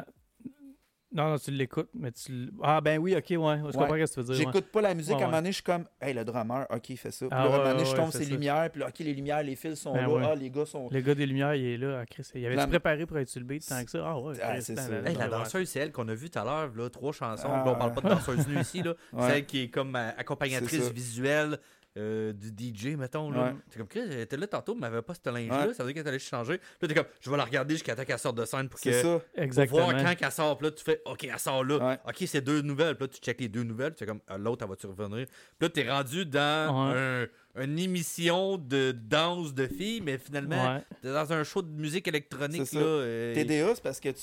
non, 1.13 1.29
non, 1.29 1.37
tu 1.37 1.51
l'écoutes, 1.51 1.89
mais 1.93 2.11
tu... 2.11 2.31
l- 2.31 2.49
Ah 2.63 2.81
ben 2.81 2.97
oui, 2.99 3.15
ok, 3.15 3.23
ouais. 3.29 3.35
Je 3.37 3.37
comprends 3.77 3.89
Ouais. 3.91 4.05
ce 4.07 4.15
que 4.15 4.21
tu 4.21 4.25
veux 4.27 4.33
dire. 4.35 4.47
ouais. 4.47 4.51
J'écoute 4.53 4.71
pas 4.71 4.81
la 4.81 4.93
musique. 4.95 5.15
Ouais, 5.15 5.21
à 5.21 5.25
un 5.25 5.27
moment 5.27 5.37
donné, 5.37 5.49
je 5.51 5.55
suis 5.55 5.63
comme, 5.63 5.85
hey, 6.01 6.13
le 6.13 6.25
drummer, 6.25 6.65
ok, 6.69 6.89
il 6.89 6.97
fait 6.97 7.11
ça. 7.11 7.27
Puis 7.27 7.29
Ah 7.31 7.35
là, 7.35 7.41
à 7.43 7.45
un 7.53 7.57
moment 7.59 7.71
donné, 7.73 7.85
je 7.85 7.95
tombe 7.95 8.09
c'est 8.11 8.17
ses 8.19 8.23
ça. 8.25 8.29
lumières. 8.31 8.69
Puis 8.71 8.79
là, 8.81 8.87
ok, 8.87 8.99
les 8.99 9.13
lumières, 9.13 9.43
les 9.43 9.55
fils 9.55 9.75
sont 9.79 9.93
Ben 9.93 10.01
là. 10.01 10.09
ouais. 10.09 10.23
Ah, 10.25 10.35
les 10.35 10.49
gars 10.49 10.65
sont. 10.65 10.89
Le 10.91 11.01
gars 11.01 11.15
des 11.15 11.25
lumières, 11.25 11.55
il 11.55 11.65
est 11.65 11.77
là. 11.77 11.99
Ah, 12.01 12.05
Chris, 12.05 12.23
il 12.35 12.45
avait 12.45 12.55
La- 12.55 12.67
préparé 12.67 13.05
pour 13.05 13.17
être 13.19 13.29
sur 13.29 13.39
le 13.39 13.45
beat 13.45 13.67
tant 13.67 13.83
que 13.83 13.91
ça? 13.91 14.03
Ah 14.05 14.19
ouais, 14.19 14.33
Ah, 14.41 14.59
c'est 14.61 14.75
ça. 14.75 14.89
la- 14.89 15.09
Hey, 15.09 15.15
la 15.15 15.27
danseuse, 15.27 15.69
c'est 15.69 15.79
elle 15.79 15.91
qu'on 15.91 16.07
a 16.07 16.13
vue 16.15 16.29
tout 16.29 16.39
à 16.39 16.43
l'heure, 16.43 16.71
là, 16.75 16.89
trois 16.89 17.11
chansons. 17.13 17.47
Ah. 17.49 17.63
Là, 17.65 17.71
on 17.71 17.75
parle 17.75 17.93
pas 17.93 18.01
de 18.01 18.09
danseuse 18.09 18.47
nue 18.47 18.59
ici, 18.59 18.81
là. 18.81 18.93
Ouais. 19.13 19.29
Celle 19.29 19.45
qui 19.45 19.63
est 19.63 19.67
comme 19.69 19.95
euh, 19.95 20.09
C'est 20.15 20.19
accompagnatrice 20.21 20.91
visuelle 20.91 21.57
euh, 21.97 22.33
du 22.33 22.47
DJ, 22.49 22.95
mettons. 22.97 23.29
Là. 23.29 23.43
Ouais. 23.43 23.55
T'es 23.69 23.77
comme, 23.77 23.87
Chris, 23.87 23.99
elle 24.03 24.19
était 24.21 24.37
là 24.37 24.47
tantôt, 24.47 24.73
mais 24.73 24.87
elle 24.87 24.93
avait 24.93 25.01
pas 25.01 25.13
ce 25.13 25.29
linge-là. 25.29 25.67
Ouais. 25.67 25.73
Ça 25.73 25.83
veut 25.83 25.93
dire 25.93 26.01
qu'elle 26.01 26.09
allait 26.09 26.19
changer. 26.19 26.59
Là, 26.81 26.87
t'es 26.87 26.93
comme, 26.93 27.05
je 27.21 27.29
vais 27.29 27.37
la 27.37 27.45
regarder 27.45 27.75
jusqu'à 27.75 27.95
temps 27.95 28.03
qu'elle 28.03 28.17
sorte 28.19 28.37
de 28.37 28.45
scène 28.45 28.67
pour 28.69 28.79
que. 28.79 28.91
C'est 28.91 29.01
ça. 29.03 29.19
Pour 29.19 29.43
Exactement. 29.43 29.89
voir 29.91 30.03
quand 30.03 30.15
qu'elle 30.15 30.31
sort, 30.31 30.57
puis 30.57 30.67
là, 30.67 30.71
tu 30.71 30.83
fais, 30.83 31.01
OK, 31.05 31.23
elle 31.23 31.39
sort 31.39 31.63
là. 31.63 31.77
Ouais. 31.89 31.99
OK, 32.07 32.23
c'est 32.25 32.41
deux 32.41 32.61
nouvelles. 32.61 32.95
Puis 32.95 33.03
là, 33.05 33.07
tu 33.13 33.19
checkes 33.21 33.41
les 33.41 33.47
deux 33.49 33.63
nouvelles. 33.63 33.93
Tu 33.93 33.99
fais 33.99 34.05
comme, 34.05 34.21
Ah, 34.27 34.37
l'autre, 34.37 34.63
elle 34.63 34.69
va-tu 34.69 34.87
revenir? 34.87 35.27
Puis 35.27 35.35
là, 35.61 35.69
t'es 35.69 35.89
rendu 35.89 36.25
dans 36.25 36.91
Ouais. 36.91 36.97
un- 36.97 37.63
une 37.63 37.77
émission 37.77 38.57
de 38.57 38.91
danse 38.91 39.53
de 39.53 39.67
filles, 39.67 40.01
mais 40.01 40.17
finalement, 40.17 40.75
Ouais. 40.75 40.81
t'es 41.03 41.13
dans 41.13 41.31
un 41.33 41.43
show 41.43 41.61
de 41.61 41.69
musique 41.69 42.07
électronique. 42.07 42.63
C'est 42.65 42.77
Là, 42.77 42.81
ça. 42.81 42.87
euh, 42.87 43.33
TDA, 43.35 43.75
c'est 43.75 43.83
parce 43.83 43.99
que 43.99 44.09
tu 44.09 44.21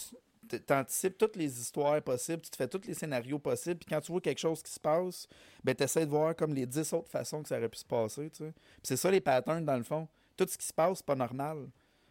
t- 0.58 0.74
anticipes 0.74 1.16
toutes 1.18 1.36
les 1.36 1.60
histoires 1.60 2.00
possibles, 2.02 2.42
tu 2.42 2.50
te 2.50 2.56
fais 2.56 2.66
tous 2.68 2.86
les 2.86 2.94
scénarios 2.94 3.38
possibles, 3.38 3.78
puis 3.78 3.86
quand 3.94 4.00
tu 4.00 4.10
vois 4.12 4.20
quelque 4.20 4.38
chose 4.40 4.62
qui 4.62 4.70
se 4.72 4.80
passe, 4.80 5.26
ben 5.62 5.74
tu 5.74 5.84
essaies 5.84 6.04
de 6.06 6.10
voir 6.10 6.34
comme 6.34 6.54
les 6.54 6.66
10 6.66 6.92
autres 6.92 7.10
façons 7.10 7.42
que 7.42 7.48
ça 7.48 7.58
aurait 7.58 7.68
pu 7.68 7.78
se 7.78 7.84
passer. 7.84 8.30
tu 8.30 8.44
c'est 8.82 8.96
ça 8.96 9.10
les 9.10 9.20
patterns 9.20 9.64
dans 9.64 9.76
le 9.76 9.82
fond. 9.84 10.08
Tout 10.36 10.46
ce 10.48 10.56
qui 10.58 10.66
se 10.66 10.72
passe, 10.72 10.98
c'est 10.98 11.06
pas 11.06 11.14
normal. 11.16 11.68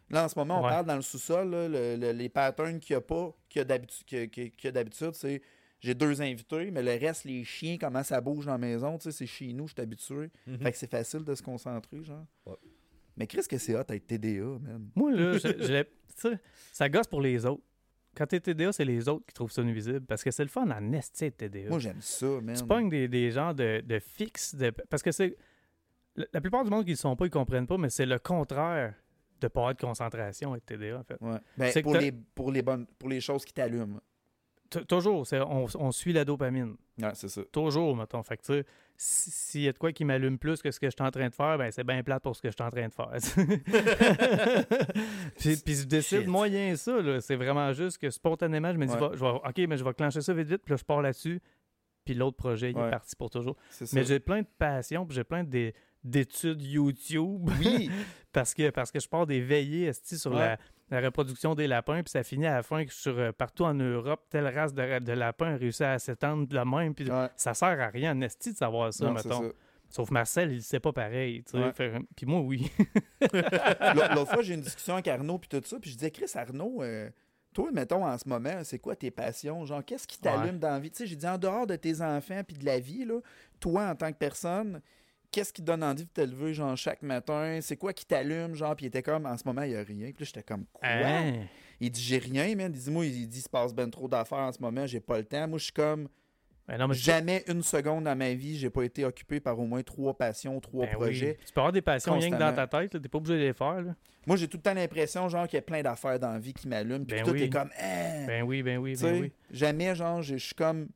Là, 0.08 0.24
en 0.24 0.28
ce 0.28 0.38
moment, 0.38 0.60
on 0.60 0.64
Ouais. 0.64 0.70
parle 0.70 0.86
dans 0.86 0.96
le 0.96 1.02
sous-sol, 1.02 1.50
le- 1.50 1.96
le- 1.96 2.12
les 2.12 2.28
patterns 2.28 2.80
qu'il 2.80 2.94
n'y 2.94 2.98
a 2.98 3.00
pas, 3.00 3.32
qu'il 3.48 3.60
y 3.60 4.66
a 4.66 4.70
d'habitude, 4.72 5.12
c'est 5.14 5.40
j'ai 5.82 5.94
deux 5.94 6.20
invités, 6.20 6.70
mais 6.70 6.82
le 6.82 6.90
reste, 6.98 7.24
les 7.24 7.42
chiens, 7.44 7.78
comment 7.78 8.02
ça 8.02 8.20
bouge 8.20 8.44
dans 8.46 8.52
la 8.52 8.58
maison, 8.58 8.98
tu 8.98 9.04
sais, 9.04 9.12
c'est 9.12 9.26
chez 9.26 9.52
nous, 9.52 9.66
je 9.68 9.72
suis 9.72 9.80
habitué. 9.82 10.30
Mhm. 10.46 10.58
Fait 10.58 10.72
que 10.72 10.78
c'est 10.78 10.90
facile 10.90 11.24
de 11.24 11.34
se 11.34 11.42
concentrer, 11.42 12.02
genre. 12.04 12.26
Ouais. 12.44 12.56
Mais 13.16 13.26
qu'est-ce 13.26 13.48
que 13.48 13.56
c'est 13.58 13.74
hot 13.74 13.80
être 13.88 14.06
TDA, 14.06 14.42
man? 14.60 14.88
Moi, 14.94 15.12
là, 15.12 15.32
je, 15.38 15.48
je 15.48 15.82
tu 16.20 16.36
ça 16.72 16.88
gosse 16.88 17.06
pour 17.06 17.20
les 17.22 17.46
autres. 17.46 17.62
Quand 18.20 18.26
t'es 18.26 18.38
TDA, 18.38 18.70
c'est 18.70 18.84
les 18.84 19.08
autres 19.08 19.24
qui 19.24 19.32
trouvent 19.32 19.50
ça 19.50 19.62
nuisible. 19.62 20.02
Parce 20.02 20.22
que 20.22 20.30
c'est 20.30 20.42
le 20.42 20.50
fun 20.50 20.70
en 20.70 20.92
esti 20.92 21.30
de 21.30 21.30
TDA. 21.30 21.70
Moi, 21.70 21.78
j'aime 21.78 22.02
ça, 22.02 22.26
man. 22.42 22.54
tu 22.54 22.66
pognes 22.66 22.90
des, 22.90 23.08
des 23.08 23.30
gens 23.30 23.54
de, 23.54 23.80
de 23.82 23.98
fixe. 23.98 24.54
De, 24.54 24.68
parce 24.90 25.02
que 25.02 25.10
c'est. 25.10 25.38
La, 26.16 26.42
plupart 26.42 26.62
du 26.62 26.68
monde 26.68 26.84
qui 26.84 26.90
ne 26.90 26.96
le 26.96 26.98
sont 26.98 27.16
pas, 27.16 27.24
ils 27.24 27.30
comprennent 27.30 27.66
pas, 27.66 27.78
mais 27.78 27.88
c'est 27.88 28.04
le 28.04 28.18
contraire 28.18 28.92
de 29.40 29.48
pas 29.48 29.60
avoir 29.60 29.74
de 29.74 29.80
concentration 29.80 30.52
avec 30.52 30.66
TDA, 30.66 30.98
en 30.98 31.02
fait. 31.02 31.16
Ouais. 31.22 31.38
Ben, 31.56 31.82
pour, 31.82 31.96
les, 31.96 32.12
pour, 32.12 32.52
les 32.52 32.60
bonnes, 32.60 32.86
pour 32.98 33.08
les 33.08 33.22
choses 33.22 33.42
qui 33.42 33.54
t'allument. 33.54 34.02
Toujours, 34.86 35.26
c'est- 35.26 35.40
on, 35.40 35.64
on 35.78 35.90
suit 35.90 36.12
la 36.12 36.26
dopamine. 36.26 36.76
Ouais, 37.00 37.12
c'est 37.14 37.28
ça. 37.28 37.40
Toujours, 37.50 37.96
mettons. 37.96 38.22
Fait 38.22 38.36
que, 38.36 38.64
si- 39.02 39.30
s'il 39.30 39.62
y 39.62 39.68
a 39.68 39.72
de 39.72 39.78
quoi 39.78 39.92
qui 39.92 40.04
m'allume 40.04 40.38
plus 40.38 40.60
que 40.60 40.70
ce 40.70 40.78
que 40.78 40.86
je 40.88 40.90
suis 40.90 41.02
en 41.02 41.10
train 41.10 41.26
de 41.28 41.34
faire, 41.34 41.56
ben 41.56 41.70
c'est 41.70 41.84
bien 41.84 42.02
plate 42.02 42.22
pour 42.22 42.36
ce 42.36 42.42
que 42.42 42.48
je 42.50 42.54
suis 42.54 42.62
en 42.62 42.68
train 42.70 42.86
de 42.86 42.92
faire. 42.92 43.36
puis, 45.38 45.56
puis 45.56 45.74
je 45.74 45.84
décide 45.84 46.20
Shit. 46.20 46.28
moyen 46.28 46.76
ça. 46.76 47.20
C'est 47.20 47.36
vraiment 47.36 47.72
juste 47.72 47.98
que 47.98 48.10
spontanément, 48.10 48.72
je 48.72 48.78
me 48.78 48.86
dis, 48.86 48.92
Ouais. 48.92 48.98
va- 49.00 49.10
je 49.14 49.20
vais, 49.20 49.28
OK, 49.30 49.58
mais 49.68 49.76
je 49.76 49.84
vais 49.84 49.94
clencher 49.94 50.20
ça 50.20 50.34
vite, 50.34 50.48
vite, 50.48 50.62
puis 50.64 50.72
là, 50.72 50.76
je 50.76 50.84
pars 50.84 51.02
là-dessus, 51.02 51.40
puis 52.04 52.14
l'autre 52.14 52.36
projet, 52.36 52.70
il 52.72 52.76
Ouais. 52.76 52.88
est 52.88 52.90
parti 52.90 53.16
pour 53.16 53.30
toujours. 53.30 53.56
Mais 53.92 54.04
j'ai 54.04 54.20
plein 54.20 54.42
de 54.42 54.46
passion, 54.58 55.06
puis 55.06 55.14
j'ai 55.16 55.24
plein 55.24 55.44
d'é- 55.44 55.74
d'études 56.04 56.62
YouTube. 56.62 57.48
Oui, 57.58 57.90
parce 58.32 58.54
que 58.54 58.70
parce 58.70 58.90
que 58.90 59.00
je 59.00 59.08
pars 59.08 59.26
des 59.26 59.40
veillées 59.40 59.92
sur 59.92 60.32
Ouais. 60.32 60.38
la, 60.38 60.58
la 60.90 61.00
reproduction 61.00 61.54
des 61.54 61.66
lapins, 61.66 62.02
puis 62.02 62.10
ça 62.10 62.22
finit 62.22 62.46
à 62.46 62.54
la 62.56 62.62
fin 62.62 62.84
que 62.84 62.92
sur, 62.92 63.18
euh, 63.18 63.32
partout 63.32 63.64
en 63.64 63.74
Europe, 63.74 64.24
telle 64.30 64.46
race 64.48 64.74
de, 64.74 64.98
de 64.98 65.12
lapins 65.12 65.54
a 65.54 65.56
réussi 65.56 65.84
à 65.84 65.98
s'étendre 65.98 66.46
de 66.48 66.54
la 66.54 66.64
même, 66.64 66.94
puis 66.94 67.10
ouais, 67.10 67.28
ça 67.36 67.54
sert 67.54 67.80
à 67.80 67.86
rien 67.88 68.12
en 68.16 68.20
esti 68.22 68.52
de 68.52 68.58
savoir 68.58 68.92
ça, 68.92 69.06
non, 69.06 69.12
mettons. 69.12 69.42
ça. 69.42 69.48
Sauf 69.88 70.10
Marcel, 70.12 70.52
il 70.52 70.62
sait 70.62 70.78
pas 70.80 70.92
pareil. 70.92 71.42
tu 71.42 71.52
sais. 71.52 71.58
Ouais. 71.58 71.72
Fait- 71.72 71.92
Puis 72.16 72.24
moi, 72.26 72.40
oui. 72.40 72.70
L'autre 74.14 74.32
fois, 74.32 74.42
j'ai 74.42 74.52
eu 74.52 74.56
une 74.56 74.62
discussion 74.62 74.94
avec 74.94 75.08
Arnaud 75.08 75.38
puis 75.38 75.48
tout 75.48 75.60
ça, 75.66 75.78
puis 75.80 75.90
je 75.90 75.96
disais, 75.96 76.10
Chris 76.10 76.30
Arnaud, 76.34 76.82
euh, 76.82 77.10
toi, 77.52 77.70
mettons, 77.72 78.04
en 78.06 78.16
ce 78.16 78.28
moment, 78.28 78.62
c'est 78.62 78.78
quoi 78.78 78.94
tes 78.94 79.10
passions? 79.10 79.64
Genre, 79.66 79.84
qu'est-ce 79.84 80.06
qui 80.06 80.18
t'allume 80.18 80.54
Ouais. 80.54 80.58
dans 80.60 80.70
la 80.70 80.78
vie? 80.78 80.90
Tu 80.90 80.98
sais, 80.98 81.06
j'ai 81.06 81.16
dit, 81.16 81.26
en 81.26 81.38
dehors 81.38 81.66
de 81.66 81.74
tes 81.76 82.00
enfants 82.00 82.42
puis 82.46 82.56
de 82.56 82.64
la 82.64 82.78
vie, 82.78 83.04
là, 83.04 83.18
toi, 83.58 83.88
en 83.90 83.94
tant 83.96 84.12
que 84.12 84.16
personne, 84.18 84.80
qu'est-ce 85.30 85.52
qui 85.52 85.62
te 85.62 85.66
donne 85.66 85.82
envie 85.84 86.04
de 86.04 86.10
te 86.10 86.20
lever, 86.20 86.54
genre, 86.54 86.76
chaque 86.76 87.02
matin? 87.02 87.58
C'est 87.62 87.76
quoi 87.76 87.92
qui 87.92 88.04
t'allume, 88.06 88.54
genre? 88.54 88.74
Puis 88.76 88.86
il 88.86 88.88
était 88.88 89.02
comme, 89.02 89.26
en 89.26 89.36
ce 89.36 89.42
moment, 89.46 89.62
il 89.62 89.70
n'y 89.70 89.76
a 89.76 89.82
rien. 89.82 90.06
Puis 90.12 90.16
là, 90.20 90.24
j'étais 90.26 90.42
comme, 90.42 90.64
quoi? 90.72 90.88
Hein? 90.88 91.46
Il 91.80 91.90
dit, 91.90 92.02
j'ai 92.02 92.18
rien, 92.18 92.54
man. 92.56 92.72
Il 92.74 92.80
dit, 92.80 92.90
moi, 92.90 93.06
il 93.06 93.28
dit, 93.28 93.38
il 93.38 93.42
se 93.42 93.48
passe 93.48 93.72
ben 93.74 93.90
trop 93.90 94.08
d'affaires 94.08 94.38
en 94.38 94.52
ce 94.52 94.60
moment, 94.60 94.86
j'ai 94.86 95.00
pas 95.00 95.18
le 95.18 95.24
temps. 95.24 95.46
Moi, 95.48 95.58
je 95.58 95.64
suis 95.64 95.72
comme, 95.72 96.08
Ben 96.68 96.76
non, 96.78 96.88
mais 96.88 96.94
tu- 96.94 97.00
Jamais 97.00 97.42
une 97.48 97.62
seconde 97.62 98.04
dans 98.04 98.16
ma 98.16 98.34
vie, 98.34 98.58
j'ai 98.58 98.70
pas 98.70 98.82
été 98.82 99.04
occupé 99.04 99.40
par 99.40 99.58
au 99.58 99.64
moins 99.66 99.82
trois 99.82 100.14
passions, 100.16 100.60
trois 100.60 100.84
ben 100.86 100.92
oui. 100.92 100.96
projets. 101.04 101.38
Tu 101.46 101.52
peux 101.52 101.60
avoir 101.60 101.72
des 101.72 101.82
passions 101.82 102.18
rien 102.18 102.30
que 102.30 102.36
dans 102.36 102.54
ta 102.54 102.66
tête, 102.66 103.00
t'es 103.00 103.08
pas 103.08 103.18
obligé 103.18 103.34
de 103.38 103.44
les 103.44 103.52
faire. 103.52 103.80
Là. 103.82 103.94
Moi, 104.26 104.36
j'ai 104.36 104.46
tout 104.46 104.58
le 104.58 104.62
temps 104.62 104.74
l'impression, 104.74 105.28
genre, 105.28 105.46
qu'il 105.48 105.56
y 105.56 105.58
a 105.58 105.62
plein 105.62 105.82
d'affaires 105.82 106.20
dans 106.20 106.32
la 106.32 106.38
vie 106.38 106.52
qui 106.52 106.68
m'allument, 106.68 107.04
puis 107.04 107.16
Ben 107.16 107.24
tout 107.24 107.30
oui. 107.32 107.42
est 107.44 107.48
comme, 107.48 107.70
eh, 107.80 108.26
Ben 108.26 108.42
oui, 108.42 108.62
ben 108.62 108.78
oui, 108.78 108.94
ben 109.00 109.20
oui. 109.22 109.32
jamais, 109.50 109.94
genre, 109.94 110.20
je 110.22 110.36
suis 110.36 110.54
comme, 110.54 110.88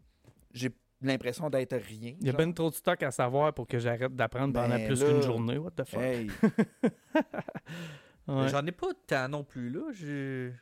j'ai 0.52 0.70
l'impression 1.06 1.50
d'être 1.50 1.76
rien. 1.76 2.14
Il 2.20 2.26
y 2.26 2.30
a 2.30 2.32
bien 2.32 2.50
trop 2.52 2.70
de 2.70 2.74
stock 2.74 3.02
à 3.02 3.10
savoir 3.10 3.52
pour 3.54 3.66
que 3.66 3.78
j'arrête 3.78 4.14
d'apprendre 4.14 4.52
pendant 4.54 4.76
Ben 4.76 4.86
plus 4.86 5.02
là, 5.02 5.08
qu'une 5.08 5.22
journée. 5.22 5.58
What 5.58 5.70
the 5.72 5.84
fuck? 5.84 6.00
Hey, 6.00 6.30
Ouais. 8.26 8.48
J'en 8.48 8.64
ai 8.66 8.72
pas 8.72 8.86
tant 9.06 9.28
non 9.28 9.44
plus, 9.44 9.68
là. 9.70 9.80
J'ai. 9.92 10.52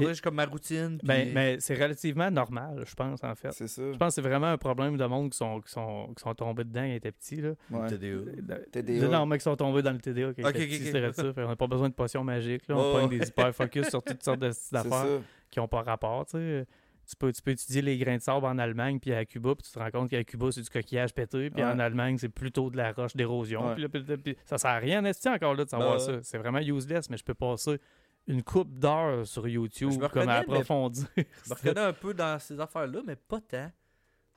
Mais- 0.00 0.12
j'ai 0.14 0.20
comme 0.22 0.34
ma 0.36 0.46
routine. 0.46 0.98
Ben, 1.04 1.30
mais 1.32 1.60
c'est 1.60 1.74
relativement 1.74 2.28
normal, 2.30 2.82
je 2.84 2.94
pense, 2.96 3.22
en 3.22 3.34
fait. 3.36 3.52
c'est 3.52 3.68
ça. 3.68 3.92
Je 3.92 3.96
pense 3.96 4.08
que 4.08 4.14
c'est 4.22 4.28
vraiment 4.28 4.48
un 4.48 4.56
problème 4.58 4.96
de 4.96 5.04
monde 5.04 5.30
qui 5.30 5.36
sont, 5.38 5.60
qui 5.60 5.70
sont, 5.70 6.12
qui 6.16 6.22
sont 6.22 6.34
tombés 6.34 6.64
dedans 6.64 6.80
quand 6.80 6.86
ils 6.86 6.94
étaient 6.94 7.12
petits. 7.12 7.36
Là. 7.36 7.50
Ouais. 7.70 7.86
TDA. 7.88 8.56
TDA. 8.72 9.06
Non, 9.08 9.24
mais 9.26 9.36
qui 9.38 9.44
sont 9.44 9.54
tombés 9.54 9.82
dans 9.82 9.92
le 9.92 9.98
TDA 10.00 10.32
quand 10.32 10.34
ils 10.38 10.46
Ok, 10.46 10.56
étaient 10.56 10.62
ok, 10.64 10.68
petits, 10.70 10.82
ok. 10.86 10.88
c'est 10.92 11.00
vrai 11.00 11.12
ça. 11.12 11.32
Fait, 11.32 11.44
on 11.44 11.48
n'a 11.48 11.54
pas 11.56 11.66
besoin 11.68 11.88
de 11.90 11.94
potions 11.94 12.24
magiques. 12.24 12.66
Là. 12.68 12.76
On 12.76 12.80
Oh. 12.90 12.92
pogne 12.98 13.18
des 13.18 13.28
hyper 13.28 13.54
focus 13.54 13.88
sur 13.90 14.02
toutes 14.02 14.22
sortes 14.24 14.40
d'affaires 14.40 15.20
qui 15.50 15.60
n'ont 15.60 15.68
pas 15.68 15.82
rapport. 15.82 16.26
Tu, 16.26 16.38
sais. 16.38 16.66
Tu, 17.06 17.16
peux, 17.16 17.32
tu 17.32 17.42
peux 17.42 17.50
étudier 17.52 17.82
les 17.82 17.96
grains 17.98 18.16
de 18.16 18.22
sable 18.22 18.46
en 18.46 18.58
Allemagne 18.58 18.98
puis 19.00 19.12
à 19.12 19.24
Cuba, 19.24 19.54
puis 19.54 19.64
tu 19.66 19.72
te 19.72 19.78
rends 19.78 19.90
compte 19.90 20.10
qu'à 20.10 20.22
Cuba, 20.24 20.50
c'est 20.52 20.62
du 20.62 20.70
coquillage 20.70 21.14
pété, 21.14 21.50
puis 21.50 21.62
Ouais. 21.62 21.68
en 21.70 21.78
Allemagne, 21.78 22.18
c'est 22.18 22.28
plutôt 22.28 22.70
de 22.70 22.76
la 22.76 22.92
roche 22.92 23.14
d'érosion. 23.16 23.74
Puis 23.74 24.36
ça 24.44 24.58
sert 24.58 24.70
à 24.70 24.78
rien, 24.78 25.02
n'est-ce 25.02 25.28
encore 25.28 25.54
là, 25.54 25.64
de 25.64 25.70
savoir 25.70 25.94
Ben 25.94 25.98
ça? 25.98 26.22
C'est 26.22 26.38
vraiment 26.38 26.60
useless, 26.60 27.08
mais 27.10 27.16
je 27.16 27.24
peux 27.24 27.34
passer 27.34 27.78
une 28.26 28.42
coupe 28.42 28.78
d'heures 28.78 29.26
sur 29.26 29.46
YouTube 29.46 29.90
Je 29.92 29.98
me 29.98 30.08
comme 30.08 30.28
à 30.28 30.40
reconnais, 30.40 30.46
mais- 30.48 30.54
approfondir. 30.60 31.06
Je 31.16 31.50
me 31.50 31.54
reconnais 31.54 31.80
un 31.80 31.92
peu 31.92 32.14
dans 32.14 32.38
ces 32.38 32.58
affaires-là, 32.58 33.02
mais 33.06 33.16
pas 33.16 33.40
tant. 33.40 33.70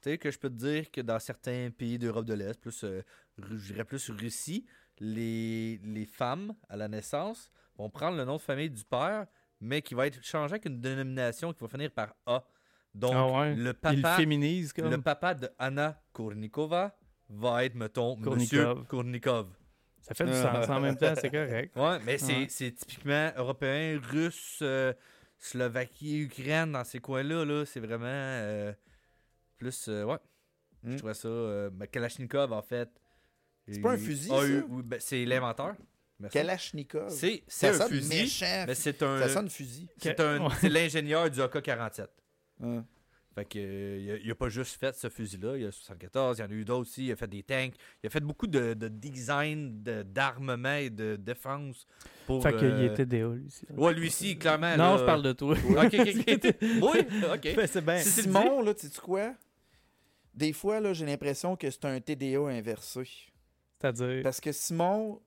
Tu 0.02 0.12
sais, 0.12 0.18
que 0.18 0.30
je 0.30 0.38
peux 0.38 0.50
te 0.50 0.56
dire 0.56 0.92
que 0.92 1.02
dans 1.02 1.18
certains 1.20 1.70
pays 1.72 1.98
d'Europe 1.98 2.26
de 2.26 2.34
l'Est, 2.34 2.60
plus, 2.60 2.84
euh, 2.84 3.02
je 3.40 3.56
dirais 3.74 3.84
plus 3.86 4.10
Russie, 4.12 4.66
les, 5.00 5.80
les 5.84 6.06
femmes 6.06 6.54
à 6.70 6.76
la 6.76 6.88
naissance 6.88 7.50
vont 7.78 7.90
prendre 7.90 8.18
le 8.18 8.26
nom 8.26 8.36
de 8.36 8.42
famille 8.42 8.70
du 8.70 8.84
père, 8.84 9.26
mais 9.62 9.82
qui 9.82 9.94
va 9.96 10.08
être 10.08 10.24
changé 10.24 10.54
avec 10.54 10.66
une 10.66 10.80
dénomination 10.80 11.54
qui 11.54 11.62
va 11.62 11.68
finir 11.68 11.92
par 11.92 12.14
A. 12.26 12.44
Donc, 12.94 13.14
Ah 13.16 13.28
ouais? 13.28 13.56
le 13.56 13.74
papa, 13.74 14.16
féminisent 14.18 14.74
comme? 14.74 14.90
le 14.90 15.02
papa 15.02 15.34
de 15.36 15.50
Anna 15.60 16.02
Kournikova 16.14 16.96
va 17.30 17.64
être, 17.66 17.76
mettons, 17.76 18.16
Kournikov. 18.16 18.38
Monsieur 18.38 18.76
Kournikov. 18.88 19.48
Ça 20.02 20.14
fait 20.16 20.26
du 20.26 20.34
sens 20.34 20.70
en 20.70 20.80
même 20.80 20.96
temps, 20.98 21.14
c'est 21.20 21.30
correct. 21.30 21.76
Ouais, 21.76 22.00
mais 22.06 22.18
c'est 22.18 22.34
Ouais. 22.38 22.48
c'est 22.50 22.72
typiquement 22.72 23.32
européen, 23.36 24.00
russe, 24.02 24.60
euh, 24.62 24.94
Slovaquie, 25.38 26.22
Ukraine, 26.22 26.72
dans 26.72 26.84
ces 26.84 27.00
coins-là, 27.00 27.44
là, 27.46 27.66
c'est 27.66 27.80
vraiment 27.82 28.06
euh, 28.08 28.74
plus. 29.58 29.88
euh, 29.90 30.04
ouais. 30.06 30.18
Je 30.84 30.92
Mm. 30.94 30.96
trouvais 30.98 31.14
ça. 31.14 31.28
euh, 31.28 31.70
ben, 31.72 31.86
Kalachnikov, 31.88 32.54
en 32.54 32.62
fait. 32.62 32.90
C'est 33.68 33.82
pas 33.82 33.92
un 33.92 33.96
il- 33.98 34.00
fusil, 34.04 34.30
ça? 34.30 34.40
oui, 34.40 34.82
ben, 34.86 35.00
c'est 35.00 35.26
l'inventeur. 35.26 35.76
Kalachnikov. 36.32 37.10
C'est 37.10 37.44
un 37.64 37.88
fusil, 37.88 38.10
méchant. 38.24 38.64
mais 38.66 38.76
c'est 38.76 39.04
un. 39.04 39.20
Ça 39.20 39.30
sonne 39.30 39.50
fusil. 39.50 39.88
C'est 39.98 40.20
un- 40.20 40.40
Ouais. 40.48 40.54
c'est 40.62 40.70
l'ingénieur 40.70 41.30
du 41.30 41.42
AK-47. 41.42 42.08
Ouais. 42.60 42.82
Fait 43.36 43.46
que, 43.46 43.60
euh, 43.60 44.00
il, 44.02 44.12
a, 44.12 44.18
il 44.18 44.32
a 44.32 44.36
pas 44.36 44.50
juste 44.50 44.80
fait 44.80 44.96
ce 44.96 45.10
fusil-là, 45.10 45.58
il 45.58 45.62
y 45.62 45.66
a 45.68 45.72
74, 45.72 46.40
il 46.40 46.42
y 46.42 46.44
en 46.44 46.50
a 46.50 46.54
eu 46.54 46.66
d'autres 46.66 46.82
aussi, 46.90 47.06
il 47.06 47.12
a 47.12 47.16
fait 47.16 47.28
des 47.28 47.44
tanks, 47.44 47.76
il 48.04 48.08
a 48.08 48.10
fait 48.10 48.20
beaucoup 48.20 48.48
de, 48.48 48.74
de 48.74 48.88
design 48.88 49.84
de- 49.84 50.02
d'armement 50.02 50.74
et 50.74 50.90
de 50.90 51.18
défense 51.18 51.86
pour... 52.26 52.42
Fait 52.42 52.56
qu'il 52.56 52.66
euh, 52.66 52.92
était 52.92 53.06
DA, 53.06 53.28
lui 53.28 53.46
aussi. 53.46 53.68
Ouais, 53.76 53.94
lui 53.94 54.08
aussi, 54.08 54.40
clairement. 54.40 54.72
Non, 54.76 54.94
là, 54.94 54.98
je 54.98 55.04
parle 55.06 55.22
de 55.22 55.34
toi. 55.34 55.56
Ok, 55.56 55.94
ok, 56.00 56.26
ok. 56.28 56.56
oui, 56.62 57.00
ok. 57.32 57.56
Ben, 57.56 57.68
c'est 57.68 57.86
bien. 57.86 58.00
Si 58.00 58.10
c'est 58.10 58.22
Simon, 58.24 58.62
là, 58.64 58.74
tu 58.74 58.88
sais 58.88 59.00
quoi? 59.02 59.36
Des 60.34 60.52
fois, 60.54 60.80
là, 60.80 60.94
j'ai 60.94 61.06
l'impression 61.06 61.56
que 61.56 61.70
c'est 61.70 61.86
un 61.86 62.00
TDA 62.00 62.40
inversé. 62.40 63.04
C'est-à-dire? 63.80 64.24
Parce 64.24 64.42
que 64.42 64.52
Simon, 64.52 65.22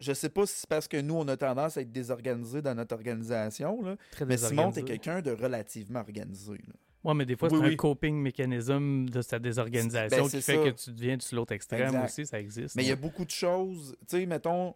je 0.00 0.12
sais 0.12 0.28
pas 0.30 0.46
si 0.46 0.54
c'est 0.60 0.68
parce 0.68 0.88
que 0.88 1.00
nous, 1.00 1.14
on 1.14 1.28
a 1.28 1.36
tendance 1.36 1.76
à 1.76 1.82
être 1.82 1.92
désorganisés 1.92 2.62
dans 2.62 2.74
notre 2.74 2.94
organisation, 2.94 3.82
là, 3.82 3.96
Très 4.12 4.24
mais 4.24 4.36
Simon, 4.36 4.72
t'es 4.72 4.82
quelqu'un 4.82 5.20
de 5.22 5.30
relativement 5.30 6.00
organisé. 6.00 6.52
là. 6.52 6.74
Ouais, 7.02 7.14
mais 7.14 7.24
des 7.24 7.34
fois, 7.36 7.48
Oui, 7.50 7.58
c'est 7.60 7.66
oui. 7.66 7.72
un 7.72 7.76
coping 7.76 8.16
mécanisme 8.20 9.06
de 9.08 9.22
cette 9.22 9.40
désorganisation 9.42 10.24
Ben, 10.24 10.28
qui 10.30 10.42
fait 10.42 10.56
ça. 10.56 10.64
que 10.64 10.68
tu 10.70 10.90
deviens 10.92 11.18
sur 11.18 11.36
l'autre 11.36 11.52
extrême 11.52 11.86
Exact. 11.86 12.04
aussi, 12.04 12.26
ça 12.26 12.38
existe. 12.38 12.74
Mais 12.76 12.82
il 12.82 12.88
y 12.88 12.92
a 12.92 12.96
beaucoup 12.96 13.24
de 13.24 13.30
choses. 13.30 13.96
Tu 14.00 14.18
sais, 14.18 14.26
mettons, 14.26 14.74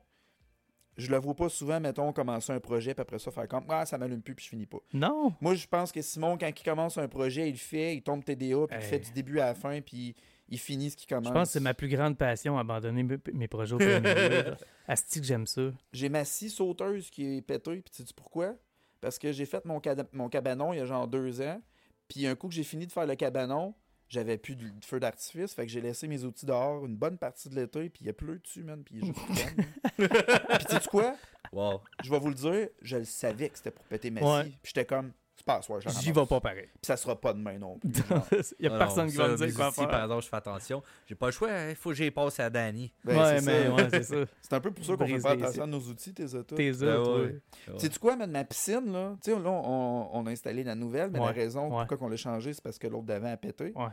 je 0.97 1.11
le 1.11 1.18
vois 1.18 1.35
pas 1.35 1.49
souvent, 1.51 1.81
mettons, 1.81 2.12
commencer 2.14 2.53
un 2.53 2.61
projet, 2.61 2.95
puis 2.95 3.03
après 3.03 3.18
ça, 3.18 3.31
faire 3.31 3.47
comme 3.49 3.64
Ah, 3.68 3.85
ça 3.85 3.99
m'allume 3.99 4.22
plus, 4.22 4.35
puis 4.35 4.45
je 4.45 4.51
finis 4.51 4.64
pas. 4.66 4.79
Non! 4.95 5.35
Moi, 5.41 5.55
je 5.55 5.66
pense 5.66 5.93
que 5.93 6.01
Simon, 6.01 6.39
quand 6.39 6.49
il 6.49 6.62
commence 6.64 6.97
un 6.97 7.09
projet, 7.09 7.49
il 7.49 7.53
le 7.53 7.59
fait, 7.59 7.95
il 7.97 8.03
tombe 8.03 8.25
TDA, 8.25 8.68
puis 8.68 8.77
il 8.79 8.83
fait 8.83 9.01
du 9.01 9.11
début 9.12 9.41
à 9.41 9.47
la 9.47 9.55
fin, 9.55 9.81
puis 9.83 10.14
il 10.49 10.59
finit 10.59 10.90
ce 10.90 10.97
qu'il 10.97 11.09
commence. 11.09 11.28
Je 11.28 11.32
pense 11.32 11.49
que 11.49 11.53
c'est 11.55 11.61
ma 11.61 11.74
plus 11.74 11.88
grande 11.88 12.16
passion, 12.18 12.59
abandonner 12.59 13.03
mes, 13.03 13.18
mes 13.32 13.49
projets 13.49 13.74
au 13.74 13.78
premier. 13.78 14.45
Asti 14.88 15.20
que 15.20 15.26
j'aime 15.26 15.47
ça. 15.47 15.62
J'ai 15.92 16.09
ma 16.09 16.24
scie 16.24 16.51
sauteuse 16.51 17.11
qui 17.11 17.36
est 17.36 17.42
pétée, 17.42 17.80
puis 17.80 17.90
tu 17.95 18.05
sais 18.05 18.14
pourquoi? 18.14 18.55
Parce 19.01 19.18
que 19.18 19.32
j'ai 19.32 19.47
fait 19.47 19.64
mon, 19.64 19.80
cabanon 19.80 20.72
il 20.72 20.78
y 20.78 20.80
a 20.80 20.86
genre 20.86 21.07
deux 21.09 21.40
ans, 21.40 21.61
puis 22.09 22.26
un 22.26 22.34
coup 22.34 22.49
que 22.49 22.55
j'ai 22.55 22.64
fini 22.64 22.86
de 22.86 22.92
faire 22.92 23.07
le 23.07 23.14
cabanon, 23.16 23.74
j'avais 24.09 24.38
plus 24.38 24.57
de 24.57 24.68
de 24.68 24.84
feu 24.84 25.01
d'artifice, 25.01 25.55
fait 25.55 25.66
que 25.66 25.72
j'ai 25.72 25.80
laissé 25.80 26.09
mes 26.09 26.24
outils 26.24 26.47
dehors 26.47 26.84
une 26.86 26.97
bonne 26.97 27.18
partie 27.18 27.49
de 27.49 27.55
l'été, 27.55 27.88
puis 27.90 28.05
il 28.05 28.07
y 28.07 28.11
a 28.11 28.12
pleu 28.12 28.38
dessus, 28.38 28.62
man, 28.62 28.82
puis 28.84 29.01
il 29.03 29.11
est 29.11 29.14
juste. 29.14 29.55
Puis 29.97 30.66
tu 30.68 30.74
sais 30.74 30.88
quoi? 30.88 31.16
Wow. 31.53 31.80
Je 32.03 32.11
vais 32.11 32.18
vous 32.18 32.28
le 32.28 32.34
dire, 32.34 32.68
je 32.82 32.97
le 32.97 33.05
savais 33.05 33.49
que 33.49 33.57
c'était 33.59 33.70
pour 33.70 33.84
péter 33.84 34.11
ma 34.11 34.20
Ouais. 34.20 34.45
scie, 34.45 34.59
puis 34.62 34.72
j'étais 34.74 34.84
comme, 34.86 35.12
la 35.47 35.61
J'y 36.01 36.12
vais 36.12 36.26
pas 36.26 36.40
pareil. 36.40 36.66
Puis 36.72 36.78
ça 36.86 36.97
sera 36.97 37.20
pas 37.20 37.32
demain 37.34 37.59
non 37.59 37.78
plus. 37.78 37.90
Il 38.59 38.64
y 38.64 38.68
a 38.68 38.78
personne 38.78 39.07
non, 39.07 39.11
qui 39.11 39.16
va 39.18 39.28
me 39.28 39.36
dire 39.36 39.55
quoi 39.55 39.70
faire. 39.72 39.88
Par 39.88 40.03
exemple, 40.05 40.22
je 40.24 40.28
fais 40.28 40.36
attention. 40.36 40.82
J'ai 41.07 41.14
pas 41.14 41.26
le 41.26 41.32
choix, 41.32 41.51
il 41.68 41.76
faut 41.76 41.90
que 41.90 41.97
j'y 41.97 42.11
passe 42.11 42.40
à 42.40 42.49
Danny. 42.49 42.92
Ben, 43.05 43.18
ouais, 43.18 43.40
c'est 43.40 43.45
mais 43.47 43.64
ça. 43.66 43.74
ouais, 43.74 43.88
c'est 43.90 44.03
ça. 44.03 44.16
C'est 44.40 44.53
un 44.55 44.61
peu 44.61 44.70
pour 44.70 44.84
ça 44.84 44.97
qu'on 44.97 45.07
fait 45.07 45.18
pas 45.20 45.30
attention 45.32 45.62
à 45.64 45.66
nos 45.66 45.80
outils, 45.80 46.14
tes 46.14 46.34
autos. 46.34 46.57
Tes 46.57 46.72
Ben 46.72 46.97
autres, 46.97 47.24
ouais. 47.26 47.40
ouais. 47.68 47.78
Sais-tu 47.78 47.99
quoi, 47.99 48.16
man, 48.16 48.30
ma 48.30 48.45
piscine, 48.45 48.90
là? 48.92 49.16
Tu 49.22 49.32
sais, 49.32 49.38
là, 49.38 49.51
on, 49.51 50.11
on 50.12 50.26
a 50.26 50.30
installé 50.30 50.64
la 50.64 50.74
nouvelle, 50.74 51.11
mais 51.11 51.18
la 51.18 51.26
Ouais, 51.26 51.32
raison 51.32 51.76
ouais. 51.78 51.84
pourquoi 51.88 52.07
on 52.07 52.11
l'a 52.11 52.16
changé, 52.16 52.53
c'est 52.53 52.62
parce 52.62 52.78
que 52.78 52.86
l'autre 52.86 53.05
d'avant 53.07 53.32
a 53.32 53.36
pété. 53.36 53.72
Ouais. 53.76 53.84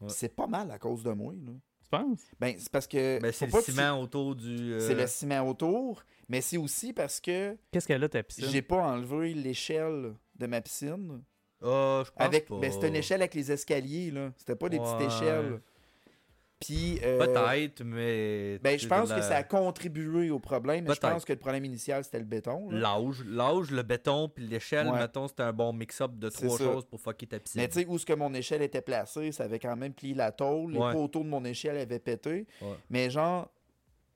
Ouais. 0.00 0.08
C'est 0.08 0.34
pas 0.34 0.46
mal 0.46 0.70
à 0.70 0.78
cause 0.78 1.02
de 1.02 1.10
moi, 1.12 1.32
là. 1.32 1.52
Tu 1.82 1.88
penses? 1.90 2.20
Ben, 2.38 2.54
c'est 2.58 2.70
parce 2.70 2.86
que. 2.86 3.18
Ben, 3.20 3.32
c'est 3.32 3.46
pas 3.46 3.58
le 3.58 3.64
tu- 3.64 3.72
ciment 3.72 4.00
autour 4.00 4.34
du. 4.34 4.74
euh, 4.74 4.80
C'est 4.80 4.94
le 4.94 5.06
ciment 5.06 5.40
autour, 5.48 6.04
mais 6.28 6.40
c'est 6.42 6.58
aussi 6.58 6.92
parce 6.92 7.18
que 7.20 7.56
Qu'est-ce 7.72 7.88
qu'elle 7.88 8.04
a, 8.04 8.08
ta 8.10 8.22
piscine? 8.22 8.44
j'ai 8.50 8.60
pas 8.62 8.76
enlevé 8.76 9.32
l'échelle 9.32 10.12
de 10.38 10.46
ma 10.46 10.60
piscine. 10.60 11.22
Ah, 11.62 12.02
je 12.06 12.10
pense 12.12 12.24
Avec, 12.24 12.46
pas. 12.46 12.58
ben, 12.58 12.70
c'était 12.70 12.88
une 12.88 12.96
échelle 12.96 13.20
avec 13.20 13.34
les 13.34 13.50
escaliers, 13.50 14.10
là. 14.10 14.32
C'était 14.36 14.54
pas 14.56 14.68
des 14.68 14.78
Ouais. 14.78 14.84
petites 14.96 15.08
échelles. 15.12 15.60
Puis. 16.60 16.98
euh, 17.04 17.18
Peut-être, 17.24 17.82
mais. 17.84 18.58
Ben, 18.58 18.76
je 18.78 18.88
pense 18.88 19.12
que 19.12 19.20
ça 19.22 19.36
a 19.36 19.42
contribué 19.44 20.30
au 20.30 20.40
problème, 20.40 20.84
mais 20.88 20.94
je 20.94 21.00
pense 21.00 21.24
que 21.24 21.32
le 21.32 21.38
problème 21.38 21.64
initial, 21.64 22.02
c'était 22.02 22.18
le 22.18 22.24
béton. 22.24 22.68
L'âge, 22.70 23.22
l'âge, 23.26 23.70
le 23.70 23.82
béton 23.82 24.28
puis 24.28 24.44
l'échelle, 24.46 24.88
Ouais. 24.88 24.98
mettons, 24.98 25.28
c'était 25.28 25.44
un 25.44 25.52
bon 25.52 25.72
mix-up 25.72 26.12
de 26.16 26.28
trois 26.28 26.58
choses 26.58 26.84
pour 26.84 27.00
fucker 27.00 27.26
ta 27.28 27.38
piscine. 27.38 27.60
Mais 27.60 27.68
tu 27.68 27.80
sais, 27.80 27.86
où 27.86 27.96
ce 27.98 28.04
que 28.06 28.12
mon 28.12 28.34
échelle 28.34 28.62
était 28.62 28.80
placée, 28.82 29.30
ça 29.30 29.44
avait 29.44 29.60
quand 29.60 29.76
même 29.76 29.92
plié 29.94 30.14
la 30.14 30.32
tôle. 30.32 30.72
Les 30.72 30.78
Ouais. 30.78 30.92
poteaux 30.92 31.22
de 31.22 31.28
mon 31.28 31.44
échelle 31.44 31.76
avaient 31.76 32.00
pété. 32.00 32.46
Mais 32.90 33.08
genre, 33.08 33.48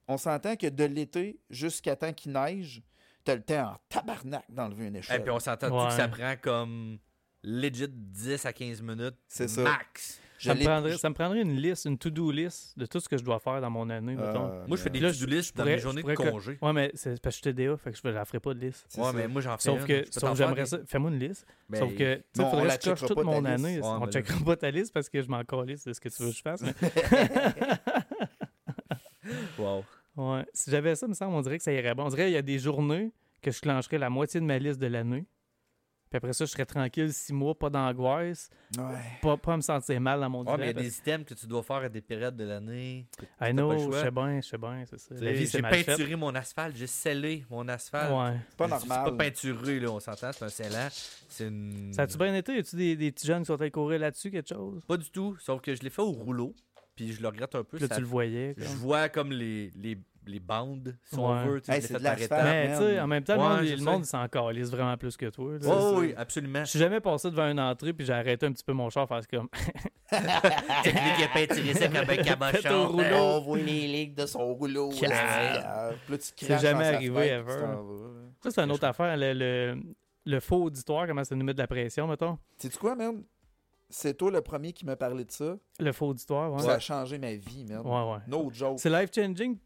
on 0.09 0.17
s'entend 0.17 0.57
que 0.57 0.67
de 0.67 0.85
l'été 0.85 1.39
jusqu'à 1.49 1.95
temps 1.95 2.13
qu'il 2.13 2.33
neige, 2.33 2.83
t'as 3.25 3.35
le 3.37 3.43
temps 3.43 3.73
en 3.73 3.77
tabarnak 3.89 4.45
d'enlever 4.49 4.87
une 4.89 4.97
Et 4.97 5.01
échelle. 5.01 5.23
puis 5.23 5.31
on 5.31 5.41
s'entend 5.41 5.69
Ouais. 5.71 5.89
que 5.89 5.95
ça 5.95 6.09
prend 6.09 6.35
comme 6.41 6.99
legit 7.43 7.89
10 7.89 8.45
à 8.47 8.53
15 8.53 8.83
minutes. 8.83 9.17
C'est 9.29 9.49
ça. 9.49 9.63
Max. 9.63 10.19
Je 10.39 10.49
Ça 10.49 10.57
me, 10.57 10.65
prendrait, 10.65 10.99
ça 10.99 11.09
me 11.09 11.15
prendrait 11.15 11.43
une 11.43 11.55
liste, 11.55 11.85
une 11.85 11.97
to-do 11.97 12.33
list 12.33 12.77
de 12.77 12.85
tout 12.87 12.99
ce 12.99 13.09
que 13.09 13.17
je 13.17 13.23
dois 13.23 13.39
faire 13.39 13.61
dans 13.61 13.71
mon 13.71 13.89
année, 13.91 14.17
mettons. 14.17 14.49
Euh, 14.51 14.65
Moi, 14.67 14.77
je 14.77 14.83
fais 14.83 14.91
mais- 14.91 14.99
des 14.99 15.13
to-do 15.13 15.27
list 15.27 15.57
dans 15.57 15.65
mes 15.65 15.79
je 15.79 15.83
journées 15.85 16.03
de 16.03 16.15
que- 16.15 16.31
congé. 16.31 16.59
Ouais, 16.61 16.73
mais 16.73 16.91
c'est 16.95 17.11
parce 17.23 17.37
que 17.41 17.47
je 17.47 17.51
suis 17.51 17.55
TDA, 17.55 17.77
fait 17.77 17.93
que 17.93 17.99
je 18.03 18.09
ne 18.09 18.13
la 18.13 18.25
ferai 18.25 18.41
pas 18.41 18.53
de 18.53 18.59
liste. 18.59 18.87
Ouais, 18.99 19.05
ça. 19.05 19.13
mais 19.13 19.29
moi, 19.29 19.41
j'en 19.41 19.57
fais 19.57 19.63
Sauf 19.63 19.81
une. 19.83 19.87
que, 19.87 20.05
sauf 20.11 20.37
j'aimerais 20.37 20.63
des- 20.63 20.67
ça. 20.67 20.79
Fais-moi 20.85 21.13
une 21.13 21.19
liste. 21.21 21.47
Ben, 21.69 21.79
Sauf 21.79 21.95
que, 21.95 22.15
tu 22.17 22.23
sais, 22.35 22.43
faudrait 22.51 22.67
la 22.67 22.77
que 22.77 22.85
je 22.85 22.91
coche 22.91 23.05
toute 23.07 23.23
mon 23.25 23.41
liste. 23.41 23.47
année. 23.47 23.79
Ouais, 23.79 23.87
on 23.87 24.01
mais 24.01 24.07
là- 24.07 24.13
checkera 24.13 24.45
pas 24.45 24.57
ta 24.57 24.71
liste 24.73 24.93
parce 24.93 25.09
que 25.09 25.23
je 25.23 25.29
m'en 25.29 25.45
calisse 25.45 25.85
de 25.85 25.93
ce 25.93 26.01
que 26.01 26.09
tu 26.09 26.23
veux 26.25 26.31
que 26.31 26.37
je 26.37 26.43
fasse. 26.43 26.61
mais- 26.63 26.75
Wow. 29.59 29.85
Ouais. 30.17 30.45
Si 30.53 30.71
j'avais 30.71 30.95
ça, 30.95 31.07
me 31.09 31.15
semble, 31.15 31.35
on 31.35 31.41
dirait 31.41 31.59
que 31.59 31.65
ça 31.65 31.73
irait 31.73 31.95
bon. 31.95 32.05
On 32.05 32.09
dirait 32.09 32.25
qu'il 32.25 32.35
y 32.35 32.37
a 32.37 32.43
des 32.43 32.59
journées 32.59 33.13
que 33.41 33.51
je 33.51 33.61
clencherais 33.61 33.99
la 33.99 34.11
moitié 34.11 34.41
de 34.41 34.45
ma 34.47 34.59
liste 34.59 34.79
de 34.81 34.87
l'année. 34.87 35.25
Puis 36.11 36.19
après 36.19 36.35
ça, 36.35 36.45
je 36.45 36.51
serais 36.51 36.67
tranquille 36.67 37.11
six 37.11 37.33
mois, 37.33 37.55
pas 37.59 37.71
d'angoisse, 37.71 38.51
Ouais. 38.77 38.83
pas, 39.23 39.39
pas 39.39 39.57
me 39.57 39.63
sentir 39.63 39.99
mal 39.99 40.21
dans 40.21 40.29
mon 40.29 40.45
Ouais, 40.45 40.59
mais 40.59 40.65
il 40.65 40.67
y 40.67 40.69
a 40.69 40.73
divan, 40.75 40.83
des 40.83 40.99
items 40.99 41.25
que 41.27 41.33
tu 41.33 41.47
dois 41.47 41.63
faire 41.63 41.77
à 41.77 41.89
des 41.89 42.03
périodes 42.03 42.37
de 42.37 42.45
l'année. 42.45 43.07
I 43.41 43.53
know, 43.53 43.73
je 43.91 43.97
sais 43.99 44.11
bien, 44.11 44.39
je 44.43 44.47
sais 44.47 44.59
bien, 44.59 44.85
c'est 44.85 44.99
ça. 44.99 45.15
La 45.15 45.33
J'ai 45.35 45.63
peinturé 45.63 46.15
mon 46.17 46.35
asphalte, 46.35 46.77
j'ai 46.77 46.87
scellé 46.87 47.47
mon 47.49 47.67
asphalte. 47.67 48.13
Ouais. 48.13 48.39
C'est 48.51 48.57
pas 48.59 48.69
C'est- 48.69 48.81
C'est 48.83 48.89
normal. 48.89 49.11
pas 49.17 49.25
peinturé, 49.25 49.81
là, 49.81 49.89
on 49.91 50.01
s'entend, 50.01 50.33
c'est 50.33 50.45
un 50.45 50.49
scellant. 50.51 50.89
C'est 50.91 51.49
une. 51.49 51.95
Ça 51.95 52.03
a-tu 52.03 52.19
bien 52.19 52.35
été? 52.35 52.57
Y 52.57 52.59
a-tu 52.59 52.77
des, 52.77 52.95
des 52.95 53.11
petits 53.11 53.27
jeunes 53.27 53.41
qui 53.41 53.47
sont 53.47 53.59
allés 53.59 53.71
courir 53.71 53.99
là-dessus, 54.01 54.31
quelque 54.31 54.51
chose? 54.55 54.85
Pas 54.87 54.99
du 54.99 55.11
tout, 55.11 55.39
sauf 55.39 55.63
que 55.63 55.75
je 55.75 55.81
l'ai 55.81 55.89
fait 55.91 56.03
au 56.03 56.13
rouleau, 56.13 56.55
puis 56.97 57.13
je 57.13 57.21
le 57.23 57.29
regrette 57.29 57.55
un 57.55 57.65
peu. 57.65 57.77
Puis 57.77 57.81
là, 57.81 57.89
ça- 57.89 57.95
tu 57.97 58.01
le 58.03 58.07
voyais. 58.07 58.55
Je 58.57 58.65
vois 58.65 59.09
comme 59.09 59.33
les, 59.33 59.71
les 59.77 59.99
les 60.25 60.39
bandes, 60.39 60.97
si 61.03 61.17
Ouais. 61.17 61.23
on 61.25 61.45
veut. 61.47 61.63
Hey, 61.69 61.83
c'est 61.83 61.95
de 61.95 61.99
étapes. 61.99 62.45
Mais 62.45 62.71
tu 62.71 62.79
sais, 62.79 63.01
en 63.01 63.09
même 63.09 63.25
temps, 63.25 63.35
le 63.35 63.41
Ouais, 63.41 63.49
monde, 63.49 63.99
le 63.99 64.03
il 64.03 64.07
s'en 64.07 64.29
calisse 64.29 64.71
vraiment 64.71 64.97
plus 64.97 65.17
que 65.17 65.27
toi. 65.31 65.55
là. 65.55 65.59
C'est 65.61 65.97
oui, 65.99 66.15
absolument. 66.17 66.61
Je 66.61 66.71
suis 66.71 66.79
jamais 66.79 67.01
passé 67.01 67.29
devant 67.29 67.49
une 67.51 67.59
entrée 67.59 67.93
puis 67.93 68.07
j'ai 68.07 68.13
arrêté 68.13 68.47
un 68.47 68.53
petit 68.53 68.63
peu 68.63 68.73
mon 68.73 68.89
char 68.89 69.09
parce 69.09 69.27
que 69.27 69.37
comme 69.39 69.49
Technique 70.85 71.17
qui 71.17 71.25
a 71.25 71.29
peinturé 71.35 71.75
ça 71.75 71.89
comme 71.89 72.09
un 72.09 72.17
cabochon. 72.23 72.89
rouleau. 72.89 73.17
On 73.17 73.41
voit 73.41 73.59
les 73.59 73.89
lignes 73.89 74.15
de 74.15 74.27
son 74.27 74.55
rouleau. 74.55 74.91
Tu 74.93 75.07
C'est 76.37 76.59
jamais 76.61 76.87
arrivé, 76.87 77.27
ever. 77.29 77.51
ça 78.43 78.51
c'est 78.53 78.61
une 78.61 78.71
autre 78.73 78.85
affaire 78.87 79.17
le, 79.17 79.33
le, 79.33 79.83
le 80.27 80.41
faux 80.41 80.65
auditoire 80.65 81.07
comment 81.09 81.25
ça 81.25 81.35
nous 81.35 81.45
met 81.45 81.55
de 81.55 81.59
la 81.59 81.67
pression 81.67 82.07
mettons. 82.07 82.39
Sais-tu 82.59 82.79
quoi, 82.79 82.95
man? 82.95 83.23
C'est 83.95 84.15
toi 84.17 84.31
le 84.31 84.41
premier 84.41 84.73
qui 84.73 84.85
m'a 84.87 84.97
parlé 84.97 85.25
de 85.25 85.31
ça. 85.31 85.57
Le 85.79 85.93
faux 85.93 86.09
auditoire, 86.09 86.53
ouais. 86.53 86.63
Ça 86.63 86.75
a 86.75 86.79
changé 86.79 87.19
ma 87.19 87.35
vie, 87.35 87.65
man. 87.69 87.81
Ouais 87.87 88.13
ouais. 88.15 88.19
No 88.27 88.51
joke. 88.51 88.79
C'est 88.79 88.91
life 88.91 89.11
changing 89.15 89.59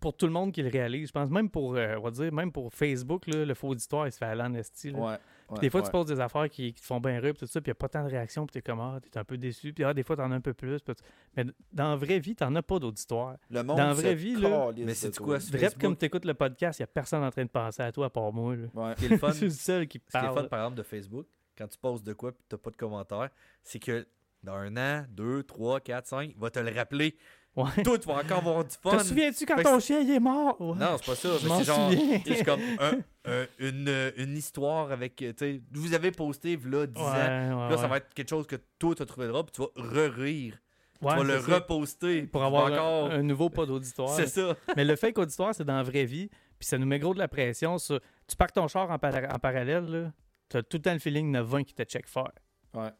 pour 0.00 0.16
tout 0.16 0.26
le 0.26 0.32
monde 0.32 0.52
qui 0.52 0.62
le 0.62 0.68
réalise, 0.68 1.08
je 1.08 1.12
pense 1.12 1.30
même 1.30 1.48
pour 1.48 1.76
euh, 1.76 1.96
on 1.96 2.02
va 2.02 2.10
dire 2.10 2.30
même 2.32 2.52
pour 2.52 2.72
Facebook 2.74 3.26
là, 3.26 3.44
le 3.44 3.54
faux 3.54 3.68
auditoire 3.68 4.06
il 4.06 4.12
se 4.12 4.18
fait 4.18 4.26
aller 4.26 4.42
en 4.42 4.52
esti. 4.54 4.90
là. 4.90 4.98
Ouais. 4.98 5.16
Puis 5.46 5.54
ouais, 5.56 5.60
des 5.60 5.70
fois, 5.70 5.80
ouais. 5.80 5.86
tu 5.86 5.92
poses 5.92 6.06
des 6.06 6.20
affaires 6.20 6.48
qui, 6.48 6.72
qui 6.72 6.80
te 6.80 6.86
font 6.86 7.00
bien 7.00 7.20
rire, 7.20 7.32
puis 7.34 7.40
tout 7.40 7.46
ça, 7.46 7.60
puis 7.60 7.68
il 7.70 7.72
n'y 7.72 7.76
a 7.76 7.78
pas 7.78 7.88
tant 7.88 8.02
de 8.04 8.08
réactions, 8.10 8.46
puis 8.46 8.54
t'es 8.54 8.62
comme, 8.62 8.80
ah, 8.80 8.98
t'es 9.02 9.18
un 9.18 9.24
peu 9.24 9.36
déçu, 9.36 9.74
puis 9.74 9.84
ah, 9.84 9.92
des 9.92 10.02
fois, 10.02 10.16
t'en 10.16 10.30
as 10.32 10.34
un 10.34 10.40
peu 10.40 10.54
plus. 10.54 10.80
puis 10.80 10.94
Mais 11.36 11.44
dans 11.70 11.90
la 11.90 11.96
vraie 11.96 12.18
vie, 12.18 12.34
t'en 12.34 12.54
as 12.54 12.62
pas 12.62 12.78
d'auditoire. 12.78 13.36
Le 13.50 13.62
monde 13.62 13.76
dans 13.76 13.86
la 13.88 13.92
vraie 13.92 14.14
vie, 14.14 14.36
là, 14.36 14.70
Mais 14.74 14.94
toi. 14.94 15.10
quoi, 15.24 15.40
c'est- 15.40 15.50
Bref, 15.50 15.60
Facebook? 15.60 15.82
comme 15.82 15.96
t'écoutes 15.96 16.24
le 16.24 16.32
podcast, 16.34 16.78
il 16.78 16.82
n'y 16.82 16.84
a 16.84 16.86
personne 16.88 17.22
en 17.22 17.30
train 17.30 17.44
de 17.44 17.50
penser 17.50 17.82
à 17.82 17.92
toi 17.92 18.06
à 18.06 18.10
part 18.10 18.32
moi. 18.32 18.56
là. 18.56 18.66
Ouais. 18.74 18.94
Ce 18.94 19.00
qui 19.00 19.04
est 19.04 19.08
le 19.10 19.18
fun, 19.18 19.28
Je 19.32 19.36
suis 19.36 19.44
le 19.46 19.50
seul 19.52 19.86
qui 19.86 19.98
Ce 19.98 20.10
qui 20.12 20.16
est 20.16 20.20
parle. 20.20 20.34
fun, 20.34 20.44
par 20.48 20.60
exemple, 20.60 20.78
de 20.78 20.82
Facebook, 20.82 21.26
quand 21.56 21.68
tu 21.68 21.78
poses 21.78 22.02
de 22.02 22.12
quoi 22.12 22.30
et 22.30 22.32
tu 22.48 22.54
n'as 22.54 22.58
pas 22.58 22.70
de 22.70 22.76
commentaire, 22.76 23.30
c'est 23.62 23.78
que 23.78 24.06
dans 24.42 24.54
un 24.54 24.76
an, 24.76 25.04
deux, 25.10 25.42
trois, 25.42 25.80
quatre, 25.80 26.06
cinq, 26.06 26.30
il 26.34 26.40
va 26.40 26.50
te 26.50 26.58
le 26.58 26.70
rappeler. 26.74 27.16
Ouais. 27.56 27.70
Toi, 27.84 27.98
tu 27.98 28.08
vas 28.08 28.14
encore 28.16 28.38
avoir 28.38 28.64
du 28.64 28.74
fun. 28.82 28.96
Te 28.96 29.04
souviens-tu 29.04 29.46
quand 29.46 29.56
Fait 29.56 29.62
ton 29.62 29.78
chien 29.78 30.00
il 30.00 30.10
est 30.10 30.18
mort? 30.20 30.60
Ouais. 30.60 30.76
Non, 30.76 30.96
c'est 30.98 31.06
pas 31.06 31.14
ça. 31.14 31.28
C'est 31.38 31.64
genre. 31.64 31.90
C'est 32.26 32.44
comme 32.44 32.60
un- 32.80 32.98
un- 33.30 33.46
une, 33.60 33.88
euh, 33.88 34.10
une 34.16 34.36
histoire 34.36 34.90
avec. 34.90 35.22
euh, 35.22 35.32
Tu 35.32 35.38
sais, 35.38 35.62
vous 35.72 35.94
avez 35.94 36.10
posté, 36.10 36.58
là, 36.64 36.84
10 36.86 37.00
Ouais, 37.00 37.06
ans. 37.06 37.68
Là, 37.68 37.76
ça 37.78 37.86
va 37.86 37.98
être 37.98 38.12
quelque 38.12 38.28
chose 38.28 38.46
que 38.48 38.56
toi, 38.78 38.94
tu 38.96 39.06
trouvé 39.06 39.28
drôle, 39.28 39.44
puis 39.44 39.52
tu 39.52 39.60
vas 39.60 39.68
re-rire. 40.08 40.58
Ouais, 41.00 41.12
tu 41.12 41.18
vas 41.18 41.22
le 41.24 41.38
reposter. 41.38 42.22
Pour 42.22 42.42
avoir 42.42 42.66
un, 42.66 42.72
encore. 42.72 43.10
un 43.12 43.22
nouveau 43.22 43.48
pas 43.50 43.66
d'auditoire. 43.66 44.10
C'est 44.10 44.26
ça. 44.26 44.56
Mais 44.76 44.84
le 44.84 44.96
fake 44.96 45.16
auditoire, 45.18 45.54
c'est 45.54 45.64
dans 45.64 45.76
la 45.76 45.82
vraie 45.84 46.06
vie. 46.06 46.28
Puis 46.58 46.66
ça 46.66 46.76
nous 46.76 46.86
met 46.86 46.98
gros 46.98 47.14
de 47.14 47.18
la 47.20 47.28
pression. 47.28 47.78
sur- 47.78 48.00
Tu 48.26 48.34
parques 48.36 48.54
ton 48.54 48.66
char 48.66 48.90
en, 48.90 48.94
en 48.94 49.38
parallèle, 49.38 49.84
là. 49.84 50.12
T'as 50.48 50.62
tout 50.62 50.76
le 50.76 50.82
temps 50.82 50.92
le 50.92 50.98
feeling 50.98 51.32
9-20 51.32 51.64
qui 51.64 51.74
te 51.74 51.82
check 51.84 52.06
fort. 52.06 52.32
Ouais. 52.74 52.90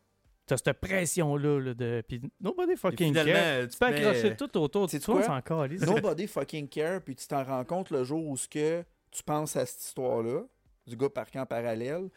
T'as 0.46 0.56
cette 0.56 0.80
pression-là. 0.80 1.60
Là, 1.60 1.74
de... 1.74 2.02
Puis 2.06 2.20
nobody 2.40 2.76
fucking 2.76 3.14
care. 3.14 3.68
Tu 3.68 3.78
peux 3.78 3.90
mets- 3.90 4.06
accrocher 4.06 4.36
tout 4.36 4.56
autour 4.58 4.86
de 4.86 4.98
toi, 4.98 5.22
s'en 5.22 5.40
calisse. 5.40 5.80
Nobody 5.82 6.26
fucking 6.26 6.68
care, 6.68 7.00
puis 7.02 7.14
tu 7.16 7.26
t'en 7.26 7.44
rends 7.44 7.64
compte 7.64 7.90
le 7.90 8.04
jour 8.04 8.26
où 8.26 8.36
ce 8.36 8.48
que 8.48 8.84
tu 9.10 9.22
penses 9.22 9.56
à 9.56 9.64
cette 9.64 9.80
histoire-là, 9.82 10.42
du 10.86 10.96
gars 10.96 11.08
parqué 11.08 11.38
en 11.38 11.46
parallèle. 11.46 12.08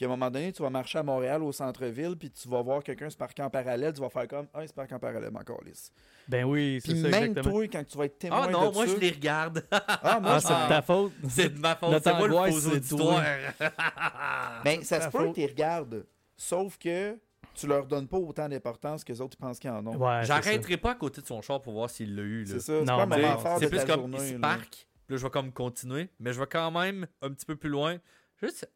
Puis 0.00 0.06
à 0.06 0.08
un 0.08 0.16
moment 0.16 0.30
donné, 0.30 0.50
tu 0.50 0.62
vas 0.62 0.70
marcher 0.70 0.96
à 0.98 1.02
Montréal, 1.02 1.42
au 1.42 1.52
centre-ville, 1.52 2.16
puis 2.18 2.30
tu 2.30 2.48
vas 2.48 2.62
voir 2.62 2.82
quelqu'un 2.82 3.10
se 3.10 3.18
parquer 3.18 3.42
en 3.42 3.50
parallèle, 3.50 3.92
tu 3.92 4.00
vas 4.00 4.08
faire 4.08 4.26
comme 4.26 4.46
Ah, 4.54 4.62
il 4.62 4.68
se 4.68 4.72
parque 4.72 4.90
en 4.92 4.98
parallèle, 4.98 5.30
ma 5.30 5.44
calisse. 5.44 5.92
Ben 6.26 6.42
oui, 6.44 6.80
c'est 6.82 6.92
Puis 6.92 7.02
ça, 7.02 7.08
même 7.10 7.24
exactement. 7.24 7.54
toi, 7.54 7.68
quand 7.68 7.84
tu 7.86 7.98
vas 7.98 8.04
être 8.06 8.18
témoin 8.18 8.44
Ah 8.46 8.50
non, 8.50 8.68
de 8.70 8.74
moi, 8.74 8.86
je 8.86 8.96
les 8.96 9.10
regarde. 9.10 9.62
Ah, 9.70 10.18
moi, 10.18 10.30
Ah, 10.36 10.40
c'est 10.40 10.48
de 10.54 10.68
ta 10.70 10.80
faute. 10.80 11.12
C'est 11.28 11.50
de 11.50 11.58
ma 11.58 11.76
faute. 11.76 12.02
C'est 12.02 12.14
moi 12.14 12.28
le 12.28 12.34
faux 12.50 12.68
auditoire. 12.70 13.22
Ben, 14.64 14.82
ça 14.84 15.02
se 15.02 15.08
peut 15.10 15.18
faute. 15.18 15.28
que 15.28 15.34
tu 15.34 15.40
les 15.40 15.46
regardes. 15.48 16.06
Sauf 16.34 16.78
que 16.78 17.18
tu 17.52 17.66
leur 17.66 17.84
donnes 17.84 18.08
pas 18.08 18.16
autant 18.16 18.48
d'importance 18.48 19.04
que 19.04 19.12
les 19.12 19.20
autres 19.20 19.36
ils 19.38 19.42
pensent 19.44 19.58
qu'ils 19.58 19.68
en 19.68 19.86
ont. 19.86 19.96
Ouais. 19.96 20.24
J'arrêterai 20.24 20.78
pas 20.78 20.92
à 20.92 20.94
côté 20.94 21.20
de 21.20 21.26
son 21.26 21.42
char 21.42 21.60
pour 21.60 21.74
voir 21.74 21.90
s'il 21.90 22.16
l'a 22.16 22.22
eu. 22.22 22.44
là. 22.44 22.52
C'est 22.54 22.60
ça. 22.60 22.72
C'est 22.78 22.84
Non, 22.86 22.96
pas 22.96 23.02
un 23.02 23.06
mais 23.06 23.58
C'est 23.58 23.68
plus 23.68 23.84
comme 23.84 24.00
journée. 24.00 24.18
il 24.30 24.34
se 24.36 24.38
parque, 24.38 24.86
puis 25.06 25.14
là 25.14 25.16
je 25.18 25.22
vais 25.24 25.30
comme 25.30 25.52
continuer, 25.52 26.08
mais 26.18 26.32
je 26.32 26.40
vais 26.40 26.46
quand 26.46 26.70
même 26.70 27.06
un 27.20 27.30
petit 27.30 27.44
peu 27.44 27.56
plus 27.56 27.68
loin, 27.68 27.98
juste 28.40 28.66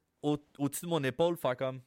au-dessus 0.58 0.86
de 0.86 0.90
mon 0.90 1.02
épaule, 1.04 1.36
faire 1.36 1.56
comme 1.56 1.80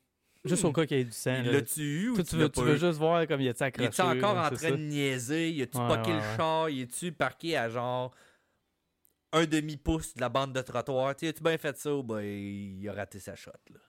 Juste 0.45 0.63
au 0.65 0.71
cas 0.71 0.85
qu'il 0.85 0.97
y 0.97 1.01
ait 1.01 1.05
du 1.05 1.11
sang. 1.11 1.41
l'a-tu 1.43 1.81
eu 1.81 2.09
ou 2.09 2.21
tu 2.23 2.35
veux, 2.37 2.49
tu 2.49 2.61
veux 2.61 2.75
eu? 2.75 2.77
juste 2.77 2.97
voir 2.99 3.27
comme 3.27 3.41
il 3.41 3.47
est 3.47 3.61
Il 3.77 3.83
est 3.83 3.99
encore 3.99 4.37
en 4.37 4.49
train 4.49 4.55
ça. 4.57 4.71
de 4.71 4.75
niaiser? 4.77 5.49
Il 5.51 5.61
a-tu 5.63 5.77
Ouais, 5.77 5.87
poqué 5.87 6.11
ouais, 6.11 6.15
le 6.15 6.21
ouais. 6.21 6.37
char? 6.37 6.69
Il 6.69 6.81
est-tu 6.81 7.11
parqué 7.11 7.57
à 7.57 7.69
genre 7.69 8.13
un 9.33 9.45
demi-pouce 9.45 10.13
de 10.15 10.21
la 10.21 10.29
bande 10.29 10.53
de 10.53 10.61
trottoir? 10.61 11.15
Tu 11.15 11.27
as-tu 11.27 11.43
bien 11.43 11.57
fait 11.57 11.75
ça? 11.77 11.93
Ou 11.93 12.03
ben 12.03 12.21
il 12.21 12.87
a 12.87 12.93
raté 12.93 13.19
sa 13.19 13.35
shot? 13.35 13.51
Là? 13.71 13.79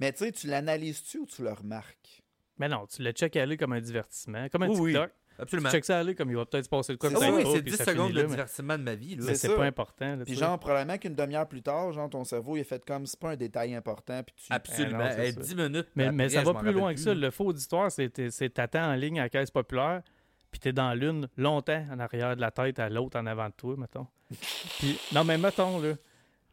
Mais 0.00 0.12
tu 0.12 0.24
sais, 0.24 0.32
tu 0.32 0.46
l'analyses-tu 0.48 1.18
ou 1.18 1.26
tu 1.26 1.42
le 1.42 1.52
remarques? 1.52 2.22
Mais 2.58 2.68
non, 2.68 2.86
tu 2.86 3.02
le 3.02 3.12
check 3.12 3.36
aller 3.36 3.56
comme 3.56 3.72
un 3.72 3.80
divertissement, 3.80 4.48
comme 4.48 4.62
un 4.64 4.68
Oui, 4.68 4.78
oui. 4.80 4.92
TikTok. 4.92 5.12
Absolument. 5.42 5.70
Check 5.70 5.84
ça 5.84 5.98
aller 5.98 6.14
comme 6.14 6.30
il 6.30 6.36
va 6.36 6.44
peut-être 6.46 6.64
se 6.64 6.68
passer 6.68 6.96
quoi 6.96 7.10
de 7.10 7.16
ça, 7.16 7.24
Ah 7.26 7.32
oui, 7.32 7.42
c'est 7.52 7.62
puis 7.62 7.70
10 7.72 7.76
ça 7.76 7.84
secondes 7.84 8.12
de 8.12 8.22
divertissement 8.22 8.78
de 8.78 8.82
ma 8.82 8.94
vie. 8.94 9.16
Là. 9.16 9.24
Mais 9.26 9.34
C'est 9.34 9.54
pas 9.54 9.64
important. 9.64 10.16
là, 10.16 10.24
Puis 10.24 10.34
genre, 10.34 10.58
probablement 10.58 10.98
qu'une 10.98 11.14
demi-heure 11.14 11.48
plus 11.48 11.62
tard, 11.62 11.92
genre, 11.92 12.08
ton 12.10 12.24
cerveau, 12.24 12.56
il 12.56 12.60
est 12.60 12.64
fait 12.64 12.84
comme, 12.84 13.06
c'est 13.06 13.18
pas 13.18 13.30
un 13.30 13.36
détail 13.36 13.74
important, 13.74 14.22
puis 14.22 14.34
tu... 14.36 14.46
Absolument. 14.52 15.00
Eh 15.00 15.08
non, 15.08 15.10
c'est 15.16 15.28
Eh, 15.28 15.32
ça. 15.32 15.40
10 15.40 15.54
minutes. 15.56 15.88
Mais, 15.94 16.04
après, 16.04 16.16
mais 16.16 16.28
ça 16.28 16.42
va 16.42 16.54
plus 16.54 16.72
loin 16.72 16.94
que 16.94 17.00
ça. 17.00 17.14
Le 17.14 17.30
faux 17.30 17.46
auditoire, 17.46 17.90
c'est 17.90 18.30
c'est 18.30 18.50
t'attends 18.50 18.92
en 18.92 18.94
ligne 18.94 19.18
à 19.20 19.24
la 19.24 19.28
caisse 19.28 19.50
populaire, 19.50 20.02
puis 20.50 20.60
t'es 20.60 20.72
dans 20.72 20.94
l'une 20.94 21.28
longtemps 21.36 21.84
en 21.92 21.98
arrière 22.00 22.36
de 22.36 22.40
la 22.40 22.50
tête 22.50 22.78
à 22.78 22.88
l'autre 22.88 23.18
en 23.18 23.26
avant 23.26 23.46
de 23.48 23.54
toi, 23.56 23.74
mettons. 23.78 24.06
puis, 24.78 24.98
non, 25.12 25.24
mais 25.24 25.38
mettons, 25.38 25.80
là. 25.80 25.94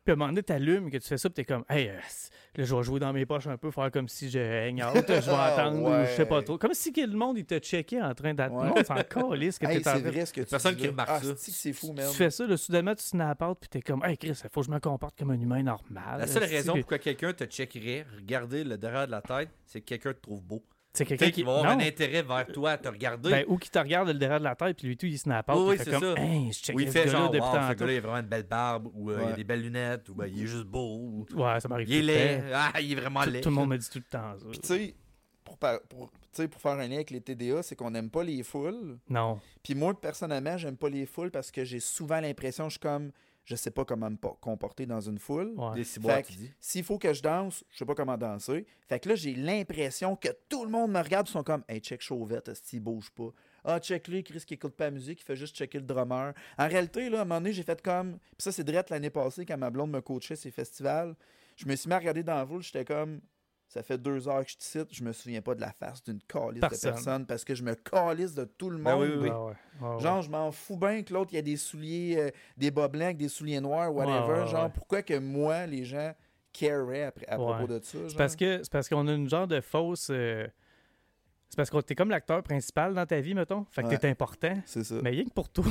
Puis 0.07 0.11
à 0.11 0.13
un 0.13 0.19
moment 0.19 0.29
donné, 0.29 0.41
t'allumes, 0.41 0.89
que 0.89 0.95
tu 0.99 1.05
fais 1.09 1.17
ça, 1.17 1.29
puis 1.29 1.33
t'es 1.33 1.43
comme, 1.43 1.65
hey, 1.69 1.89
euh, 1.89 1.95
là, 2.55 2.63
je 2.63 2.73
vais 2.73 2.81
jouer 2.81 2.97
dans 2.97 3.11
mes 3.11 3.25
poches 3.25 3.47
un 3.47 3.57
peu, 3.57 3.71
faire 3.71 3.91
comme 3.91 4.07
si 4.07 4.29
je 4.29 4.39
hang 4.39 4.81
out, 4.81 5.03
je 5.05 5.11
vais 5.11 5.35
attendre, 5.37 5.81
ou 5.83 6.05
je 6.05 6.11
sais 6.15 6.25
pas 6.25 6.37
Ouais. 6.37 6.43
trop. 6.45 6.57
Comme 6.57 6.73
si 6.73 6.93
que 6.93 7.01
le 7.01 7.11
monde, 7.17 7.37
il 7.37 7.43
te 7.45 7.59
checkait 7.59 8.01
en 8.01 8.13
train 8.15 8.33
d'attendre. 8.33 8.61
Ouais. 8.61 8.69
Non, 8.69 8.75
c'est 8.87 9.13
encore 9.13 9.35
lisse 9.35 9.59
que 9.59 9.65
Hey, 9.65 9.81
t'es 9.81 9.89
en 9.89 9.99
vrai 9.99 10.25
ce 10.25 10.31
que 10.31 10.39
tu 10.39 10.47
Personne 10.47 10.77
qui 10.77 10.87
remarque 10.87 11.09
ah, 11.11 11.19
ça. 11.21 11.33
c'est 11.35 11.73
fou, 11.73 11.91
man. 11.91 12.07
Tu 12.09 12.15
fais 12.15 12.29
ça, 12.29 12.47
là, 12.47 12.55
soudainement, 12.55 12.95
tu 12.95 13.03
snap 13.03 13.41
out, 13.41 13.57
puis 13.59 13.67
t'es 13.67 13.81
comme, 13.81 14.01
hey, 14.05 14.17
Chris, 14.17 14.29
il 14.29 14.49
faut 14.49 14.61
que 14.61 14.67
je 14.67 14.71
me 14.71 14.79
comporte 14.79 15.19
comme 15.19 15.31
un 15.31 15.41
humain 15.41 15.61
normal. 15.61 16.19
La 16.19 16.27
seule 16.27 16.45
raison 16.45 16.73
pourquoi 16.75 16.99
quelqu'un 16.99 17.33
te 17.33 17.43
checkerait, 17.43 18.05
regarder 18.15 18.63
le 18.63 18.77
derrière 18.77 19.07
de 19.07 19.11
la 19.11 19.21
tête, 19.21 19.49
c'est 19.65 19.81
que 19.81 19.87
quelqu'un 19.87 20.13
te 20.13 20.21
trouve 20.21 20.41
beau. 20.41 20.63
C'est 20.97 21.05
quelqu'un 21.05 21.25
qui 21.27 21.31
qu'il 21.31 21.45
va 21.45 21.57
avoir 21.59 21.75
non. 21.77 21.83
un 21.83 21.87
intérêt 21.87 22.21
vers 22.23 22.47
toi 22.47 22.71
à 22.71 22.77
te 22.77 22.87
regarder. 22.87 23.29
Ben, 23.31 23.45
ou 23.47 23.57
qui 23.57 23.69
te 23.69 23.79
regarde 23.79 24.07
le 24.07 24.13
derrière 24.15 24.39
de 24.39 24.43
la 24.43 24.55
tête, 24.55 24.77
puis 24.77 24.87
lui, 24.87 24.97
tout, 24.97 25.05
il 25.05 25.17
snap 25.17 25.49
out. 25.49 25.69
Oui, 25.69 25.75
c'est 25.77 25.91
comme, 25.91 26.01
ça. 26.01 26.21
Hey, 26.21 26.51
je 26.51 26.71
Ou 26.73 26.79
il 26.79 26.87
ce 26.87 26.91
fait 26.91 27.07
genre, 27.07 27.29
depuis 27.29 27.41
wow, 27.45 27.53
ce 27.69 27.73
gars-là, 27.73 27.93
il 27.93 27.97
a 27.97 28.01
vraiment 28.01 28.17
une 28.19 28.27
belle 28.27 28.43
barbe, 28.43 28.89
ou 28.93 29.11
euh, 29.11 29.19
il 29.27 29.31
a 29.31 29.35
des 29.35 29.43
belles 29.43 29.61
lunettes, 29.61 30.09
ou 30.09 30.15
ben, 30.15 30.27
il 30.27 30.43
est 30.43 30.47
juste 30.47 30.65
beau, 30.65 30.97
ou 30.97 31.25
Ouais, 31.35 31.59
ça 31.59 31.67
m'arrive 31.67 31.89
il 31.89 32.09
est 32.09 32.37
laid. 32.37 32.43
Ah, 32.53 32.71
il 32.81 32.91
est 32.91 32.95
vraiment 32.95 33.21
Tout, 33.23 33.29
laid. 33.29 33.41
tout 33.41 33.49
le 33.49 33.55
monde 33.55 33.69
me 33.69 33.77
dit 33.77 33.89
tout 33.89 33.99
le 33.99 34.03
temps 34.09 34.33
ça. 34.37 34.45
Puis 34.49 34.59
tu 34.59 34.67
sais, 34.67 34.95
pour, 35.43 35.57
par- 35.57 35.81
pour, 35.83 36.11
tu 36.11 36.17
sais, 36.33 36.47
pour 36.47 36.59
faire 36.61 36.73
un 36.73 36.87
lien 36.87 36.95
avec 36.95 37.11
les 37.11 37.21
TDA, 37.21 37.63
c'est 37.63 37.75
qu'on 37.75 37.91
n'aime 37.91 38.09
pas 38.09 38.23
les 38.23 38.43
foules. 38.43 38.97
Non. 39.09 39.39
Puis 39.63 39.75
moi, 39.75 39.99
personnellement, 39.99 40.57
j'aime 40.57 40.77
pas 40.77 40.89
les 40.89 41.05
foules 41.05 41.31
parce 41.31 41.51
que 41.51 41.63
j'ai 41.63 41.79
souvent 41.79 42.19
l'impression, 42.19 42.65
je 42.65 42.71
suis 42.71 42.79
comme, 42.79 43.11
je 43.49 43.55
sais 43.55 43.71
pas 43.71 43.85
comment 43.85 44.09
me 44.09 44.17
po- 44.17 44.37
comporter 44.41 44.85
dans 44.85 44.99
une 44.99 45.17
foule. 45.19 45.53
Ouais. 45.55 45.73
Des 45.75 45.85
ciboires, 45.85 46.17
Fait 46.17 46.23
tu 46.23 46.33
que 46.33 46.37
dis. 46.39 46.51
S'il 46.59 46.83
faut 46.83 46.97
que 46.99 47.13
je 47.13 47.21
danse, 47.23 47.63
je 47.71 47.77
sais 47.77 47.85
pas 47.85 47.95
comment 47.95 48.17
danser. 48.17 48.65
Fait 48.89 48.99
que 48.99 49.07
là, 49.07 49.15
j'ai 49.15 49.33
l'impression 49.35 50.17
que 50.17 50.27
tout 50.49 50.65
le 50.65 50.69
monde 50.69 50.91
me 50.91 50.99
regarde, 51.01 51.29
ils 51.29 51.31
sont 51.31 51.43
comme, 51.43 51.63
hey, 51.69 51.79
check 51.79 52.01
Chauvette, 52.01 52.49
esti, 52.49 52.75
il 52.75 52.79
bouge 52.81 53.09
pas. 53.11 53.29
Ah, 53.63 53.79
check 53.79 54.09
lui, 54.09 54.21
Chris 54.23 54.43
qui 54.45 54.55
écoute 54.55 54.75
pas 54.75 54.85
la 54.85 54.91
musique, 54.91 55.21
il 55.21 55.23
fait 55.23 55.37
juste 55.37 55.55
checker 55.55 55.77
le 55.79 55.85
drummer. 55.85 56.33
En 56.57 56.67
réalité, 56.67 57.09
là, 57.09 57.19
à 57.19 57.21
un 57.21 57.25
moment 57.25 57.39
donné, 57.39 57.53
j'ai 57.53 57.63
fait 57.63 57.81
comme. 57.81 58.17
Puis 58.19 58.39
ça, 58.43 58.51
c'est 58.51 58.65
direct 58.65 58.89
l'année 58.89 59.09
passée 59.09 59.45
quand 59.45 59.57
ma 59.57 59.69
blonde 59.69 59.91
me 59.91 60.01
coachait 60.01 60.35
ces 60.35 60.51
festivals. 60.51 61.15
Je 61.55 61.65
me 61.65 61.75
suis 61.75 61.87
mis 61.87 61.93
à 61.95 61.99
regarder 61.99 62.23
dans 62.23 62.35
la 62.35 62.45
foule, 62.45 62.61
j'étais 62.61 62.83
comme. 62.85 63.21
Ça 63.67 63.83
fait 63.83 63.97
deux 63.97 64.29
heures 64.29 64.45
que 64.45 64.51
je 64.51 64.57
te 64.57 64.63
cite, 64.63 64.87
je 64.91 65.03
me 65.03 65.11
souviens 65.11 65.41
pas 65.41 65.53
de 65.53 65.59
la 65.59 65.73
face 65.73 66.01
d'une 66.01 66.19
calice 66.21 66.55
de 66.55 66.59
Personne. 66.61 66.93
personne 66.93 67.25
parce 67.25 67.43
que 67.43 67.53
je 67.53 67.63
me 67.63 67.75
calisse 67.75 68.33
de 68.33 68.45
tout 68.45 68.69
le 68.69 68.77
Ben 68.77 68.95
monde. 68.95 69.01
oui, 69.03 69.09
oui, 69.09 69.17
oui. 69.23 69.29
Ouais. 69.29 69.35
Ouais, 69.81 69.95
ouais. 69.95 69.99
Genre, 70.01 70.21
je 70.21 70.29
m'en 70.29 70.51
fous 70.53 70.77
bien 70.77 71.03
que 71.03 71.13
l'autre, 71.13 71.31
il 71.33 71.35
y 71.35 71.39
a 71.39 71.41
des 71.41 71.57
souliers, 71.57 72.15
euh, 72.17 72.29
des 72.55 72.71
bas 72.71 72.87
blancs 72.87 73.03
avec 73.03 73.17
des 73.17 73.27
souliers 73.27 73.59
noirs, 73.59 73.93
whatever. 73.93 74.19
Ouais, 74.33 74.39
ouais, 74.41 74.47
genre, 74.47 74.63
ouais. 74.65 74.71
pourquoi 74.73 75.01
que 75.01 75.19
moi, 75.19 75.65
les 75.65 75.83
gens 75.83 76.13
caraient 76.53 77.03
après, 77.03 77.27
à 77.27 77.37
Ouais. 77.37 77.45
propos 77.57 77.67
de 77.73 77.79
ça? 77.83 77.97
C'est 78.07 78.17
parce 78.17 78.35
que 78.37 78.59
c'est 78.63 78.71
parce 78.71 78.87
qu'on 78.87 79.05
a 79.07 79.13
une 79.13 79.29
genre 79.29 79.47
de 79.47 79.59
fausse. 79.59 80.07
euh, 80.11 80.47
C'est 81.49 81.55
parce 81.55 81.69
que 81.69 81.79
t'es 81.81 81.95
comme 81.95 82.09
l'acteur 82.09 82.43
principal 82.43 82.93
dans 82.93 83.05
ta 83.05 83.19
vie, 83.21 83.33
mettons. 83.33 83.65
Fait 83.71 83.81
que 83.83 83.87
Ouais. 83.87 83.97
t'es 83.97 84.09
important. 84.09 84.53
C'est 84.65 84.83
ça. 84.83 84.95
Mais 85.01 85.11
rien 85.11 85.23
que 85.25 85.29
pour 85.33 85.49
toi. 85.49 85.63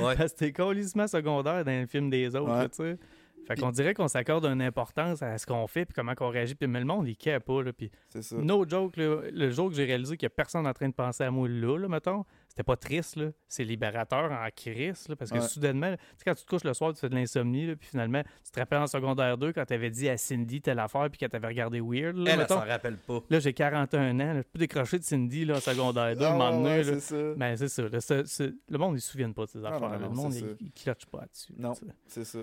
Ouais. 0.00 0.14
parce 0.16 0.32
que 0.32 0.38
t'es 0.38 0.52
colissement 0.52 1.06
secondaire 1.06 1.64
dans 1.64 1.80
le 1.80 1.86
film 1.86 2.08
des 2.10 2.34
autres, 2.34 2.52
Ouais. 2.56 2.68
tu 2.68 2.76
sais. 2.76 2.98
Fait 3.46 3.56
qu'on 3.60 3.70
dirait 3.70 3.92
qu'on 3.94 4.08
s'accorde 4.08 4.44
une 4.46 4.62
importance 4.62 5.22
à 5.22 5.36
ce 5.38 5.46
qu'on 5.46 5.66
fait 5.66 5.84
puis 5.84 5.94
comment 5.94 6.14
qu'on 6.14 6.28
réagit. 6.28 6.54
Puis 6.54 6.68
mais 6.68 6.78
le 6.80 6.86
monde, 6.86 7.08
il 7.08 7.16
care 7.16 7.40
pas. 7.40 7.62
Là, 7.62 7.72
puis 7.72 7.90
C'est 8.08 8.22
ça. 8.22 8.36
no 8.36 8.66
joke, 8.68 8.96
là, 8.96 9.20
le 9.32 9.50
jour 9.50 9.68
que 9.68 9.74
j'ai 9.74 9.84
réalisé 9.84 10.16
qu'il 10.16 10.26
y 10.26 10.28
a 10.28 10.30
personne 10.30 10.66
en 10.66 10.72
train 10.72 10.88
de 10.88 10.94
penser 10.94 11.24
à 11.24 11.30
moi 11.30 11.48
là, 11.48 11.76
là 11.78 11.88
mettons, 11.88 12.24
c'était 12.48 12.62
pas 12.62 12.76
triste. 12.76 13.16
là. 13.16 13.30
C'est 13.48 13.64
libérateur 13.64 14.30
en 14.30 14.46
crise. 14.54 15.08
Là, 15.08 15.16
parce 15.16 15.30
que 15.30 15.36
Ouais. 15.38 15.42
soudainement, 15.48 15.90
là, 15.90 15.96
tu 15.96 16.02
sais, 16.18 16.24
quand 16.24 16.34
tu 16.34 16.44
te 16.44 16.48
couches 16.48 16.64
le 16.64 16.72
soir, 16.74 16.92
tu 16.94 17.00
fais 17.00 17.08
de 17.08 17.14
l'insomnie. 17.14 17.66
là, 17.66 17.76
Puis 17.76 17.88
finalement, 17.88 18.22
tu 18.44 18.50
te 18.52 18.60
rappelles 18.60 18.78
en 18.78 18.86
secondaire 18.86 19.36
2 19.38 19.52
quand 19.52 19.64
t'avais 19.64 19.90
dit 19.90 20.08
à 20.08 20.16
Cindy 20.16 20.60
telle 20.60 20.78
affaire 20.78 21.08
puis 21.10 21.18
qu'elle 21.18 21.30
t'avait 21.30 21.48
regardé 21.48 21.80
weird. 21.80 22.16
Là, 22.16 22.32
Elle, 22.38 22.46
s'en 22.48 22.60
rappelle 22.60 22.96
pas. 22.96 23.20
Là, 23.28 23.38
j'ai 23.40 23.52
41 23.52 24.20
ans. 24.20 24.34
Je 24.36 24.42
peux 24.42 24.58
décrocher 24.58 24.98
de 24.98 25.04
Cindy 25.04 25.44
là, 25.44 25.56
en 25.56 25.60
secondaire 25.60 26.14
2 26.16 26.24
Ah, 26.24 26.32
un 26.48 26.62
ouais, 26.62 26.82
là. 26.82 26.84
c'est 26.84 27.00
ça. 27.00 27.34
Ben, 27.36 27.56
c'est 27.56 27.68
ça. 27.68 27.82
là, 27.88 28.00
c'est- 28.00 28.26
c'est- 28.26 28.52
le 28.70 28.78
monde, 28.78 28.96
il 28.96 29.00
se 29.00 29.10
souvient 29.10 29.32
pas 29.32 29.44
de 29.46 29.50
ces 29.50 29.58
non, 29.58 29.66
affaires. 29.66 29.88
là. 29.90 29.98
non, 29.98 30.08
le 30.10 30.14
monde, 30.14 30.34
il, 30.34 30.70
cloche 30.72 31.06
pas 31.10 31.20
là-dessus. 31.22 31.52
là, 31.58 31.68
Non. 31.68 31.74
tu. 31.74 31.84
C'est 32.06 32.24
ça. 32.24 32.38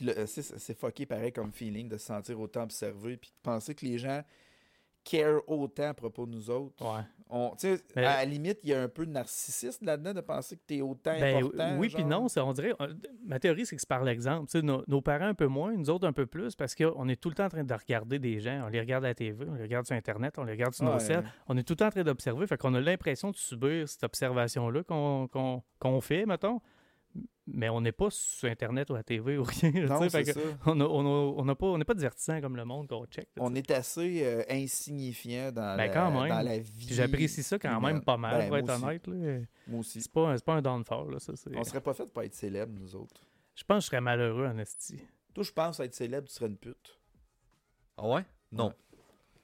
Puis 0.00 0.06
le- 0.16 0.26
c'est 0.26 0.78
fucké 0.78 1.04
pareil 1.04 1.30
comme 1.32 1.52
feeling 1.52 1.88
de 1.88 1.98
se 1.98 2.06
sentir 2.06 2.40
autant 2.40 2.62
observé 2.62 3.18
puis 3.18 3.30
de 3.30 3.42
penser 3.42 3.74
que 3.74 3.84
les 3.84 3.98
gens 3.98 4.22
care 5.04 5.40
autant 5.46 5.88
à 5.90 5.94
propos 5.94 6.24
de 6.26 6.30
nous 6.32 6.50
autres. 6.50 6.82
Ouais. 6.84 7.02
On, 7.30 7.50
tu 7.50 7.68
sais, 7.76 7.82
Mais- 7.96 8.04
à 8.04 8.16
la 8.16 8.24
limite, 8.24 8.58
il 8.64 8.70
y 8.70 8.74
a 8.74 8.82
un 8.82 8.88
peu 8.88 9.06
de 9.06 9.10
narcissisme 9.12 9.84
là-dedans 9.86 10.12
de 10.14 10.20
penser 10.20 10.56
que 10.56 10.62
t'es 10.66 10.80
autant 10.80 11.18
Ben, 11.18 11.36
important. 11.36 11.78
oui, 11.78 11.88
puis 11.88 12.04
non, 12.04 12.28
c'est- 12.28 12.40
on 12.40 12.52
dirait. 12.52 12.72
euh, 12.80 12.92
Ma 13.24 13.38
théorie, 13.38 13.64
c'est 13.66 13.76
que 13.76 13.80
c'est 13.80 13.88
par 13.88 14.04
l'exemple. 14.04 14.50
Tu 14.50 14.62
Nos, 14.62 14.82
nos 14.88 15.00
parents 15.00 15.26
un 15.26 15.34
peu 15.34 15.46
moins, 15.46 15.74
nous 15.74 15.88
autres 15.90 16.06
un 16.06 16.12
peu 16.12 16.26
plus, 16.26 16.54
parce 16.56 16.74
qu'on 16.74 17.08
est 17.08 17.16
tout 17.20 17.28
le 17.28 17.34
temps 17.34 17.44
en 17.46 17.50
train 17.50 17.64
de 17.64 17.74
regarder 17.74 18.18
des 18.18 18.40
gens. 18.40 18.62
On 18.64 18.68
les 18.68 18.80
regarde 18.80 19.04
à 19.04 19.08
la 19.08 19.14
TV, 19.14 19.46
on 19.48 19.54
les 19.54 19.62
regarde 19.62 19.86
sur 19.86 19.96
Internet, 19.96 20.34
on 20.38 20.44
les 20.44 20.52
regarde 20.52 20.74
sur 20.74 20.84
nos 20.84 20.94
Ouais. 20.94 21.00
selles. 21.00 21.24
On 21.46 21.56
est 21.56 21.62
tout 21.62 21.72
le 21.74 21.76
temps 21.78 21.86
en 21.86 21.90
train 21.90 22.02
d'observer. 22.04 22.46
Fait 22.46 22.56
qu'on 22.58 22.74
a 22.74 22.80
l'impression 22.80 23.30
de 23.30 23.36
subir 23.36 23.88
cette 23.88 24.04
observation-là 24.04 24.82
qu'on 24.82 25.28
qu'on- 25.28 25.62
qu'on 25.78 26.00
fait, 26.00 26.26
mettons. 26.26 26.60
Mais 27.52 27.68
on 27.68 27.80
n'est 27.80 27.92
pas 27.92 28.08
sur 28.10 28.48
Internet 28.48 28.90
ou 28.90 28.94
à 28.94 28.98
la 28.98 29.02
TV 29.02 29.36
ou 29.38 29.42
rien. 29.44 29.70
Non, 29.86 30.08
c'est 30.08 30.24
ça. 30.32 30.40
on 30.66 30.80
a- 30.80 30.84
on 30.84 31.54
pas, 31.54 31.66
on 31.66 31.78
n'est 31.78 31.84
pas 31.84 31.94
divertissant 31.94 32.40
comme 32.40 32.56
le 32.56 32.64
monde 32.64 32.88
qu'on 32.88 33.04
check. 33.06 33.28
là, 33.36 33.42
On 33.44 33.54
est 33.54 33.70
assez 33.70 34.22
euh, 34.24 34.42
insignifiant 34.48 35.52
dans, 35.52 35.76
Ben, 35.76 35.86
la, 35.86 35.88
quand 35.88 36.10
même. 36.10 36.28
dans 36.28 36.42
la 36.42 36.58
vie. 36.58 36.86
Puis 36.86 36.94
j'apprécie 36.94 37.42
ça 37.42 37.58
quand 37.58 37.80
même 37.80 38.02
pas 38.02 38.16
mal, 38.16 38.38
Ben, 38.38 38.48
pour 38.48 38.56
être 38.56 38.64
moi 38.66 38.74
aussi. 38.76 38.84
honnête. 38.84 39.06
là. 39.06 39.38
Moi 39.66 39.80
aussi. 39.80 40.00
C'est 40.02 40.12
pas, 40.12 40.36
pas 40.38 40.54
un 40.54 40.62
downfall. 40.62 41.10
Là, 41.12 41.18
ça, 41.18 41.34
c'est- 41.36 41.56
On 41.56 41.64
serait 41.64 41.80
pas 41.80 41.94
fait 41.94 42.06
pour 42.12 42.22
être 42.22 42.34
célèbre, 42.34 42.72
nous 42.78 42.94
autres. 42.96 43.22
Je 43.54 43.64
pense 43.64 43.78
que 43.78 43.82
je 43.82 43.86
serais 43.86 44.00
malheureux 44.00 44.46
en 44.46 44.56
esti. 44.58 45.00
Toi, 45.34 45.44
je 45.44 45.52
pense 45.52 45.80
être 45.80 45.94
célèbre, 45.94 46.26
tu 46.28 46.34
serais 46.34 46.46
une 46.48 46.56
pute. 46.56 46.98
Ah 47.96 48.08
ouais? 48.08 48.24
Non. 48.52 48.68
Ouais. 48.68 48.74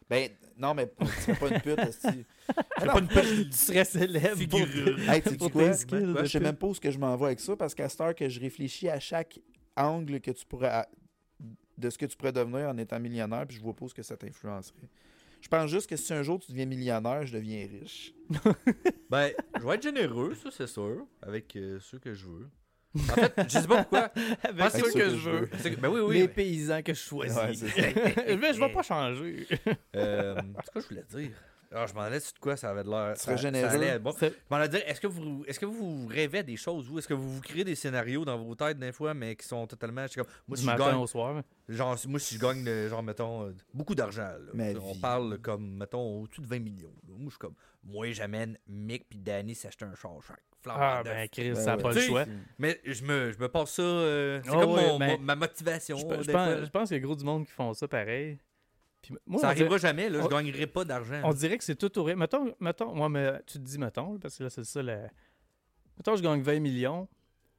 Ben, 0.08 0.30
non, 0.56 0.74
mais 0.74 0.90
tu 0.98 1.06
serais 1.06 1.34
pas 1.34 1.48
une 1.48 1.60
pute. 1.60 1.80
Je 1.80 1.90
serais 1.90 2.92
pas 2.92 2.98
une 2.98 3.08
petite 3.08 3.50
tu 3.50 3.56
serais 3.56 3.84
célèbre 3.84 4.48
pour, 4.48 4.60
figure. 4.60 5.10
Hey, 5.10 5.22
tu 5.22 5.36
quoi? 5.36 5.72
Je 5.72 6.26
sais 6.26 6.38
pute. 6.38 6.42
même 6.42 6.56
pas 6.56 6.66
où 6.68 6.74
ce 6.74 6.80
que 6.80 6.90
je 6.90 6.98
m'en 6.98 7.16
vais 7.16 7.26
avec 7.26 7.40
ça 7.40 7.56
parce 7.56 7.74
qu'à 7.74 7.88
cette 7.88 8.00
heure 8.00 8.14
que 8.14 8.28
je 8.28 8.40
réfléchis 8.40 8.88
à 8.88 9.00
chaque 9.00 9.40
angle 9.76 10.20
que 10.20 10.30
tu 10.30 10.46
pourrais 10.46 10.86
de 11.76 11.90
ce 11.90 11.98
que 11.98 12.06
tu 12.06 12.16
pourrais 12.16 12.32
devenir 12.32 12.68
en 12.68 12.78
étant 12.78 12.98
millionnaire, 12.98 13.46
puis 13.46 13.56
je 13.56 13.62
vois 13.62 13.74
pas 13.74 13.84
où 13.84 13.88
ce 13.88 13.94
que 13.94 14.02
ça 14.02 14.16
t'influencerait. 14.16 14.88
Je 15.40 15.48
pense 15.48 15.70
juste 15.70 15.88
que 15.88 15.96
si 15.96 16.12
un 16.12 16.22
jour 16.22 16.38
tu 16.38 16.50
deviens 16.50 16.66
millionnaire, 16.66 17.26
je 17.26 17.32
deviens 17.32 17.66
riche. 17.66 18.14
Ben, 19.08 19.30
je 19.56 19.64
vais 19.64 19.76
être 19.76 19.82
généreux, 19.82 20.34
ça, 20.34 20.50
c'est 20.50 20.66
sûr, 20.66 21.06
avec 21.22 21.54
euh, 21.54 21.78
ceux 21.78 22.00
que 22.00 22.12
je 22.12 22.26
veux. 22.26 22.50
En 22.96 23.14
fait, 23.14 23.34
je 23.48 23.58
sais 23.58 23.66
pas 23.66 23.82
pourquoi. 23.84 24.08
Pas 24.58 24.70
ceux 24.70 24.78
sûr 24.90 24.92
que, 24.94 25.10
je 25.10 25.30
veux. 25.30 25.46
Que- 25.46 25.76
Ben 25.80 25.88
oui, 25.88 26.00
oui. 26.00 26.14
Les 26.14 26.20
mais- 26.22 26.28
paysans 26.28 26.82
que 26.82 26.94
je 26.94 27.00
choisis. 27.00 27.36
Ouais, 27.36 27.46
mais 28.40 28.52
je 28.54 28.60
vais 28.60 28.72
pas 28.72 28.82
changer. 28.82 29.46
Euh, 29.94 30.34
c'est 30.64 30.72
quoi 30.72 30.82
je 30.82 30.88
voulais 30.88 31.04
dire? 31.14 31.30
Alors, 31.72 31.88
je 31.88 31.94
m'en 31.94 32.02
allais 32.02 32.20
sur 32.20 32.32
de 32.32 32.38
quoi? 32.38 32.56
Ça 32.56 32.70
avait 32.70 32.84
de 32.84 32.88
l'air. 32.90 33.16
Ça- 33.16 33.34
généreux. 33.36 33.98
bon. 33.98 34.14
Je 34.20 34.28
m'en 34.48 34.56
allais 34.56 34.68
dire, 34.68 34.82
est-ce 34.86 35.00
que 35.00 35.08
vous 35.08 35.44
est-ce 35.48 35.58
que 35.58 35.66
vous 35.66 36.06
rêvez 36.06 36.44
des 36.44 36.56
choses, 36.56 36.86
vous? 36.86 36.98
Est-ce 37.00 37.08
que 37.08 37.12
vous 37.14 37.28
vous 37.28 37.40
créez 37.40 37.64
des 37.64 37.74
scénarios 37.74 38.24
dans 38.24 38.38
vos 38.38 38.54
têtes 38.54 38.78
des 38.78 38.92
fois, 38.92 39.14
mais 39.14 39.34
qui 39.34 39.46
sont 39.46 39.66
totalement. 39.66 40.02
je 40.02 40.12
suis 40.12 40.20
comme, 40.20 40.30
moi, 40.46 40.54
du 40.56 40.62
si 40.62 40.66
je 40.68 40.72
matin 40.72 40.92
gagne, 40.92 41.00
au 41.00 41.06
soir. 41.08 41.42
genre, 41.68 41.96
moi, 42.06 42.20
si 42.20 42.36
je 42.36 42.40
gagne, 42.40 42.64
euh, 42.68 42.88
genre, 42.88 43.02
mettons, 43.02 43.46
euh, 43.48 43.52
beaucoup 43.74 43.96
d'argent, 43.96 44.30
on 44.54 44.92
vie. 44.92 45.00
parle 45.00 45.38
comme, 45.38 45.76
mettons, 45.76 46.20
au-dessus 46.22 46.40
de 46.40 46.46
20 46.46 46.60
millions. 46.60 46.94
là. 47.08 47.14
Moi, 47.18 47.24
je 47.26 47.30
suis 47.30 47.38
comme, 47.38 47.54
moi, 47.82 48.10
j'amène 48.12 48.56
Mick 48.68 49.08
puis 49.08 49.18
Danny 49.18 49.54
s'acheter 49.56 49.84
un 49.86 49.94
char 49.96 50.12
chaque. 50.26 50.40
Flambant 50.66 50.80
Ah, 50.82 51.02
neuf. 51.04 51.14
ben, 51.14 51.28
Chris, 51.28 51.48
Ben 51.50 51.54
ça 51.54 51.64
n'a 51.64 51.76
ouais. 51.76 51.82
pas 51.82 51.92
le 51.92 52.00
choix. 52.00 52.24
Mais 52.58 52.80
je 52.84 53.04
me, 53.04 53.32
je 53.32 53.38
me 53.38 53.48
passe 53.48 53.70
ça. 53.72 53.82
euh, 53.82 54.40
c'est 54.44 54.50
Ah 54.52 54.60
comme 54.60 54.72
ouais, 54.72 54.86
mon- 54.88 54.98
mais- 54.98 55.16
mon- 55.16 55.22
ma 55.24 55.36
motivation. 55.36 55.96
Je, 55.96 56.04
pense, 56.06 56.24
je 56.26 56.70
pense 56.70 56.88
qu'il 56.88 56.96
y 56.96 57.00
a 57.00 57.02
gros 57.02 57.16
du 57.16 57.24
monde 57.24 57.46
qui 57.46 57.52
font 57.52 57.72
ça 57.74 57.86
pareil. 57.88 58.38
Puis 59.02 59.14
moi, 59.26 59.40
ça 59.40 59.46
on 59.46 59.50
arrivera 59.50 59.68
dirait, 59.78 59.88
jamais, 59.88 60.08
là. 60.10 60.20
Je 60.20 60.24
on- 60.24 60.28
gagnerai 60.28 60.66
pas 60.66 60.84
d'argent. 60.84 61.20
on 61.24 61.32
dirait 61.32 61.58
que 61.58 61.64
c'est 61.64 61.76
tout 61.76 61.96
au 61.98 62.04
rythme. 62.04 62.18
Mettons, 62.20 62.54
mettons, 62.60 62.94
moi, 62.94 63.08
mais 63.08 63.40
tu 63.46 63.54
te 63.58 63.64
dis, 63.64 63.78
mettons, 63.78 64.18
parce 64.18 64.36
que 64.38 64.42
là, 64.44 64.50
c'est 64.50 64.64
ça. 64.64 64.82
Le... 64.82 64.98
Mettons, 65.96 66.16
je 66.16 66.22
gagne 66.22 66.42
20 66.42 66.60
millions. 66.60 67.08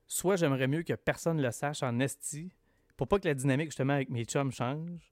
Soit 0.06 0.36
j'aimerais 0.38 0.68
mieux 0.68 0.84
que 0.84 0.94
personne 0.94 1.42
le 1.42 1.52
sache 1.52 1.84
en 1.84 2.00
esti, 2.00 2.52
pour 2.96 3.08
pas 3.08 3.20
que 3.20 3.28
la 3.28 3.34
dynamique, 3.34 3.68
justement, 3.70 3.94
avec 3.94 4.10
mes 4.10 4.24
chums 4.26 4.52
change, 4.52 5.12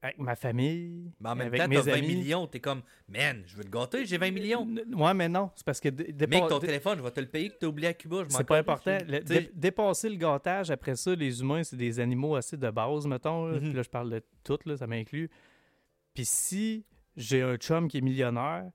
avec 0.00 0.18
ma 0.18 0.36
famille, 0.36 1.10
Mais 1.20 1.28
en 1.30 1.34
même 1.34 1.48
avec 1.48 1.60
temps, 1.60 1.68
mes 1.68 1.76
t'as 1.76 1.82
20 1.82 1.92
amis. 1.94 2.06
millions, 2.16 2.46
t'es 2.46 2.60
comme, 2.60 2.82
man, 3.08 3.42
je 3.46 3.56
veux 3.56 3.64
te 3.64 3.68
gâter, 3.68 4.06
j'ai 4.06 4.16
20 4.16 4.30
millions. 4.30 4.66
Ouais, 4.92 5.12
mais 5.14 5.28
non. 5.28 5.50
C'est 5.56 5.66
parce 5.66 5.80
que 5.80 5.88
dé- 5.88 6.26
Mec, 6.28 6.46
ton 6.48 6.60
téléphone, 6.60 6.98
je 6.98 7.02
vais 7.02 7.10
te 7.10 7.18
le 7.20 7.26
payer 7.26 7.50
que 7.50 7.56
t'as 7.58 7.66
oublié 7.66 7.88
à 7.88 7.94
Cuba. 7.94 8.18
je 8.18 8.32
m'en 8.32 8.38
c'est 8.38 8.44
pas 8.46 8.58
important. 8.58 8.96
Le- 9.08 9.20
dé- 9.20 9.50
dépasser 9.54 10.08
le 10.08 10.14
gâtage, 10.16 10.70
après 10.70 10.94
ça, 10.94 11.14
les 11.16 11.40
humains, 11.40 11.64
c'est 11.64 11.76
des 11.76 11.98
animaux 11.98 12.36
assez 12.36 12.56
de 12.56 12.70
base, 12.70 13.06
mettons. 13.08 13.46
là. 13.48 13.54
Mhm. 13.54 13.60
Puis 13.60 13.72
là, 13.72 13.82
je 13.82 13.88
parle 13.90 14.10
de 14.10 14.22
tout, 14.44 14.58
là, 14.66 14.76
ça 14.76 14.86
m'inclut. 14.86 15.28
Puis 16.14 16.24
si 16.24 16.84
j'ai 17.16 17.42
un 17.42 17.56
chum 17.56 17.88
qui 17.88 17.98
est 17.98 18.02
millionnaire, 18.02 18.70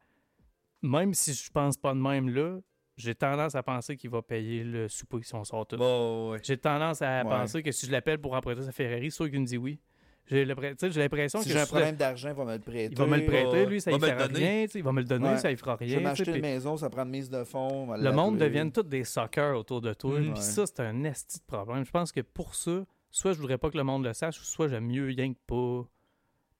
même 0.81 1.13
si 1.13 1.33
je 1.33 1.49
pense 1.49 1.77
pas 1.77 1.93
de 1.93 1.99
même 1.99 2.27
là, 2.29 2.59
j'ai 2.97 3.15
tendance 3.15 3.55
à 3.55 3.63
penser 3.63 3.95
qu'il 3.95 4.09
va 4.09 4.21
payer 4.21 4.63
le 4.65 4.87
souper 4.89 5.19
si 5.23 5.33
on 5.33 5.43
sort 5.45 5.65
tout. 5.65 5.77
Bon, 5.77 6.31
ouais. 6.31 6.39
J'ai 6.43 6.57
tendance 6.57 7.01
à 7.01 7.23
Ouais. 7.23 7.29
penser 7.29 7.63
que 7.63 7.71
si 7.71 7.85
je 7.87 7.91
l'appelle 7.91 8.19
pour 8.19 8.33
emprunter 8.33 8.63
sa 8.63 8.71
Ferrari, 8.73 9.09
sûr 9.09 9.29
qu'il 9.29 9.39
me 9.39 9.45
dit 9.45 9.57
oui. 9.57 9.79
J'ai 10.25 10.45
l'impression 10.45 11.41
Si 11.41 11.47
que 11.47 11.53
j'ai 11.53 11.59
un 11.59 11.63
je- 11.65 11.67
problème 11.69 11.95
d'argent, 11.97 12.29
il 12.29 12.35
va 12.35 12.45
me 12.45 12.53
le 12.53 12.59
prêter. 12.59 12.91
il 12.93 12.97
va 12.97 13.05
me 13.05 13.17
le 13.17 13.25
prêter, 13.25 13.65
lui, 13.65 13.81
ça 13.81 13.91
ne 13.91 13.97
fera 13.99 14.25
rien. 14.27 14.65
Il 14.73 14.83
va 14.83 14.91
me 14.93 15.01
le 15.01 15.07
donner, 15.07 15.29
Ouais. 15.29 15.37
ça 15.37 15.51
ne 15.51 15.55
fera 15.57 15.77
Je 15.81 15.85
rien. 15.85 15.87
vais 15.87 15.93
tu 15.95 15.99
sais, 15.99 16.03
m'acheter 16.09 16.35
une 16.37 16.41
maison, 16.41 16.77
ça 16.77 16.89
prend 16.89 17.03
une 17.03 17.09
mise 17.09 17.29
de 17.29 17.43
fonds. 17.43 17.93
le 17.95 18.11
monde 18.11 18.37
devienne 18.37 18.71
tous 18.71 18.83
des 18.83 19.03
suckers 19.03 19.57
autour 19.57 19.81
de 19.81 19.93
toi. 19.93 20.17
Mhm. 20.19 20.21
Puis 20.31 20.31
Ouais. 20.33 20.39
ça, 20.41 20.65
c'est 20.65 20.79
un 20.79 21.03
esti 21.03 21.39
de 21.39 21.43
problème. 21.45 21.85
Je 21.85 21.91
pense 21.91 22.11
que 22.11 22.21
pour 22.21 22.55
ça, 22.55 22.85
soit 23.11 23.33
je 23.33 23.39
voudrais 23.39 23.57
pas 23.57 23.69
que 23.69 23.77
le 23.77 23.83
monde 23.83 24.05
le 24.05 24.13
sache, 24.13 24.39
ou 24.39 24.43
soit 24.43 24.67
j'aime 24.69 24.85
mieux 24.87 25.05
rien 25.07 25.33
que 25.33 25.39
pas, 25.45 25.87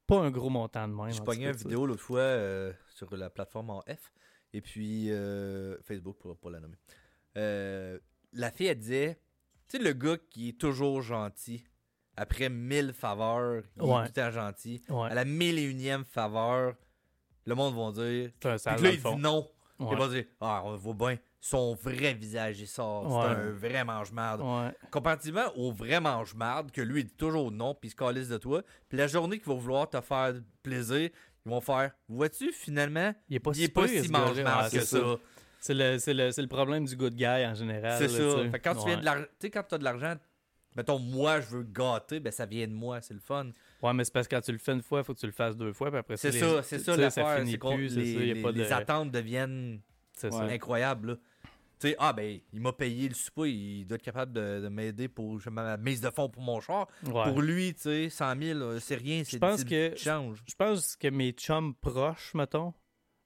pas 0.07 0.19
un 0.19 0.29
gros 0.29 0.49
montant 0.49 0.85
de 0.87 0.93
même. 0.93 1.11
J'ai 1.11 1.21
pogné 1.23 1.45
une 1.47 1.51
vidéo 1.53 1.85
l'autre 1.85 2.01
fois 2.01 2.19
euh, 2.19 2.73
sur 2.89 3.15
la 3.15 3.29
plateforme 3.29 3.69
en 3.69 3.81
F. 3.81 4.11
Et 4.51 4.59
puis, 4.61 5.09
euh, 5.09 5.77
Facebook, 5.81 6.17
pour 6.19 6.37
pas 6.37 6.51
la 6.51 6.59
nommer. 6.59 6.75
Euh, 7.37 7.97
la 8.33 8.51
fille, 8.51 8.67
elle 8.67 8.77
disait 8.77 9.17
Tu 9.69 9.77
sais, 9.77 9.83
le 9.83 9.93
gars 9.93 10.17
qui 10.29 10.49
est 10.49 10.59
toujours 10.59 11.01
gentil, 11.01 11.63
après 12.15 12.49
mille 12.49 12.93
faveurs, 12.93 13.63
il 13.77 13.83
Ouais. 13.83 14.03
est 14.03 14.07
tout 14.07 14.13
temps 14.13 14.31
gentil. 14.31 14.81
ça. 14.87 14.93
Ouais. 14.93 15.09
À 15.09 15.13
la 15.13 15.25
mille 15.25 15.57
et 15.59 15.63
unième 15.63 16.05
faveur, 16.05 16.73
le 17.45 17.55
monde 17.55 17.75
va 17.75 17.91
dire. 18.03 18.29
Puis 18.39 18.49
que 18.49 18.63
dans 18.75 18.81
là, 18.83 18.89
il 18.91 19.01
dit 19.01 19.15
non. 19.21 19.49
Ouais. 19.79 19.87
Il 19.91 19.97
va 19.97 20.07
dire 20.07 20.25
Ah, 20.39 20.61
on 20.65 20.75
voit 20.75 20.93
bien. 20.93 21.17
Son 21.41 21.73
vrai 21.73 22.13
visage, 22.13 22.61
il 22.61 22.67
sort. 22.67 23.03
C'est 23.23 23.29
un 23.35 23.51
vrai 23.51 23.83
mange-marde. 23.83 24.41
Comparativement 24.91 25.51
au 25.57 25.71
vrai 25.73 25.99
mange-marde, 25.99 26.71
que 26.71 26.81
lui, 26.81 27.01
il 27.01 27.05
dit 27.07 27.15
toujours 27.15 27.51
non, 27.51 27.73
puis 27.75 27.89
il 27.89 27.91
se 27.91 27.95
calisse 27.97 28.29
de 28.29 28.37
toi. 28.37 28.61
Puis 28.87 28.97
la 28.97 29.07
journée 29.07 29.39
qu'il 29.39 29.47
va 29.51 29.55
vouloir 29.59 29.89
te 29.89 29.99
faire 29.99 30.33
plaisir, 30.61 31.09
ils 31.45 31.49
vont 31.49 31.59
faire 31.59 31.91
Vois-tu, 32.07 32.53
finalement, 32.53 33.13
Il 33.27 33.35
est 33.35 33.39
pas 33.39 33.51
il 33.51 33.55
si 33.55 33.63
est 33.65 33.67
pas 33.69 33.81
mange-marde 33.81 34.71
Ouais, 34.73 34.79
que 34.79 34.85
ça. 34.85 34.99
C'est 35.59 35.73
le, 35.73 36.41
le, 36.41 36.47
problème 36.47 36.85
du 36.85 36.95
good 36.95 37.13
guy 37.15 37.25
en 37.25 37.53
général. 37.53 37.97
C'est 37.97 38.09
ça. 38.09 38.17
tu 38.17 38.23
sais. 38.43 38.49
Fait 38.49 38.59
que 38.59 38.63
quand 38.69 38.75
tu 38.75 38.85
Ouais. 38.85 38.97
de 38.97 39.83
l'argent, 39.83 40.15
mettons, 40.75 40.99
moi, 40.99 41.39
je 41.41 41.47
veux 41.57 41.63
gâter, 41.63 42.19
ben 42.19 42.31
ça 42.31 42.45
vient 42.45 42.67
de 42.67 42.73
moi, 42.73 43.01
c'est 43.01 43.13
le 43.13 43.19
fun. 43.19 43.49
Ouais, 43.81 43.93
mais 43.93 44.03
c'est 44.03 44.13
parce 44.13 44.27
que 44.27 44.35
quand 44.35 44.41
tu 44.41 44.51
le 44.51 44.57
fais 44.57 44.73
une 44.73 44.81
fois, 44.81 44.99
il 44.99 45.03
faut 45.03 45.13
que 45.13 45.19
tu 45.19 45.25
le 45.25 45.31
fasses 45.31 45.57
deux 45.57 45.73
fois. 45.73 45.89
Puis 45.89 45.99
après 45.99 46.17
C'est 46.17 46.31
ça, 46.31 46.63
c'est 46.63 46.79
ça 46.79 46.95
l'affaire. 46.97 47.43
les, 47.43 48.33
de. 48.33 48.49
les 48.59 48.71
attentes 48.73 49.11
deviennent. 49.11 49.81
Ouais. 50.23 50.53
incroyables, 50.53 51.07
là. 51.11 51.15
Tu 51.79 51.89
sais, 51.89 51.95
ah 51.99 52.13
ben, 52.13 52.39
il 52.53 52.61
m'a 52.61 52.71
payé 52.71 53.09
le 53.09 53.15
souper, 53.15 53.51
il 53.51 53.85
doit 53.85 53.95
être 53.95 54.03
capable 54.03 54.31
de, 54.31 54.61
de 54.61 54.67
m'aider 54.69 55.07
pour 55.09 55.39
je- 55.39 55.49
ma 55.49 55.75
mise 55.75 55.99
de 55.99 56.09
fonds 56.11 56.29
pour 56.29 56.41
mon 56.43 56.61
char. 56.61 56.87
Ouais. 57.03 57.23
Pour 57.23 57.41
lui, 57.41 57.73
tu 57.73 57.81
sais, 57.81 58.09
100 58.09 58.39
000, 58.39 58.59
euh, 58.59 58.79
c'est 58.79 58.95
rien, 58.95 59.23
c'est 59.25 59.37
que- 59.65 59.93
change. 59.97 60.41
Je 60.47 60.55
pense 60.55 60.95
que 60.95 61.07
mes 61.09 61.31
chums 61.31 61.73
proches, 61.75 62.33
mettons, 62.35 62.73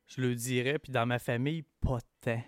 je 0.08 0.22
le 0.22 0.34
dirais, 0.34 0.80
puis 0.80 0.91
dans 0.91 1.06
ma 1.06 1.20
famille, 1.20 1.66
pas 1.82 2.00
tant. 2.22 2.41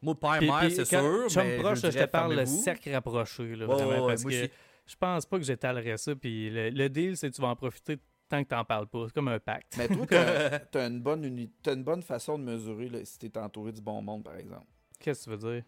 Moi, 0.00 0.14
père, 0.18 0.38
Puis- 0.38 0.46
mère, 0.46 0.58
puis 0.60 0.70
c'est 0.72 0.88
quand- 0.88 1.00
sûr. 1.00 1.28
Chum 1.30 1.42
mais 1.44 1.58
proche, 1.58 1.80
je, 1.82 1.90
je, 1.90 1.98
te 1.98 2.04
parle 2.04 2.34
le 2.36 2.46
cercle 2.46 2.90
rapproché, 2.92 3.56
là, 3.56 3.66
vraiment, 3.66 4.06
parce 4.06 4.22
moi 4.22 4.30
que 4.32 4.42
aussi. 4.44 4.50
je 4.86 4.96
pense 4.96 5.26
pas 5.26 5.38
que 5.38 5.44
j'étalerais 5.44 5.96
ça, 5.96 6.14
puis 6.14 6.50
le, 6.50 6.70
le 6.70 6.88
deal, 6.88 7.16
c'est 7.16 7.30
que 7.30 7.34
tu 7.34 7.42
vas 7.42 7.48
en 7.48 7.56
profiter 7.56 7.98
tant 8.28 8.42
que 8.44 8.48
t'en 8.48 8.64
parles 8.64 8.86
pas. 8.86 9.04
C'est 9.06 9.14
comme 9.14 9.28
un 9.28 9.40
pacte. 9.40 9.74
Mais 9.76 9.88
toi, 9.88 10.06
t'as 10.70 10.86
une, 10.88 11.00
bonne 11.00 11.24
uni- 11.24 11.50
t'as 11.62 11.74
une 11.74 11.82
bonne 11.84 12.02
façon 12.02 12.38
de 12.38 12.44
mesurer 12.44 12.88
là, 12.88 13.04
si 13.04 13.18
t'es 13.18 13.36
entouré 13.38 13.72
du 13.72 13.80
bon 13.80 14.00
monde, 14.02 14.22
par 14.22 14.36
exemple. 14.36 14.66
Qu'est-ce 15.00 15.24
que 15.28 15.34
tu 15.34 15.36
veux 15.36 15.52
dire? 15.54 15.64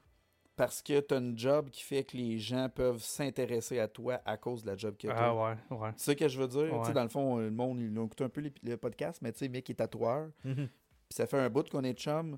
Parce 0.57 0.83
que 0.83 1.01
t'as 1.01 1.19
une 1.19 1.39
job 1.39 1.71
qui 1.71 1.83
fait 1.83 2.05
que 2.05 2.17
les 2.19 2.39
gens 2.39 2.69
peuvent 2.69 3.03
s'intéresser 3.03 3.79
à 3.79 3.89
toi 3.89 4.21
à 4.27 4.37
cause 4.37 4.63
de 4.63 4.67
la 4.71 4.77
job 4.77 4.95
que 4.99 5.07
t'as. 5.09 5.15
Ah 5.17 5.35
ouais, 5.35 5.77
ouais. 5.77 5.93
Tu 5.95 6.01
sais 6.05 6.11
ce 6.13 6.17
que 6.17 6.29
je 6.29 6.39
veux 6.39 6.49
dire? 6.49 6.73
Ouais. 6.75 6.81
Tu 6.81 6.87
sais, 6.89 6.93
Dans 6.93 7.03
le 7.03 7.09
fond, 7.09 7.39
le 7.39 7.51
monde, 7.51 7.81
ils 7.81 7.99
ont 7.99 8.05
écouté 8.05 8.25
un 8.25 8.29
peu 8.29 8.43
les- 8.43 8.53
le 8.63 8.77
podcast, 8.77 9.21
mais 9.23 9.33
tu 9.33 9.39
sais, 9.39 9.49
mec 9.49 9.69
est 9.71 9.75
tatoueur. 9.75 10.29
Mhm. 10.45 10.55
Puis 10.55 10.69
ça 11.17 11.27
fait 11.27 11.39
un 11.39 11.49
bout 11.49 11.67
qu'on 11.69 11.83
est 11.83 11.95
chum. 11.95 12.37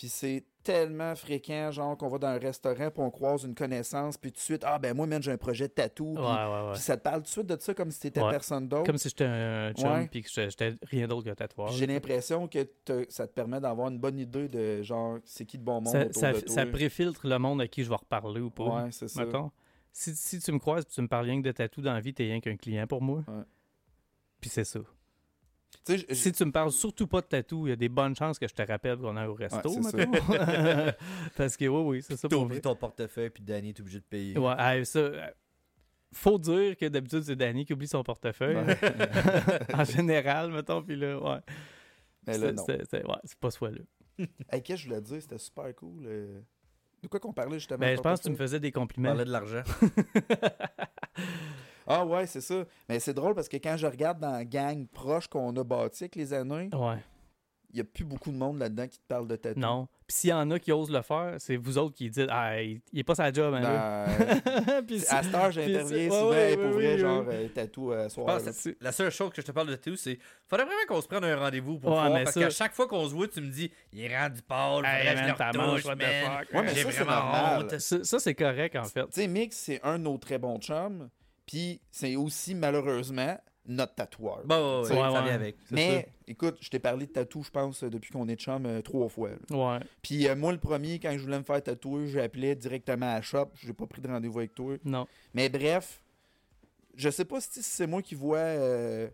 Puis 0.00 0.08
c'est 0.08 0.44
tellement 0.62 1.14
fréquent, 1.14 1.70
genre, 1.70 1.94
qu'on 1.94 2.08
va 2.08 2.16
dans 2.16 2.28
un 2.28 2.38
restaurant, 2.38 2.90
puis 2.90 3.02
on 3.02 3.10
croise 3.10 3.44
une 3.44 3.54
connaissance, 3.54 4.16
puis 4.16 4.32
tout 4.32 4.36
de 4.38 4.40
suite, 4.40 4.62
ah 4.66 4.78
ben 4.78 4.96
moi, 4.96 5.06
man, 5.06 5.22
j'ai 5.22 5.30
un 5.30 5.36
projet 5.36 5.68
de 5.68 5.74
tatou. 5.74 6.14
Puis, 6.14 6.22
ouais, 6.24 6.26
ouais. 6.26 6.72
puis 6.72 6.80
ça 6.80 6.96
te 6.96 7.02
parle 7.02 7.16
tout 7.18 7.24
de 7.24 7.28
suite 7.28 7.46
de 7.46 7.56
ça 7.60 7.74
comme 7.74 7.90
si 7.90 8.00
t'étais 8.00 8.22
personne 8.22 8.66
d'autre. 8.66 8.86
Comme 8.86 8.96
si 8.96 9.10
j'étais 9.10 9.26
un 9.26 9.74
chum, 9.74 10.08
puis 10.08 10.22
que 10.22 10.30
j'étais- 10.30 10.74
rien 10.84 11.06
d'autre 11.06 11.24
qu'un 11.26 11.34
tatouage. 11.34 11.68
Puis 11.72 11.78
J'ai 11.80 11.86
l'impression 11.86 12.48
que 12.48 12.62
te- 12.62 13.04
ça 13.10 13.26
te 13.26 13.34
permet 13.34 13.60
d'avoir 13.60 13.88
une 13.88 13.98
bonne 13.98 14.18
idée 14.18 14.48
de 14.48 14.80
genre, 14.80 15.18
c'est 15.26 15.44
qui 15.44 15.58
le 15.58 15.64
bon 15.64 15.82
monde 15.82 15.92
Ça, 15.92 16.00
autour 16.06 16.14
ça, 16.22 16.32
de 16.32 16.40
toi. 16.40 16.54
ça 16.54 16.64
préfiltre 16.64 17.26
le 17.28 17.38
monde 17.38 17.60
à 17.60 17.68
qui 17.68 17.84
je 17.84 17.90
vais 17.90 17.96
reparler 17.96 18.40
ou 18.40 18.48
pas. 18.48 18.84
Ouais, 18.84 18.92
c'est 18.92 19.08
ça. 19.08 19.22
mettons. 19.22 19.50
Si, 19.92 20.14
si 20.16 20.38
tu 20.40 20.50
me 20.52 20.58
croises 20.58 20.84
et 20.84 20.94
tu 20.94 21.02
me 21.02 21.08
parles 21.08 21.26
rien 21.26 21.42
que 21.42 21.46
de 21.46 21.52
tatou 21.52 21.82
dans 21.82 21.92
la 21.92 22.00
vie, 22.00 22.14
t'es 22.14 22.24
rien 22.24 22.40
qu'un 22.40 22.56
client 22.56 22.86
pour 22.86 23.02
moi. 23.02 23.22
Ouais. 23.28 23.42
Puis 24.40 24.48
c'est 24.48 24.64
ça. 24.64 24.80
Je- 25.88 26.14
Si 26.14 26.30
tu 26.32 26.44
me 26.44 26.52
parles 26.52 26.70
surtout 26.72 27.06
pas 27.06 27.20
de 27.20 27.26
tatou, 27.26 27.66
il 27.66 27.70
y 27.70 27.72
a 27.72 27.76
des 27.76 27.88
bonnes 27.88 28.14
chances 28.14 28.38
que 28.38 28.46
je 28.46 28.54
te 28.54 28.62
rappelle 28.62 28.98
qu'on 28.98 29.16
est 29.16 29.26
au 29.26 29.34
resto, 29.34 29.70
Ouais. 29.70 30.06
Parce 31.36 31.56
que 31.56 31.64
oui, 31.66 31.82
oui, 31.96 32.02
c'est 32.02 32.16
ça 32.16 32.28
T'as 32.28 32.34
pour 32.36 32.44
oublié 32.44 32.60
vrai. 32.60 32.70
ton 32.70 32.76
portefeuille, 32.76 33.30
puis 33.30 33.42
Danny 33.42 33.70
est 33.70 33.80
obligé 33.80 33.98
de 33.98 34.04
payer. 34.04 34.38
Ouais, 34.38 34.54
ah, 34.56 34.84
ça, 34.84 34.98
euh, 34.98 35.26
faut 36.12 36.38
dire 36.38 36.76
que 36.76 36.86
d'habitude, 36.86 37.22
c'est 37.22 37.36
Danny 37.36 37.64
qui 37.64 37.72
oublie 37.72 37.88
son 37.88 38.02
portefeuille. 38.04 38.56
Ouais. 38.56 38.76
en 39.74 39.84
général, 39.84 40.52
mettons, 40.52 40.82
puis 40.82 40.96
là, 40.96 41.18
ouais. 41.18 41.40
Mais 42.26 42.36
là, 42.38 42.52
non. 42.52 42.64
Ouais, 42.64 42.78
c'est 43.24 43.38
pas 43.38 43.50
fois-là. 43.50 43.80
Hey, 44.52 44.62
qu'est-ce 44.62 44.82
que 44.82 44.82
je 44.82 44.88
voulais 44.88 45.00
te 45.00 45.06
dire? 45.08 45.22
C'était 45.22 45.38
super 45.38 45.74
cool. 45.74 46.04
euh. 46.06 46.40
De 47.02 47.08
quoi 47.08 47.18
qu'on 47.18 47.32
parlait 47.32 47.58
justement? 47.58 47.78
Ben, 47.80 47.96
je 47.96 48.02
pense 48.02 48.18
que 48.20 48.24
tu 48.24 48.30
me 48.30 48.36
faisais 48.36 48.60
des 48.60 48.68
On 48.76 48.80
compliments. 48.80 49.08
parlait 49.08 49.24
de 49.24 49.30
l'argent. 49.30 49.62
Ah 51.86 52.04
ouais, 52.04 52.26
c'est 52.26 52.40
ça. 52.40 52.64
Mais 52.88 53.00
c'est 53.00 53.14
drôle 53.14 53.34
parce 53.34 53.48
que 53.48 53.56
quand 53.56 53.76
je 53.76 53.86
regarde 53.86 54.18
dans 54.20 54.32
la 54.32 54.44
gang 54.44 54.86
proche 54.86 55.26
qu'on 55.28 55.54
a 55.56 55.64
bâti 55.64 56.04
avec 56.04 56.16
les 56.16 56.32
années, 56.32 56.70
Ouais. 56.72 56.98
il 57.72 57.76
n'y 57.76 57.80
a 57.80 57.84
plus 57.84 58.04
beaucoup 58.04 58.30
de 58.32 58.36
monde 58.36 58.58
là-dedans 58.58 58.88
qui 58.88 58.98
te 58.98 59.06
parle 59.06 59.28
de 59.28 59.36
tatou. 59.36 59.60
Non. 59.60 59.86
Puis 60.08 60.16
s'il 60.16 60.30
y 60.30 60.32
en 60.32 60.50
a 60.50 60.58
qui 60.58 60.72
osent 60.72 60.90
le 60.90 61.02
faire, 61.02 61.36
c'est 61.38 61.54
vous 61.56 61.78
autres 61.78 61.94
qui 61.94 62.10
dites 62.10 62.26
Ah, 62.30 62.60
il, 62.60 62.80
il 62.92 62.98
est 62.98 63.04
pas 63.04 63.14
sa 63.14 63.32
job, 63.32 63.54
hein, 63.54 63.60
là. 63.60 64.06
Ben, 64.18 64.82
Puis 64.86 65.04
à 65.08 65.22
cette 65.22 65.32
heure, 65.32 65.52
j'interviens 65.52 66.10
souvent 66.10 66.30
ouais, 66.30 66.36
ouais, 66.36 66.56
pour 66.56 66.70
vrai, 66.72 66.86
ouais, 66.94 66.98
genre 66.98 67.24
ouais. 67.28 67.34
euh, 67.44 67.48
tatou 67.48 67.92
à 67.92 68.04
Je 68.08 68.14
soir. 68.14 68.26
pense 68.42 68.68
la 68.80 68.90
seule 68.90 69.10
chose 69.12 69.30
que 69.30 69.40
je 69.40 69.46
te 69.46 69.52
parle 69.52 69.68
de 69.68 69.76
tatou, 69.76 69.94
c'est 69.94 70.18
faudrait 70.48 70.66
vraiment 70.66 70.80
qu'on 70.88 71.00
se 71.00 71.06
prenne 71.06 71.22
un 71.22 71.36
rendez-vous 71.36 71.78
pour 71.78 71.90
Ouais, 71.90 71.96
voir. 71.96 72.10
mais 72.12 72.24
Parce 72.24 72.34
ça- 72.34 72.40
qu'à 72.40 72.50
chaque 72.50 72.74
fois 72.74 72.88
qu'on 72.88 73.08
se 73.08 73.14
voit, 73.14 73.28
tu 73.28 73.40
me 73.40 73.50
dis 73.52 73.70
il 73.92 74.00
est 74.00 74.18
rendu 74.18 74.42
pâle, 74.42 74.84
Hey, 74.84 75.14
man, 75.14 75.24
je 75.24 75.30
le 75.30 75.36
ta 75.38 75.50
the 75.52 75.56
man. 75.56 75.70
Ouais, 75.70 76.62
mais 76.64 76.74
J'ai 76.74 76.82
ça, 76.82 76.90
c'est 76.90 77.04
vraiment 77.04 77.58
honte. 77.60 77.78
Ça, 77.78 78.02
ça, 78.02 78.18
c'est 78.18 78.34
correct, 78.34 78.74
en 78.74 78.82
fait. 78.84 79.02
Tu 79.04 79.06
sais, 79.12 79.28
Mick, 79.28 79.52
c'est 79.52 79.80
un 79.84 79.96
de 79.96 80.02
nos 80.02 80.18
très 80.18 80.38
bons 80.38 80.58
chums, 80.58 81.08
puis 81.50 81.80
c'est 81.90 82.14
aussi, 82.14 82.54
malheureusement, 82.54 83.36
notre 83.66 83.94
tatoueur. 83.96 84.42
Bon, 84.44 84.82
ouais, 84.82 84.88
Ouais, 84.90 84.96
ouais, 84.96 85.02
ça 85.02 85.12
ouais. 85.12 85.22
vient 85.24 85.34
avec. 85.34 85.56
Mais, 85.72 86.08
écoute, 86.28 86.58
je 86.60 86.70
t'ai 86.70 86.78
parlé 86.78 87.06
de 87.06 87.12
tatou, 87.12 87.42
je 87.42 87.50
pense, 87.50 87.82
depuis 87.82 88.12
qu'on 88.12 88.28
est 88.28 88.36
chum, 88.36 88.64
euh, 88.66 88.82
trois 88.82 89.08
fois. 89.08 89.30
là. 89.30 89.36
Ouais. 89.78 89.80
Puis 90.02 90.28
euh, 90.28 90.36
moi, 90.36 90.52
le 90.52 90.58
premier, 90.58 91.00
quand 91.00 91.12
je 91.12 91.18
voulais 91.22 91.38
me 91.38 91.44
faire 91.44 91.60
tatouer, 91.62 92.06
j'appelais 92.08 92.54
directement 92.54 93.06
à 93.10 93.14
la 93.16 93.22
shop. 93.22 93.50
J'ai 93.56 93.72
pas 93.72 93.86
pris 93.86 94.00
de 94.00 94.08
rendez-vous 94.08 94.38
avec 94.38 94.54
toi. 94.54 94.76
Non. 94.84 95.06
Mais 95.34 95.48
bref, 95.48 96.02
je 96.94 97.10
sais 97.10 97.24
pas 97.24 97.40
si 97.40 97.62
c'est 97.62 97.86
moi 97.88 98.00
qui 98.02 98.14
vois. 98.14 98.38
euh, 98.38 99.08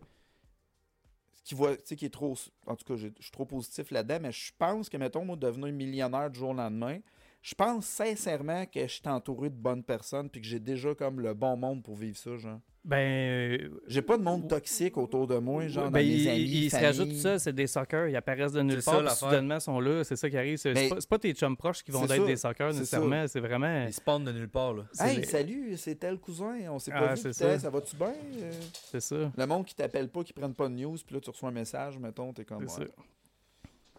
qui 1.44 1.54
voit, 1.54 1.76
tu 1.76 1.82
sais, 1.84 1.96
qui 1.96 2.06
est 2.06 2.10
trop. 2.10 2.34
En 2.66 2.74
tout 2.76 2.84
cas, 2.84 2.96
je 2.96 3.06
je 3.18 3.22
suis 3.22 3.30
trop 3.32 3.44
positif 3.46 3.90
là-dedans, 3.92 4.18
mais 4.20 4.32
je 4.32 4.52
pense 4.58 4.88
que, 4.88 4.96
mettons, 4.96 5.24
moi, 5.24 5.36
devenir 5.36 5.72
millionnaire 5.72 6.28
du 6.30 6.38
jour 6.40 6.50
au 6.50 6.54
lendemain, 6.54 6.98
je 7.48 7.54
pense 7.54 7.86
sincèrement 7.86 8.66
que 8.66 8.80
je 8.80 8.86
suis 8.92 9.02
entouré 9.06 9.50
de 9.50 9.54
bonnes 9.54 9.84
personnes, 9.84 10.28
puis 10.28 10.40
que 10.40 10.46
j'ai 10.48 10.58
déjà 10.58 10.96
comme 10.96 11.20
le 11.20 11.32
bon 11.32 11.56
monde 11.56 11.80
pour 11.80 11.94
vivre 11.94 12.16
ça, 12.16 12.36
genre. 12.36 12.58
Ben. 12.84 12.96
euh, 12.96 13.68
J'ai 13.86 14.02
pas 14.02 14.16
de 14.18 14.22
monde 14.24 14.48
toxique 14.48 14.96
autour 14.96 15.28
de 15.28 15.38
moi, 15.38 15.68
genre, 15.68 15.84
ben, 15.90 16.00
dans 16.02 16.08
mes 16.08 16.14
il, 16.14 16.28
amis, 16.28 16.40
il 16.42 16.64
se 16.70 16.76
famille. 16.76 16.86
rajoute 16.86 17.12
ça, 17.14 17.38
c'est 17.38 17.52
des 17.52 17.68
suckers, 17.68 18.08
ils 18.08 18.16
apparaissent 18.16 18.50
de 18.52 18.62
nulle 18.62 18.82
ça, 18.82 18.90
part, 18.92 19.02
l'affaire. 19.02 19.28
soudainement 19.28 19.60
sont 19.60 19.78
là, 19.78 20.02
c'est 20.02 20.16
ça 20.16 20.28
qui 20.28 20.36
arrive. 20.36 20.56
C'est 20.58 20.74
c'est 20.74 21.08
pas, 21.08 21.18
tes 21.20 21.32
chums 21.34 21.56
proches 21.56 21.84
qui 21.84 21.92
vont 21.92 22.02
être 22.04 22.08
ça, 22.08 22.16
des 22.26 22.36
c'est 22.36 22.64
nécessairement, 22.72 23.28
c'est 23.28 23.40
vraiment. 23.40 23.86
Ils 23.86 23.92
spawnent 23.92 24.24
de 24.24 24.32
nulle 24.32 24.48
part, 24.48 24.74
là. 24.74 24.84
Hey, 24.98 25.18
les- 25.18 25.24
salut, 25.24 25.76
c'est 25.76 25.94
tel 25.96 26.18
cousin, 26.18 26.58
on 26.70 26.80
s'est 26.80 26.90
Ah, 26.94 27.00
pas 27.00 27.14
vu, 27.14 27.20
c'est 27.20 27.28
putain, 27.30 27.52
ça. 27.54 27.58
ça 27.60 27.70
va-tu 27.70 27.94
bien? 27.96 28.14
Euh, 28.40 28.52
C'est 28.72 29.00
ça. 29.00 29.32
Le 29.36 29.46
monde 29.46 29.64
qui 29.66 29.74
t'appelle 29.76 30.08
pas, 30.08 30.24
qui 30.24 30.32
prennent 30.32 30.54
pas 30.54 30.68
de 30.68 30.74
news, 30.74 30.96
puis 31.06 31.14
là, 31.14 31.20
tu 31.20 31.30
reçois 31.30 31.48
un 31.48 31.52
message, 31.52 31.96
mettons, 31.98 32.32
t'es 32.32 32.44
comme. 32.44 32.68
C'est 32.68 32.80
ouais. 32.80 32.88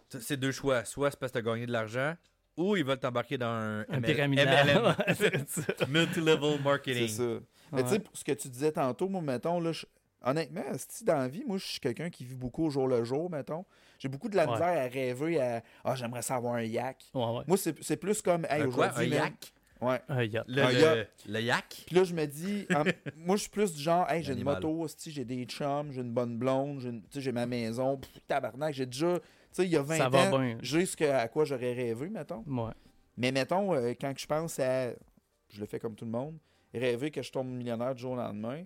ça. 0.10 0.19
C'est 0.22 0.38
deux 0.38 0.52
choix. 0.52 0.84
Soit 0.86 1.11
c'est 1.11 1.19
parce 1.19 1.32
que 1.32 1.40
t'as 1.40 1.44
gagné 1.45 1.65
de 1.65 1.72
l'argent, 1.72 2.15
ou 2.58 2.76
ils 2.76 2.84
veulent 2.84 3.00
t'embarquer 3.00 3.38
dans 3.38 3.46
un, 3.48 3.82
Un. 3.82 4.00
MLM. 4.00 4.96
C'est 5.16 5.50
ça. 5.50 5.62
Multi-level 5.88 6.54
C'est 6.58 6.64
marketing. 6.64 7.08
ça. 7.08 7.24
Mais 7.72 7.84
tu 7.84 7.90
sais, 7.90 8.00
pour 8.00 8.18
ce 8.18 8.24
que 8.24 8.32
tu 8.34 8.48
disais 8.50 8.72
tantôt, 8.72 9.08
moi, 9.08 9.22
mettons, 9.22 9.60
là, 9.60 9.72
je- 9.72 9.86
honnêtement, 10.24 10.64
si 10.90 11.04
dans 11.04 11.18
la 11.18 11.28
vie, 11.28 11.44
moi, 11.46 11.58
je 11.58 11.66
suis 11.66 11.80
quelqu'un 11.80 12.10
qui 12.10 12.26
vit 12.26 12.36
beaucoup 12.36 12.66
au 12.66 12.70
jour 12.70 12.88
le 12.88 13.04
jour, 13.04 13.30
mettons. 13.30 13.66
J'ai 14.00 14.10
beaucoup 14.10 14.30
de 14.30 14.36
la 14.36 14.46
Ouais. 14.46 14.52
misère 14.54 14.68
à 14.68 14.88
rêver 14.88 15.40
à 15.42 15.64
Ah, 15.84 15.96
j'aimerais 15.96 16.22
ça 16.22 16.36
avoir 16.36 16.56
un 16.56 16.64
yak. 16.64 17.04
Ouais, 17.14 17.24
ouais. 17.24 17.44
Moi, 17.48 17.58
c'est 17.58 17.76
c'est 17.84 17.98
plus 17.98 18.22
comme 18.22 18.46
Hey, 18.50 18.62
Un? 18.62 18.66
Un 18.66 18.68
aujourd'hui. 18.68 19.10
man- 19.10 19.18
yak? 19.20 19.54
Ouais. 19.80 20.02
Un 20.10 20.24
yacht. 20.24 20.46
Le, 20.48 20.62
Un 20.64 20.72
le- 20.72 20.80
yacht. 20.80 21.10
le 21.28 21.42
yak? 21.42 21.84
Puis 21.86 21.96
là, 21.96 22.04
je 22.04 22.14
me 22.16 22.26
dis, 22.26 22.66
en- 22.74 22.84
moi, 23.18 23.36
je 23.36 23.42
suis 23.42 23.50
plus 23.52 23.74
du 23.76 23.82
genre, 23.82 24.10
hey, 24.10 24.24
j'ai 24.24 24.34
une 24.34 24.44
moto, 24.44 24.88
j'ai 25.06 25.24
des 25.26 25.46
chums, 25.46 25.92
j'ai 25.92 26.02
une 26.02 26.12
bonne 26.14 26.38
blonde, 26.38 27.02
j'ai 27.14 27.32
ma 27.32 27.46
maison, 27.46 27.98
pff, 27.98 28.10
tabarnak, 28.28 28.74
j'ai 28.74 28.86
déjà, 28.88 29.20
sais, 29.62 29.66
il 29.66 29.72
y 29.72 29.78
a 29.78 29.82
20 29.82 29.98
Ça 29.98 30.10
va 30.10 30.28
ans, 30.28 30.32
que- 30.96 31.06
à 31.06 31.28
quoi 31.28 31.46
j'aurais 31.46 31.74
rêvé, 31.74 32.10
mettons. 32.10 32.44
Ouais. 32.48 32.72
Mais 33.18 33.32
mettons, 33.32 33.74
euh, 33.74 33.94
quand 34.00 34.14
je 34.18 34.26
pense 34.26 34.60
à, 34.60 34.92
je 35.50 35.60
le 35.60 35.66
fais 35.66 35.80
comme 35.80 35.96
tout 35.96 36.06
le 36.06 36.12
monde, 36.12 36.38
rêver 36.74 37.12
que 37.12 37.22
je 37.22 37.32
tombe 37.32 37.48
millionnaire 37.48 37.96
du 37.96 38.02
jour 38.02 38.12
au 38.12 38.16
lendemain, 38.16 38.64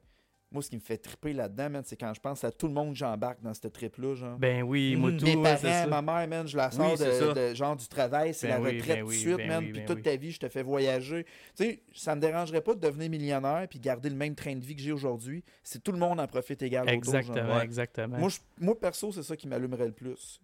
moi, 0.54 0.62
ce 0.62 0.70
qui 0.70 0.76
me 0.76 0.82
fait 0.82 0.98
triper 0.98 1.32
là-dedans, 1.32 1.80
c'est 1.86 1.96
quand 1.96 2.14
je 2.14 2.20
pense 2.20 2.44
à 2.44 2.52
tout 2.52 2.68
le 2.68 2.74
monde 2.74 2.90
que 2.92 2.98
j'embarque 2.98 3.42
dans 3.42 3.54
cette 3.54 3.72
trip-là, 3.72 4.16
genre. 4.16 4.38
Ben 4.38 4.64
oui, 4.64 4.96
Mhm. 4.96 5.00
moi 5.00 5.12
tout. 5.14 5.24
Mes 5.24 5.42
parents, 5.42 5.58
ça. 5.58 5.88
ma 5.88 6.02
mère, 6.02 6.28
man, 6.28 6.46
je 6.46 6.58
la 6.58 6.70
sors 6.72 6.92
Oui, 6.92 6.98
de, 7.34 7.54
genre 7.56 7.78
du 7.78 7.88
travail, 7.88 8.34
c'est 8.34 8.50
Ben 8.50 8.62
la 8.62 8.70
retraite 8.70 8.98
ben 8.98 9.06
tout 9.06 9.12
de 9.12 9.16
suite, 9.16 9.38
ben 9.38 9.48
man, 9.48 9.64
puis 9.64 9.72
ben 9.72 9.86
toute 9.86 10.02
ta 10.04 10.14
vie, 10.18 10.32
je 10.32 10.40
te 10.42 10.50
fais 10.50 10.62
voyager. 10.62 11.24
Tu 11.24 11.64
sais, 11.64 11.84
ça 11.96 12.16
me 12.16 12.20
dérangerait 12.20 12.60
pas 12.60 12.76
de 12.76 12.82
devenir 12.82 13.10
millionnaire 13.10 13.66
puis 13.70 13.80
garder 13.80 14.10
le 14.10 14.16
même 14.18 14.36
train 14.36 14.54
de 14.54 14.66
vie 14.66 14.76
que 14.76 14.82
j'ai 14.82 14.92
aujourd'hui 14.92 15.42
si 15.64 15.80
tout 15.80 15.94
le 15.94 15.98
monde 16.00 16.20
en 16.20 16.28
profite 16.28 16.62
égal 16.64 16.84
au 16.84 16.86
dos, 17.00 17.12
genre. 17.12 17.16
Exactement, 17.16 17.56
Ouais. 17.56 17.64
exactement. 17.64 18.18
Moi, 18.18 18.28
je- 18.28 18.40
moi, 18.60 18.78
perso, 18.78 19.14
c'est 19.14 19.24
ça 19.24 19.38
qui 19.38 19.48
m'allumerait 19.48 19.86
le 19.88 19.94
plus. 19.94 20.42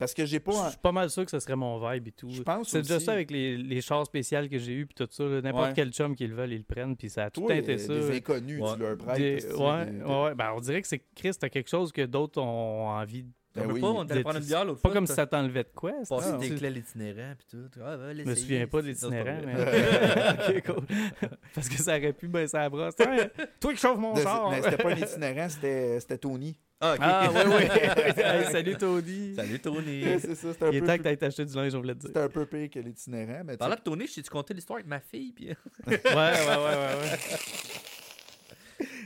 Parce 0.00 0.12
que 0.14 0.24
j'ai 0.26 0.38
Je 0.38 0.42
pas... 0.42 0.70
suis 0.70 0.78
pas 0.78 0.90
mal 0.90 1.08
sûr 1.10 1.24
que 1.24 1.30
ce 1.30 1.38
serait 1.38 1.54
mon 1.54 1.78
vibe 1.88 2.08
et 2.08 2.12
tout. 2.12 2.30
Je 2.30 2.42
pense 2.42 2.70
C'est 2.70 2.82
déjà 2.82 2.98
ça 2.98 3.12
avec 3.12 3.30
les, 3.30 3.56
les 3.56 3.80
chars 3.80 4.04
spéciales 4.06 4.48
que 4.48 4.58
j'ai 4.58 4.72
eu 4.72 4.86
puis 4.86 4.94
tout 4.96 5.06
ça. 5.08 5.22
N'importe 5.24 5.66
Ouais. 5.68 5.72
quel 5.76 5.92
chum 5.92 6.16
qu'ils 6.16 6.34
veulent, 6.34 6.52
ils 6.52 6.58
le 6.58 6.64
prennent 6.64 6.96
puis 6.96 7.08
ça 7.08 7.26
a 7.26 7.30
tout 7.30 7.42
Toi, 7.42 7.54
été 7.54 7.74
euh, 7.74 7.78
ça. 7.78 7.94
des 7.94 8.16
inconnus, 8.16 8.60
Ouais. 8.60 8.68
tu 8.74 8.80
leur 8.80 8.96
prêtes. 8.98 9.18
Des- 9.18 9.46
ouais, 9.54 9.62
ouais, 9.62 10.22
ouais. 10.24 10.34
Ben, 10.34 10.52
on 10.56 10.60
dirait 10.60 10.82
que 10.82 10.88
c'est 10.88 11.02
Chris, 11.14 11.32
t'as 11.38 11.48
quelque 11.50 11.68
chose 11.70 11.92
que 11.92 12.04
d'autres 12.06 12.40
ont 12.40 12.88
envie. 12.88 13.22
de- 13.22 13.28
Ben 13.52 13.62
On 13.64 13.66
veut 13.66 13.74
oui. 13.74 13.80
pas, 13.80 13.86
on 13.88 14.04
Des- 14.04 14.20
prendre 14.22 14.38
une 14.38 14.44
bière 14.44 14.64
l'autre 14.64 14.80
Pas 14.80 14.88
fois, 14.90 14.94
comme 14.96 15.06
t'as 15.06 15.12
si 15.12 15.16
ça 15.16 15.26
t'enlevait 15.26 15.64
de 15.64 15.70
quoi. 15.74 15.90
Passer 16.08 16.30
ça? 16.30 16.36
des 16.38 16.50
clés 16.54 16.68
à 16.68 16.70
l'itinérant 16.70 17.32
pis 17.36 17.46
tout. 17.50 17.80
Ah, 17.84 17.96
va 17.96 18.14
Je 18.14 18.22
me 18.22 18.34
souviens 18.36 18.66
pas 18.68 18.80
de 18.80 18.86
l'itinérant, 18.86 19.38
mais. 19.44 19.54
mais. 19.54 20.56
ok, 20.56 20.66
cool. 20.66 20.86
Parce 21.54 21.68
que 21.68 21.74
ça 21.76 21.96
aurait 21.98 22.12
pu 22.12 22.28
baisser 22.28 22.56
la 22.56 22.70
brosse. 22.70 22.94
Toi 22.94 23.72
qui 23.74 23.76
chauffe 23.76 23.98
mon 23.98 24.14
char. 24.14 24.50
mais 24.52 24.62
c'était 24.62 24.76
pas 24.76 24.90
un 24.92 24.96
itinérant, 24.96 25.48
c'était 25.48 25.98
c'était 26.00 26.18
Tony. 26.18 26.56
Ah, 26.82 26.94
ok. 26.94 26.98
Ah, 27.02 27.28
oui, 27.30 27.40
oui. 27.46 27.64
Hey, 28.16 28.44
salut, 28.50 28.76
Tony. 28.76 29.34
Salut 29.34 29.58
Tony. 29.60 30.02
Ouais, 30.04 30.18
c'est 30.18 30.34
ça, 30.34 30.52
c'était 30.52 30.64
un, 30.64 30.70
Il 30.70 30.76
est 30.76 30.80
peu 30.80 30.86
temps 30.86 30.96
que 30.96 31.02
t'ailles 31.02 31.18
t'acheter 31.18 31.44
du 31.44 31.54
linge, 31.54 31.72
je 31.72 31.76
voulais 31.76 31.94
te 31.94 31.98
dire. 32.00 32.08
c'était 32.08 32.20
un 32.20 32.28
peu 32.28 32.46
pire 32.46 32.70
que 32.70 32.78
l'itinérant. 32.78 33.42
Mais 33.44 33.52
tu 33.52 33.58
Parlant 33.58 33.76
de 33.76 33.80
Tony, 33.80 34.06
je 34.06 34.14
t'ai-tu 34.14 34.30
conté 34.30 34.54
l'histoire 34.54 34.78
avec 34.78 34.86
ma 34.88 35.00
fille? 35.00 35.32
Puis... 35.32 35.48
Ouais, 35.48 35.54
ouais, 35.86 35.98
ouais, 36.14 36.56
ouais. 36.56 36.96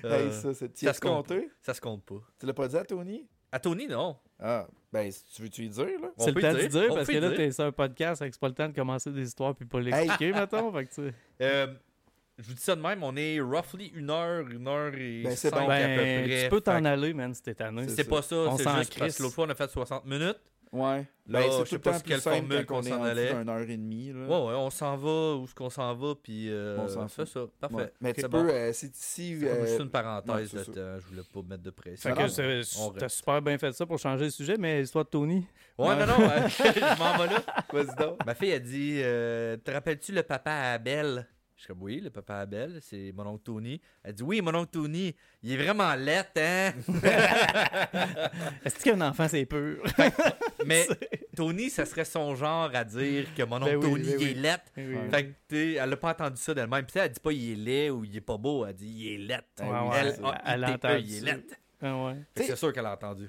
ouais. 0.04 0.10
hey, 0.24 0.32
ça, 0.32 0.54
c'est- 0.54 0.72
tu 0.72 0.86
ça 0.86 0.92
se 0.92 1.00
compte. 1.00 1.26
compté? 1.28 1.50
Ça 1.62 1.74
se 1.74 1.80
compte 1.80 2.04
pas. 2.04 2.22
Tu 2.38 2.46
l'as 2.46 2.54
pas 2.54 2.68
dit 2.68 2.76
à 2.76 2.84
Tony? 2.84 3.26
À 3.50 3.58
Tony, 3.58 3.88
non. 3.88 4.16
Ah, 4.38 4.66
ben, 4.92 5.10
si 5.10 5.24
tu 5.34 5.42
veux-tu 5.42 5.62
y 5.64 5.68
dire, 5.68 5.84
là? 5.84 6.08
On 6.16 6.24
C'est 6.24 6.32
le 6.32 6.40
temps 6.40 6.52
de 6.52 6.58
dire, 6.58 6.68
dire 6.68 6.86
on 6.90 6.94
parce 6.94 7.08
que 7.08 7.16
là, 7.16 7.30
t'es 7.32 7.50
sur 7.50 7.64
un 7.64 7.72
podcast, 7.72 8.22
c'est 8.24 8.38
pas 8.38 8.48
le 8.48 8.54
temps 8.54 8.68
de 8.68 8.74
commencer 8.74 9.10
des 9.10 9.26
histoires 9.26 9.54
puis 9.54 9.64
pas 9.66 9.80
l'expliquer, 9.80 10.32
mettons. 10.32 10.72
Fait 10.72 10.86
que, 10.86 10.94
tu. 10.94 11.12
Euh, 11.40 11.66
je 12.38 12.44
vous 12.48 12.54
dis 12.54 12.62
ça 12.62 12.74
de 12.76 12.80
même, 12.80 13.02
on 13.02 13.14
est 13.16 13.40
roughly 13.40 13.92
une 13.94 14.10
heure, 14.10 14.46
une 14.48 14.66
heure 14.68 14.92
et 14.94 15.22
Ben, 15.22 15.36
c'est 15.36 15.50
cinq 15.50 15.60
bon. 15.60 15.70
à 15.70 15.76
peu 15.76 15.82
Ben, 15.96 16.24
près. 16.28 16.42
tu 16.44 16.48
peux 16.50 16.60
t'en 16.60 16.84
aller, 16.84 17.14
man, 17.14 17.32
cette 17.34 17.60
année. 17.60 17.84
C'est 17.88 17.96
C'est 17.96 18.04
pas 18.04 18.22
ça, 18.22 18.36
On 18.36 18.56
c'est 18.56 18.64
s'en 18.64 18.76
juste 18.78 18.90
parce 18.98 19.00
crisse. 19.08 19.16
que 19.18 19.22
l'autre 19.22 19.34
fois 19.34 19.46
on 19.46 19.50
a 19.50 19.54
fait 19.54 19.70
60 19.70 20.04
minutes. 20.06 20.38
Ouais. 20.72 21.06
Là, 21.28 21.40
ben, 21.40 21.42
je 21.44 21.58
c'est 21.58 21.66
sais 21.68 21.78
pas 21.78 22.00
quelle 22.00 22.20
formule 22.20 22.66
quand 22.66 22.74
qu'on 22.74 22.80
on 22.80 22.86
est 22.86 22.88
s'en 22.90 23.02
allait. 23.04 23.30
une 23.32 23.48
heure 23.48 23.60
et 23.60 23.76
demie, 23.76 24.12
là. 24.12 24.22
Ouais, 24.26 24.48
ouais, 24.48 24.54
on 24.58 24.70
s'en 24.70 24.96
va 24.96 25.36
où 25.36 25.44
est-ce 25.44 25.54
qu'on 25.54 25.70
s'en 25.70 25.94
va, 25.94 26.14
puis 26.20 26.50
euh, 26.50 26.76
On 26.80 26.88
s'en 26.88 27.06
fait 27.06 27.26
ça. 27.26 27.42
Parfait. 27.60 27.76
Ouais. 27.76 27.92
Mais 28.00 28.12
tu 28.12 28.22
C'est 28.22 28.28
peux, 28.28 28.42
bon. 28.42 28.48
euh, 28.50 28.70
C'est 28.72 28.88
comme 28.88 29.44
euh, 29.48 29.66
juste 29.68 29.80
une 29.80 29.90
parenthèse 29.90 30.48
c'est 30.50 30.56
de 30.58 30.62
ça. 30.64 30.72
temps, 30.72 30.98
je 30.98 31.06
voulais 31.06 31.22
pas 31.32 31.40
mettre 31.48 31.62
de 31.62 31.70
pression. 31.70 32.12
Fait 32.12 32.20
non, 32.20 32.28
c'est- 32.28 32.62
t'as 32.98 33.08
super 33.08 33.40
bien 33.40 33.56
fait 33.56 33.72
ça 33.72 33.86
pour 33.86 34.00
changer 34.00 34.24
le 34.24 34.30
sujet, 34.30 34.56
mais 34.58 34.80
l'histoire 34.80 35.04
de 35.04 35.10
Tony. 35.10 35.46
Ouais, 35.78 35.94
non, 35.94 36.06
non, 36.06 36.28
euh, 36.28 36.48
je 36.48 36.98
m'en 36.98 37.18
vais 37.18 37.32
là. 37.34 37.42
Vas-y 37.72 37.96
donc. 37.96 38.26
Ma 38.26 38.34
fille 38.34 38.52
a 38.52 38.58
dit 38.58 38.98
euh, 39.00 39.56
Te 39.58 39.70
rappelles-tu 39.70 40.10
le 40.10 40.24
papa 40.24 40.50
à 40.50 40.72
Abel 40.72 41.24
Je 41.56 41.62
suis 41.62 41.68
comme 41.68 41.82
Oui, 41.82 42.00
le 42.00 42.10
papa 42.10 42.38
Abel, 42.38 42.78
c'est 42.82 43.12
mon 43.14 43.26
oncle 43.26 43.44
Tony. 43.44 43.80
Elle 44.02 44.14
dit 44.14 44.22
Oui, 44.24 44.40
mon 44.40 44.54
oncle 44.54 44.70
Tony, 44.72 45.14
il 45.42 45.52
est 45.52 45.56
vraiment 45.56 45.94
laid, 45.94 46.26
hein? 46.36 46.72
Est-ce 48.64 48.82
qu'un 48.82 49.00
enfant, 49.00 49.28
c'est 49.28 49.46
pur? 49.46 49.82
Mais 50.66 50.86
Tony, 51.36 51.70
ça 51.70 51.84
serait 51.86 52.04
son 52.04 52.34
genre 52.34 52.70
à 52.74 52.84
dire 52.84 53.32
que 53.34 53.42
mon 53.44 53.56
oncle 53.62 53.66
Ben 53.66 53.76
oui, 53.76 53.90
Tony, 53.90 54.10
ben 54.10 54.20
il 54.20 54.28
est 54.28 54.34
laid. 54.34 54.60
Oui. 54.76 55.10
Fait 55.10 55.24
que, 55.26 55.30
tu 55.30 55.36
sais, 55.50 55.72
elle 55.74 55.92
a 55.92 55.96
pas 55.96 56.10
entendu 56.10 56.36
ça 56.40 56.54
d'elle-même. 56.54 56.84
Puis, 56.86 56.98
elle 56.98 57.10
dit 57.10 57.20
pas 57.20 57.32
il 57.32 57.52
est 57.52 57.56
laid 57.56 57.90
ou 57.90 58.04
il 58.04 58.16
est 58.16 58.20
pas 58.20 58.36
beau. 58.36 58.66
Elle 58.66 58.74
dit 58.74 58.88
il 58.88 59.12
est 59.14 59.18
laid. 59.18 59.44
Ouais, 59.60 59.66
ouais, 59.68 59.96
elle, 59.96 60.24
a 60.24 60.42
elle 60.46 60.64
a 60.64 60.68
ITE, 60.70 60.74
entendu 60.84 61.04
il 61.06 61.16
est 61.16 61.20
laid. 61.32 61.46
Ah 61.82 62.04
ouais. 62.06 62.16
C'est 62.36 62.56
sûr 62.56 62.72
qu'elle 62.72 62.86
a 62.86 62.92
entendu. 62.94 63.28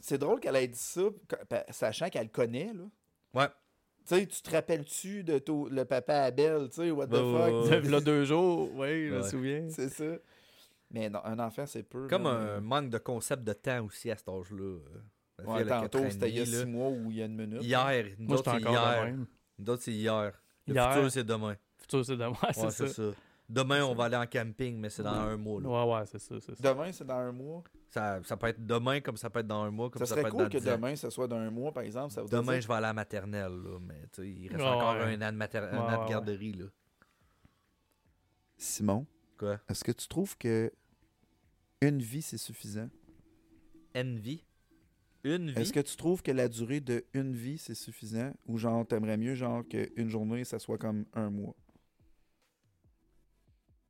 C'est 0.00 0.18
drôle 0.18 0.40
qu'elle 0.40 0.56
ait 0.56 0.66
dit 0.68 0.78
ça, 0.78 1.02
pa- 1.48 1.66
sachant 1.70 2.08
qu'elle 2.08 2.30
connaît, 2.30 2.72
là. 2.74 2.84
Ouais. 3.34 3.48
Tu 4.06 4.14
sais, 4.16 4.26
tu 4.26 4.42
te 4.42 4.50
rappelles-tu 4.50 5.22
de 5.22 5.38
ton- 5.38 5.66
le 5.66 5.84
papa 5.84 6.22
Abel, 6.22 6.68
tu 6.68 6.76
sais, 6.76 6.90
what 6.90 7.06
the 7.06 7.12
Ouais, 7.12 7.68
fuck? 7.80 7.90
Là, 7.90 8.00
deux 8.00 8.24
jours, 8.24 8.70
oui, 8.74 9.08
je 9.08 9.14
me 9.14 9.22
souviens. 9.22 9.66
C'est 9.70 9.88
ça. 9.88 10.04
Mais 10.90 11.08
non, 11.08 11.20
un 11.24 11.38
enfant, 11.38 11.66
c'est 11.66 11.84
peu. 11.84 12.08
Comme 12.08 12.26
un 12.26 12.60
manque 12.60 12.90
de 12.90 12.98
concept 12.98 13.44
de 13.44 13.52
temps 13.52 13.84
aussi 13.84 14.10
à 14.10 14.16
cet 14.16 14.28
âge-là. 14.28 14.78
Ouais, 15.44 15.64
tantôt, 15.64 16.00
c'était 16.10 16.28
il 16.28 16.38
y 16.38 16.40
a 16.40 16.46
six 16.46 16.66
mois 16.66 16.88
ou 16.90 17.10
il 17.10 17.18
y 17.18 17.22
a 17.22 17.26
une 17.26 17.36
minute. 17.36 17.62
Hier. 17.62 18.04
Nous 18.18 18.26
Moi, 18.28 18.38
autres, 18.38 18.52
j'étais 18.52 18.64
c'est 18.66 18.70
hier. 18.70 19.04
même. 19.04 19.26
Nous 19.58 19.70
autres, 19.70 19.82
c'est 19.82 19.92
hier. 19.92 20.32
Le 20.66 20.74
Hier. 20.74 20.92
futur, 20.92 21.10
c'est 21.12 21.24
demain. 21.24 21.56
Futur, 21.78 22.04
c'est 22.04 22.16
demain, 22.16 22.30
Ouais, 22.42 22.52
c'est 22.52 22.70
c'est 22.70 22.88
ça. 22.88 22.94
ça. 22.94 23.16
Demain, 23.50 23.84
on 23.84 23.94
va 23.96 24.04
aller 24.04 24.16
en 24.16 24.26
camping, 24.26 24.78
mais 24.78 24.90
c'est 24.90 25.02
dans 25.02 25.10
un 25.10 25.36
mois. 25.36 25.60
là. 25.60 25.68
Ouais, 25.68 25.92
ouais, 25.98 26.06
c'est 26.06 26.20
ça, 26.20 26.36
c'est 26.40 26.54
ça. 26.54 26.72
Demain, 26.72 26.92
c'est 26.92 27.04
dans 27.04 27.14
un 27.18 27.32
mois? 27.32 27.64
Ça, 27.88 28.20
ça 28.22 28.36
peut 28.36 28.46
être 28.46 28.64
demain, 28.64 29.00
comme 29.00 29.16
ça 29.16 29.28
peut 29.28 29.40
être 29.40 29.46
dans 29.48 29.64
un 29.64 29.70
mois, 29.72 29.90
comme 29.90 29.98
Ça 29.98 30.06
ça, 30.06 30.10
serait 30.14 30.22
peut 30.22 30.28
être 30.28 30.34
cool 30.34 30.44
dans 30.44 30.48
que 30.50 30.58
10 30.58 30.68
ans. 30.68 30.76
demain, 30.76 30.94
ce 30.94 31.10
soit 31.10 31.26
dans 31.26 31.36
un 31.38 31.50
mois, 31.50 31.72
par 31.72 31.82
exemple. 31.82 32.14
Ça 32.14 32.22
Demain, 32.22 32.52
dire- 32.52 32.60
je 32.62 32.68
vais 32.68 32.74
aller 32.74 32.84
à 32.86 32.88
la 32.90 32.92
maternelle, 32.94 33.52
là, 33.52 33.78
mais 33.80 34.02
tu 34.12 34.22
sais, 34.22 34.28
il 34.30 34.48
reste 34.48 34.60
Ouais, 34.60 34.68
encore 34.68 34.94
ouais. 34.94 35.16
un 35.16 35.22
an 35.28 35.32
de, 35.32 35.36
mater- 35.36 35.58
un 35.58 35.78
an 35.78 36.04
de 36.04 36.08
garderie. 36.08 36.52
Là. 36.52 36.66
Simon, 38.56 39.06
Quoi? 39.38 39.58
est-ce 39.68 39.82
que 39.84 39.92
tu 39.92 40.06
trouves 40.06 40.36
que 40.36 40.70
une 41.80 42.00
vie, 42.00 42.22
c'est 42.22 42.38
suffisant? 42.38 42.88
Envy? 43.96 44.44
Une 45.24 45.50
vie? 45.50 45.60
Est-ce 45.60 45.72
que 45.72 45.80
tu 45.80 45.96
trouves 45.96 46.22
que 46.22 46.30
la 46.30 46.48
durée 46.48 46.80
de 46.80 47.04
une 47.14 47.32
vie, 47.34 47.58
c'est 47.58 47.74
suffisant? 47.74 48.32
Ou 48.46 48.58
genre, 48.58 48.86
t'aimerais 48.86 49.16
mieux 49.16 49.34
genre 49.34 49.62
qu'une 49.66 50.08
journée, 50.08 50.44
ça 50.44 50.58
soit 50.58 50.78
comme 50.78 51.04
un 51.14 51.30
mois? 51.30 51.54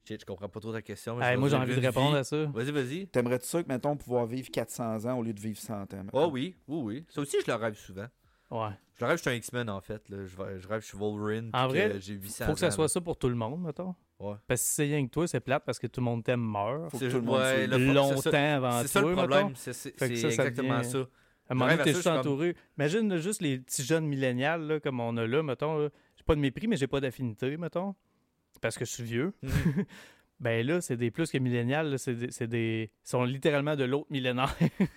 Shit, 0.07 0.21
je 0.23 0.27
comprends 0.27 0.49
pas 0.49 0.61
trop 0.61 0.73
ta 0.73 0.83
question. 0.83 1.17
mais 1.17 1.27
Hey, 1.33 1.37
moi, 1.37 1.49
j'ai 1.49 1.57
envie 1.57 1.75
de 1.77 1.81
répondre 1.81 2.13
vie. 2.13 2.17
à 2.19 2.25
ça. 2.25 2.45
Vas-y, 2.47 2.71
vas-y. 2.73 3.07
T'aimerais-tu 3.09 3.47
ça 3.47 3.63
que, 3.63 3.69
mettons, 3.69 3.97
pouvoir 3.97 4.27
vivre 4.27 4.51
400 4.51 5.05
ans 5.07 5.19
au 5.19 5.23
lieu 5.23 5.33
de 5.35 5.41
vivre 5.41 5.59
100 5.59 5.95
ans? 5.95 6.07
Oh 6.13 6.29
oui, 6.33 6.57
oui, 6.67 6.81
oui. 6.83 7.07
Ça 7.11 7.21
aussi, 7.21 7.37
je 7.45 7.51
le 7.51 7.57
rêve 7.57 7.75
souvent. 7.77 8.07
Ouais. 8.51 8.71
Je 8.97 9.05
le 9.05 9.09
rêve, 9.09 9.17
je 9.19 9.23
suis 9.23 9.31
un 9.31 9.35
X-Men 9.35 9.71
en 9.71 9.81
fait. 9.81 10.09
Là. 10.09 10.25
Je, 10.27 10.37
rêve, 10.37 10.59
je 10.61 10.67
rêve, 10.69 10.81
je 10.81 10.87
suis 10.87 10.99
Wolverine. 10.99 11.51
En 11.53 11.69
puis 11.69 11.79
vrai, 11.79 11.91
que 11.93 12.01
j'ai 12.01 12.15
800 12.15 12.47
Faut 12.47 12.53
que 12.55 12.59
ça 12.59 12.67
ans, 12.67 12.71
soit 12.73 12.85
là. 12.85 12.89
ça 12.89 13.01
pour 13.01 13.17
tout 13.17 13.29
le 13.29 13.35
monde, 13.37 13.63
mettons. 13.63 13.95
Ouais. 14.19 14.35
Parce 14.49 14.61
que 14.63 14.67
si 14.67 14.73
c'est 14.75 14.83
rien 14.85 15.07
que 15.07 15.11
toi, 15.11 15.29
c'est 15.29 15.41
plate 15.41 15.63
parce 15.65 15.79
que 15.79 15.87
tout 15.87 16.01
le 16.01 16.05
monde 16.07 16.25
t'aime 16.25 16.41
meurt. 16.41 16.91
Faut 16.91 16.99
que 16.99 17.05
C'est 17.07 17.11
tout 17.11 17.17
le 17.21 17.23
monde 17.23 17.39
ouais, 17.39 17.67
le 17.67 17.79
Longtemps 17.93 18.17
ça- 18.21 18.57
avant 18.57 18.83
C'est 18.83 18.89
ça 18.89 19.01
le 19.01 19.07
toi, 19.15 19.17
problème. 19.27 19.53
C'est 19.55 19.95
exactement 20.03 20.83
ça. 20.83 20.99
À 20.99 21.53
un 21.53 21.55
moment 21.55 21.71
donné, 21.71 21.83
t'es 21.83 21.95
juste 21.95 22.07
entouré. 22.07 22.57
Imagine 22.79 23.17
juste 23.19 23.41
les 23.43 23.59
petits 23.59 23.83
jeunes 23.85 24.07
millénials 24.07 24.81
comme 24.83 25.01
on 25.01 25.17
a 25.17 25.27
là, 25.27 25.43
mettons. 25.43 25.89
J'ai 26.17 26.25
pas 26.25 26.35
de 26.35 26.41
mépris, 26.41 26.67
mais 26.69 26.77
j'ai 26.77 26.87
pas 26.87 27.01
d'affinité, 27.01 27.57
mettons. 27.57 27.95
Parce 28.61 28.77
que 28.79 28.85
je 28.85 28.91
suis 28.91 29.05
vieux. 29.05 29.33
Mhm. 29.43 29.85
Ben 30.41 30.67
là, 30.67 30.81
c'est 30.81 30.97
des 30.97 31.11
plus 31.11 31.31
que 31.31 31.37
millénials. 31.37 31.99
C'est 31.99 32.47
des, 32.47 32.91
sont 33.05 33.25
littéralement 33.25 33.77
de 33.77 33.85
l'autre 33.85 34.07
millénaire. 34.09 34.57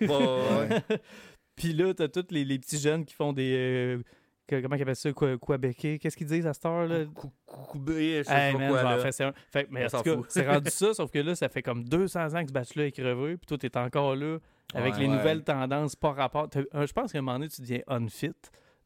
Puis 1.56 1.72
là, 1.72 1.92
t'as 1.94 2.08
tous 2.08 2.26
les, 2.30 2.44
les 2.44 2.58
petits 2.58 2.78
jeunes 2.78 3.04
qui 3.04 3.14
font 3.14 3.32
des. 3.32 3.54
euh, 3.54 4.02
que- 4.46 4.60
comment 4.60 4.74
ils 4.76 4.82
appellent 4.82 4.96
ça? 4.96 5.10
Béquer? 5.58 5.98
Qu'est-ce 5.98 6.16
qu'ils 6.16 6.26
disent 6.26 6.46
à 6.46 6.52
cette 6.54 6.66
heure? 6.66 6.86
là? 6.86 7.04
Cou- 7.14 7.30
cou- 7.46 7.62
Coubé, 7.66 8.18
je 8.18 8.22
sais 8.24 8.34
Hey, 8.34 8.52
pas 8.52 8.58
man, 8.58 8.70
quoi. 8.70 8.82
là. 8.82 9.32
Fait, 9.52 9.68
mais 9.70 9.82
On 9.92 9.96
en 9.98 10.02
tout 10.02 10.22
cas, 10.22 10.26
c'est 10.28 10.46
rendu 10.48 10.70
ça, 10.70 10.94
sauf 10.94 11.10
que 11.10 11.18
là, 11.18 11.34
ça 11.34 11.48
fait 11.48 11.62
comme 11.62 11.84
200 11.84 12.34
ans 12.34 12.42
que 12.42 12.48
ce 12.48 12.52
batch-là 12.52 12.86
est 12.86 12.92
crevé, 12.92 13.36
puis 13.36 13.46
toi, 13.46 13.58
t'es 13.58 13.76
encore 13.76 14.16
là, 14.16 14.38
avec 14.74 14.94
Ouais. 14.94 15.00
les 15.00 15.06
Ouais. 15.08 15.16
nouvelles 15.16 15.44
tendances 15.44 15.94
par 15.94 16.16
rapport. 16.16 16.48
Je 16.54 16.92
pense 16.92 17.12
qu'à 17.12 17.18
un 17.18 17.22
moment 17.22 17.38
donné, 17.38 17.48
tu 17.50 17.60
deviens 17.60 17.80
unfit. 17.86 18.32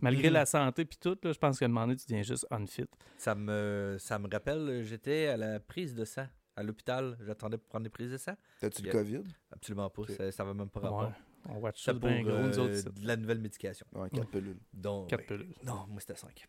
Malgré 0.00 0.30
la 0.30 0.46
santé 0.46 0.84
puis 0.84 0.98
tout, 0.98 1.16
là, 1.22 1.32
je 1.32 1.38
pense 1.38 1.58
qu'à 1.58 1.64
un 1.64 1.68
moment 1.68 1.86
donné, 1.86 1.96
tu 1.96 2.06
deviens 2.06 2.22
juste 2.22 2.46
unfit. 2.50 2.86
Ça 3.16 3.34
me, 3.34 3.96
ça 3.98 4.18
me 4.18 4.28
rappelle, 4.30 4.82
j'étais 4.84 5.26
à 5.26 5.36
la 5.36 5.60
prise 5.60 5.94
de 5.94 6.04
sang 6.04 6.26
à 6.56 6.62
l'hôpital. 6.62 7.16
J'attendais 7.24 7.56
pour 7.58 7.68
prendre 7.68 7.84
des 7.84 7.90
prises 7.90 8.12
de 8.12 8.16
sang. 8.16 8.34
T'as-tu 8.60 8.82
le. 8.82 8.90
COVID? 8.92 9.22
Absolument 9.52 9.90
pas. 9.90 10.02
Ça, 10.16 10.32
ça 10.32 10.44
va 10.44 10.54
même 10.54 10.68
pas 10.70 10.80
rapport. 10.80 11.02
Ouais. 11.02 11.14
On 11.48 11.58
watch 11.58 11.82
ça 11.82 11.94
pour 11.94 12.08
bien 12.08 12.22
gros, 12.22 12.38
nous 12.38 12.58
euh, 12.58 12.62
autres. 12.80 12.90
de 12.90 13.06
la 13.06 13.16
nouvelle 13.16 13.38
médication. 13.38 13.86
Ouais, 13.92 14.10
4 14.10 14.28
pilules. 14.28 14.58
Donc, 14.72 15.08
Quatre 15.08 15.20
ouais. 15.20 15.26
pilules. 15.38 15.54
Non, 15.64 15.86
moi 15.88 16.00
c'était 16.00 16.16
5. 16.16 16.46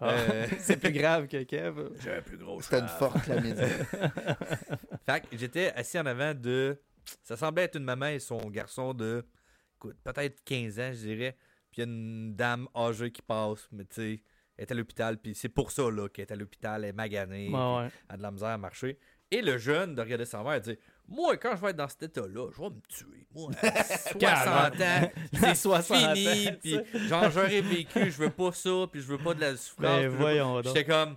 Ah, 0.00 0.10
Euh, 0.12 0.46
c'est 0.60 0.78
plus 0.78 0.92
grave 0.92 1.26
que 1.26 1.42
Kev. 1.42 1.90
J'ai 2.00 2.14
un 2.14 2.22
plus 2.22 2.38
gros 2.38 2.60
C'était 2.62 2.78
une 2.80 2.88
forte 2.88 3.22
chlamydia. 3.22 3.66
Fait 5.06 5.20
que 5.20 5.36
j'étais 5.36 5.72
assis 5.72 5.98
en 5.98 6.06
avant 6.06 6.32
de. 6.34 6.80
Ça 7.22 7.36
semblait 7.36 7.64
être 7.64 7.76
une 7.76 7.84
maman 7.84 8.06
et 8.06 8.18
son 8.18 8.38
garçon 8.50 8.94
de. 8.94 9.24
Écoute, 9.76 9.96
peut-être 10.02 10.42
15 10.44 10.78
ans, 10.80 10.90
je 10.92 10.98
dirais. 10.98 11.36
Puis 11.70 11.80
il 11.82 11.86
y 11.86 11.88
a 11.88 11.92
une 11.92 12.34
dame 12.34 12.68
âgée 12.74 13.10
qui 13.10 13.22
passe, 13.22 13.68
mais 13.72 13.84
tu 13.84 13.94
sais, 13.94 14.22
elle 14.56 14.64
est 14.64 14.72
à 14.72 14.74
l'hôpital. 14.74 15.18
Puis 15.18 15.34
c'est 15.34 15.48
pour 15.48 15.70
ça 15.70 15.90
là, 15.90 16.08
qu'elle 16.08 16.26
est 16.26 16.32
à 16.32 16.36
l'hôpital, 16.36 16.84
elle 16.84 16.90
est 16.90 16.92
maganée, 16.92 17.48
ouais. 17.50 17.88
elle 18.08 18.14
a 18.14 18.16
de 18.16 18.22
la 18.22 18.30
misère 18.30 18.48
à 18.48 18.58
marcher. 18.58 18.98
Et 19.30 19.42
le 19.42 19.58
jeune 19.58 19.94
de 19.94 20.00
regarder 20.00 20.24
sa 20.24 20.42
mère, 20.42 20.54
elle 20.54 20.60
dit 20.60 20.78
Moi, 21.06 21.36
quand 21.36 21.54
je 21.54 21.60
vais 21.62 21.70
être 21.70 21.76
dans 21.76 21.88
cet 21.88 22.02
état-là, 22.02 22.48
je 22.52 22.60
vais 22.60 22.70
me 22.70 22.80
tuer. 22.88 23.26
Moi, 23.32 23.52
à 23.62 23.84
60 23.84 24.80
ans, 24.80 25.10
c'est 25.32 25.54
60 25.54 26.16
fini. 26.16 26.48
ans, 26.48 26.56
Puis 26.60 27.08
genre, 27.08 27.30
j'aurais 27.30 27.60
vécu, 27.60 28.10
je 28.10 28.18
veux 28.18 28.30
pas 28.30 28.50
ça, 28.52 28.86
puis 28.90 29.00
je 29.00 29.06
veux 29.06 29.18
pas 29.18 29.34
de 29.34 29.40
la 29.40 29.56
souffrance. 29.56 29.84
Ben 29.84 30.08
voyons. 30.08 30.62
J'étais 30.62 30.84
comme, 30.84 31.16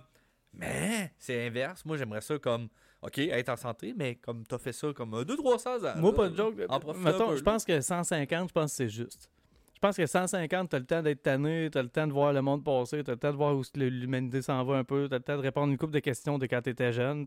mais 0.52 1.12
c'est 1.18 1.46
inverse. 1.48 1.84
Moi, 1.84 1.96
j'aimerais 1.96 2.20
ça 2.20 2.38
comme, 2.38 2.68
OK, 3.02 3.18
être 3.18 3.48
en 3.48 3.56
santé, 3.56 3.92
mais 3.96 4.14
comme 4.14 4.46
t'as 4.46 4.58
fait 4.58 4.72
ça 4.72 4.92
comme 4.94 5.10
200-300 5.22 5.68
ans. 5.86 6.00
Moi, 6.00 6.10
là, 6.12 6.16
pas 6.16 6.28
de 6.28 6.36
joke. 6.36 6.54
En 6.68 6.94
Mettons, 6.94 7.36
je 7.36 7.42
pense 7.42 7.64
que 7.64 7.80
150, 7.80 8.48
je 8.48 8.52
pense 8.52 8.70
que 8.70 8.76
c'est 8.76 8.88
juste. 8.88 9.28
Je 9.74 9.80
pense 9.80 9.96
que 9.96 10.06
150, 10.06 10.70
t'as 10.70 10.78
le 10.78 10.86
temps 10.86 11.02
d'être 11.02 11.22
tanné, 11.22 11.68
t'as 11.70 11.82
le 11.82 11.88
temps 11.90 12.06
de 12.06 12.12
voir 12.12 12.32
le 12.32 12.40
monde 12.40 12.64
passer, 12.64 13.02
t'as 13.04 13.12
le 13.12 13.18
temps 13.18 13.32
de 13.32 13.36
voir 13.36 13.54
où 13.56 13.62
l'humanité 13.74 14.40
s'en 14.40 14.64
va 14.64 14.76
un 14.76 14.84
peu, 14.84 15.08
t'as 15.10 15.16
le 15.18 15.22
temps 15.22 15.36
de 15.36 15.42
répondre 15.42 15.70
une 15.70 15.76
couple 15.78 15.92
de 15.92 15.98
questions 15.98 16.38
de 16.38 16.46
quand 16.46 16.62
t'étais 16.62 16.92
jeune. 16.92 17.26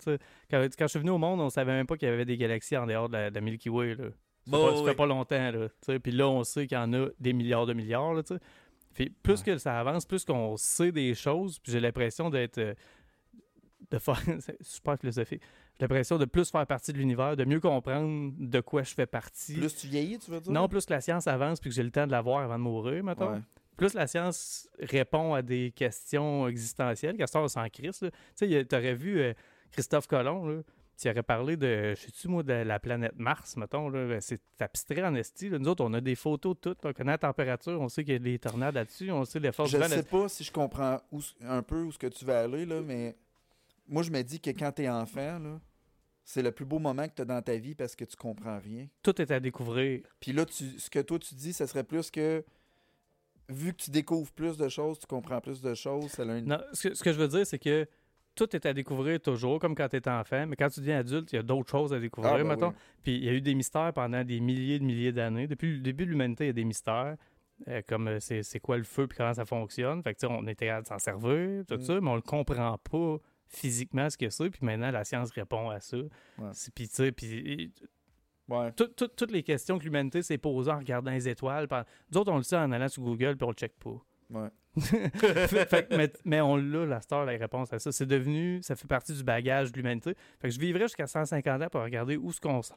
Quand, 0.49 0.61
quand 0.61 0.85
je 0.85 0.87
suis 0.87 0.99
venu 0.99 1.11
au 1.11 1.17
monde, 1.19 1.39
on 1.41 1.49
savait 1.49 1.73
même 1.73 1.85
pas 1.85 1.97
qu'il 1.97 2.07
y 2.07 2.11
avait 2.11 2.25
des 2.25 2.37
galaxies 2.37 2.77
en 2.77 2.87
dehors 2.87 3.09
de 3.09 3.13
la, 3.13 3.29
de 3.29 3.35
la 3.35 3.41
Milky 3.41 3.69
Way. 3.69 3.95
Là. 3.95 4.05
Ça, 4.05 4.51
Bah, 4.51 4.57
fait 4.59 4.63
pas, 4.71 4.75
ça 4.77 4.83
fait 4.85 4.95
pas 4.95 5.05
longtemps. 5.05 5.51
Là. 5.51 5.99
Puis 5.99 6.11
là, 6.11 6.27
on 6.29 6.43
sait 6.43 6.65
qu'il 6.67 6.77
y 6.77 6.81
en 6.81 6.93
a 6.93 7.07
des 7.19 7.33
milliards 7.33 7.65
de 7.67 7.73
milliards. 7.73 8.13
Là. 8.13 8.23
Puis 8.93 9.09
plus 9.21 9.43
que 9.43 9.57
ça 9.57 9.79
avance, 9.79 10.05
plus 10.05 10.25
qu'on 10.25 10.57
sait 10.57 10.91
des 10.91 11.13
choses, 11.13 11.59
puis 11.59 11.71
j'ai 11.73 11.79
l'impression 11.79 12.29
d'être. 12.29 12.57
euh, 12.57 12.73
de 13.91 13.99
faire. 13.99 14.19
super 14.61 14.97
philosophique. 14.97 15.41
J'ai 15.79 15.83
l'impression 15.83 16.17
de 16.17 16.25
plus 16.25 16.49
faire 16.49 16.65
partie 16.65 16.91
de 16.91 16.97
l'univers, 16.97 17.35
de 17.37 17.45
mieux 17.45 17.59
comprendre 17.59 18.33
de 18.37 18.59
quoi 18.61 18.81
je 18.81 18.93
fais 18.93 19.05
partie. 19.05 19.53
Plus 19.53 19.75
tu 19.75 19.87
vieillis, 19.87 20.17
tu 20.17 20.31
veux 20.31 20.39
dire? 20.39 20.51
Non, 20.51 20.67
plus 20.67 20.85
que 20.85 20.93
la 20.93 21.01
science 21.01 21.27
avance 21.27 21.59
puis 21.59 21.69
que 21.69 21.75
j'ai 21.75 21.83
le 21.83 21.91
temps 21.91 22.07
de 22.07 22.11
la 22.11 22.21
voir 22.21 22.43
avant 22.43 22.57
de 22.57 22.63
mourir, 22.63 23.03
mettons. 23.03 23.33
Ouais. 23.33 23.41
Plus 23.77 23.93
la 23.93 24.07
science 24.07 24.67
répond 24.79 25.35
à 25.35 25.43
des 25.43 25.71
questions 25.71 26.47
existentielles. 26.47 27.15
Castor 27.15 27.47
crisse. 27.71 28.01
là. 28.01 28.09
Tu 28.35 28.49
sais, 28.49 28.65
t'aurais 28.65 28.95
vu 28.95 29.19
euh, 29.19 29.33
Christophe 29.71 30.07
Colomb, 30.07 30.47
là, 30.47 30.61
qui 30.97 31.07
aurait 31.11 31.21
parlé 31.21 31.57
de, 31.57 31.93
je 31.95 32.01
sais-tu 32.01 32.27
moi, 32.27 32.41
de 32.41 32.53
la 32.53 32.79
planète 32.79 33.13
Mars, 33.15 33.55
mettons. 33.55 33.91
Ben, 33.91 34.19
c'est 34.19 34.41
abstrait 34.59 35.03
en 35.03 35.13
esti. 35.13 35.51
Nous 35.51 35.67
autres, 35.69 35.83
on 35.85 35.93
a 35.93 36.01
des 36.01 36.15
photos 36.15 36.55
toutes. 36.59 36.83
On 36.85 36.91
connaît 36.91 37.11
la 37.11 37.17
température, 37.19 37.79
on 37.79 37.87
sait 37.87 38.03
qu'il 38.03 38.13
y 38.13 38.15
a 38.15 38.19
des 38.19 38.39
tornades 38.39 38.73
là-dessus, 38.73 39.11
on 39.11 39.23
sait 39.23 39.39
les 39.39 39.51
forces 39.51 39.69
Je 39.69 39.77
ne 39.77 39.83
sais 39.83 40.01
pas 40.01 40.27
si 40.27 40.43
je 40.43 40.51
comprends 40.51 40.99
où, 41.11 41.21
un 41.41 41.61
peu 41.61 41.83
où 41.83 41.91
ce 41.91 41.99
que 41.99 42.07
tu 42.07 42.25
vas 42.25 42.41
aller, 42.41 42.65
là, 42.65 42.81
mais 42.81 43.15
moi, 43.87 44.03
je 44.03 44.11
me 44.11 44.21
dis 44.21 44.39
que 44.39 44.49
quand 44.51 44.71
tu 44.71 44.83
es 44.83 44.89
enfant, 44.89 45.39
là, 45.39 45.59
c'est 46.23 46.41
le 46.41 46.51
plus 46.51 46.65
beau 46.65 46.79
moment 46.79 47.07
que 47.07 47.13
tu 47.15 47.21
as 47.21 47.25
dans 47.25 47.41
ta 47.41 47.55
vie 47.55 47.73
parce 47.75 47.95
que 47.95 48.03
tu 48.05 48.15
comprends 48.17 48.59
rien. 48.59 48.87
Tout 49.01 49.21
est 49.21 49.31
à 49.31 49.39
découvrir. 49.39 50.01
Puis 50.19 50.33
là, 50.33 50.45
tu, 50.45 50.77
ce 50.79 50.89
que 50.89 50.99
toi, 50.99 51.17
tu 51.19 51.35
dis, 51.35 51.53
ça 51.53 51.67
serait 51.67 51.85
plus 51.85 52.11
que, 52.11 52.43
vu 53.49 53.71
que 53.73 53.83
tu 53.83 53.91
découvres 53.91 54.31
plus 54.31 54.57
de 54.57 54.67
choses, 54.67 54.99
tu 54.99 55.07
comprends 55.07 55.39
plus 55.39 55.61
de 55.61 55.73
choses, 55.73 56.11
ça 56.11 56.23
une... 56.23 56.45
Non, 56.45 56.59
ce 56.73 56.89
que, 56.89 56.95
ce 56.95 57.03
que 57.03 57.13
je 57.13 57.17
veux 57.17 57.29
dire, 57.29 57.45
c'est 57.47 57.59
que 57.59 57.87
tout 58.35 58.53
est 58.55 58.65
à 58.65 58.73
découvrir 58.73 59.19
toujours, 59.21 59.57
comme 59.59 59.73
quand 59.73 59.87
tu 59.87 59.95
es 59.95 60.07
enfant, 60.09 60.45
mais 60.47 60.55
quand 60.57 60.69
tu 60.69 60.81
deviens 60.81 60.99
adulte, 60.99 61.31
il 61.31 61.37
y 61.37 61.39
a 61.39 61.43
d'autres 61.43 61.71
choses 61.71 61.93
à 61.93 61.99
découvrir, 61.99 62.33
Ah, 62.33 62.37
ben 62.37 62.43
mettons. 62.49 62.69
oui. 62.69 62.75
Puis 63.03 63.15
il 63.17 63.23
y 63.23 63.29
a 63.29 63.33
eu 63.33 63.41
des 63.41 63.55
mystères 63.55 63.93
pendant 63.93 64.23
des 64.23 64.39
milliers 64.41 64.79
de 64.79 64.83
milliers 64.83 65.11
d'années. 65.13 65.47
Depuis 65.47 65.75
le 65.75 65.79
début 65.79 66.05
de 66.05 66.11
l'humanité, 66.11 66.43
il 66.43 66.47
y 66.47 66.49
a 66.49 66.53
des 66.53 66.65
mystères. 66.65 67.15
euh, 67.69 67.81
comme 67.87 68.07
euh, 68.07 68.19
c'est 68.19 68.59
quoi 68.59 68.77
le 68.77 68.83
feu 68.83 69.07
puis 69.07 69.17
comment 69.17 69.33
ça 69.33 69.43
fonctionne. 69.45 70.03
Fait 70.03 70.13
que, 70.13 70.23
on 70.27 70.45
était 70.45 70.67
capable 70.67 70.83
de 70.83 70.89
s'en 70.89 70.99
servir, 70.99 71.63
tout 71.67 71.75
Mm. 71.77 71.81
ça, 71.81 71.99
mais 72.01 72.09
on 72.11 72.15
le 72.15 72.21
comprend 72.21 72.77
pas 72.77 73.17
physiquement 73.49 74.09
ce 74.09 74.17
que 74.17 74.29
c'est. 74.29 74.49
Puis 74.49 74.59
maintenant, 74.65 74.91
la 74.91 75.03
science 75.03 75.31
répond 75.31 75.69
à 75.69 75.79
ça. 75.79 75.97
Puis, 76.75 76.87
tu 76.87 76.95
sais, 76.95 77.11
puis 77.11 77.71
Ouais. 78.49 78.71
tout- 78.73 78.87
tout- 78.87 79.07
toutes 79.09 79.31
les 79.31 79.43
questions 79.43 79.77
que 79.77 79.83
l'humanité 79.83 80.21
s'est 80.21 80.37
posées 80.37 80.71
en 80.71 80.77
regardant 80.79 81.11
les 81.11 81.27
étoiles. 81.27 81.67
par- 81.67 81.85
Nous 82.11 82.17
autres, 82.19 82.31
on 82.31 82.37
le 82.37 82.43
sait 82.43 82.55
en 82.55 82.71
allant 82.71 82.87
sur 82.87 83.03
Google, 83.03 83.35
puis 83.35 83.43
on 83.45 83.49
le 83.49 83.55
check 83.55 83.73
pas. 83.77 83.97
Ouais. 84.29 84.49
Fait- 85.47 85.65
fait 85.69 85.87
que- 85.89 85.95
mais, 85.97 86.11
mais 86.23 86.41
on 86.41 86.55
l'a, 86.55 86.85
la 86.85 87.01
star, 87.01 87.25
la 87.25 87.33
réponse 87.33 87.73
à 87.73 87.79
ça. 87.79 87.91
C'est 87.91 88.05
devenu, 88.05 88.61
ça 88.61 88.75
fait 88.75 88.87
partie 88.87 89.13
du 89.13 89.23
bagage 89.23 89.71
de 89.71 89.77
l'humanité. 89.77 90.13
Fait 90.39 90.47
que 90.49 90.53
je 90.53 90.59
vivrais 90.59 90.83
jusqu'à 90.83 91.07
150 91.07 91.61
ans 91.61 91.67
pour 91.69 91.81
regarder 91.81 92.15
où 92.17 92.31
ce 92.31 92.39
qu'on 92.39 92.59
s- 92.59 92.71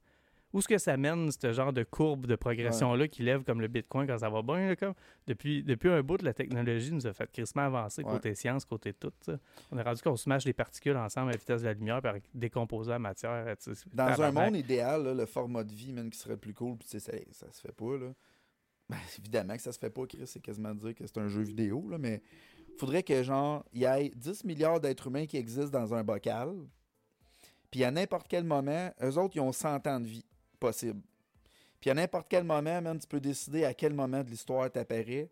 où 0.53 0.61
ce 0.61 0.67
que 0.69 0.79
ça 0.79 0.97
mène, 0.97 1.31
ce 1.31 1.53
genre 1.53 1.73
de 1.73 1.83
courbe 1.85 2.27
de 2.27 2.35
progression-là 2.37 3.07
qui 3.09 3.23
lève 3.23 3.45
comme 3.45 3.61
le 3.61 3.69
Bitcoin 3.69 4.07
quand 4.07 4.19
ça 4.19 4.29
va 4.29 4.43
bien. 4.43 4.69
là, 4.69 4.77
comme? 4.77 4.95
Depuis, 5.27 5.63
depuis 5.63 5.89
un 5.91 6.03
bout, 6.03 6.21
la 6.23 6.35
technologie 6.35 6.93
nous 6.93 7.07
a 7.07 7.13
fait 7.13 7.31
crissement 7.31 7.63
avancer 7.63 8.03
Ouais. 8.03 8.11
côté 8.13 8.35
science, 8.35 8.65
côté 8.65 8.93
tout. 8.93 9.13
ça. 9.21 9.39
On 9.71 9.79
est 9.79 9.83
rendu 9.83 10.03
qu'on 10.03 10.17
se 10.17 10.29
mâche 10.29 10.45
des 10.45 10.53
particules 10.53 10.97
ensemble 10.97 11.29
à 11.29 11.33
la 11.33 11.39
vitesse 11.39 11.61
de 11.63 11.67
la 11.67 11.75
lumière 11.75 12.03
par 12.03 12.15
décomposer 12.35 12.91
la 12.91 12.99
matière. 12.99 13.55
Dans 13.93 14.23
un 14.23 14.33
monde 14.33 14.57
idéal, 14.57 15.05
là, 15.05 15.15
le 15.15 15.27
format 15.27 15.63
de 15.65 15.73
vie, 15.73 15.93
même, 15.93 16.11
qui 16.11 16.19
serait 16.19 16.37
plus 16.37 16.55
cool, 16.55 16.77
puis 16.79 16.89
ça, 16.89 16.99
ça 16.99 17.47
se 17.53 17.61
fait 17.61 17.73
pas, 17.73 17.97
là. 17.99 18.13
Ben, 18.89 18.97
évidemment 19.21 19.55
que 19.55 19.63
ça 19.63 19.71
se 19.71 19.79
fait 19.79 19.91
pas, 19.91 20.05
Chris, 20.07 20.23
c'est 20.27 20.41
quasiment 20.41 20.75
dire 20.75 20.97
que 20.97 21.07
c'est 21.07 21.19
un 21.19 21.29
jeu 21.29 21.43
vidéo, 21.43 21.89
là, 21.89 21.97
mais 21.99 22.21
faudrait 22.77 23.05
que, 23.05 23.23
genre, 23.23 23.65
il 23.73 23.83
y 23.83 23.85
ait 23.85 24.11
10 24.17 24.45
milliards 24.45 24.81
d'êtres 24.81 25.07
humains 25.07 25.27
qui 25.27 25.37
existent 25.37 25.79
dans 25.79 25.95
un 25.95 26.03
bocal, 26.03 26.57
puis 27.71 27.85
à 27.85 27.93
n'importe 27.93 28.27
quel 28.29 28.43
moment, 28.43 28.91
eux 29.01 29.17
autres, 29.17 29.37
ils 29.37 29.41
ont 29.41 29.53
100 29.53 29.87
ans 29.87 30.01
de 30.01 30.07
vie 30.07 30.25
possible. 30.61 31.01
Puis 31.81 31.91
à 31.91 31.95
n'importe 31.95 32.27
quel 32.29 32.45
moment, 32.45 32.81
man, 32.83 32.99
tu 32.99 33.07
peux 33.07 33.21
décider 33.21 33.65
à 33.65 33.75
quel 33.75 33.95
moment 33.95 34.23
de 34.23 34.29
l'histoire 34.31 34.71
t'apparaît, 34.71 35.29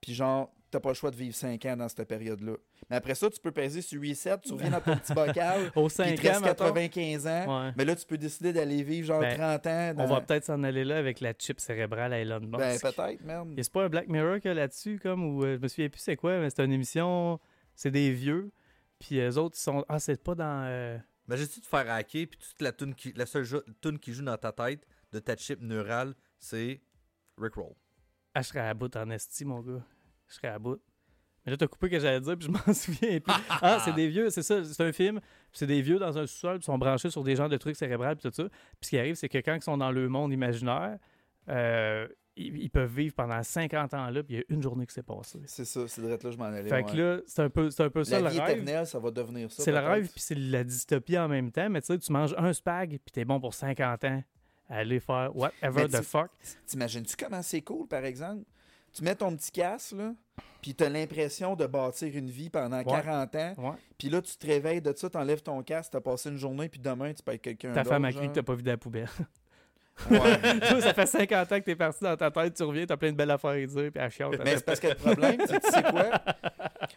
puis 0.00 0.14
genre, 0.14 0.50
t'as 0.70 0.80
pas 0.80 0.88
le 0.88 0.94
choix 0.94 1.10
de 1.10 1.16
vivre 1.16 1.34
5 1.36 1.64
ans 1.66 1.76
dans 1.76 1.88
cette 1.88 2.08
période-là. 2.08 2.54
Mais 2.90 2.96
après 2.96 3.14
ça, 3.14 3.30
tu 3.30 3.38
peux 3.40 3.52
peser 3.52 3.80
sur 3.82 4.00
reset, 4.02 4.36
tu 4.40 4.52
reviens 4.54 4.70
dans 4.70 4.80
ton 4.80 4.96
petit 4.96 5.12
bocal, 5.14 5.70
Au 5.76 5.86
puis 5.86 5.94
5 5.96 6.10
il 6.10 6.20
te 6.20 6.26
reste 6.26 6.38
ans, 6.38 6.46
mettons, 6.46 6.64
95 6.64 7.26
ans, 7.26 7.64
ouais. 7.66 7.72
mais 7.76 7.84
là, 7.84 7.94
tu 7.94 8.04
peux 8.06 8.18
décider 8.18 8.52
d'aller 8.52 8.82
vivre 8.82 9.06
genre 9.06 9.20
Ben, 9.20 9.36
30 9.36 9.66
ans. 9.66 9.90
on 9.92 9.94
dans- 10.08 10.14
va 10.14 10.20
peut-être 10.22 10.44
s'en 10.44 10.62
aller 10.64 10.84
là 10.84 10.96
avec 10.98 11.20
la 11.20 11.32
chip 11.38 11.60
cérébrale 11.60 12.12
à 12.12 12.18
Elon 12.18 12.40
Musk. 12.40 12.58
Ben, 12.58 12.78
peut-être, 12.80 13.24
man. 13.24 13.54
Et 13.56 13.62
c'est 13.62 13.72
pas 13.72 13.84
un 13.84 13.88
Black 13.88 14.08
Mirror 14.08 14.36
qu'il 14.40 14.48
y 14.48 14.52
a 14.52 14.54
là-dessus, 14.54 14.98
comme, 14.98 15.22
ou 15.36 15.44
euh, 15.44 15.56
je 15.56 15.62
me 15.62 15.68
souviens 15.68 15.88
plus 15.90 16.00
c'est 16.00 16.16
quoi, 16.16 16.38
mais 16.40 16.50
c'est 16.50 16.64
une 16.64 16.72
émission, 16.72 17.38
c'est 17.74 17.90
des 17.92 18.10
vieux, 18.12 18.50
puis 18.98 19.16
les 19.16 19.38
autres, 19.38 19.56
ils 19.58 19.62
sont, 19.62 19.84
ah, 19.88 19.98
c'est 19.98 20.22
pas 20.22 20.34
dans, 20.34 20.64
euh, 20.66 20.98
Imagine-tu 21.28 21.60
te 21.60 21.66
faire 21.66 21.90
hacker, 21.90 22.26
puis 22.26 22.38
toute 22.38 22.60
la 22.60 22.72
tune 22.72 22.94
qui, 22.94 23.12
la 23.12 23.26
seule 23.26 23.46
tune 23.80 23.98
qui 23.98 24.12
joue 24.12 24.24
dans 24.24 24.36
ta 24.36 24.52
tête 24.52 24.86
de 25.12 25.18
ta 25.18 25.36
chip 25.36 25.60
neurale, 25.60 26.14
c'est 26.38 26.82
Rickroll. 27.38 27.74
ah, 28.34 28.42
je 28.42 28.48
serais 28.48 28.60
à 28.60 28.74
bout 28.74 28.94
en 28.96 29.10
esti, 29.10 29.44
mon 29.44 29.60
gars, 29.60 29.82
je 30.28 30.34
serais 30.34 30.48
à 30.48 30.58
bout. 30.58 30.80
Mais 31.44 31.52
là, 31.52 31.56
t'as 31.56 31.66
coupé 31.66 31.88
ce 31.88 31.92
que 31.92 31.98
j'allais 32.00 32.20
dire, 32.20 32.36
puis 32.36 32.46
je 32.46 32.50
m'en 32.50 32.74
souviens 32.74 33.18
ah, 33.48 33.78
c'est 33.84 33.92
des 33.92 34.08
vieux, 34.08 34.30
c'est 34.30 34.42
ça, 34.42 34.64
c'est 34.64 34.82
un 34.82 34.92
film, 34.92 35.20
c'est 35.52 35.66
des 35.66 35.82
vieux 35.82 35.98
dans 35.98 36.16
un 36.16 36.26
sous-sol, 36.26 36.58
ils 36.60 36.64
sont 36.64 36.78
branchés 36.78 37.10
sur 37.10 37.22
des 37.22 37.36
genres 37.36 37.48
de 37.48 37.56
trucs 37.56 37.76
cérébrales, 37.76 38.16
puis 38.16 38.28
tout 38.30 38.34
ça. 38.34 38.48
Puis 38.48 38.86
ce 38.86 38.90
qui 38.90 38.98
arrive, 38.98 39.14
c'est 39.14 39.28
que 39.28 39.38
quand 39.38 39.54
ils 39.54 39.62
sont 39.62 39.76
dans 39.76 39.92
le 39.92 40.08
monde 40.08 40.32
imaginaire, 40.32 40.98
euh, 41.48 42.08
ils, 42.36 42.56
ils 42.64 42.70
peuvent 42.70 42.92
vivre 42.94 43.14
pendant 43.14 43.42
50 43.42 43.94
ans 43.94 44.10
là, 44.10 44.22
puis 44.22 44.34
il 44.34 44.38
y 44.38 44.40
a 44.40 44.44
une 44.48 44.62
journée 44.62 44.86
qui 44.86 44.94
s'est 44.94 45.02
passée. 45.02 45.40
C'est 45.46 45.64
ça, 45.64 45.86
c'est 45.88 46.00
direct 46.00 46.22
là 46.24 46.30
je 46.30 46.36
m'en 46.36 46.44
allais. 46.44 46.68
Fait 46.68 46.84
que 46.84 46.96
là, 46.96 47.20
c'est 47.26 47.42
un 47.42 47.50
peu, 47.50 47.70
c'est 47.70 47.82
un 47.82 47.90
peu 47.90 48.04
ça 48.04 48.20
la 48.20 48.28
le 48.28 48.34
vie 48.34 48.40
rêve. 48.40 48.58
éternelle, 48.60 48.86
ça 48.86 48.98
va 48.98 49.10
devenir 49.10 49.50
ça. 49.52 49.62
C'est 49.62 49.72
le 49.72 49.78
rêve, 49.78 50.08
puis 50.10 50.20
c'est 50.20 50.34
la 50.34 50.64
dystopie 50.64 51.18
en 51.18 51.28
même 51.28 51.50
temps. 51.52 51.68
Mais 51.70 51.80
tu 51.80 51.86
sais, 51.88 51.98
tu 51.98 52.12
manges 52.12 52.34
un 52.36 52.52
spag, 52.52 52.90
puis 53.04 53.12
t'es 53.12 53.24
bon 53.24 53.40
pour 53.40 53.54
50 53.54 54.04
ans. 54.04 54.22
Aller 54.68 54.98
faire 55.00 55.30
whatever 55.36 55.88
the 55.88 56.00
fuck. 56.02 56.30
T'imagines-tu 56.66 57.16
comment 57.16 57.42
c'est 57.42 57.60
cool, 57.62 57.86
par 57.86 58.04
exemple? 58.04 58.44
Tu 58.94 59.02
mets 59.04 59.14
ton 59.14 59.36
petit 59.36 59.50
casque, 59.50 59.92
là, 59.92 60.14
puis 60.62 60.72
t'as 60.74 60.88
l'impression 60.88 61.56
de 61.56 61.66
bâtir 61.66 62.16
une 62.16 62.30
vie 62.30 62.48
pendant 62.48 62.82
40 62.82 63.34
ans, 63.36 63.54
Ouais. 63.58 63.76
puis 63.98 64.08
là, 64.08 64.22
tu 64.22 64.36
te 64.36 64.46
réveilles 64.46 64.80
de 64.80 64.92
ça, 64.96 65.10
t'enlèves 65.10 65.42
ton 65.42 65.62
casque, 65.64 65.90
t'as 65.92 66.00
passé 66.00 66.30
une 66.30 66.36
journée, 66.36 66.68
puis 66.68 66.78
demain, 66.80 67.12
tu 67.12 67.22
peux 67.22 67.32
être 67.32 67.42
quelqu'un 67.42 67.72
Ta 67.72 67.82
femme 67.84 68.04
a 68.04 68.10
d'autre, 68.10 68.20
cru 68.20 68.28
que 68.28 68.34
t'as 68.34 68.42
pas 68.44 68.54
vidé 68.54 68.70
la 68.70 68.76
poubelle. 68.76 69.08
Ouais. 70.10 70.60
Toi, 70.68 70.80
ça 70.80 70.92
fait 70.94 71.06
50 71.06 71.52
ans 71.52 71.60
que 71.60 71.64
t'es 71.64 71.76
parti 71.76 72.02
dans 72.02 72.16
ta 72.16 72.30
tête, 72.30 72.54
tu 72.54 72.62
reviens, 72.64 72.84
t'as 72.86 72.96
plein 72.96 73.12
de 73.12 73.16
belles 73.16 73.30
affaires 73.30 73.50
à 73.50 73.56
dire, 73.66 73.90
puis 73.92 74.02
à 74.02 74.10
chiale. 74.10 74.38
Mais 74.44 74.56
c'est 74.56 74.64
parce 74.64 74.80
que 74.80 74.88
le 74.88 74.94
problème, 74.94 75.36
c'est 75.46 75.60
tu 75.60 75.70
sais 75.70 75.82
quoi? 75.82 76.10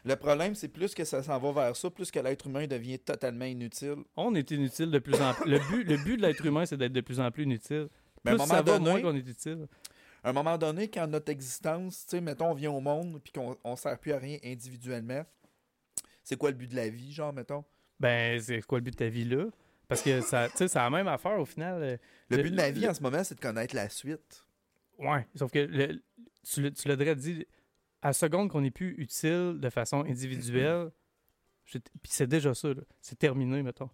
Le 0.04 0.16
problème, 0.16 0.56
c'est 0.56 0.68
plus 0.68 0.94
que 0.96 1.04
ça 1.04 1.22
s'en 1.24 1.38
va 1.38 1.52
vers 1.52 1.76
ça, 1.76 1.90
plus 1.90 2.10
que 2.12 2.20
l'être 2.20 2.48
humain 2.48 2.66
devient 2.68 3.00
totalement 3.00 3.46
inutile. 3.46 3.98
On 4.16 4.34
est 4.36 4.50
inutile 4.52 4.90
de 4.92 5.00
plus 5.00 5.22
en 5.22 5.34
plus. 5.34 5.50
Le 5.50 5.60
but, 5.60 5.84
le 5.84 5.98
but 5.98 6.18
de 6.18 6.22
l'être 6.24 6.46
humain, 6.46 6.66
c'est 6.66 6.78
d'être 6.78 6.94
de 6.94 7.02
plus 7.02 7.20
en 7.20 7.30
plus 7.32 7.44
inutile. 7.44 7.88
Mais 8.26 8.32
à 8.32 8.34
un 8.34 8.38
moment 8.38 8.48
ça 8.48 8.62
va, 8.62 8.78
donné- 8.78 8.90
moins 8.90 9.02
qu'on 9.02 9.16
est 9.16 9.28
utile. 9.28 9.68
À 10.24 10.30
un 10.32 10.34
moment 10.34 10.58
donné, 10.58 10.90
quand 10.90 11.08
notre 11.08 11.32
existence, 11.32 12.06
tu 12.06 12.18
sais, 12.18 12.22
mettons, 12.22 12.48
on 12.52 12.54
vient 12.56 12.72
au 12.72 12.82
monde, 12.82 13.22
puis 13.24 13.32
qu'on 13.32 13.56
on 13.64 13.76
sert 13.76 13.98
plus 14.00 14.12
à 14.12 14.18
rien 14.18 14.38
individuellement, 14.44 15.24
c'est 16.24 16.36
quoi 16.36 16.50
le 16.50 16.58
but 16.58 16.70
de 16.70 16.76
la 16.76 16.90
vie, 16.90 17.14
genre, 17.14 17.32
mettons? 17.32 17.64
Ben, 18.00 18.40
c'est 18.42 18.62
quoi 18.64 18.80
le 18.80 18.84
but 18.84 18.92
de 18.92 18.98
ta 18.98 19.08
vie 19.08 19.24
là? 19.24 19.46
Parce 19.88 20.02
que 20.02 20.22
ça, 20.22 20.50
tu 20.50 20.58
sais, 20.58 20.68
c'est 20.68 20.80
la 20.80 20.90
même 20.90 21.08
affaire 21.08 21.40
au 21.40 21.46
final. 21.46 21.82
euh, 21.82 21.98
Le 22.30 22.38
Le- 22.38 22.44
but 22.44 22.52
de 22.52 22.56
ma 22.56 22.68
le- 22.70 22.74
vie 22.76 22.88
en 22.88 22.94
ce 22.94 23.02
moment, 23.02 23.24
c'est 23.24 23.36
de 23.36 23.40
connaître 23.40 23.76
la 23.76 23.90
suite. 23.90 24.46
Ouais, 25.00 25.26
sauf 25.36 25.52
que 25.52 25.60
le- 25.60 26.02
tu, 26.44 26.62
le- 26.62 26.72
tu 26.72 26.96
déjà 26.96 27.16
dit, 27.16 27.46
à 28.02 28.14
seconde 28.14 28.50
qu'on 28.50 28.62
n'est 28.62 28.72
plus 28.72 28.96
utile 28.98 29.58
de 29.60 29.70
façon 29.70 30.04
individuelle, 30.04 30.90
puis 31.72 31.82
c'est 32.06 32.28
déjà 32.28 32.54
ça, 32.54 32.70
c'est 33.02 33.18
terminé, 33.20 33.62
mettons. 33.64 33.88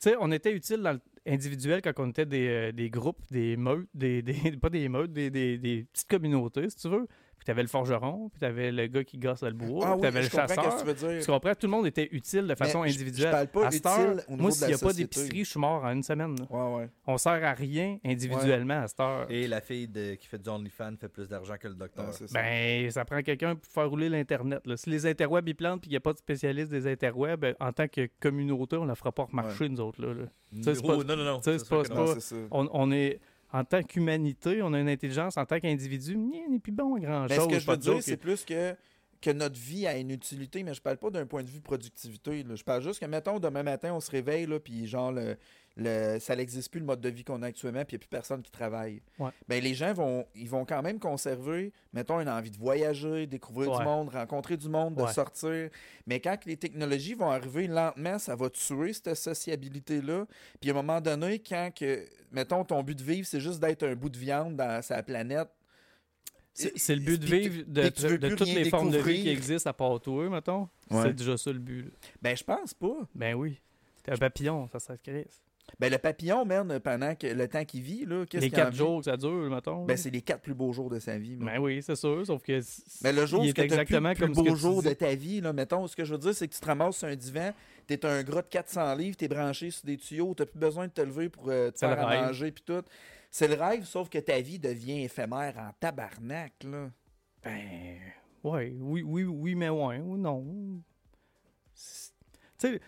Tu 0.00 0.10
sais, 0.10 0.16
on 0.20 0.30
était 0.30 0.52
utile 0.52 0.78
dans 0.82 0.98
individuel 1.26 1.82
quand 1.82 1.92
on 1.98 2.10
était 2.10 2.24
des, 2.26 2.48
euh, 2.48 2.72
des 2.72 2.88
groupes, 2.90 3.20
des 3.30 3.56
meutes, 3.56 3.88
des, 3.94 4.22
des- 4.22 4.32
pas 4.60 4.70
des 4.70 4.88
meutes, 4.88 5.12
des- 5.12 5.30
des 5.30 5.84
petites 5.92 6.08
communautés, 6.08 6.70
si 6.70 6.76
tu 6.76 6.88
veux. 6.88 7.06
Puis 7.48 7.54
t'avais 7.54 7.62
le 7.62 7.68
forgeron, 7.68 8.28
puis 8.28 8.40
t'avais 8.40 8.70
le 8.70 8.86
gars 8.88 9.04
qui 9.04 9.16
gosse 9.16 9.42
le 9.42 9.52
bois, 9.52 9.80
Ah 9.82 9.86
puis 9.92 9.94
oui, 9.94 10.00
t'avais 10.02 10.20
le 10.22 10.28
chasseur. 10.28 10.74
que 10.76 10.80
tu 10.80 10.86
veux 10.86 10.92
dire. 11.14 11.24
Tu 11.24 11.30
comprends? 11.32 11.54
Tout 11.54 11.66
le 11.66 11.70
monde 11.70 11.86
était 11.86 12.06
utile 12.12 12.46
de 12.46 12.54
façon 12.54 12.82
je- 12.84 12.90
je 12.90 12.94
individuelle. 12.94 13.30
parle 13.30 13.46
pas 13.46 13.66
À 13.68 13.70
cette 13.70 13.86
heure, 13.86 13.98
utile 14.12 14.24
au 14.28 14.30
niveau 14.32 14.42
moi, 14.42 14.50
s'il 14.50 14.66
n'y 14.66 14.74
a 14.74 14.78
pas 14.78 14.92
d'épicerie, 14.92 15.44
je 15.44 15.50
suis 15.50 15.58
mort 15.60 15.82
en 15.82 15.92
une 15.92 16.02
semaine. 16.02 16.36
Ouais, 16.50 16.74
ouais. 16.76 16.90
On 17.06 17.16
sert 17.16 17.42
à 17.42 17.52
rien 17.54 17.96
individuellement 18.04 18.82
à 18.82 18.86
cette 18.88 19.00
heure. 19.00 19.30
Et 19.30 19.48
la 19.48 19.62
fille 19.62 19.88
de- 19.88 20.14
qui 20.16 20.26
fait 20.26 20.36
du 20.38 20.50
OnlyFans 20.50 20.96
fait 21.00 21.08
plus 21.08 21.26
d'argent 21.26 21.54
que 21.58 21.68
le 21.68 21.74
docteur. 21.74 22.04
Ah, 22.06 22.12
c'est 22.12 22.28
ça. 22.28 22.38
Ben, 22.38 22.90
ça 22.90 23.06
prend 23.06 23.22
quelqu'un 23.22 23.54
pour 23.56 23.72
faire 23.72 23.88
rouler 23.88 24.10
l'Internet. 24.10 24.66
là. 24.66 24.76
Si 24.76 24.90
les 24.90 25.06
interwebs 25.06 25.48
ils 25.48 25.54
plantent 25.54 25.78
et 25.78 25.80
qu'il 25.84 25.90
n'y 25.92 25.96
a 25.96 26.00
pas 26.00 26.12
de 26.12 26.18
spécialiste 26.18 26.70
des 26.70 26.86
interwebs, 26.86 27.40
ben, 27.40 27.54
en 27.60 27.72
tant 27.72 27.88
que 27.88 28.10
communauté, 28.20 28.76
on 28.76 28.82
ne 28.82 28.88
la 28.88 28.94
fera 28.94 29.10
pas 29.10 29.24
remarcher, 29.24 29.70
nous 29.70 29.80
autres. 29.80 30.02
Là, 30.02 30.12
là. 30.12 30.24
Ça, 30.62 30.74
c'est 30.74 30.82
pas- 30.86 30.96
non, 30.96 31.16
non, 31.16 31.24
non. 31.24 31.40
ça, 31.42 31.58
c'est 31.58 31.64
sûr 31.64 31.82
pas-. 31.82 31.94
Non, 31.94 32.04
pas- 32.04 32.14
c'est 32.14 32.20
ça. 32.20 32.36
On, 32.50 32.68
on 32.72 32.90
est, 32.92 33.20
en 33.52 33.64
tant 33.64 33.82
qu'humanité, 33.82 34.60
on 34.62 34.72
a 34.74 34.80
une 34.80 34.88
intelligence. 34.88 35.36
En 35.36 35.46
tant 35.46 35.58
qu'individu, 35.60 36.16
n'est 36.16 36.58
plus 36.58 36.72
bon 36.72 36.96
à 36.96 36.98
Mais 36.98 37.06
grand-chose. 37.06 37.44
ce 37.44 37.48
que 37.48 37.58
je 37.58 37.66
veux 37.70 37.76
dire 37.76 38.02
c'est 38.02 38.16
plus 38.16 38.44
que, 38.44 38.74
que 39.20 39.30
notre 39.30 39.58
vie 39.58 39.86
a 39.86 39.96
une 39.96 40.10
utilité, 40.10 40.62
mais 40.62 40.74
je 40.74 40.82
parle 40.82 40.98
pas 40.98 41.10
d'un 41.10 41.26
point 41.26 41.42
de 41.42 41.48
vue 41.48 41.60
productivité. 41.60 42.42
là. 42.42 42.54
Je 42.54 42.64
parle 42.64 42.82
juste 42.82 43.00
que, 43.00 43.06
mettons, 43.06 43.38
demain 43.38 43.62
matin, 43.62 43.94
on 43.94 44.00
se 44.00 44.10
réveille, 44.10 44.46
là, 44.46 44.60
puis 44.60 44.86
genre, 44.86 45.12
le, 45.12 45.36
le- 45.78 46.18
ça 46.18 46.34
n'existe 46.36 46.70
plus 46.70 46.80
le 46.80 46.86
mode 46.86 47.00
de 47.00 47.08
vie 47.08 47.22
qu'on 47.24 47.40
a 47.42 47.46
actuellement, 47.46 47.84
puis 47.84 47.94
il 47.94 47.98
n'y 47.98 48.00
a 48.00 48.04
plus 48.04 48.08
personne 48.08 48.42
qui 48.42 48.50
travaille. 48.50 49.00
Ouais. 49.18 49.30
Ben, 49.48 49.62
les 49.62 49.74
gens 49.74 49.92
vont, 49.94 50.26
ils 50.34 50.48
vont 50.48 50.64
quand 50.64 50.82
même 50.82 50.98
conserver, 50.98 51.72
mettons, 51.92 52.20
une 52.20 52.28
envie 52.28 52.50
de 52.50 52.58
voyager, 52.58 53.26
découvrir 53.28 53.70
Ouais. 53.70 53.78
du 53.78 53.84
monde, 53.84 54.08
rencontrer 54.10 54.56
du 54.56 54.68
monde, 54.68 54.96
de 54.96 55.02
Ouais. 55.02 55.12
sortir. 55.12 55.70
Mais 56.06 56.18
quand 56.20 56.36
les 56.46 56.56
technologies 56.56 57.14
vont 57.14 57.30
arriver 57.30 57.68
lentement, 57.68 58.18
ça 58.18 58.34
va 58.34 58.50
tuer 58.50 58.92
cette 58.92 59.14
sociabilité-là. 59.14 60.26
Puis 60.60 60.68
à 60.70 60.72
un 60.72 60.76
moment 60.76 61.00
donné, 61.00 61.38
quand 61.38 61.70
que, 61.74 62.04
mettons, 62.32 62.64
ton 62.64 62.82
but 62.82 62.98
de 62.98 63.04
vivre, 63.04 63.26
c'est 63.26 63.40
juste 63.40 63.60
d'être 63.60 63.84
un 63.84 63.94
bout 63.94 64.08
de 64.10 64.18
viande 64.18 64.56
dans 64.56 64.82
sa 64.82 65.02
planète, 65.02 65.48
C'est 66.54 66.96
le 66.96 67.02
but 67.02 67.20
de 67.20 67.26
vivre 67.26 67.64
de, 67.68 67.88
toutes 68.34 68.48
les 68.48 68.68
formes 68.68 68.90
de 68.90 68.98
vie 68.98 69.22
qui 69.22 69.28
existent 69.28 69.70
à 69.70 69.72
part 69.72 70.00
toi, 70.00 70.28
mettons. 70.28 70.68
Ouais. 70.90 71.02
C'est 71.04 71.12
déjà 71.14 71.36
ça 71.36 71.52
le 71.52 71.60
but. 71.60 71.82
là. 71.84 71.90
ben 72.20 72.36
je 72.36 72.42
pense 72.42 72.74
pas. 72.74 72.96
Ben 73.14 73.34
oui. 73.34 73.60
T'es 74.02 74.10
un 74.12 74.16
papillon, 74.16 74.68
ça 74.72 74.80
serait. 74.80 74.98
Ben, 75.78 75.92
le 75.92 75.98
papillon, 75.98 76.44
merde, 76.44 76.78
pendant 76.80 77.14
que 77.14 77.26
le 77.26 77.46
temps 77.46 77.64
qu'il 77.64 77.82
vit, 77.82 78.04
là, 78.04 78.24
qu'est-ce 78.26 78.42
Les 78.42 78.50
qu'il 78.50 78.58
quatre 78.58 78.74
jours 78.74 78.98
que 78.98 79.04
ça 79.04 79.16
dure, 79.16 79.50
mettons. 79.50 79.84
Ben, 79.84 79.96
c'est 79.96 80.10
les 80.10 80.22
quatre 80.22 80.40
plus 80.40 80.54
beaux 80.54 80.72
jours 80.72 80.90
de 80.90 80.98
sa 80.98 81.18
vie. 81.18 81.36
Ben 81.36 81.58
oui, 81.58 81.82
c'est 81.82 81.94
sûr, 81.94 82.26
sauf 82.26 82.42
que. 82.42 82.60
Mais 83.02 83.12
le 83.12 83.26
jour 83.26 83.44
il 83.44 83.48
où 83.48 83.50
est 83.50 83.58
exactement 83.58 84.08
le 84.08 84.14
plus 84.14 84.24
comme 84.24 84.34
ce 84.34 84.40
beau 84.40 84.56
jour 84.56 84.82
de 84.82 84.92
ta 84.92 85.14
vie, 85.14 85.40
là, 85.40 85.52
mettons, 85.52 85.86
ce 85.86 85.94
que 85.94 86.04
je 86.04 86.12
veux 86.12 86.18
dire, 86.18 86.34
c'est 86.34 86.48
que 86.48 86.54
tu 86.54 86.60
te 86.60 86.66
ramasses 86.66 86.98
sur 86.98 87.08
un 87.08 87.16
divan, 87.16 87.52
t'es 87.86 88.04
un 88.04 88.22
gras 88.22 88.42
de 88.42 88.48
400 88.48 88.94
livres, 88.96 89.16
t'es 89.16 89.28
branché 89.28 89.70
sur 89.70 89.84
des 89.84 89.98
tuyaux, 89.98 90.34
t'as 90.34 90.46
plus 90.46 90.58
besoin 90.58 90.86
de 90.86 90.92
te 90.92 91.00
lever 91.00 91.28
pour 91.28 91.48
euh, 91.48 91.70
te 91.70 91.78
faire 91.78 91.98
à 91.98 92.26
manger 92.26 92.50
puis 92.50 92.64
tout. 92.66 92.82
C'est 93.30 93.48
le 93.48 93.54
rêve, 93.54 93.84
sauf 93.84 94.08
que 94.08 94.18
ta 94.18 94.40
vie 94.40 94.58
devient 94.58 95.04
éphémère 95.04 95.54
en 95.58 95.70
tabarnak, 95.78 96.54
là. 96.64 96.90
Ben, 97.44 97.98
ouais, 98.42 98.74
oui, 98.80 99.02
oui, 99.02 99.24
oui, 99.24 99.54
mais 99.54 99.68
ouais, 99.68 99.98
ou 99.98 100.16
non. 100.16 100.44
Tu 101.74 101.80
sais, 102.58 102.80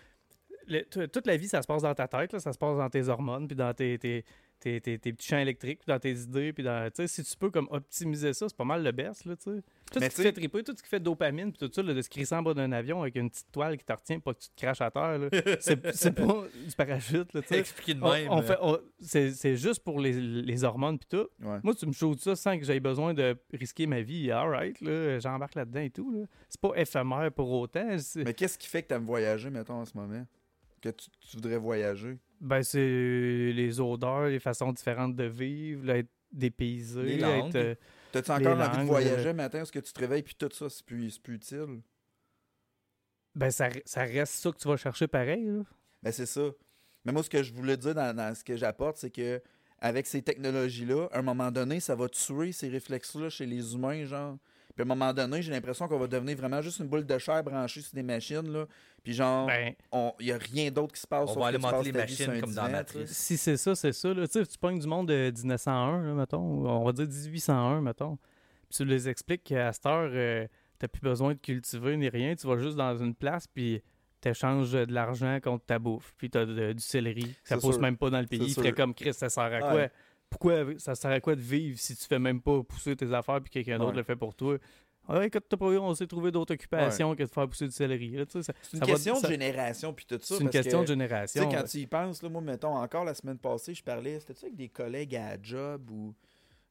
le- 0.67 1.07
toute 1.07 1.27
la 1.27 1.37
vie, 1.37 1.47
ça 1.47 1.61
se 1.61 1.67
passe 1.67 1.81
dans 1.83 1.93
ta 1.95 2.07
tête, 2.07 2.33
là, 2.33 2.39
ça 2.39 2.53
se 2.53 2.57
passe 2.57 2.77
dans 2.77 2.89
tes 2.89 3.07
hormones, 3.09 3.47
puis 3.47 3.55
dans 3.55 3.73
tes, 3.73 3.97
tes, 3.97 4.23
tes, 4.59 4.79
tes- 4.79 4.97
petits 4.99 5.27
champs 5.27 5.39
électriques, 5.39 5.79
puis 5.79 5.87
dans 5.91 5.99
tes 5.99 6.11
idées, 6.13 6.53
puis 6.53 6.63
dans, 6.63 6.87
si 7.05 7.23
tu 7.23 7.37
peux 7.37 7.49
comme 7.49 7.67
optimiser 7.71 8.33
ça, 8.33 8.47
c'est 8.47 8.55
pas 8.57 8.63
mal 8.63 8.83
le 8.83 8.91
best, 8.91 9.25
là, 9.25 9.35
tu 9.35 9.43
sais. 9.55 9.61
Tout 9.91 9.99
Mais 9.99 10.09
ce 10.09 10.15
qui 10.15 10.21
fait 10.21 10.31
triper, 10.31 10.63
tout 10.63 10.73
ce 10.77 10.81
qui 10.81 10.87
fait 10.87 10.99
dopamine, 11.01 11.51
puis 11.51 11.67
tout 11.67 11.73
ça, 11.73 11.81
là, 11.83 11.93
de 11.93 12.01
se 12.01 12.07
crisser 12.09 12.33
en 12.35 12.41
bas 12.43 12.53
d'un 12.53 12.71
avion 12.71 13.01
avec 13.01 13.15
une 13.15 13.29
petite 13.29 13.51
toile 13.51 13.75
qui 13.77 13.83
te 13.83 13.91
retient, 13.91 14.19
pas 14.19 14.33
que 14.33 14.39
tu 14.39 14.49
te 14.49 14.55
craches 14.61 14.79
à 14.81 14.89
terre, 14.91 15.19
c'est 15.59 16.13
pas 16.13 16.45
du 16.65 16.75
parachute, 16.77 17.33
là, 17.33 17.41
tu 17.41 17.47
sais. 17.49 17.59
Expliqué 17.59 17.93
de 17.95 17.99
même. 18.01 18.31
euh, 18.31 18.77
c'est 19.01 19.55
juste 19.57 19.83
pour 19.83 19.99
les, 19.99 20.13
les 20.13 20.63
hormones, 20.63 20.97
puis 20.99 21.07
tout. 21.09 21.27
Ouais. 21.45 21.57
Moi, 21.63 21.73
tu 21.75 21.85
me 21.87 21.91
shoots 21.91 22.19
ça 22.19 22.35
sans 22.35 22.57
que 22.57 22.63
j'aie 22.63 22.79
besoin 22.79 23.13
de 23.13 23.35
risquer 23.53 23.87
ma 23.87 24.01
vie. 24.01 24.31
Alright, 24.31 24.79
là, 24.81 25.19
j'embarque 25.19 25.55
là-dedans 25.55 25.81
et 25.81 25.89
tout. 25.89 26.11
Là. 26.11 26.25
C'est 26.47 26.61
pas 26.61 26.71
éphémère 26.75 27.31
pour 27.31 27.51
autant. 27.51 27.95
Mais 28.15 28.33
qu'est-ce 28.33 28.57
qui 28.57 28.67
fait 28.67 28.83
que 28.83 28.89
t'aimes 28.89 29.05
voyager, 29.05 29.49
mettons, 29.49 29.73
en 29.81 29.85
ce 29.85 29.97
moment? 29.97 30.25
Que 30.81 30.89
tu, 30.89 31.09
tu 31.19 31.37
voudrais 31.37 31.57
voyager? 31.57 32.17
Ben, 32.39 32.63
c'est 32.63 32.79
les 32.79 33.79
odeurs, 33.79 34.27
les 34.27 34.39
façons 34.39 34.73
différentes 34.73 35.15
de 35.15 35.25
vivre, 35.25 35.85
là, 35.85 35.97
être 35.97 36.09
dépaysé, 36.31 37.21
être, 37.21 37.55
euh, 37.55 37.75
T'as-tu 38.11 38.31
encore 38.31 38.59
envie 38.59 38.77
de 38.79 38.83
voyager 38.83 39.27
euh, 39.27 39.31
le 39.31 39.33
matin? 39.33 39.61
Est-ce 39.61 39.71
que 39.71 39.79
tu 39.79 39.93
te 39.93 39.99
réveilles 39.99 40.23
puis 40.23 40.35
tout 40.35 40.49
ça, 40.51 40.69
c'est 40.69 40.85
plus, 40.85 41.19
plus 41.19 41.35
utile? 41.35 41.81
ben, 43.35 43.51
ça, 43.51 43.69
ça 43.85 44.03
reste 44.03 44.33
ça 44.33 44.51
que 44.51 44.57
tu 44.57 44.67
vas 44.67 44.77
chercher 44.77 45.07
pareil. 45.07 45.45
là. 45.45 45.63
Ben, 46.03 46.11
c'est 46.11 46.25
ça. 46.25 46.49
Mais 47.05 47.11
moi, 47.11 47.23
ce 47.23 47.29
que 47.29 47.43
je 47.43 47.53
voulais 47.53 47.77
dire 47.77 47.95
dans, 47.95 48.15
dans 48.15 48.35
ce 48.35 48.43
que 48.43 48.55
j'apporte, 48.57 48.97
c'est 48.97 49.09
que 49.11 49.41
avec 49.79 50.05
ces 50.05 50.21
technologies-là, 50.21 51.07
à 51.11 51.19
un 51.19 51.21
moment 51.23 51.51
donné, 51.51 51.79
ça 51.79 51.95
va 51.95 52.07
tuer 52.07 52.51
ces 52.51 52.69
réflexes-là 52.69 53.29
chez 53.29 53.45
les 53.45 53.73
humains, 53.73 54.05
genre. 54.05 54.37
Puis 54.75 54.81
à 54.81 54.83
un 54.83 54.85
moment 54.85 55.13
donné, 55.13 55.41
j'ai 55.41 55.51
l'impression 55.51 55.87
qu'on 55.87 55.99
va 55.99 56.07
devenir 56.07 56.37
vraiment 56.37 56.61
juste 56.61 56.79
une 56.79 56.87
boule 56.87 57.05
de 57.05 57.17
chair 57.17 57.43
branchée 57.43 57.81
sur 57.81 57.93
des 57.93 58.03
machines, 58.03 58.51
là. 58.51 58.65
Puis 59.03 59.13
genre, 59.13 59.47
Ben, 59.47 59.73
il 60.19 60.25
n'y 60.25 60.31
a 60.31 60.37
rien 60.37 60.71
d'autre 60.71 60.93
qui 60.93 61.01
se 61.01 61.07
passe. 61.07 61.29
On 61.29 61.33
sauf 61.33 61.43
va 61.43 61.47
alimenter 61.47 61.91
les 61.91 61.91
machines 61.91 62.39
comme 62.39 62.53
dans 62.53 62.83
sais. 62.87 63.05
si 63.07 63.37
c'est 63.37 63.57
ça, 63.57 63.75
c'est 63.75 63.91
ça. 63.93 64.13
Là. 64.13 64.27
Tu 64.27 64.33
sais, 64.33 64.45
tu 64.45 64.57
pognes 64.57 64.79
du 64.79 64.87
monde 64.87 65.07
de 65.07 65.31
1901, 65.31 66.03
là, 66.03 66.13
mettons, 66.13 66.39
ou 66.39 66.67
on 66.67 66.83
va 66.83 66.91
dire 66.91 67.07
1801, 67.07 67.81
mettons. 67.81 68.17
Puis 68.69 68.77
tu 68.77 68.85
les 68.85 69.09
expliques 69.09 69.43
qu'à 69.43 69.73
cette 69.73 69.85
heure, 69.85 70.09
euh, 70.13 70.47
t'as 70.79 70.87
plus 70.87 71.01
besoin 71.01 71.33
de 71.33 71.39
cultiver 71.39 71.97
ni 71.97 72.09
rien. 72.09 72.35
Tu 72.35 72.47
vas 72.47 72.57
juste 72.57 72.77
dans 72.77 72.95
une 72.95 73.15
place, 73.15 73.47
puis 73.47 73.81
t'échanges 74.21 74.71
de 74.71 74.93
l'argent 74.93 75.39
contre 75.43 75.65
ta 75.65 75.79
bouffe. 75.79 76.13
Puis 76.15 76.29
t'as 76.29 76.45
de- 76.45 76.73
du 76.73 76.79
céleri. 76.83 77.35
Ça 77.43 77.57
pousse 77.57 77.73
sûr. 77.73 77.81
même 77.81 77.97
pas 77.97 78.09
dans 78.11 78.21
le 78.21 78.27
pays. 78.27 78.39
C'est 78.39 78.47
Il 78.49 78.53
ferait 78.53 78.71
comme 78.71 78.93
Chris, 78.93 79.13
ça 79.13 79.29
sert 79.29 79.43
à 79.43 79.59
quoi? 79.59 79.87
Ouais. 80.43 80.63
Pourquoi 80.65 80.79
ça 80.79 80.95
sert 80.95 81.11
à 81.11 81.19
quoi 81.19 81.35
de 81.35 81.41
vivre 81.41 81.77
si 81.79 81.95
tu 81.95 82.05
fais 82.05 82.19
même 82.19 82.41
pas 82.41 82.63
pousser 82.63 82.95
tes 82.95 83.13
affaires 83.13 83.41
puis 83.41 83.49
quelqu'un 83.51 83.77
d'autre 83.77 83.91
Ouais. 83.91 83.97
le 83.97 84.03
fait 84.03 84.15
pour 84.15 84.33
toi? 84.33 84.57
Ah, 85.07 85.25
écoute, 85.25 85.43
t'as 85.49 85.57
pas 85.57 85.71
eu, 85.71 85.77
on 85.77 85.93
s'est 85.95 86.05
trouvé 86.07 86.31
d'autres 86.31 86.53
occupations 86.53 87.15
que 87.15 87.23
de 87.23 87.27
faire 87.27 87.47
pousser 87.47 87.65
du 87.65 87.71
céleri. 87.71 88.15
C'est 88.29 88.37
une 88.37 88.43
ça 88.43 88.53
va- 88.73 88.85
question 88.85 89.15
ça- 89.15 89.27
de 89.27 89.31
génération, 89.33 89.93
puis 89.93 90.05
tout 90.05 90.19
ça. 90.21 90.35
C'est 90.37 90.43
une 90.43 90.49
question 90.49 90.79
que, 90.79 90.83
de 90.83 90.87
génération. 90.89 91.43
Tu 91.43 91.49
sais, 91.49 91.55
quand 91.57 91.63
tu 91.67 91.77
y 91.79 91.87
penses, 91.87 92.21
là, 92.21 92.29
moi, 92.29 92.41
mettons, 92.41 92.75
encore 92.75 93.03
la 93.03 93.13
semaine 93.15 93.37
passée, 93.39 93.73
je 93.73 93.83
parlais, 93.83 94.19
c'était 94.19 94.35
avec 94.45 94.55
des 94.55 94.69
collègues 94.69 95.15
à 95.15 95.37
job 95.41 95.89
ou 95.89 96.13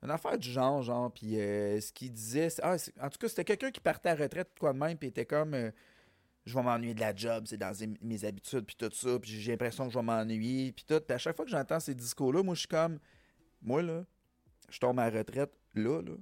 une 0.03 0.11
affaire 0.11 0.39
du 0.39 0.49
genre, 0.49 0.81
genre, 0.83 1.13
puis 1.13 1.39
euh, 1.39 1.81
ce 1.81 1.93
qu'il 1.93 2.13
disait, 2.13 2.49
c'est- 2.51 2.63
ah, 2.65 2.77
en 3.03 3.11
tout 3.11 3.19
cas, 3.19 3.29
c'était 3.29 3.45
quelqu'un 3.45 3.71
qui 3.73 3.81
partait 3.81 4.09
à 4.11 4.15
la 4.15 4.23
retraite, 4.25 4.49
quoi 4.59 4.73
de 4.73 4.79
même, 4.79 4.97
puis 4.97 5.09
était 5.09 5.27
comme, 5.27 5.53
euh, 5.55 5.71
je 6.47 6.55
vais 6.55 6.63
m'ennuyer 6.63 6.95
de 6.95 7.01
la 7.01 7.15
job, 7.15 7.45
c'est 7.47 7.59
dans 7.59 7.73
mes- 7.81 7.99
mes 8.01 8.25
habitudes, 8.25 8.65
puis 8.65 8.77
tout 8.77 8.89
ça, 8.95 9.19
puis 9.19 9.33
j'ai 9.41 9.51
l'impression 9.53 9.87
que 9.87 9.93
je 9.93 9.99
vais 9.99 10.05
m'ennuyer, 10.05 10.73
puis 10.73 10.85
tout. 10.89 11.01
Puis 11.01 11.15
à 11.15 11.19
chaque 11.19 11.35
fois 11.37 11.45
que 11.45 11.51
j'entends 11.51 11.81
ces 11.81 11.95
discours-là, 11.97 12.43
moi, 12.45 12.55
je 12.55 12.61
suis 12.61 12.69
comme, 12.69 12.99
moi, 13.63 13.83
là, 13.83 14.05
je 14.69 14.79
tombe 14.79 14.99
à 15.01 15.11
la 15.11 15.19
retraite, 15.19 15.53
là, 15.75 16.03
là, 16.03 16.15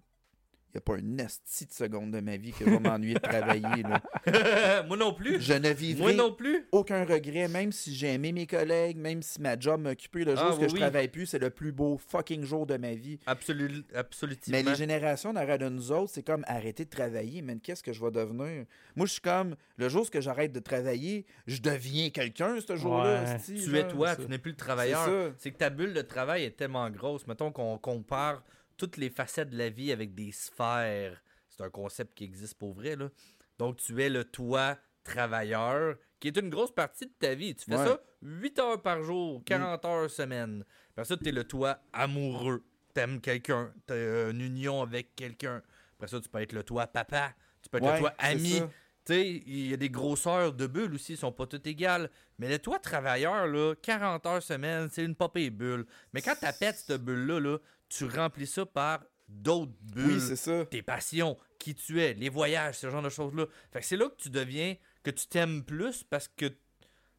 il 0.69 0.77
n'y 0.77 0.79
a 0.79 0.81
pas 0.83 0.99
une 0.99 1.19
esti 1.19 1.65
de 1.67 1.73
seconde 1.73 2.11
de 2.11 2.21
ma 2.21 2.37
vie 2.37 2.53
que 2.53 2.65
je 2.65 2.71
vais 2.71 2.79
m'ennuyer 2.79 3.15
de 3.15 3.21
travailler. 3.21 3.83
là. 3.83 4.83
Moi 4.87 4.97
non 4.99 5.15
plus. 5.15 5.41
Je 5.41 5.55
ne 5.55 5.61
Moi 5.61 5.73
vivrai 5.73 6.15
non 6.15 6.33
plus. 6.33 6.67
aucun 6.73 7.05
regret, 7.05 7.49
même 7.49 7.73
si 7.73 7.95
j'ai 7.95 8.13
aimé 8.13 8.33
mes 8.33 8.47
collègues, 8.47 8.99
même 8.99 9.23
si 9.23 9.41
ma 9.41 9.59
job 9.59 9.81
m'a 9.81 9.91
occupé 9.93 10.25
le 10.25 10.37
jour 10.37 10.45
Ah, 10.47 10.55
où 10.55 10.59
oui, 10.61 10.69
je 10.69 10.75
oui. 10.75 10.81
travaille 10.81 11.09
plus, 11.09 11.27
c'est 11.27 11.39
le 11.39 11.51
plus 11.51 11.73
beau 11.73 11.97
fucking 11.97 12.45
jour 12.45 12.67
de 12.67 12.77
ma 12.77 12.93
vie. 12.95 13.19
Absolu, 13.27 13.83
absolument. 13.95 14.39
Mais 14.49 14.63
les 14.63 14.75
générations 14.75 15.33
d'arrêt 15.33 15.59
de 15.59 15.69
nous 15.69 15.91
autres, 15.91 16.13
c'est 16.13 16.23
comme 16.23 16.45
arrêter 16.47 16.85
de 16.85 16.91
travailler, 16.91 17.41
mais 17.43 17.57
qu'est-ce 17.57 17.83
que 17.83 17.93
je 17.93 18.05
vais 18.05 18.11
devenir? 18.11 18.67
Moi, 18.95 19.07
je 19.07 19.13
suis 19.13 19.21
comme, 19.23 19.57
le 19.79 19.89
jour 19.89 20.07
où 20.15 20.21
j'arrête 20.21 20.53
de 20.53 20.61
travailler, 20.61 21.25
je 21.47 21.61
deviens 21.63 22.11
quelqu'un 22.11 22.57
ce 22.61 22.77
jour-là. 22.77 23.25
Ouais. 23.25 23.39
Tu 23.65 23.77
es 23.79 23.89
toi, 23.89 24.17
tu 24.17 24.27
n'es 24.29 24.39
plus 24.39 24.51
le 24.51 24.57
travailleur. 24.57 25.33
C'est 25.39 25.51
que 25.51 25.57
ta 25.59 25.71
bulle 25.71 25.95
de 25.95 26.03
travail 26.03 26.45
est 26.45 26.57
tellement 26.57 26.89
grosse. 26.91 27.27
Mettons 27.27 27.51
qu'on 27.53 27.79
compare 27.79 28.43
toutes 28.79 28.97
les 28.97 29.11
facettes 29.11 29.51
de 29.51 29.59
la 29.59 29.69
vie 29.69 29.93
avec 29.93 30.15
des 30.15 30.33
sphères. 30.33 31.23
C'est 31.51 31.63
un 31.63 31.69
concept 31.71 32.15
qui 32.17 32.25
existe 32.25 32.55
pour 32.55 32.73
vrai. 32.73 32.97
Là. 32.97 33.11
Donc, 33.59 33.77
tu 33.77 34.01
es 34.01 34.09
le 34.09 34.25
toi 34.25 34.79
travailleur, 35.05 35.97
qui 36.21 36.29
est 36.29 36.37
une 36.37 36.49
grosse 36.51 36.73
partie 36.75 37.07
de 37.07 37.13
ta 37.19 37.35
vie. 37.35 37.55
Tu 37.55 37.65
fais 37.67 37.77
Ouais. 37.77 37.85
ça 37.87 38.01
8 38.23 38.59
heures 38.59 38.83
par 38.83 39.03
jour, 39.03 39.43
40 39.45 39.85
heures 39.85 40.11
semaine. 40.11 40.65
Après 40.91 41.05
ça, 41.05 41.17
tu 41.17 41.29
es 41.29 41.33
le 41.33 41.45
toi 41.45 41.79
amoureux. 41.93 42.65
T'aimes 42.95 43.21
quelqu'un, 43.21 43.73
tu 43.87 43.93
as 43.93 44.31
une 44.31 44.41
union 44.41 44.83
avec 44.83 45.15
quelqu'un. 45.15 45.63
Après 45.97 46.09
ça, 46.09 46.21
tu 46.21 46.29
peux 46.29 46.41
être 46.41 46.53
le 46.53 46.63
toi 46.63 46.87
papa. 46.87 47.35
Tu 47.63 47.69
peux 47.69 47.79
être 47.79 47.85
Ouais, 47.85 47.93
le 47.95 47.99
toi 47.99 48.15
ami. 48.19 48.61
Tu 49.05 49.15
sais, 49.15 49.27
il 49.47 49.69
y 49.69 49.73
a 49.73 49.77
des 49.77 49.89
grosseurs 49.91 50.53
de 50.53 50.67
bulles 50.67 50.95
aussi, 50.95 51.15
ils 51.15 51.17
sont 51.17 51.33
pas 51.33 51.47
toutes 51.47 51.67
égales. 51.67 52.11
Mais 52.39 52.49
le 52.49 52.59
toi 52.59 52.79
travailleur, 52.79 53.47
là, 53.47 53.75
40 53.81 54.27
heures 54.27 54.43
semaine, 54.43 54.89
c'est 54.91 55.05
une 55.05 55.15
popée 55.15 55.49
bulle. 55.51 55.87
Mais 56.13 56.21
quand 56.21 56.35
tu 56.35 56.47
pètes 56.59 56.77
cette 56.77 57.03
bulle-là, 57.03 57.41
là, 57.41 57.59
tu 57.89 58.05
remplis 58.07 58.47
ça 58.47 58.67
par 58.67 59.05
d'autres 59.29 59.73
bulles. 59.83 60.15
Oui, 60.15 60.21
c'est 60.21 60.37
ça. 60.37 60.65
tes 60.67 60.83
passions, 60.83 61.37
qui 61.59 61.75
tu 61.75 62.01
es, 62.01 62.15
les 62.15 62.29
voyages, 62.29 62.77
ce 62.79 62.89
genre 62.91 63.03
de 63.03 63.09
choses-là. 63.11 63.47
Fait 63.73 63.81
que 63.81 63.87
c'est 63.87 63.97
là 63.97 64.09
que 64.09 64.17
tu 64.17 64.31
deviens, 64.31 64.75
que 65.03 65.11
tu 65.11 65.27
t'aimes 65.27 65.63
plus 65.65 66.03
parce 66.05 66.29
que 66.29 66.47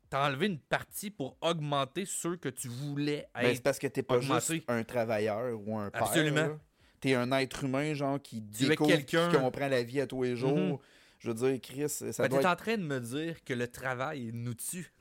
t'as 0.09 0.27
enlevé 0.27 0.47
une 0.47 0.57
partie 0.59 1.11
pour 1.11 1.37
augmenter 1.41 2.05
ceux 2.05 2.35
que 2.35 2.49
tu 2.49 2.67
voulais 2.67 3.27
Ben, 3.35 3.41
être. 3.41 3.55
c'est 3.57 3.63
parce 3.63 3.77
que 3.79 3.87
t'es 3.87 4.01
pas 4.01 4.17
augmenté. 4.17 4.55
juste 4.55 4.69
un 4.69 4.83
travailleur 4.83 5.59
ou 5.65 5.77
un 5.77 5.91
père. 5.91 6.03
Absolument. 6.03 6.59
T'es 6.99 7.13
un 7.13 7.31
être 7.33 7.63
humain, 7.63 7.93
genre, 7.93 8.19
qui 8.21 8.41
découvre, 8.41 8.89
quelqu'un. 8.89 9.29
qui 9.29 9.37
comprend 9.37 9.67
la 9.67 9.83
vie 9.83 10.01
à 10.01 10.07
tous 10.07 10.23
les 10.23 10.35
jours. 10.35 10.57
Mhm. 10.57 10.77
Je 11.19 11.31
veux 11.31 11.33
dire, 11.51 11.61
Chris, 11.61 11.89
ça 11.89 12.05
Ben, 12.23 12.29
doit 12.29 12.39
être... 12.39 12.45
en 12.49 12.55
train 12.55 12.77
de 12.77 12.83
me 12.83 12.99
dire 12.99 13.43
que 13.43 13.53
le 13.53 13.67
travail 13.67 14.31
nous 14.33 14.53
tue. 14.55 14.91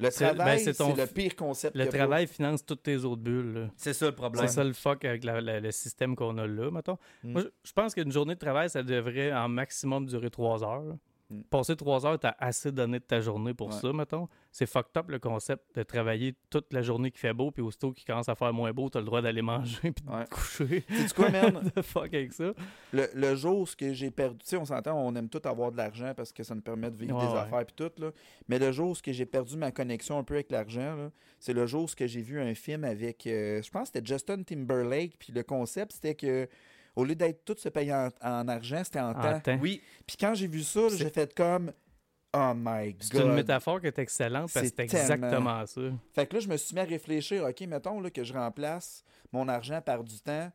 Le 0.00 0.08
ben, 0.08 0.34
travail, 0.34 0.60
c'est 0.60 0.78
le 0.80 1.06
pire 1.06 1.36
concept 1.36 1.76
Le 1.76 1.86
travail 1.88 2.26
finance 2.26 2.64
toutes 2.64 2.82
tes 2.82 2.96
autres 3.04 3.22
bulles. 3.22 3.70
C'est 3.76 3.92
ça 3.92 4.06
le 4.06 4.14
problème. 4.14 4.46
C'est 4.46 4.54
ça 4.54 4.64
le 4.64 4.72
fuck 4.72 5.04
avec 5.04 5.24
la- 5.24 5.40
la- 5.40 5.60
le 5.60 5.70
système 5.70 6.16
qu'on 6.16 6.36
a 6.38 6.46
là, 6.46 6.70
mettons. 6.70 6.96
Mm. 7.22 7.32
Moi, 7.32 7.42
je- 7.64 7.72
pense 7.72 7.94
qu'une 7.94 8.10
journée 8.10 8.34
de 8.34 8.38
travail, 8.40 8.70
ça 8.70 8.82
devrait 8.82 9.32
en 9.32 9.48
maximum 9.48 10.06
durer 10.06 10.30
trois 10.30 10.62
heures. 10.64 10.82
là. 10.82 10.94
Mm. 11.30 11.42
Passer 11.50 11.76
trois 11.76 12.04
heures, 12.06 12.18
t'as 12.18 12.34
assez 12.38 12.72
donné 12.72 12.98
de 12.98 13.04
ta 13.04 13.20
journée 13.20 13.54
pour 13.54 13.68
Ouais. 13.68 13.74
ça, 13.80 13.92
mettons. 13.92 14.28
C'est 14.52 14.66
fucked 14.66 14.96
up 14.96 15.08
le 15.10 15.18
concept 15.20 15.76
de 15.76 15.82
travailler 15.84 16.34
toute 16.50 16.72
la 16.72 16.82
journée 16.82 17.10
qui 17.12 17.18
fait 17.20 17.32
beau, 17.32 17.50
puis 17.52 17.62
aussitôt 17.62 17.92
qu'il 17.92 18.04
commence 18.04 18.28
à 18.28 18.34
faire 18.34 18.52
moins 18.52 18.72
beau, 18.72 18.88
t'as 18.90 18.98
le 18.98 19.04
droit 19.04 19.22
d'aller 19.22 19.42
manger 19.42 19.78
puis 19.92 20.04
de 20.04 20.10
Ouais. 20.10 20.24
te 20.24 20.30
coucher. 20.30 20.84
Sais-tu 20.90 21.14
quoi, 21.14 21.30
man? 21.30 21.70
the 21.76 21.82
fuck 21.82 22.12
avec 22.12 22.32
ça? 22.32 22.52
Le, 22.92 23.08
le 23.14 23.34
jour 23.36 23.60
où 23.60 23.66
ce 23.66 23.76
que 23.76 23.92
j'ai 23.92 24.10
perdu, 24.10 24.38
tu 24.38 24.46
sais, 24.48 24.56
on 24.56 24.64
s'entend, 24.64 24.98
on 24.98 25.14
aime 25.14 25.28
tout 25.28 25.40
avoir 25.44 25.70
de 25.70 25.76
l'argent 25.76 26.12
parce 26.16 26.32
que 26.32 26.42
ça 26.42 26.54
nous 26.54 26.62
permet 26.62 26.90
de 26.90 26.96
vivre 26.96 27.16
Ouais, 27.16 27.26
des 27.26 27.32
ouais. 27.32 27.38
affaires 27.38 27.64
puis 27.64 27.74
tout, 27.76 27.92
là. 28.02 28.10
Mais 28.48 28.58
le 28.58 28.72
jour 28.72 28.90
où 28.90 28.94
ce 28.96 29.02
que 29.02 29.12
j'ai 29.12 29.26
perdu 29.26 29.56
ma 29.56 29.70
connexion 29.70 30.18
un 30.18 30.24
peu 30.24 30.34
avec 30.34 30.50
l'argent, 30.50 31.10
c'est 31.38 31.52
le 31.52 31.66
jour 31.66 31.84
où 31.84 31.88
ce 31.88 31.94
que 31.96 32.06
j'ai 32.08 32.22
vu 32.22 32.40
un 32.40 32.54
film 32.54 32.82
avec, 32.84 33.26
euh, 33.28 33.62
je 33.62 33.70
pense 33.70 33.90
que 33.90 33.98
c'était 33.98 34.06
Justin 34.12 34.42
Timberlake, 34.42 35.16
puis 35.18 35.32
le 35.32 35.42
concept, 35.44 35.92
c'était 35.92 36.14
que 36.16 36.48
au 36.96 37.04
lieu 37.04 37.14
d'être 37.14 37.44
tout 37.44 37.54
se 37.56 37.68
payer 37.68 37.94
en, 37.94 38.08
en 38.20 38.48
argent, 38.48 38.82
c'était 38.84 38.98
en 39.00 39.10
En 39.10 39.14
temps. 39.14 39.40
temps. 39.40 39.58
Oui, 39.62 39.80
Puis 40.08 40.16
quand 40.18 40.34
j'ai 40.34 40.48
vu 40.48 40.64
ça, 40.64 40.88
j'ai 40.92 41.08
fait 41.08 41.32
comme, 41.32 41.70
oh 42.34 42.52
my 42.54 42.96
C'est 43.00 43.12
god. 43.12 43.26
une 43.26 43.34
métaphore 43.34 43.80
qui 43.80 43.86
est 43.88 43.98
excellente 43.98 44.50
parce 44.52 44.70
que 44.70 44.74
C'est 44.76 44.88
c'est 44.88 44.98
exactement 45.00 45.66
ça. 45.66 45.80
Fait 46.14 46.26
que 46.26 46.34
là, 46.34 46.40
je 46.40 46.48
me 46.48 46.56
suis 46.56 46.74
mis 46.74 46.80
à 46.80 46.84
réfléchir, 46.84 47.44
OK, 47.44 47.60
mettons 47.62 48.00
là, 48.00 48.10
que 48.10 48.24
je 48.24 48.32
remplace 48.32 49.04
mon 49.32 49.48
argent 49.48 49.80
par 49.80 50.02
du 50.04 50.18
temps. 50.20 50.50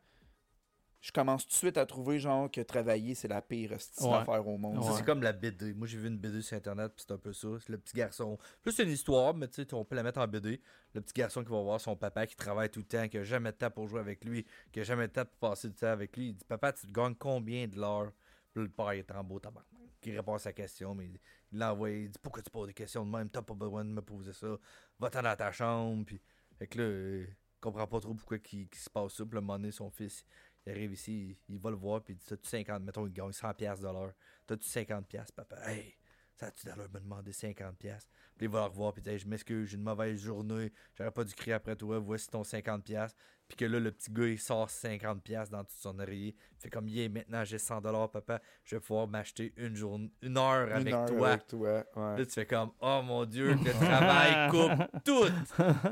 Je 1.02 1.12
commence 1.12 1.44
tout 1.44 1.50
de 1.50 1.54
suite 1.54 1.76
à 1.78 1.86
trouver, 1.86 2.18
genre, 2.18 2.50
que 2.50 2.60
travailler, 2.62 3.14
c'est 3.14 3.28
la 3.28 3.40
pire 3.40 3.70
Ouais. 4.00 4.12
affaire 4.14 4.48
au 4.48 4.58
monde. 4.58 4.78
Ouais. 4.78 4.90
C'est 4.96 5.04
comme 5.04 5.22
la 5.22 5.32
BD. 5.32 5.72
Moi, 5.72 5.86
j'ai 5.86 5.98
vu 5.98 6.08
une 6.08 6.18
BD 6.18 6.42
sur 6.42 6.56
Internet, 6.56 6.92
puis 6.96 7.04
c'est 7.06 7.14
un 7.14 7.18
peu 7.18 7.32
ça. 7.32 7.46
C'est 7.60 7.68
le 7.70 7.78
petit 7.78 7.94
garçon. 7.96 8.36
Plus 8.60 8.72
c'est 8.72 8.82
une 8.82 8.90
histoire, 8.90 9.32
mais 9.32 9.46
tu 9.46 9.62
sais, 9.62 9.74
on 9.74 9.84
peut 9.84 9.94
la 9.94 10.02
mettre 10.02 10.18
en 10.18 10.26
BD. 10.26 10.60
Le 10.94 11.00
petit 11.00 11.12
garçon 11.14 11.44
qui 11.44 11.50
va 11.50 11.60
voir 11.60 11.80
son 11.80 11.94
papa 11.94 12.26
qui 12.26 12.34
travaille 12.34 12.70
tout 12.70 12.80
le 12.80 12.86
temps, 12.86 13.06
qui 13.06 13.18
a 13.18 13.22
jamais 13.22 13.52
de 13.52 13.56
temps 13.56 13.70
pour 13.70 13.86
jouer 13.86 14.00
avec 14.00 14.24
lui, 14.24 14.44
qui 14.72 14.80
a 14.80 14.82
jamais 14.82 15.06
de 15.06 15.12
temps 15.12 15.26
pour 15.26 15.50
passer 15.50 15.68
du 15.68 15.74
temps 15.76 15.86
avec 15.86 16.16
lui. 16.16 16.30
Il 16.30 16.34
dit 16.34 16.44
Papa, 16.44 16.72
tu 16.72 16.86
te 16.88 16.92
gagnes 16.92 17.14
combien 17.14 17.68
de 17.68 17.76
l'heure 17.78 18.10
Puis 18.52 18.64
le 18.64 18.68
père 18.70 18.94
il 18.94 18.98
est 19.00 19.10
en 19.12 19.22
beau 19.22 19.38
tabac. 19.38 19.62
Qui 20.06 20.16
répond 20.16 20.34
à 20.34 20.38
sa 20.38 20.52
question, 20.52 20.94
mais 20.94 21.06
il 21.06 21.18
l'envoie. 21.58 21.90
Il 21.90 22.08
dit 22.08 22.18
Pourquoi 22.22 22.40
tu 22.40 22.48
poses 22.48 22.68
des 22.68 22.74
questions 22.74 23.04
de 23.04 23.10
même? 23.10 23.28
T'as 23.28 23.42
pas 23.42 23.54
besoin 23.54 23.84
de 23.84 23.90
me 23.90 24.00
poser 24.00 24.32
ça. 24.32 24.56
Va-t'en 25.00 25.20
dans 25.20 25.34
ta 25.34 25.50
chambre. 25.50 26.04
Puis, 26.06 26.20
fait 26.56 26.68
que 26.68 26.78
là, 26.78 27.24
il 27.28 27.36
comprend 27.60 27.88
pas 27.88 27.98
trop 27.98 28.14
pourquoi 28.14 28.38
qui 28.38 28.68
se 28.72 28.88
passe 28.88 29.14
ça. 29.14 29.24
Puis, 29.24 29.34
le 29.34 29.40
moment 29.40 29.68
son 29.72 29.90
fils, 29.90 30.24
il 30.64 30.70
arrive 30.70 30.92
ici, 30.92 31.36
il, 31.48 31.58
va 31.58 31.70
le 31.70 31.76
voir, 31.76 32.04
puis 32.04 32.14
il 32.14 32.18
dit 32.18 32.24
T'as-tu 32.24 32.48
50 32.48 32.84
Mettons, 32.84 33.04
il 33.04 33.12
gagne 33.12 33.30
100$ 33.30 33.54
piastres 33.54 33.84
de 33.84 33.92
l'heure. 33.92 34.12
T'as-tu 34.46 34.68
50$, 34.68 35.02
piastres, 35.06 35.34
papa? 35.34 35.56
Hey, 35.68 35.96
ça 36.36 36.46
a-tu 36.46 36.66
de 36.66 36.72
me 36.72 37.00
demander 37.00 37.32
50$? 37.32 37.74
piastres? 37.74 38.08
Puis 38.36 38.46
il 38.46 38.48
va 38.48 38.60
le 38.60 38.66
revoir, 38.66 38.92
puis 38.92 39.02
il 39.04 39.10
dit 39.10 39.18
Je 39.18 39.26
m'excuse, 39.26 39.70
j'ai 39.70 39.76
une 39.76 39.82
mauvaise 39.82 40.20
journée, 40.20 40.72
j'aurais 40.94 41.10
pas 41.10 41.24
dû 41.24 41.34
crier 41.34 41.54
après 41.54 41.74
toi, 41.74 41.98
voici 41.98 42.28
ton 42.28 42.42
50$. 42.42 43.10
Puis 43.48 43.56
que 43.58 43.64
là, 43.64 43.78
le 43.78 43.92
petit 43.92 44.10
gars, 44.10 44.26
il 44.26 44.40
sort 44.40 44.68
50$ 44.68 45.20
piastres 45.20 45.52
dans 45.56 45.62
tout 45.62 45.76
son 45.78 45.96
oreiller. 46.00 46.34
Il 46.58 46.62
fait 46.62 46.68
comme 46.68 46.88
Yeah, 46.88 47.08
maintenant 47.08 47.44
j'ai 47.44 47.58
100$, 47.58 48.10
papa, 48.10 48.40
je 48.64 48.74
vais 48.74 48.80
pouvoir 48.80 49.06
m'acheter 49.06 49.52
une, 49.56 49.76
journée, 49.76 50.10
une 50.22 50.36
heure 50.36 50.66
Une 50.66 50.72
avec 50.72 50.92
heure 50.94 51.06
toi. 51.06 51.28
avec 51.28 51.46
toi, 51.46 51.84
ouais. 51.94 52.18
Là, 52.18 52.26
tu 52.26 52.32
fais 52.32 52.46
comme 52.46 52.70
Oh 52.80 53.02
mon 53.04 53.24
dieu, 53.24 53.54
le 53.64 53.70
travail 53.72 54.50
coupe 54.50 55.02
tout! 55.04 55.28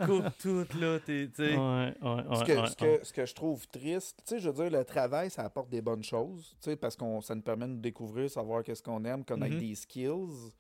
Coupe 0.05 0.39
tout, 0.39 0.67
là, 0.81 0.99
t'es- 0.99 1.29
tu 1.29 1.35
sais. 1.37 1.57
Ouais, 1.57 1.95
ouais, 2.03 2.27
ouais, 2.27 2.37
ce, 2.37 2.45
que, 2.45 2.53
ouais, 2.61 2.67
ce, 2.67 2.77
que, 2.77 3.05
ce 3.05 3.13
que 3.13 3.25
je 3.27 3.35
trouve 3.35 3.69
triste, 3.69 4.19
tu 4.27 4.35
sais, 4.35 4.41
je 4.41 4.49
veux 4.51 4.69
dire, 4.69 4.77
le 4.79 4.85
travail, 4.85 5.31
ça 5.31 5.43
apporte 5.45 5.69
des 5.71 5.81
bonnes 5.81 6.03
choses, 6.03 6.57
tu 6.61 6.71
sais, 6.71 6.77
parce 6.77 6.97
que 6.97 7.05
ça 7.23 7.35
nous 7.37 7.43
permet 7.43 7.67
de 7.67 7.73
nous 7.75 7.81
découvrir, 7.81 8.29
savoir 8.29 8.65
qu'est-ce 8.65 8.83
qu'on 8.83 9.05
aime, 9.05 9.25
connaître 9.25 9.55
Mhm. 9.55 9.61
des 9.61 9.75
skills. 9.77 10.53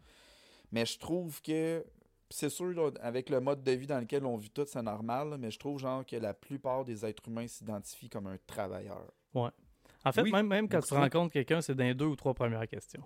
Mais 0.70 0.86
je 0.86 0.98
trouve 0.98 1.40
que, 1.42 1.84
c'est 2.30 2.48
sûr, 2.48 2.66
là, 2.72 2.90
avec 3.00 3.30
le 3.30 3.40
mode 3.40 3.62
de 3.62 3.72
vie 3.72 3.86
dans 3.86 4.00
lequel 4.00 4.24
on 4.26 4.36
vit 4.36 4.50
tout, 4.50 4.64
c'est 4.66 4.82
normal, 4.82 5.30
là, 5.30 5.38
mais 5.38 5.50
je 5.50 5.58
trouve, 5.58 5.78
genre, 5.78 6.04
que 6.04 6.16
la 6.16 6.34
plupart 6.34 6.84
des 6.84 7.04
êtres 7.04 7.22
humains 7.28 7.46
s'identifient 7.46 8.08
comme 8.08 8.26
un 8.26 8.36
travailleur. 8.46 9.12
En 9.34 10.12
fait, 10.12 10.22
Oui, 10.22 10.32
même, 10.32 10.46
même 10.46 10.68
quand 10.68 10.80
tu 10.80 10.94
rencontres 10.94 11.32
quelqu'un, 11.32 11.60
c'est 11.60 11.74
dans 11.74 11.84
les 11.84 11.94
deux 11.94 12.06
ou 12.06 12.16
trois 12.16 12.34
premières 12.34 12.66
questions. 12.68 13.02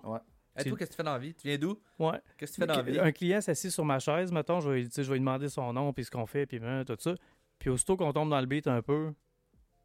Hey, 0.55 0.65
toi, 0.67 0.77
qu'est-ce 0.77 0.89
que 0.89 0.95
tu 0.95 0.97
fais 0.97 1.03
dans 1.03 1.13
la 1.13 1.19
vie? 1.19 1.33
Tu 1.33 1.47
viens 1.47 1.57
d'où? 1.57 1.79
Ouais. 1.97 2.19
Qu'est-ce 2.37 2.51
que 2.51 2.55
tu 2.55 2.61
fais 2.61 2.67
dans 2.67 2.75
la 2.75 2.81
vie? 2.81 2.99
Un 2.99 3.11
client 3.13 3.39
s'assit 3.39 3.71
sur 3.71 3.85
ma 3.85 3.99
chaise, 3.99 4.31
mettons, 4.31 4.59
je 4.59 4.69
vais, 4.69 4.81
je 4.91 5.11
lui 5.13 5.19
demander 5.19 5.47
son 5.47 5.71
nom, 5.71 5.93
puis 5.93 6.03
ce 6.03 6.11
qu'on 6.11 6.25
fait, 6.25 6.45
puis 6.45 6.59
ben, 6.59 6.83
tout 6.83 6.97
ça. 6.99 7.15
Puis 7.59 7.69
aussitôt 7.69 7.95
qu'on 7.95 8.11
tombe 8.11 8.29
dans 8.29 8.39
le 8.41 8.45
beat 8.47 8.67
un 8.67 8.81
peu, 8.81 9.13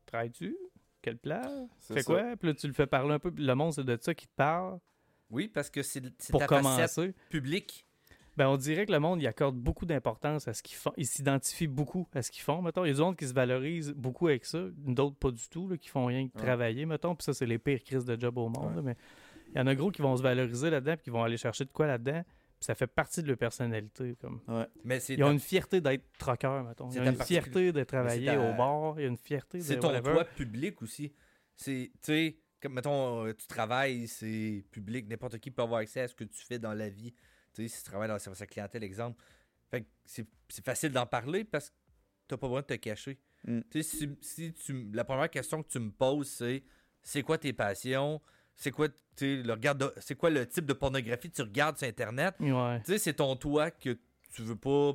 travailles-tu? 0.06 0.56
Quel 1.02 1.18
plat? 1.18 1.42
C'est 1.78 1.94
Fais 1.94 2.02
ça. 2.02 2.12
quoi? 2.12 2.36
Puis 2.36 2.48
là, 2.48 2.54
tu 2.54 2.66
le 2.66 2.72
fais 2.72 2.86
parler 2.86 3.12
un 3.14 3.18
peu, 3.18 3.30
puis 3.30 3.44
le 3.44 3.54
monde, 3.54 3.72
c'est 3.74 3.84
de 3.84 3.96
ça 4.00 4.14
qui 4.14 4.26
te 4.26 4.32
parle 4.34 4.78
Oui, 5.30 5.48
parce 5.48 5.70
que 5.70 5.82
c'est 5.82 6.00
pour 6.30 6.40
ta 6.40 6.48
facette 6.48 6.62
commencer. 6.62 7.14
publique. 7.28 7.83
Ben, 8.36 8.48
on 8.48 8.56
dirait 8.56 8.84
que 8.86 8.92
le 8.92 8.98
monde, 8.98 9.22
il 9.22 9.26
accorde 9.28 9.56
beaucoup 9.56 9.86
d'importance 9.86 10.48
à 10.48 10.54
ce 10.54 10.62
qu'ils 10.62 10.76
font. 10.76 10.92
Il 10.96 11.06
s'identifie 11.06 11.66
beaucoup 11.68 12.08
à 12.14 12.22
ce 12.22 12.30
qu'ils 12.32 12.42
font, 12.42 12.62
mettons. 12.62 12.84
Il 12.84 12.96
y 12.96 13.00
a 13.00 13.04
autres 13.04 13.16
qui 13.16 13.28
se 13.28 13.32
valorisent 13.32 13.92
beaucoup 13.92 14.26
avec 14.28 14.44
ça, 14.44 14.58
d'autres 14.76 15.16
pas 15.16 15.30
du 15.30 15.48
tout, 15.48 15.68
là, 15.68 15.76
qui 15.76 15.88
font 15.88 16.06
rien 16.06 16.28
que 16.28 16.36
Ouais. 16.38 16.44
travailler, 16.44 16.84
mettons. 16.84 17.14
Puis 17.14 17.24
ça, 17.24 17.32
c'est 17.34 17.46
les 17.46 17.58
pires 17.58 17.82
crises 17.84 18.04
de 18.04 18.20
job 18.20 18.36
au 18.38 18.48
monde. 18.48 18.70
Ouais. 18.70 18.76
là, 18.76 18.82
mais 18.82 18.96
il 19.54 19.58
y 19.58 19.60
en 19.60 19.66
a 19.68 19.74
gros 19.76 19.90
qui 19.92 20.02
vont 20.02 20.16
se 20.16 20.22
valoriser 20.22 20.68
là-dedans, 20.70 20.94
puis 20.96 21.04
qui 21.04 21.10
vont 21.10 21.22
aller 21.22 21.36
chercher 21.36 21.64
de 21.64 21.70
quoi 21.70 21.86
là-dedans. 21.86 22.22
Puis 22.24 22.66
ça 22.66 22.74
fait 22.74 22.86
partie 22.88 23.22
de 23.22 23.28
leur 23.28 23.36
personnalité. 23.36 24.16
Comme. 24.20 24.40
Mais 24.84 24.98
c'est 24.98 25.14
Ils 25.14 25.22
ont 25.22 25.28
ta- 25.28 25.32
une 25.34 25.38
fierté 25.40 25.80
d'être 25.80 26.04
trucker, 26.18 26.62
mettons. 26.66 26.88
Ils 26.90 27.00
ont 27.00 27.04
une 27.04 27.16
particul- 27.16 27.26
fierté 27.26 27.72
de 27.72 27.84
travailler 27.84 28.26
ta- 28.26 28.40
au 28.40 28.54
bar. 28.56 28.94
Il 28.98 29.02
y 29.02 29.04
a 29.04 29.08
une 29.08 29.16
fierté 29.16 29.58
de 29.58 29.62
c'est 29.62 29.78
ton 29.78 30.00
toit 30.00 30.24
public 30.24 30.80
aussi. 30.82 31.12
C'est, 31.56 31.90
tu 31.94 31.98
sais, 32.02 32.38
comme 32.60 32.72
mettons, 32.74 33.26
euh, 33.26 33.32
tu 33.34 33.46
travailles, 33.46 34.08
c'est 34.08 34.64
public, 34.72 35.06
n'importe 35.08 35.38
qui 35.38 35.50
peut 35.52 35.62
avoir 35.62 35.80
accès 35.80 36.00
à 36.00 36.08
ce 36.08 36.14
que 36.14 36.24
tu 36.24 36.42
fais 36.44 36.58
dans 36.58 36.72
la 36.74 36.88
vie. 36.88 37.14
Tu 37.54 37.62
sais, 37.62 37.76
si 37.76 37.82
tu 37.84 37.90
travailles 37.90 38.08
dans 38.08 38.14
le 38.14 38.20
service 38.20 38.42
à 38.42 38.46
clientèle, 38.46 38.82
exemple. 38.84 39.22
Fait 39.70 39.82
que 39.82 39.86
c'est, 40.04 40.26
c'est 40.48 40.64
facile 40.64 40.92
d'en 40.92 41.06
parler 41.06 41.44
parce 41.44 41.70
que 41.70 41.74
t'as 42.28 42.36
pas 42.36 42.46
besoin 42.48 42.60
de 42.62 42.66
te 42.66 42.74
cacher. 42.74 43.18
Mm. 43.46 43.60
Tu 43.70 43.82
sais, 43.82 43.96
si, 43.96 44.18
si 44.20 44.52
tu, 44.52 44.90
la 44.92 45.04
première 45.04 45.30
question 45.30 45.62
que 45.62 45.68
tu 45.68 45.78
me 45.78 45.90
poses, 45.90 46.28
c'est 46.28 46.62
c'est 47.02 47.22
quoi 47.22 47.38
tes 47.38 47.52
passions? 47.52 48.20
C'est 48.56 48.70
quoi, 48.70 48.88
le 49.20 49.50
regard 49.52 49.74
de- 49.74 49.92
c'est 49.98 50.14
quoi 50.14 50.30
le 50.30 50.46
type 50.46 50.64
de 50.66 50.72
pornographie 50.72 51.30
que 51.30 51.36
tu 51.36 51.42
regardes 51.42 51.76
sur 51.78 51.86
Internet? 51.86 52.34
Ouais. 52.40 52.80
Tu 52.80 52.92
sais, 52.92 52.98
c'est 52.98 53.14
ton 53.14 53.36
toi 53.36 53.70
que 53.70 53.98
tu 54.32 54.42
veux 54.42 54.56
pas 54.56 54.92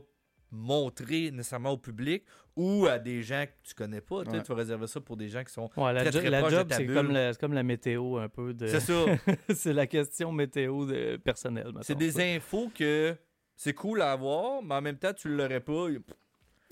montrer 0.52 1.32
nécessairement 1.32 1.72
au 1.72 1.78
public 1.78 2.24
ou 2.56 2.86
à 2.88 3.00
des 3.00 3.22
gens 3.24 3.46
que 3.46 3.52
tu 3.68 3.74
connais 3.74 4.02
pas. 4.02 4.24
Tu 4.24 4.32
sais, 4.32 4.38
Ouais. 4.38 4.44
Tu 4.44 4.50
vas 4.50 4.56
réserver 4.56 4.88
ça 4.88 5.00
pour 5.00 5.16
des 5.18 5.30
gens 5.30 5.44
qui 5.44 5.54
sont. 5.54 5.70
Ouais, 5.78 5.94
la, 5.94 6.02
Très, 6.02 6.12
jo- 6.12 6.20
très 6.20 6.30
la 6.30 6.42
de 6.42 6.50
job, 6.50 6.68
ta 6.68 6.78
bulle. 6.80 6.94
comme, 6.94 7.12
la- 7.12 7.34
c'est 7.34 7.40
comme 7.40 7.54
la 7.54 7.64
météo 7.64 8.18
un 8.18 8.30
peu. 8.30 8.54
de 8.54 8.68
C'est 8.68 8.80
ça. 8.80 9.06
c'est 9.56 9.74
la 9.74 9.88
question 9.88 10.32
météo 10.32 10.86
de 10.86 11.18
personnel. 11.18 11.72
c'est 11.82 11.96
des 11.98 12.12
ça. 12.12 12.22
infos 12.24 12.70
que 12.74 13.16
c'est 13.56 13.74
cool 13.74 14.02
à 14.02 14.12
avoir, 14.12 14.62
mais 14.64 14.76
en 14.76 14.82
même 14.82 14.98
temps, 14.98 15.14
tu 15.14 15.30
l'aurais 15.30 15.60
pas. 15.62 15.88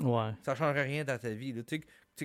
Ouais. 0.01 0.31
Ça 0.43 0.55
changerait 0.55 0.83
rien 0.85 1.03
dans 1.03 1.17
ta 1.17 1.29
vie. 1.31 1.53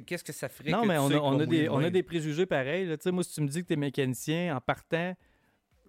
qu'est-ce 0.06 0.24
que 0.24 0.32
ça 0.32 0.48
ferait 0.48 0.70
Non, 0.70 0.82
que 0.82 0.86
mais 0.88 0.94
tu 0.94 1.00
on 1.00 1.08
sais 1.08 1.14
a, 1.16 1.22
on, 1.22 1.38
a 1.40 1.46
des, 1.46 1.68
on 1.68 1.78
a 1.78 1.90
des 1.90 2.02
préjugés 2.02 2.46
pareils. 2.46 2.86
là. 2.86 2.96
Moi, 3.12 3.22
si 3.24 3.34
tu 3.34 3.40
me 3.42 3.48
dis 3.48 3.62
que 3.62 3.68
tu 3.68 3.72
es 3.74 3.76
mécanicien, 3.76 4.56
en 4.56 4.60
partant, 4.60 5.14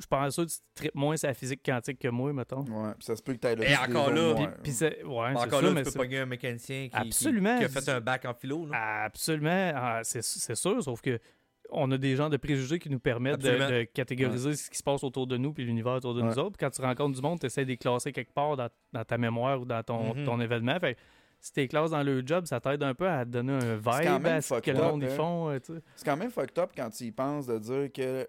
je 0.04 0.08
pense 0.08 0.34
sûr 0.34 0.46
que 0.46 0.50
tu 0.52 0.58
tripes 0.76 0.96
moins 0.96 1.16
la 1.24 1.34
physique 1.34 1.62
quantique 1.66 1.98
que 2.00 2.08
moi, 2.10 2.32
mettons. 2.34 2.62
Ouais, 2.66 2.92
puis 2.98 3.06
ça 3.06 3.16
se 3.16 3.24
peut 3.24 3.34
que 3.34 3.40
t'aies 3.40 3.56
le 3.56 3.64
Et 3.64 3.76
encore 3.78 4.12
des 4.12 4.20
là, 4.20 4.54
puis- 4.62 4.72
c'est 4.72 5.04
ouais, 5.04 5.30
Mais 5.34 5.40
c'est 5.40 5.46
Encore 5.46 5.62
là, 5.62 5.72
mais 5.72 5.84
tu 5.84 5.92
peux 5.92 6.00
pogner 6.00 6.20
un 6.20 6.26
mécanicien 6.26 6.88
qui, 6.90 6.96
Absolument. 6.96 7.58
qui 7.58 7.66
a 7.66 7.70
fait 7.70 7.90
un 7.90 8.00
bac 8.02 8.26
en 8.26 8.34
philo. 8.34 8.66
là. 8.68 9.04
Absolument, 9.06 9.72
ah, 9.76 10.00
c'est 10.04 10.24
c'est 10.24 10.56
sûr, 10.56 10.84
sauf 10.84 11.02
que 11.02 11.20
on 11.76 11.90
a 11.92 11.98
des 11.98 12.16
gens 12.16 12.30
de 12.30 12.38
préjugés 12.38 12.78
qui 12.78 12.90
nous 12.90 13.00
permettent 13.00 13.40
de, 13.42 13.84
catégoriser 13.86 14.56
ce 14.56 14.70
qui 14.70 14.78
se 14.78 14.84
passe 14.84 15.04
autour 15.04 15.26
de 15.26 15.38
nous 15.38 15.54
puis 15.54 15.64
l'univers 15.66 15.94
autour 15.94 16.14
de 16.14 16.22
nous 16.22 16.38
autres. 16.38 16.58
Puis 16.58 16.66
quand 16.66 16.70
tu 16.70 16.82
rencontres 16.82 17.16
du 17.16 17.22
monde, 17.22 17.40
tu 17.40 17.48
essaies 17.48 17.64
de 17.64 17.70
les 17.70 17.78
classer 17.78 18.12
quelque 18.12 18.32
part 18.34 18.56
dans, 18.58 18.70
dans 18.92 19.04
ta 19.04 19.18
mémoire 19.18 19.60
ou 19.62 19.66
dans 19.66 19.82
ton, 19.82 20.14
Mhm. 20.14 20.24
ton 20.26 20.40
événement. 20.40 20.78
Fait 20.80 20.94
que 20.94 21.00
si 21.40 21.52
tu 21.52 21.60
les 21.62 21.68
classes 21.68 21.90
dans 21.92 22.04
le 22.04 22.22
job, 22.26 22.46
ça 22.46 22.60
t'aide 22.60 22.84
un 22.84 22.94
peu 22.94 23.10
à 23.10 23.26
te 23.26 23.32
donner 23.32 23.54
un 23.54 23.76
vibe 23.78 24.28
à 24.28 24.42
ce 24.42 24.60
que 24.60 24.70
le 24.72 24.78
monde 24.78 25.02
ils 25.04 25.10
hein. 25.10 25.16
font. 25.16 25.50
euh, 25.50 25.60
tu 25.60 25.74
sais. 25.74 25.80
C'est 25.96 26.06
quand 26.06 26.18
même 26.18 26.30
fucked 26.30 26.60
up 26.60 26.72
quand 26.76 26.90
tu 26.92 27.06
y 27.06 27.12
penses 27.12 27.48
de 27.48 27.58
dire 27.58 27.92
que 27.92 28.28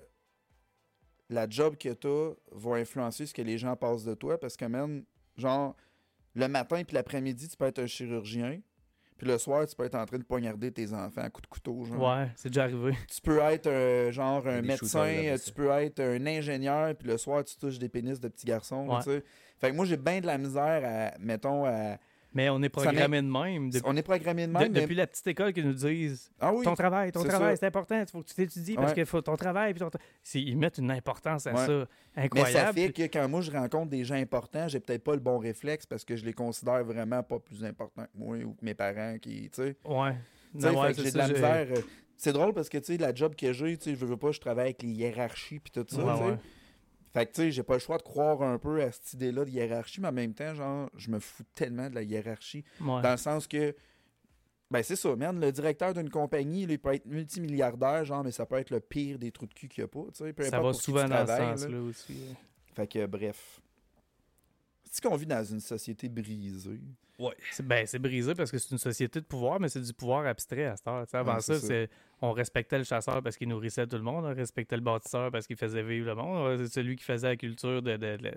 la 1.34 1.46
job 1.48 1.76
que 1.76 1.92
t'as 1.92 2.34
va 2.52 2.76
influencer 2.76 3.26
ce 3.26 3.34
que 3.34 3.42
les 3.42 3.58
gens 3.58 3.76
pensent 3.76 4.04
de 4.04 4.14
toi 4.14 4.38
parce 4.38 4.56
que 4.56 4.64
même, 4.64 5.04
genre, 5.36 5.76
le 6.34 6.48
matin 6.48 6.82
puis 6.84 6.94
l'après-midi, 6.94 7.48
tu 7.48 7.56
peux 7.56 7.66
être 7.66 7.80
un 7.80 7.86
chirurgien. 7.86 8.60
Puis 9.16 9.28
le 9.28 9.38
soir, 9.38 9.64
tu 9.66 9.76
peux 9.76 9.84
être 9.84 9.94
en 9.94 10.04
train 10.06 10.18
de 10.18 10.24
poignarder 10.24 10.72
tes 10.72 10.92
enfants 10.92 11.22
à 11.22 11.30
coups 11.30 11.42
de 11.42 11.48
couteau. 11.48 11.84
Genre. 11.84 12.02
Ouais, 12.02 12.28
c'est 12.34 12.48
déjà 12.48 12.64
arrivé. 12.64 12.96
Tu 13.08 13.20
peux 13.20 13.38
être 13.38 13.68
euh, 13.68 14.10
genre 14.10 14.44
un 14.46 14.60
médecin, 14.60 15.06
euh, 15.06 15.38
tu 15.38 15.52
peux 15.52 15.68
être 15.68 16.00
un 16.00 16.26
ingénieur, 16.26 16.94
puis 16.96 17.08
le 17.08 17.16
soir, 17.16 17.44
tu 17.44 17.56
touches 17.56 17.78
des 17.78 17.88
pénis 17.88 18.18
de 18.18 18.26
petits 18.26 18.46
garçons. 18.46 18.88
Ouais. 18.88 18.98
tu 18.98 19.10
sais. 19.10 19.24
Fait 19.58 19.70
que 19.70 19.76
moi, 19.76 19.84
j'ai 19.84 19.96
bien 19.96 20.20
de 20.20 20.26
la 20.26 20.36
misère 20.36 20.82
à, 20.84 21.16
mettons, 21.20 21.64
à... 21.64 21.96
Mais 22.34 22.50
on 22.50 22.60
est 22.62 22.68
programmé 22.68 23.22
de 23.22 23.26
même. 23.26 23.70
Depuis, 23.70 23.82
On 23.88 23.96
est 23.96 24.02
programmé 24.02 24.46
de 24.46 24.52
de- 24.52 24.58
même, 24.58 24.72
mais- 24.72 24.80
depuis 24.80 24.94
la 24.96 25.06
petite 25.06 25.26
école 25.28 25.52
qui 25.52 25.62
nous 25.62 25.72
disent 25.72 26.30
Ah 26.40 26.52
oui, 26.52 26.64
ton 26.64 26.74
travail, 26.74 27.12
ton 27.12 27.22
travail, 27.24 27.56
c'est 27.56 27.66
important, 27.66 27.98
il 28.00 28.06
faut 28.10 28.20
que 28.22 28.26
tu 28.28 28.34
t'étudies 28.34 28.74
parce 28.74 28.90
Ouais. 28.90 28.96
que 28.96 29.04
faut 29.04 29.20
ton 29.22 29.36
travail. 29.36 29.72
Puis 29.72 29.80
ton 29.80 29.90
ils 30.34 30.56
mettent 30.58 30.78
une 30.78 30.90
importance 30.90 31.46
à 31.46 31.52
Ouais. 31.54 31.66
ça 31.66 31.86
mais 32.16 32.22
incroyable. 32.24 32.52
ça 32.52 32.72
fait 32.72 32.90
puis- 32.90 33.08
que 33.08 33.18
quand 33.18 33.28
moi, 33.28 33.40
je 33.40 33.50
rencontre 33.52 33.90
des 33.90 34.04
gens 34.04 34.16
importants, 34.16 34.66
j'ai 34.68 34.80
peut-être 34.80 35.04
pas 35.04 35.14
le 35.14 35.20
bon 35.20 35.38
réflexe 35.38 35.86
parce 35.86 36.04
que 36.04 36.16
je 36.16 36.24
les 36.24 36.32
considère 36.32 36.84
vraiment 36.84 37.22
pas 37.22 37.38
plus 37.38 37.64
importants 37.64 38.02
que 38.04 38.18
moi 38.18 38.36
ou 38.38 38.52
que 38.54 38.64
mes 38.64 38.74
parents 38.74 39.16
qui. 39.20 39.50
Ouais. 39.58 39.72
Ouais, 39.94 40.14
j'ai 40.94 41.10
de 41.10 41.18
la 41.18 41.28
misère. 41.28 41.66
euh, 41.70 41.80
C'est 42.16 42.32
drôle 42.32 42.52
parce 42.54 42.68
que, 42.68 42.78
tu 42.78 42.84
sais, 42.84 42.96
la 42.96 43.12
job 43.12 43.34
que 43.34 43.52
j'ai, 43.52 43.76
je 43.84 44.04
veux 44.06 44.16
pas, 44.16 44.30
je 44.30 44.38
travaille 44.38 44.66
avec 44.66 44.82
les 44.82 44.90
hiérarchies 44.90 45.58
puis 45.58 45.72
tout 45.72 45.84
ça, 45.88 46.00
Fait 47.14 47.26
que, 47.26 47.32
tu 47.32 47.42
sais, 47.42 47.52
j'ai 47.52 47.62
pas 47.62 47.74
le 47.74 47.78
choix 47.78 47.96
de 47.96 48.02
croire 48.02 48.42
un 48.42 48.58
peu 48.58 48.82
à 48.82 48.90
cette 48.90 49.12
idée-là 49.12 49.44
de 49.44 49.50
hiérarchie, 49.50 50.00
mais 50.00 50.08
en 50.08 50.12
même 50.12 50.34
temps, 50.34 50.52
genre, 50.52 50.90
je 50.96 51.10
me 51.10 51.20
fous 51.20 51.44
tellement 51.54 51.88
de 51.88 51.94
la 51.94 52.02
hiérarchie. 52.02 52.64
Ouais. 52.80 53.00
Dans 53.02 53.12
le 53.12 53.16
sens 53.16 53.46
que, 53.46 53.72
ben 54.68 54.82
c'est 54.82 54.96
ça, 54.96 55.14
man, 55.14 55.38
le 55.38 55.52
directeur 55.52 55.94
d'une 55.94 56.10
compagnie, 56.10 56.64
il 56.64 56.78
peut 56.78 56.92
être 56.92 57.06
multimilliardaire, 57.06 58.04
genre, 58.04 58.24
mais 58.24 58.32
ça 58.32 58.46
peut 58.46 58.56
être 58.56 58.70
le 58.70 58.80
pire 58.80 59.20
des 59.20 59.30
trous 59.30 59.46
de 59.46 59.54
cul 59.54 59.68
qu'il 59.68 59.84
n'y 59.84 59.86
a 59.86 59.88
pas, 59.88 60.10
tu 60.12 60.24
sais. 60.24 60.32
peu 60.32 60.42
Ça 60.42 60.60
va 60.60 60.72
souvent 60.72 61.08
dans 61.08 61.24
ce 61.24 61.36
sens-là 61.36 61.80
aussi. 61.82 62.14
là. 62.14 62.34
Fait 62.74 62.88
que, 62.88 63.06
bref. 63.06 63.60
C'est 64.90 65.02
qu'on 65.04 65.14
vit 65.14 65.26
dans 65.26 65.44
une 65.44 65.60
société 65.60 66.08
brisée? 66.08 66.80
C'est 67.50 67.66
ben, 67.66 67.86
c'est 67.86 67.98
brisé 67.98 68.34
parce 68.34 68.50
que 68.50 68.58
c'est 68.58 68.70
une 68.72 68.78
société 68.78 69.20
de 69.20 69.24
pouvoir, 69.24 69.60
mais 69.60 69.68
c'est 69.68 69.80
du 69.80 69.92
pouvoir 69.92 70.26
abstrait 70.26 70.64
à 70.66 70.76
cette 70.76 70.88
heure. 70.88 71.04
Avant 71.12 71.34
Ouais, 71.34 71.40
ça, 71.40 71.54
on 72.20 72.32
respectait 72.32 72.78
le 72.78 72.84
chasseur 72.84 73.22
parce 73.22 73.36
qu'il 73.36 73.48
nourrissait 73.48 73.86
tout 73.86 73.96
le 73.96 74.02
monde, 74.02 74.24
on 74.24 74.34
respectait 74.34 74.76
le 74.76 74.82
bâtisseur 74.82 75.30
parce 75.30 75.46
qu'il 75.46 75.56
faisait 75.56 75.82
vivre 75.82 76.06
le 76.06 76.14
monde, 76.14 76.46
Ouais, 76.48 76.58
c'est 76.58 76.72
celui 76.72 76.96
qui 76.96 77.04
faisait 77.04 77.28
la 77.28 77.36
culture 77.36 77.82
de, 77.82 77.96
de, 77.96 78.16
de- 78.16 78.32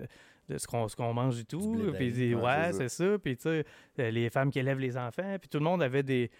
de 0.48 0.58
ce 0.58 0.66
qu'on 0.66 0.86
ce 0.88 0.94
qu'on 0.96 1.12
mange 1.12 1.40
et 1.40 1.44
tout. 1.44 1.58
Puis, 1.92 2.34
ouais, 2.34 2.40
Ouais, 2.42 2.72
c'est 2.72 2.88
ça. 2.88 3.18
Puis 3.18 3.36
tu 3.36 3.42
sais, 3.42 3.64
euh, 3.98 4.10
les 4.10 4.30
femmes 4.30 4.50
qui 4.50 4.58
élèvent 4.60 4.78
les 4.78 4.96
enfants, 4.96 5.36
puis 5.40 5.48
tout 5.48 5.58
le 5.58 5.64
monde 5.64 5.82
avait 5.82 6.02
des 6.02 6.30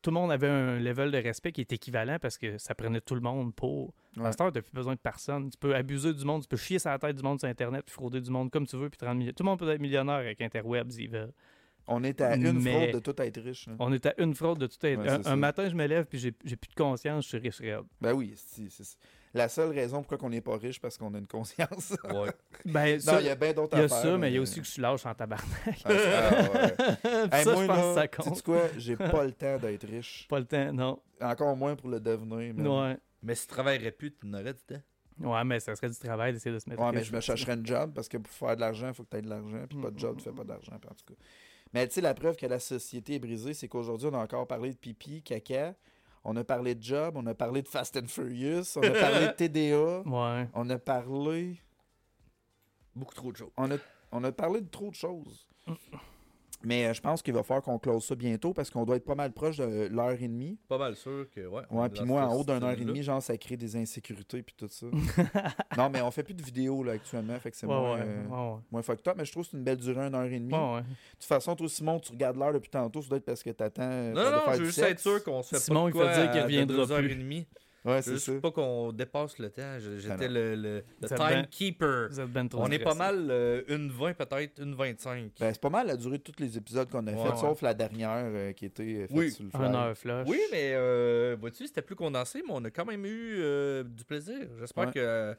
tout 0.00 0.10
le 0.10 0.14
monde 0.14 0.30
avait 0.30 0.48
un 0.48 0.78
level 0.78 1.10
de 1.10 1.18
respect 1.18 1.50
qui 1.50 1.60
est 1.60 1.72
équivalent 1.72 2.18
parce 2.20 2.38
que 2.38 2.56
ça 2.56 2.72
prenait 2.74 3.00
tout 3.00 3.14
le 3.16 3.20
monde 3.20 3.52
pour. 3.54 3.92
Ouais. 4.16 4.26
À 4.26 4.30
cette 4.32 4.40
heure, 4.40 4.52
tu 4.52 4.58
n'as 4.58 4.62
plus 4.62 4.72
besoin 4.72 4.94
de 4.94 5.00
personne. 5.00 5.50
Tu 5.50 5.58
peux 5.58 5.74
abuser 5.74 6.12
du 6.14 6.24
monde, 6.24 6.42
tu 6.42 6.48
peux 6.48 6.56
chier 6.56 6.78
sur 6.78 6.90
la 6.90 6.98
tête 6.98 7.16
du 7.16 7.22
monde 7.22 7.40
sur 7.40 7.48
Internet, 7.48 7.82
puis 7.84 7.92
frauder 7.94 8.20
du 8.20 8.30
monde 8.30 8.50
comme 8.50 8.66
tu 8.66 8.76
veux, 8.76 8.88
puis 8.90 8.96
te 8.96 9.04
rendre 9.04 9.24
Tout 9.32 9.42
le 9.42 9.44
monde 9.44 9.58
peut 9.58 9.68
être 9.70 9.80
millionnaire 9.80 10.14
avec 10.16 10.40
Interweb, 10.40 10.90
s'ils 10.90 11.10
veulent. 11.10 11.32
On 11.90 12.04
est 12.04 12.20
à 12.20 12.36
une 12.36 12.60
Mais- 12.60 12.70
fraude 12.90 12.92
de 12.92 12.98
tout 13.12 13.22
être 13.22 13.40
riche. 13.40 13.66
On 13.78 13.92
est 13.92 14.04
à 14.06 14.14
une 14.18 14.34
fraude 14.34 14.58
de 14.58 14.66
tout 14.66 14.84
être. 14.86 15.00
Ouais, 15.00 15.08
un, 15.08 15.22
c'est 15.22 15.36
matin, 15.36 15.68
je 15.68 15.74
me 15.74 15.86
lève 15.86 16.04
puis 16.04 16.18
j'ai 16.18 16.32
plus 16.32 16.68
de 16.68 16.74
conscience, 16.76 17.24
je 17.24 17.28
suis 17.30 17.38
riche 17.38 17.60
raide. 17.60 17.84
Ben 18.00 18.12
oui, 18.12 18.34
c'est 18.36 18.70
c'est- 18.70 18.98
la 19.34 19.48
seule 19.48 19.70
raison 19.70 20.02
pourquoi 20.02 20.26
on 20.26 20.30
n'est 20.30 20.40
pas 20.40 20.56
riche, 20.56 20.80
parce 20.80 20.96
qu'on 20.96 21.12
a 21.14 21.18
une 21.18 21.26
conscience. 21.26 21.94
Ouais. 22.04 22.30
Ben, 22.64 22.94
non, 22.96 23.00
ça, 23.00 23.20
il 23.20 23.26
y 23.26 23.30
a 23.30 23.34
bien 23.34 23.52
d'autres 23.52 23.76
il 23.76 23.80
y 23.80 23.82
a 23.82 23.84
affaires. 23.84 23.98
ça, 24.02 24.18
mais 24.18 24.30
il 24.30 24.34
y 24.34 24.38
a 24.38 24.40
aussi 24.40 24.58
que 24.60 24.66
je 24.66 24.70
suis 24.70 24.82
lâche 24.82 25.04
en 25.06 25.14
tabarnak. 25.14 25.48
Ah, 25.66 25.72
c'est- 25.86 26.14
ah, 26.14 26.30
ouais. 26.52 26.72
Puis 27.02 27.10
Hey, 27.38 27.44
ça, 27.44 27.52
moi, 27.52 27.62
je 27.62 27.66
pense 27.68 27.96
là, 27.96 28.08
que 28.08 28.16
ça 28.16 28.22
compte. 28.30 28.42
quoi? 28.42 28.62
J'ai 28.78 28.96
pas 28.96 29.24
le 29.24 29.32
temps 29.32 29.58
d'être 29.58 29.86
riche. 29.86 30.26
Pas 30.28 30.38
le 30.40 30.46
temps, 30.46 30.72
non. 30.72 31.00
Encore 31.20 31.56
moins 31.56 31.76
pour 31.76 31.88
le 31.90 32.00
devenir. 32.00 32.54
Ouais. 32.56 32.96
Mais 33.22 33.34
si 33.34 33.46
tu 33.46 33.52
travaillerais 33.54 33.92
plus, 33.92 34.12
tu 34.12 34.26
n'aurais 34.26 34.54
du 34.54 34.60
temps? 34.62 34.80
Ouais, 35.20 35.44
mais 35.44 35.58
ça 35.60 35.74
serait 35.74 35.90
du 35.90 35.96
travail 35.98 36.32
d'essayer 36.32 36.54
de 36.54 36.60
se 36.60 36.68
mettre 36.70 36.80
Ouais, 36.80 36.92
mais 36.92 37.02
je 37.02 37.12
me 37.12 37.20
chercherais 37.20 37.54
une 37.54 37.66
job 37.66 37.92
parce 37.94 38.08
que 38.08 38.16
pour 38.18 38.32
faire 38.32 38.54
de 38.56 38.60
l'argent, 38.60 38.88
il 38.88 38.94
faut 38.94 39.02
que 39.04 39.10
tu 39.10 39.16
aies 39.16 39.22
de 39.22 39.28
l'argent. 39.28 39.64
Puis 39.68 39.78
pas 39.80 39.90
de 39.90 39.98
job, 39.98 40.16
tu 40.18 40.22
fais 40.24 40.32
pas 40.32 40.44
d'argent. 40.44 40.78
puis 40.80 40.88
En 40.90 40.94
tout 40.94 41.04
cas. 41.14 41.20
Mais 41.74 41.86
tu 41.88 41.94
sais, 41.94 42.00
la 42.00 42.14
preuve 42.14 42.36
que 42.36 42.46
la 42.46 42.58
société 42.58 43.14
est 43.14 43.18
brisée, 43.18 43.54
c'est 43.54 43.68
qu'aujourd'hui, 43.68 44.08
on 44.10 44.14
a 44.14 44.18
encore 44.22 44.46
parlé 44.46 44.70
de 44.70 44.76
pipi, 44.76 45.22
caca. 45.22 45.74
On 46.24 46.36
a 46.36 46.44
parlé 46.44 46.74
de 46.74 46.82
job, 46.82 47.14
on 47.16 47.26
a 47.26 47.34
parlé 47.34 47.62
de 47.62 47.68
Fast 47.68 47.96
and 47.96 48.06
Furious, 48.08 48.76
on 48.76 48.82
a 48.82 48.90
parlé 48.90 49.26
de 49.28 49.32
TDA, 49.32 50.00
Ouais. 50.06 50.48
on 50.54 50.68
a 50.70 50.78
parlé. 50.78 51.60
Beaucoup 52.94 53.14
trop 53.14 53.32
de 53.32 53.36
choses. 53.36 53.50
On 53.56 53.70
a, 53.70 53.76
on 54.12 54.24
a 54.24 54.32
parlé 54.32 54.60
de 54.60 54.68
trop 54.68 54.90
de 54.90 54.94
choses. 54.96 55.46
Mais 56.64 56.86
euh, 56.86 56.92
je 56.92 57.00
pense 57.00 57.22
qu'il 57.22 57.32
va 57.34 57.42
falloir 57.44 57.62
qu'on 57.62 57.78
close 57.78 58.04
ça 58.04 58.14
bientôt 58.16 58.52
parce 58.52 58.68
qu'on 58.70 58.84
doit 58.84 58.96
être 58.96 59.04
pas 59.04 59.14
mal 59.14 59.32
proche 59.32 59.58
de 59.58 59.86
l'heure 59.92 60.10
et 60.20 60.26
demie. 60.28 60.58
Pas 60.68 60.76
mal 60.78 60.96
sûr 60.96 61.26
que, 61.30 61.46
ouais. 61.46 61.62
Ouais, 61.70 61.88
puis 61.88 62.04
moi, 62.04 62.22
en 62.26 62.34
haut 62.34 62.42
d'une 62.44 62.62
heure 62.64 62.72
et 62.72 62.84
demie, 62.84 63.02
genre, 63.02 63.22
ça 63.22 63.36
crée 63.38 63.56
des 63.56 63.76
insécurités 63.76 64.42
puis 64.42 64.54
tout 64.58 64.66
ça. 64.68 64.86
non, 65.76 65.88
mais 65.88 66.00
on 66.02 66.10
fait 66.10 66.22
plus 66.24 66.34
de 66.34 66.42
vidéos 66.42 66.82
là 66.82 66.92
actuellement, 66.92 67.38
fait 67.38 67.50
que 67.52 67.56
c'est 67.56 67.66
Ouais, 67.66 67.74
moins, 67.74 67.94
ouais, 67.96 68.04
euh, 68.04 68.26
ouais, 68.28 68.60
moins 68.72 68.82
fucked 68.82 69.06
up, 69.06 69.14
mais 69.16 69.24
je 69.24 69.32
trouve 69.32 69.44
que 69.44 69.50
c'est 69.52 69.56
une 69.56 69.62
belle 69.64 69.76
durée, 69.76 70.00
une 70.06 70.14
heure 70.14 70.24
et 70.24 70.38
demie. 70.38 70.52
ouais. 70.52 70.58
Ouais, 70.74 70.80
De 70.82 70.86
toute 71.14 71.24
façon, 71.24 71.54
toi, 71.54 71.68
Simon, 71.68 72.00
tu 72.00 72.12
regardes 72.12 72.36
l'heure 72.36 72.52
depuis 72.52 72.70
tantôt, 72.70 73.02
ça 73.02 73.08
doit 73.08 73.18
être 73.18 73.24
parce 73.24 73.42
que 73.42 73.50
t'attends. 73.50 73.82
euh, 73.82 74.12
Non, 74.14 74.22
pour 74.22 74.30
non, 74.32 74.52
je 74.54 74.58
veux 74.58 74.64
juste 74.66 74.78
être 74.80 74.98
sûr 75.00 75.22
qu'on 75.24 75.42
se 75.42 75.50
fait 75.50 75.60
Simon, 75.62 75.84
pas 75.84 75.88
il 75.88 75.92
de 75.92 75.96
quoi 75.98 76.12
dire 76.12 76.30
qu'il 76.30 76.40
à- 76.40 76.42
de 76.42 76.42
reviendra 76.44 76.76
deux 76.76 76.92
heures 76.92 76.98
plus. 77.00 77.46
Ouais, 77.84 77.98
Je 77.98 78.02
c'est 78.02 78.10
juste 78.14 78.40
pas 78.40 78.50
qu'on 78.50 78.92
dépasse 78.92 79.38
le 79.38 79.50
temps. 79.50 79.78
Je- 79.78 79.98
J'étais 79.98 80.28
le, 80.28 80.56
le, 80.56 80.82
le 81.00 81.08
te 81.08 81.14
ben- 81.14 81.28
timekeeper. 81.44 82.08
Ben 82.32 82.48
On 82.54 82.70
est 82.70 82.78
pas 82.80 82.94
mal 82.94 83.28
euh, 83.30 83.62
une 83.68 83.90
20, 83.90 84.14
peut-être 84.14 84.60
une 84.60 84.74
25. 84.74 85.32
Ben, 85.38 85.52
c'est 85.52 85.60
pas 85.60 85.70
mal 85.70 85.86
la 85.86 85.96
durée 85.96 86.18
de 86.18 86.22
tous 86.22 86.40
les 86.40 86.56
épisodes 86.58 86.88
qu'on 86.90 87.06
a 87.06 87.12
Ouais, 87.12 87.16
fait, 87.16 87.28
ouais. 87.30 87.36
sauf 87.36 87.62
la 87.62 87.74
dernière 87.74 88.10
euh, 88.26 88.52
qui 88.52 88.66
était 88.66 88.82
euh, 88.82 89.06
faite 89.06 89.16
Oui, 89.16 89.30
sur 89.30 89.44
le 89.44 89.50
fly. 89.50 89.62
Un 89.62 89.74
heure 89.74 89.96
flash. 89.96 90.26
Oui, 90.28 90.40
mais 90.50 90.72
euh, 90.74 91.36
vois-tu, 91.40 91.66
c'était 91.66 91.82
plus 91.82 91.94
condensé, 91.96 92.42
mais 92.44 92.52
on 92.54 92.64
a 92.64 92.70
quand 92.70 92.84
même 92.84 93.06
eu 93.06 93.36
euh, 93.38 93.84
du 93.84 94.04
plaisir. 94.04 94.48
J'espère 94.58 94.86
Ouais. 94.88 94.92
que 94.92 94.98
euh, 94.98 95.34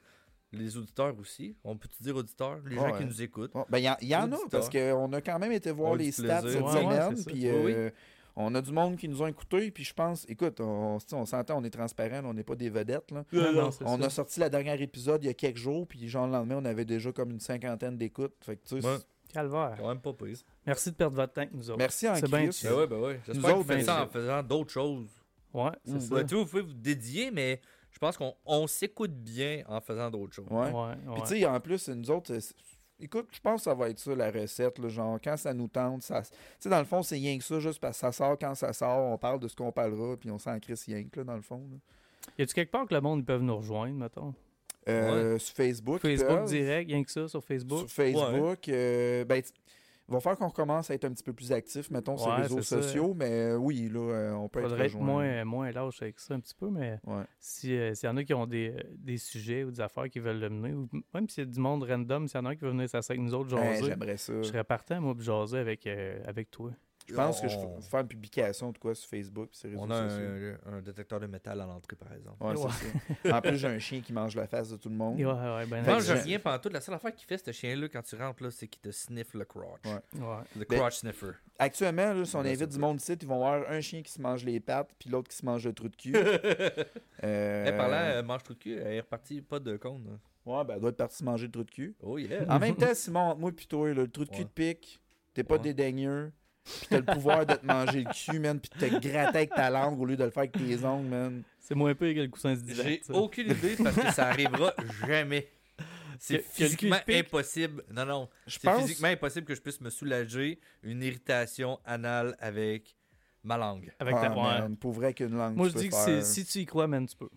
les 0.53 0.77
auditeurs 0.77 1.13
aussi, 1.19 1.55
on 1.63 1.75
peut-tu 1.77 2.01
dire 2.01 2.15
auditeurs, 2.15 2.59
les 2.65 2.75
gens 2.77 2.91
qui 2.97 3.05
nous 3.05 3.21
écoutent. 3.21 3.51
Bon, 3.53 3.65
ben, 3.69 3.77
il 3.79 3.83
y, 3.83 3.89
en- 3.89 3.97
il 4.01 4.07
y 4.07 4.15
en 4.15 4.31
a, 4.31 4.37
parce 4.49 4.69
qu'on 4.69 5.11
a 5.13 5.21
quand 5.21 5.37
même 5.39 5.51
été 5.51 5.71
voir 5.71 5.91
On 5.91 5.95
les 5.95 6.11
stats 6.11 6.41
cette 6.41 6.53
semaine, 6.67 7.23
puis 7.25 7.51
Oui, 7.51 7.75
on 8.41 8.55
a 8.55 8.61
du 8.61 8.71
monde 8.71 8.95
qui 8.97 9.07
nous 9.07 9.21
ont 9.21 9.27
écoutés, 9.27 9.69
puis 9.71 9.83
je 9.83 9.93
pense, 9.93 10.25
écoute, 10.29 10.59
on, 10.61 10.97
on, 11.13 11.25
s'entend, 11.25 11.57
on 11.59 11.63
est 11.63 11.69
transparent, 11.69 12.21
on 12.25 12.33
n'est 12.33 12.43
pas 12.43 12.55
des 12.55 12.69
vedettes, 12.69 13.11
là. 13.11 13.23
Non, 13.33 13.51
non, 13.53 13.71
c'est 13.71 13.83
On 13.85 13.99
ça. 13.99 14.05
a 14.05 14.09
sorti 14.09 14.39
la 14.39 14.49
dernière 14.49 14.81
épisode 14.81 15.23
il 15.23 15.27
y 15.27 15.29
a 15.29 15.33
quelques 15.33 15.57
jours, 15.57 15.85
puis 15.87 16.07
genre 16.07 16.25
le 16.25 16.31
lendemain, 16.33 16.57
on 16.57 16.65
avait 16.65 16.85
déjà 16.85 17.11
comme 17.11 17.31
une 17.31 17.39
cinquantaine 17.39 17.97
d'écoutes. 17.97 18.35
Fait 18.41 18.55
que 18.55 18.67
tu 18.67 18.81
sais, 18.81 18.87
Ouais. 18.87 18.97
Calvaire. 19.31 19.75
Quand 19.79 19.87
même 19.89 19.99
pas 20.01 20.13
pire. 20.13 20.37
Merci 20.65 20.89
de 20.89 20.95
perdre 20.95 21.15
votre 21.15 21.33
temps 21.33 21.41
avec 21.41 21.53
nous 21.53 21.69
autres. 21.69 21.77
merci 21.77 22.07
en 22.09 22.15
C'est 22.15 22.25
bien. 22.27 22.49
Ben 22.63 22.73
ouais, 22.75 22.87
ben 22.87 22.99
ouais. 22.99 23.13
Nous 23.27 23.33
J'espère 23.33 23.41
que 23.51 23.55
vous 23.55 23.59
autres, 23.61 23.67
faites 23.73 23.85
ça 23.85 23.95
ben, 23.97 24.03
en 24.03 24.07
faisant 24.07 24.43
d'autres 24.43 24.71
choses. 24.71 25.09
Ouais, 25.53 25.69
c'est 25.85 25.93
Mm. 25.93 25.99
ça. 25.99 26.15
Ben, 26.15 26.21
tu 26.23 26.29
sais, 26.29 26.35
vous 26.41 26.45
pouvez 26.47 26.61
vous 26.63 26.73
dédier, 26.73 27.29
mais 27.31 27.61
je 27.91 27.99
pense 27.99 28.17
qu'on 28.17 28.33
on 28.45 28.65
s'écoute 28.65 29.11
bien 29.13 29.63
en 29.67 29.81
faisant 29.81 30.09
d'autres 30.09 30.33
choses. 30.33 30.47
Ouais. 30.49 30.71
Ouais, 30.71 30.73
ouais. 30.73 31.13
Puis 31.13 31.21
tu 31.23 31.27
sais, 31.39 31.45
en 31.45 31.59
plus, 31.59 31.89
nous 31.89 32.09
autres, 32.09 32.33
écoute, 32.99 33.27
je 33.31 33.39
pense 33.39 33.61
que 33.61 33.63
ça 33.65 33.73
va 33.73 33.89
être 33.89 33.99
ça 33.99 34.13
la 34.15 34.31
recette. 34.31 34.77
là, 34.79 34.89
genre, 34.89 35.19
quand 35.23 35.37
ça 35.37 35.53
nous 35.53 35.67
tente, 35.67 36.03
ça. 36.03 36.21
Tu 36.21 36.29
sais, 36.59 36.69
dans 36.69 36.79
le 36.79 36.85
fond, 36.85 37.01
c'est 37.03 37.15
rien 37.15 37.37
que 37.37 37.43
ça, 37.43 37.59
juste 37.59 37.79
parce 37.79 37.97
que 37.97 38.01
ça 38.01 38.11
sort 38.11 38.37
quand 38.39 38.55
ça 38.55 38.73
sort, 38.73 39.11
on 39.11 39.17
parle 39.17 39.39
de 39.39 39.47
ce 39.47 39.55
qu'on 39.55 39.71
parlera, 39.71 40.15
puis 40.17 40.29
on 40.31 40.37
s'en 40.39 40.59
crisse 40.59 40.85
rien 40.85 41.03
que 41.03 41.19
là, 41.19 41.23
dans 41.25 41.35
le 41.35 41.41
fond. 41.41 41.61
là. 41.71 41.77
Y 42.37 42.43
a-tu 42.43 42.53
quelque 42.53 42.71
part 42.71 42.85
que 42.87 42.93
le 42.93 43.01
monde 43.01 43.19
ils 43.19 43.25
peuvent 43.25 43.41
nous 43.41 43.57
rejoindre, 43.57 43.95
mettons? 43.95 44.33
Euh, 44.87 45.37
Sur 45.37 45.55
Facebook. 45.55 45.99
Facebook 46.01 46.45
direct, 46.45 46.89
rien 46.89 47.03
que 47.03 47.11
ça, 47.11 47.27
sur 47.27 47.43
Facebook? 47.43 47.79
Sur 47.79 47.89
Facebook. 47.89 48.69
euh, 48.69 49.23
ben, 49.25 49.41
va 50.13 50.19
falloir 50.19 50.37
qu'on 50.37 50.47
recommence 50.47 50.89
à 50.89 50.93
être 50.93 51.05
un 51.05 51.11
petit 51.11 51.23
peu 51.23 51.33
plus 51.33 51.51
actif, 51.51 51.89
mettons, 51.91 52.17
sur 52.17 52.35
les 52.35 52.43
réseaux 52.43 52.61
ça. 52.61 52.81
sociaux, 52.81 53.13
mais 53.15 53.29
euh, 53.51 53.55
oui, 53.57 53.89
là, 53.91 53.99
euh, 53.99 54.31
on 54.33 54.49
peut 54.49 54.61
Faudrait 54.61 54.87
être 54.87 54.97
moins, 54.97 55.43
moins 55.45 55.71
lâche 55.71 56.01
avec 56.01 56.19
ça 56.19 56.33
un 56.33 56.39
petit 56.39 56.55
peu, 56.55 56.69
mais 56.69 56.99
si, 57.39 57.73
euh, 57.75 57.93
s'il 57.93 58.07
y 58.07 58.11
en 58.11 58.17
a 58.17 58.23
qui 58.23 58.33
ont 58.33 58.45
des, 58.47 58.73
des 58.95 59.17
sujets 59.17 59.63
ou 59.63 59.71
des 59.71 59.81
affaires 59.81 60.09
qui 60.09 60.19
veulent 60.19 60.39
le 60.39 60.49
mener, 60.49 60.73
ou 60.73 60.87
même 61.13 61.27
s'il 61.29 61.43
y 61.45 61.47
a 61.47 61.49
du 61.51 61.59
monde 61.59 61.83
random, 61.83 62.27
s'il 62.27 62.37
y 62.39 62.41
en 62.41 62.45
a 62.45 62.49
un 62.49 62.55
qui 62.55 62.61
veut 62.65 62.71
venir 62.71 62.89
s'asseoir 62.89 63.17
avec 63.17 63.21
nous 63.29 63.33
autres, 63.33 63.55
Ben, 63.55 63.73
jaser, 63.73 63.85
J'aimerais 63.87 64.17
ça. 64.17 64.33
je 64.37 64.43
serais 64.43 64.63
partant, 64.63 64.99
moi, 65.01 65.13
pour 65.13 65.23
jaser 65.23 65.57
avec, 65.59 65.85
euh, 65.87 66.19
avec 66.25 66.51
toi. 66.51 66.71
Je 67.09 67.15
pense 67.15 67.41
que 67.41 67.47
je 67.47 67.57
vais 67.57 67.81
faire 67.81 67.99
une 68.01 68.07
publication 68.07 68.71
de 68.71 68.77
quoi 68.77 68.93
sur 68.95 69.09
Facebook. 69.09 69.49
Sur 69.53 69.67
les 69.67 69.75
réseaux 69.75 69.85
On 69.87 69.91
a 69.91 70.09
sociaux. 70.09 70.25
un, 70.65 70.73
un 70.73 70.81
détecteur 70.81 71.19
de 71.19 71.27
métal 71.27 71.59
à 71.61 71.65
l'entrée, 71.65 71.95
par 71.95 72.13
exemple. 72.13 72.41
Ouais, 72.43 72.55
Ouais. 72.55 72.71
c'est 73.23 73.29
ça. 73.29 73.37
En 73.37 73.41
plus, 73.41 73.57
j'ai 73.57 73.67
un 73.67 73.79
chien 73.79 74.01
qui 74.01 74.13
mange 74.13 74.35
la 74.35 74.47
face 74.47 74.69
de 74.69 74.77
tout 74.77 74.89
le 74.89 74.95
monde. 74.95 75.17
Ouais, 75.19 75.25
ouais, 75.25 75.65
ben, 75.65 75.83
Moi, 75.83 75.97
que 75.97 76.03
je 76.03 76.13
rien 76.13 76.39
pendant 76.39 76.59
tout. 76.59 76.69
La 76.69 76.81
seule 76.81 76.95
affaire 76.95 77.13
qu'il 77.13 77.25
fait, 77.27 77.37
ce 77.43 77.51
chien-là, 77.51 77.87
quand 77.89 78.01
tu 78.01 78.15
rentres, 78.15 78.43
là, 78.43 78.51
c'est 78.51 78.67
qu'il 78.67 78.81
te 78.81 78.91
sniffe 78.91 79.33
le 79.33 79.45
crotch. 79.45 79.81
Ouais. 79.85 80.19
ouais. 80.21 80.37
Le 80.57 80.65
Ben, 80.65 80.79
crotch 80.79 80.97
sniffer. 80.99 81.31
Actuellement, 81.57 82.13
là, 82.13 82.25
si 82.25 82.35
on 82.35 82.41
Ouais, 82.41 82.51
invite 82.51 82.69
du 82.69 82.79
monde 82.79 83.01
ici, 83.01 83.13
ils 83.13 83.27
vont 83.27 83.37
voir 83.39 83.63
un 83.69 83.81
chien 83.81 84.01
qui 84.01 84.11
se 84.11 84.21
mange 84.21 84.43
les 84.45 84.59
pattes, 84.59 84.89
puis 84.99 85.09
l'autre 85.09 85.29
qui 85.29 85.35
se 85.37 85.45
mange 85.45 85.65
le 85.65 85.73
trou 85.73 85.89
de 85.89 85.95
cul. 85.95 86.13
Euh, 87.23 87.65
Eh, 87.67 87.71
parlant, 87.77 87.97
euh, 87.97 88.23
mange 88.23 88.43
tout 88.43 88.53
de 88.53 88.59
cul, 88.59 88.73
elle 88.77 88.93
est 88.93 88.99
repartie, 89.01 89.41
pas 89.41 89.59
de 89.59 89.75
cône. 89.77 90.05
là. 90.05 90.17
Ouais, 90.45 90.63
ben, 90.63 90.75
elle 90.75 90.79
doit 90.81 90.89
être 90.91 90.97
partie 90.97 91.17
se 91.17 91.23
manger 91.23 91.47
le 91.47 91.51
trou 91.51 91.63
de 91.63 91.71
cul. 91.71 91.95
Oh 92.01 92.17
yeah. 92.17 92.45
En 92.47 92.59
même 92.59 92.75
temps, 92.75 92.93
Simon, 92.93 93.19
entre 93.31 93.39
moi 93.39 93.51
et 93.51 93.65
toi, 93.65 93.87
là, 93.89 93.93
le 93.93 94.07
trou 94.09 94.23
de 94.23 94.29
cul 94.29 94.37
Ouais. 94.39 94.45
te 94.45 94.49
pique, 94.49 94.99
t'es 95.33 95.43
pas 95.43 95.55
Ouais. 95.55 95.61
dédaigneux, 95.61 96.31
puis 96.79 96.87
t'as 96.89 96.97
le 96.97 97.05
pouvoir 97.05 97.45
de 97.45 97.53
te 97.55 97.65
manger 97.65 98.03
le 98.03 98.11
cul, 98.13 98.39
man, 98.39 98.59
puis 98.59 98.69
de 98.79 98.87
te 98.87 98.99
gratter 99.07 99.37
avec 99.37 99.49
ta 99.51 99.69
langue 99.69 99.99
au 99.99 100.05
lieu 100.05 100.15
de 100.17 100.23
le 100.23 100.29
faire 100.29 100.41
avec 100.41 100.51
tes 100.53 100.83
ongles, 100.85 101.07
man. 101.09 101.43
C'est 101.59 101.75
moins 101.75 101.93
pire 101.93 102.15
que 102.15 102.19
le 102.21 102.27
coussin 102.29 102.53
de 102.55 102.73
J'ai 102.73 103.01
aucune 103.09 103.51
idée 103.51 103.75
parce 103.83 103.95
que 103.95 104.11
ça 104.11 104.27
arrivera 104.27 104.73
jamais. 105.07 105.49
C'est 106.19 106.39
physiquement 106.43 106.97
impossible. 107.07 107.83
Non, 107.91 108.05
non. 108.05 108.29
Je 108.45 108.53
C'est 108.59 108.67
pense... 108.67 108.81
physiquement 108.81 109.07
impossible 109.07 109.45
que 109.45 109.55
je 109.55 109.61
puisse 109.61 109.79
me 109.79 109.89
soulager 109.89 110.59
une 110.83 111.01
irritation 111.01 111.79
anale 111.85 112.35
avec 112.39 112.97
ma 113.43 113.57
langue. 113.57 113.89
Avec 113.99 114.15
Ah, 114.17 114.21
ta 114.27 114.29
man, 114.35 114.75
pour 114.75 114.91
vrai 114.91 115.13
qu'une 115.13 115.35
langue, 115.37 115.55
Moi, 115.55 115.67
tu 115.67 115.71
je 115.71 115.75
peux 115.75 115.81
dis 115.83 115.89
que 115.89 115.95
faire- 115.95 116.25
si 116.25 116.43
tu 116.45 116.59
y 116.59 116.65
crois, 116.65 116.87
man, 116.87 117.07
tu 117.07 117.15
peux. 117.15 117.29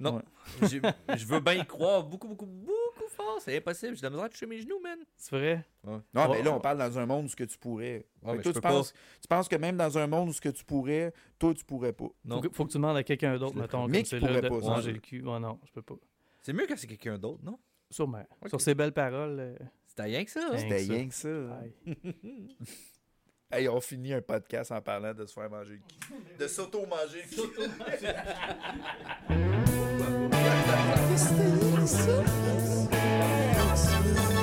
Non. 0.00 0.16
Ouais. 0.16 0.68
J'ai- 0.68 0.80
Je 1.16 1.24
veux 1.26 1.38
bien 1.38 1.54
y 1.54 1.64
croire 1.66 2.02
beaucoup, 2.02 2.26
beaucoup, 2.26 2.46
beaucoup 2.46 2.72
fort. 3.14 3.38
C'est 3.40 3.56
impossible. 3.56 3.94
J'ai 3.94 4.00
de 4.00 4.06
la 4.06 4.10
misère 4.10 4.24
à 4.24 4.28
toucher 4.28 4.46
mes 4.46 4.60
genoux, 4.60 4.80
man. 4.80 4.98
C'est 5.16 5.36
vrai? 5.36 5.64
Non, 5.84 6.02
mais 6.14 6.42
là, 6.42 6.52
on 6.52 6.60
parle 6.60 6.78
dans 6.78 6.98
un 6.98 7.06
monde 7.06 7.26
où 7.26 7.28
ce 7.28 7.36
que 7.36 7.44
tu 7.44 7.56
pourrais. 7.58 8.06
Ouais, 8.22 8.36
mais 8.36 8.42
toi, 8.42 8.52
tu, 8.52 8.60
penses, 8.60 8.92
tu 9.20 9.28
penses 9.28 9.48
que 9.48 9.56
même 9.56 9.76
dans 9.76 9.96
un 9.98 10.06
monde 10.06 10.28
où 10.28 10.32
ce 10.32 10.40
que 10.40 10.48
tu 10.50 10.64
pourrais, 10.64 11.12
toi, 11.38 11.54
tu 11.54 11.64
pourrais 11.64 11.92
pas. 11.92 12.08
Non. 12.24 12.36
Faut 12.42 12.48
que, 12.48 12.54
faut 12.56 12.64
que 12.66 12.70
tu 12.72 12.76
demandes 12.78 12.96
à 12.96 13.02
quelqu'un 13.02 13.36
d'autre, 13.38 13.56
mettons, 13.56 13.86
Mais 13.88 14.02
comme 14.02 14.08
qui 14.08 14.14
là, 14.20 14.28
pourrait 14.28 14.40
de 14.42 14.48
pas, 14.48 14.58
manger 14.60 14.92
le 14.92 14.98
cul. 15.00 15.22
Ouais, 15.22 15.38
non, 15.40 15.58
je 15.64 15.72
peux 15.72 15.82
pas. 15.82 15.94
C'est 16.42 16.52
mieux 16.52 16.66
quand 16.66 16.76
c'est 16.76 16.86
quelqu'un 16.86 17.18
d'autre, 17.18 17.40
non? 17.42 17.58
Sûrement. 17.90 18.24
Sur 18.46 18.60
ces 18.60 18.74
belles 18.74 18.92
paroles. 18.92 19.36
euh, 19.38 19.56
C'était 19.86 20.02
rien 20.02 20.24
que 20.24 20.30
ça. 20.30 20.48
Rien 20.50 20.58
C'était 20.58 20.76
que 20.76 20.84
ça. 20.84 20.92
rien 20.94 21.08
que 21.08 21.14
ça. 21.14 22.08
Hey, 23.52 23.68
on 23.68 23.80
finit 23.80 24.12
un 24.14 24.22
podcast 24.22 24.72
en 24.72 24.80
parlant 24.80 25.14
de 25.14 25.26
se 25.26 25.32
faire 25.32 25.48
manger 25.48 25.74
le 25.74 25.78
cul. 25.78 26.38
De 26.38 26.48
s'auto-manger 26.48 27.22
le 27.30 27.36
cul. 27.36 27.60
Christmas. 33.74 34.33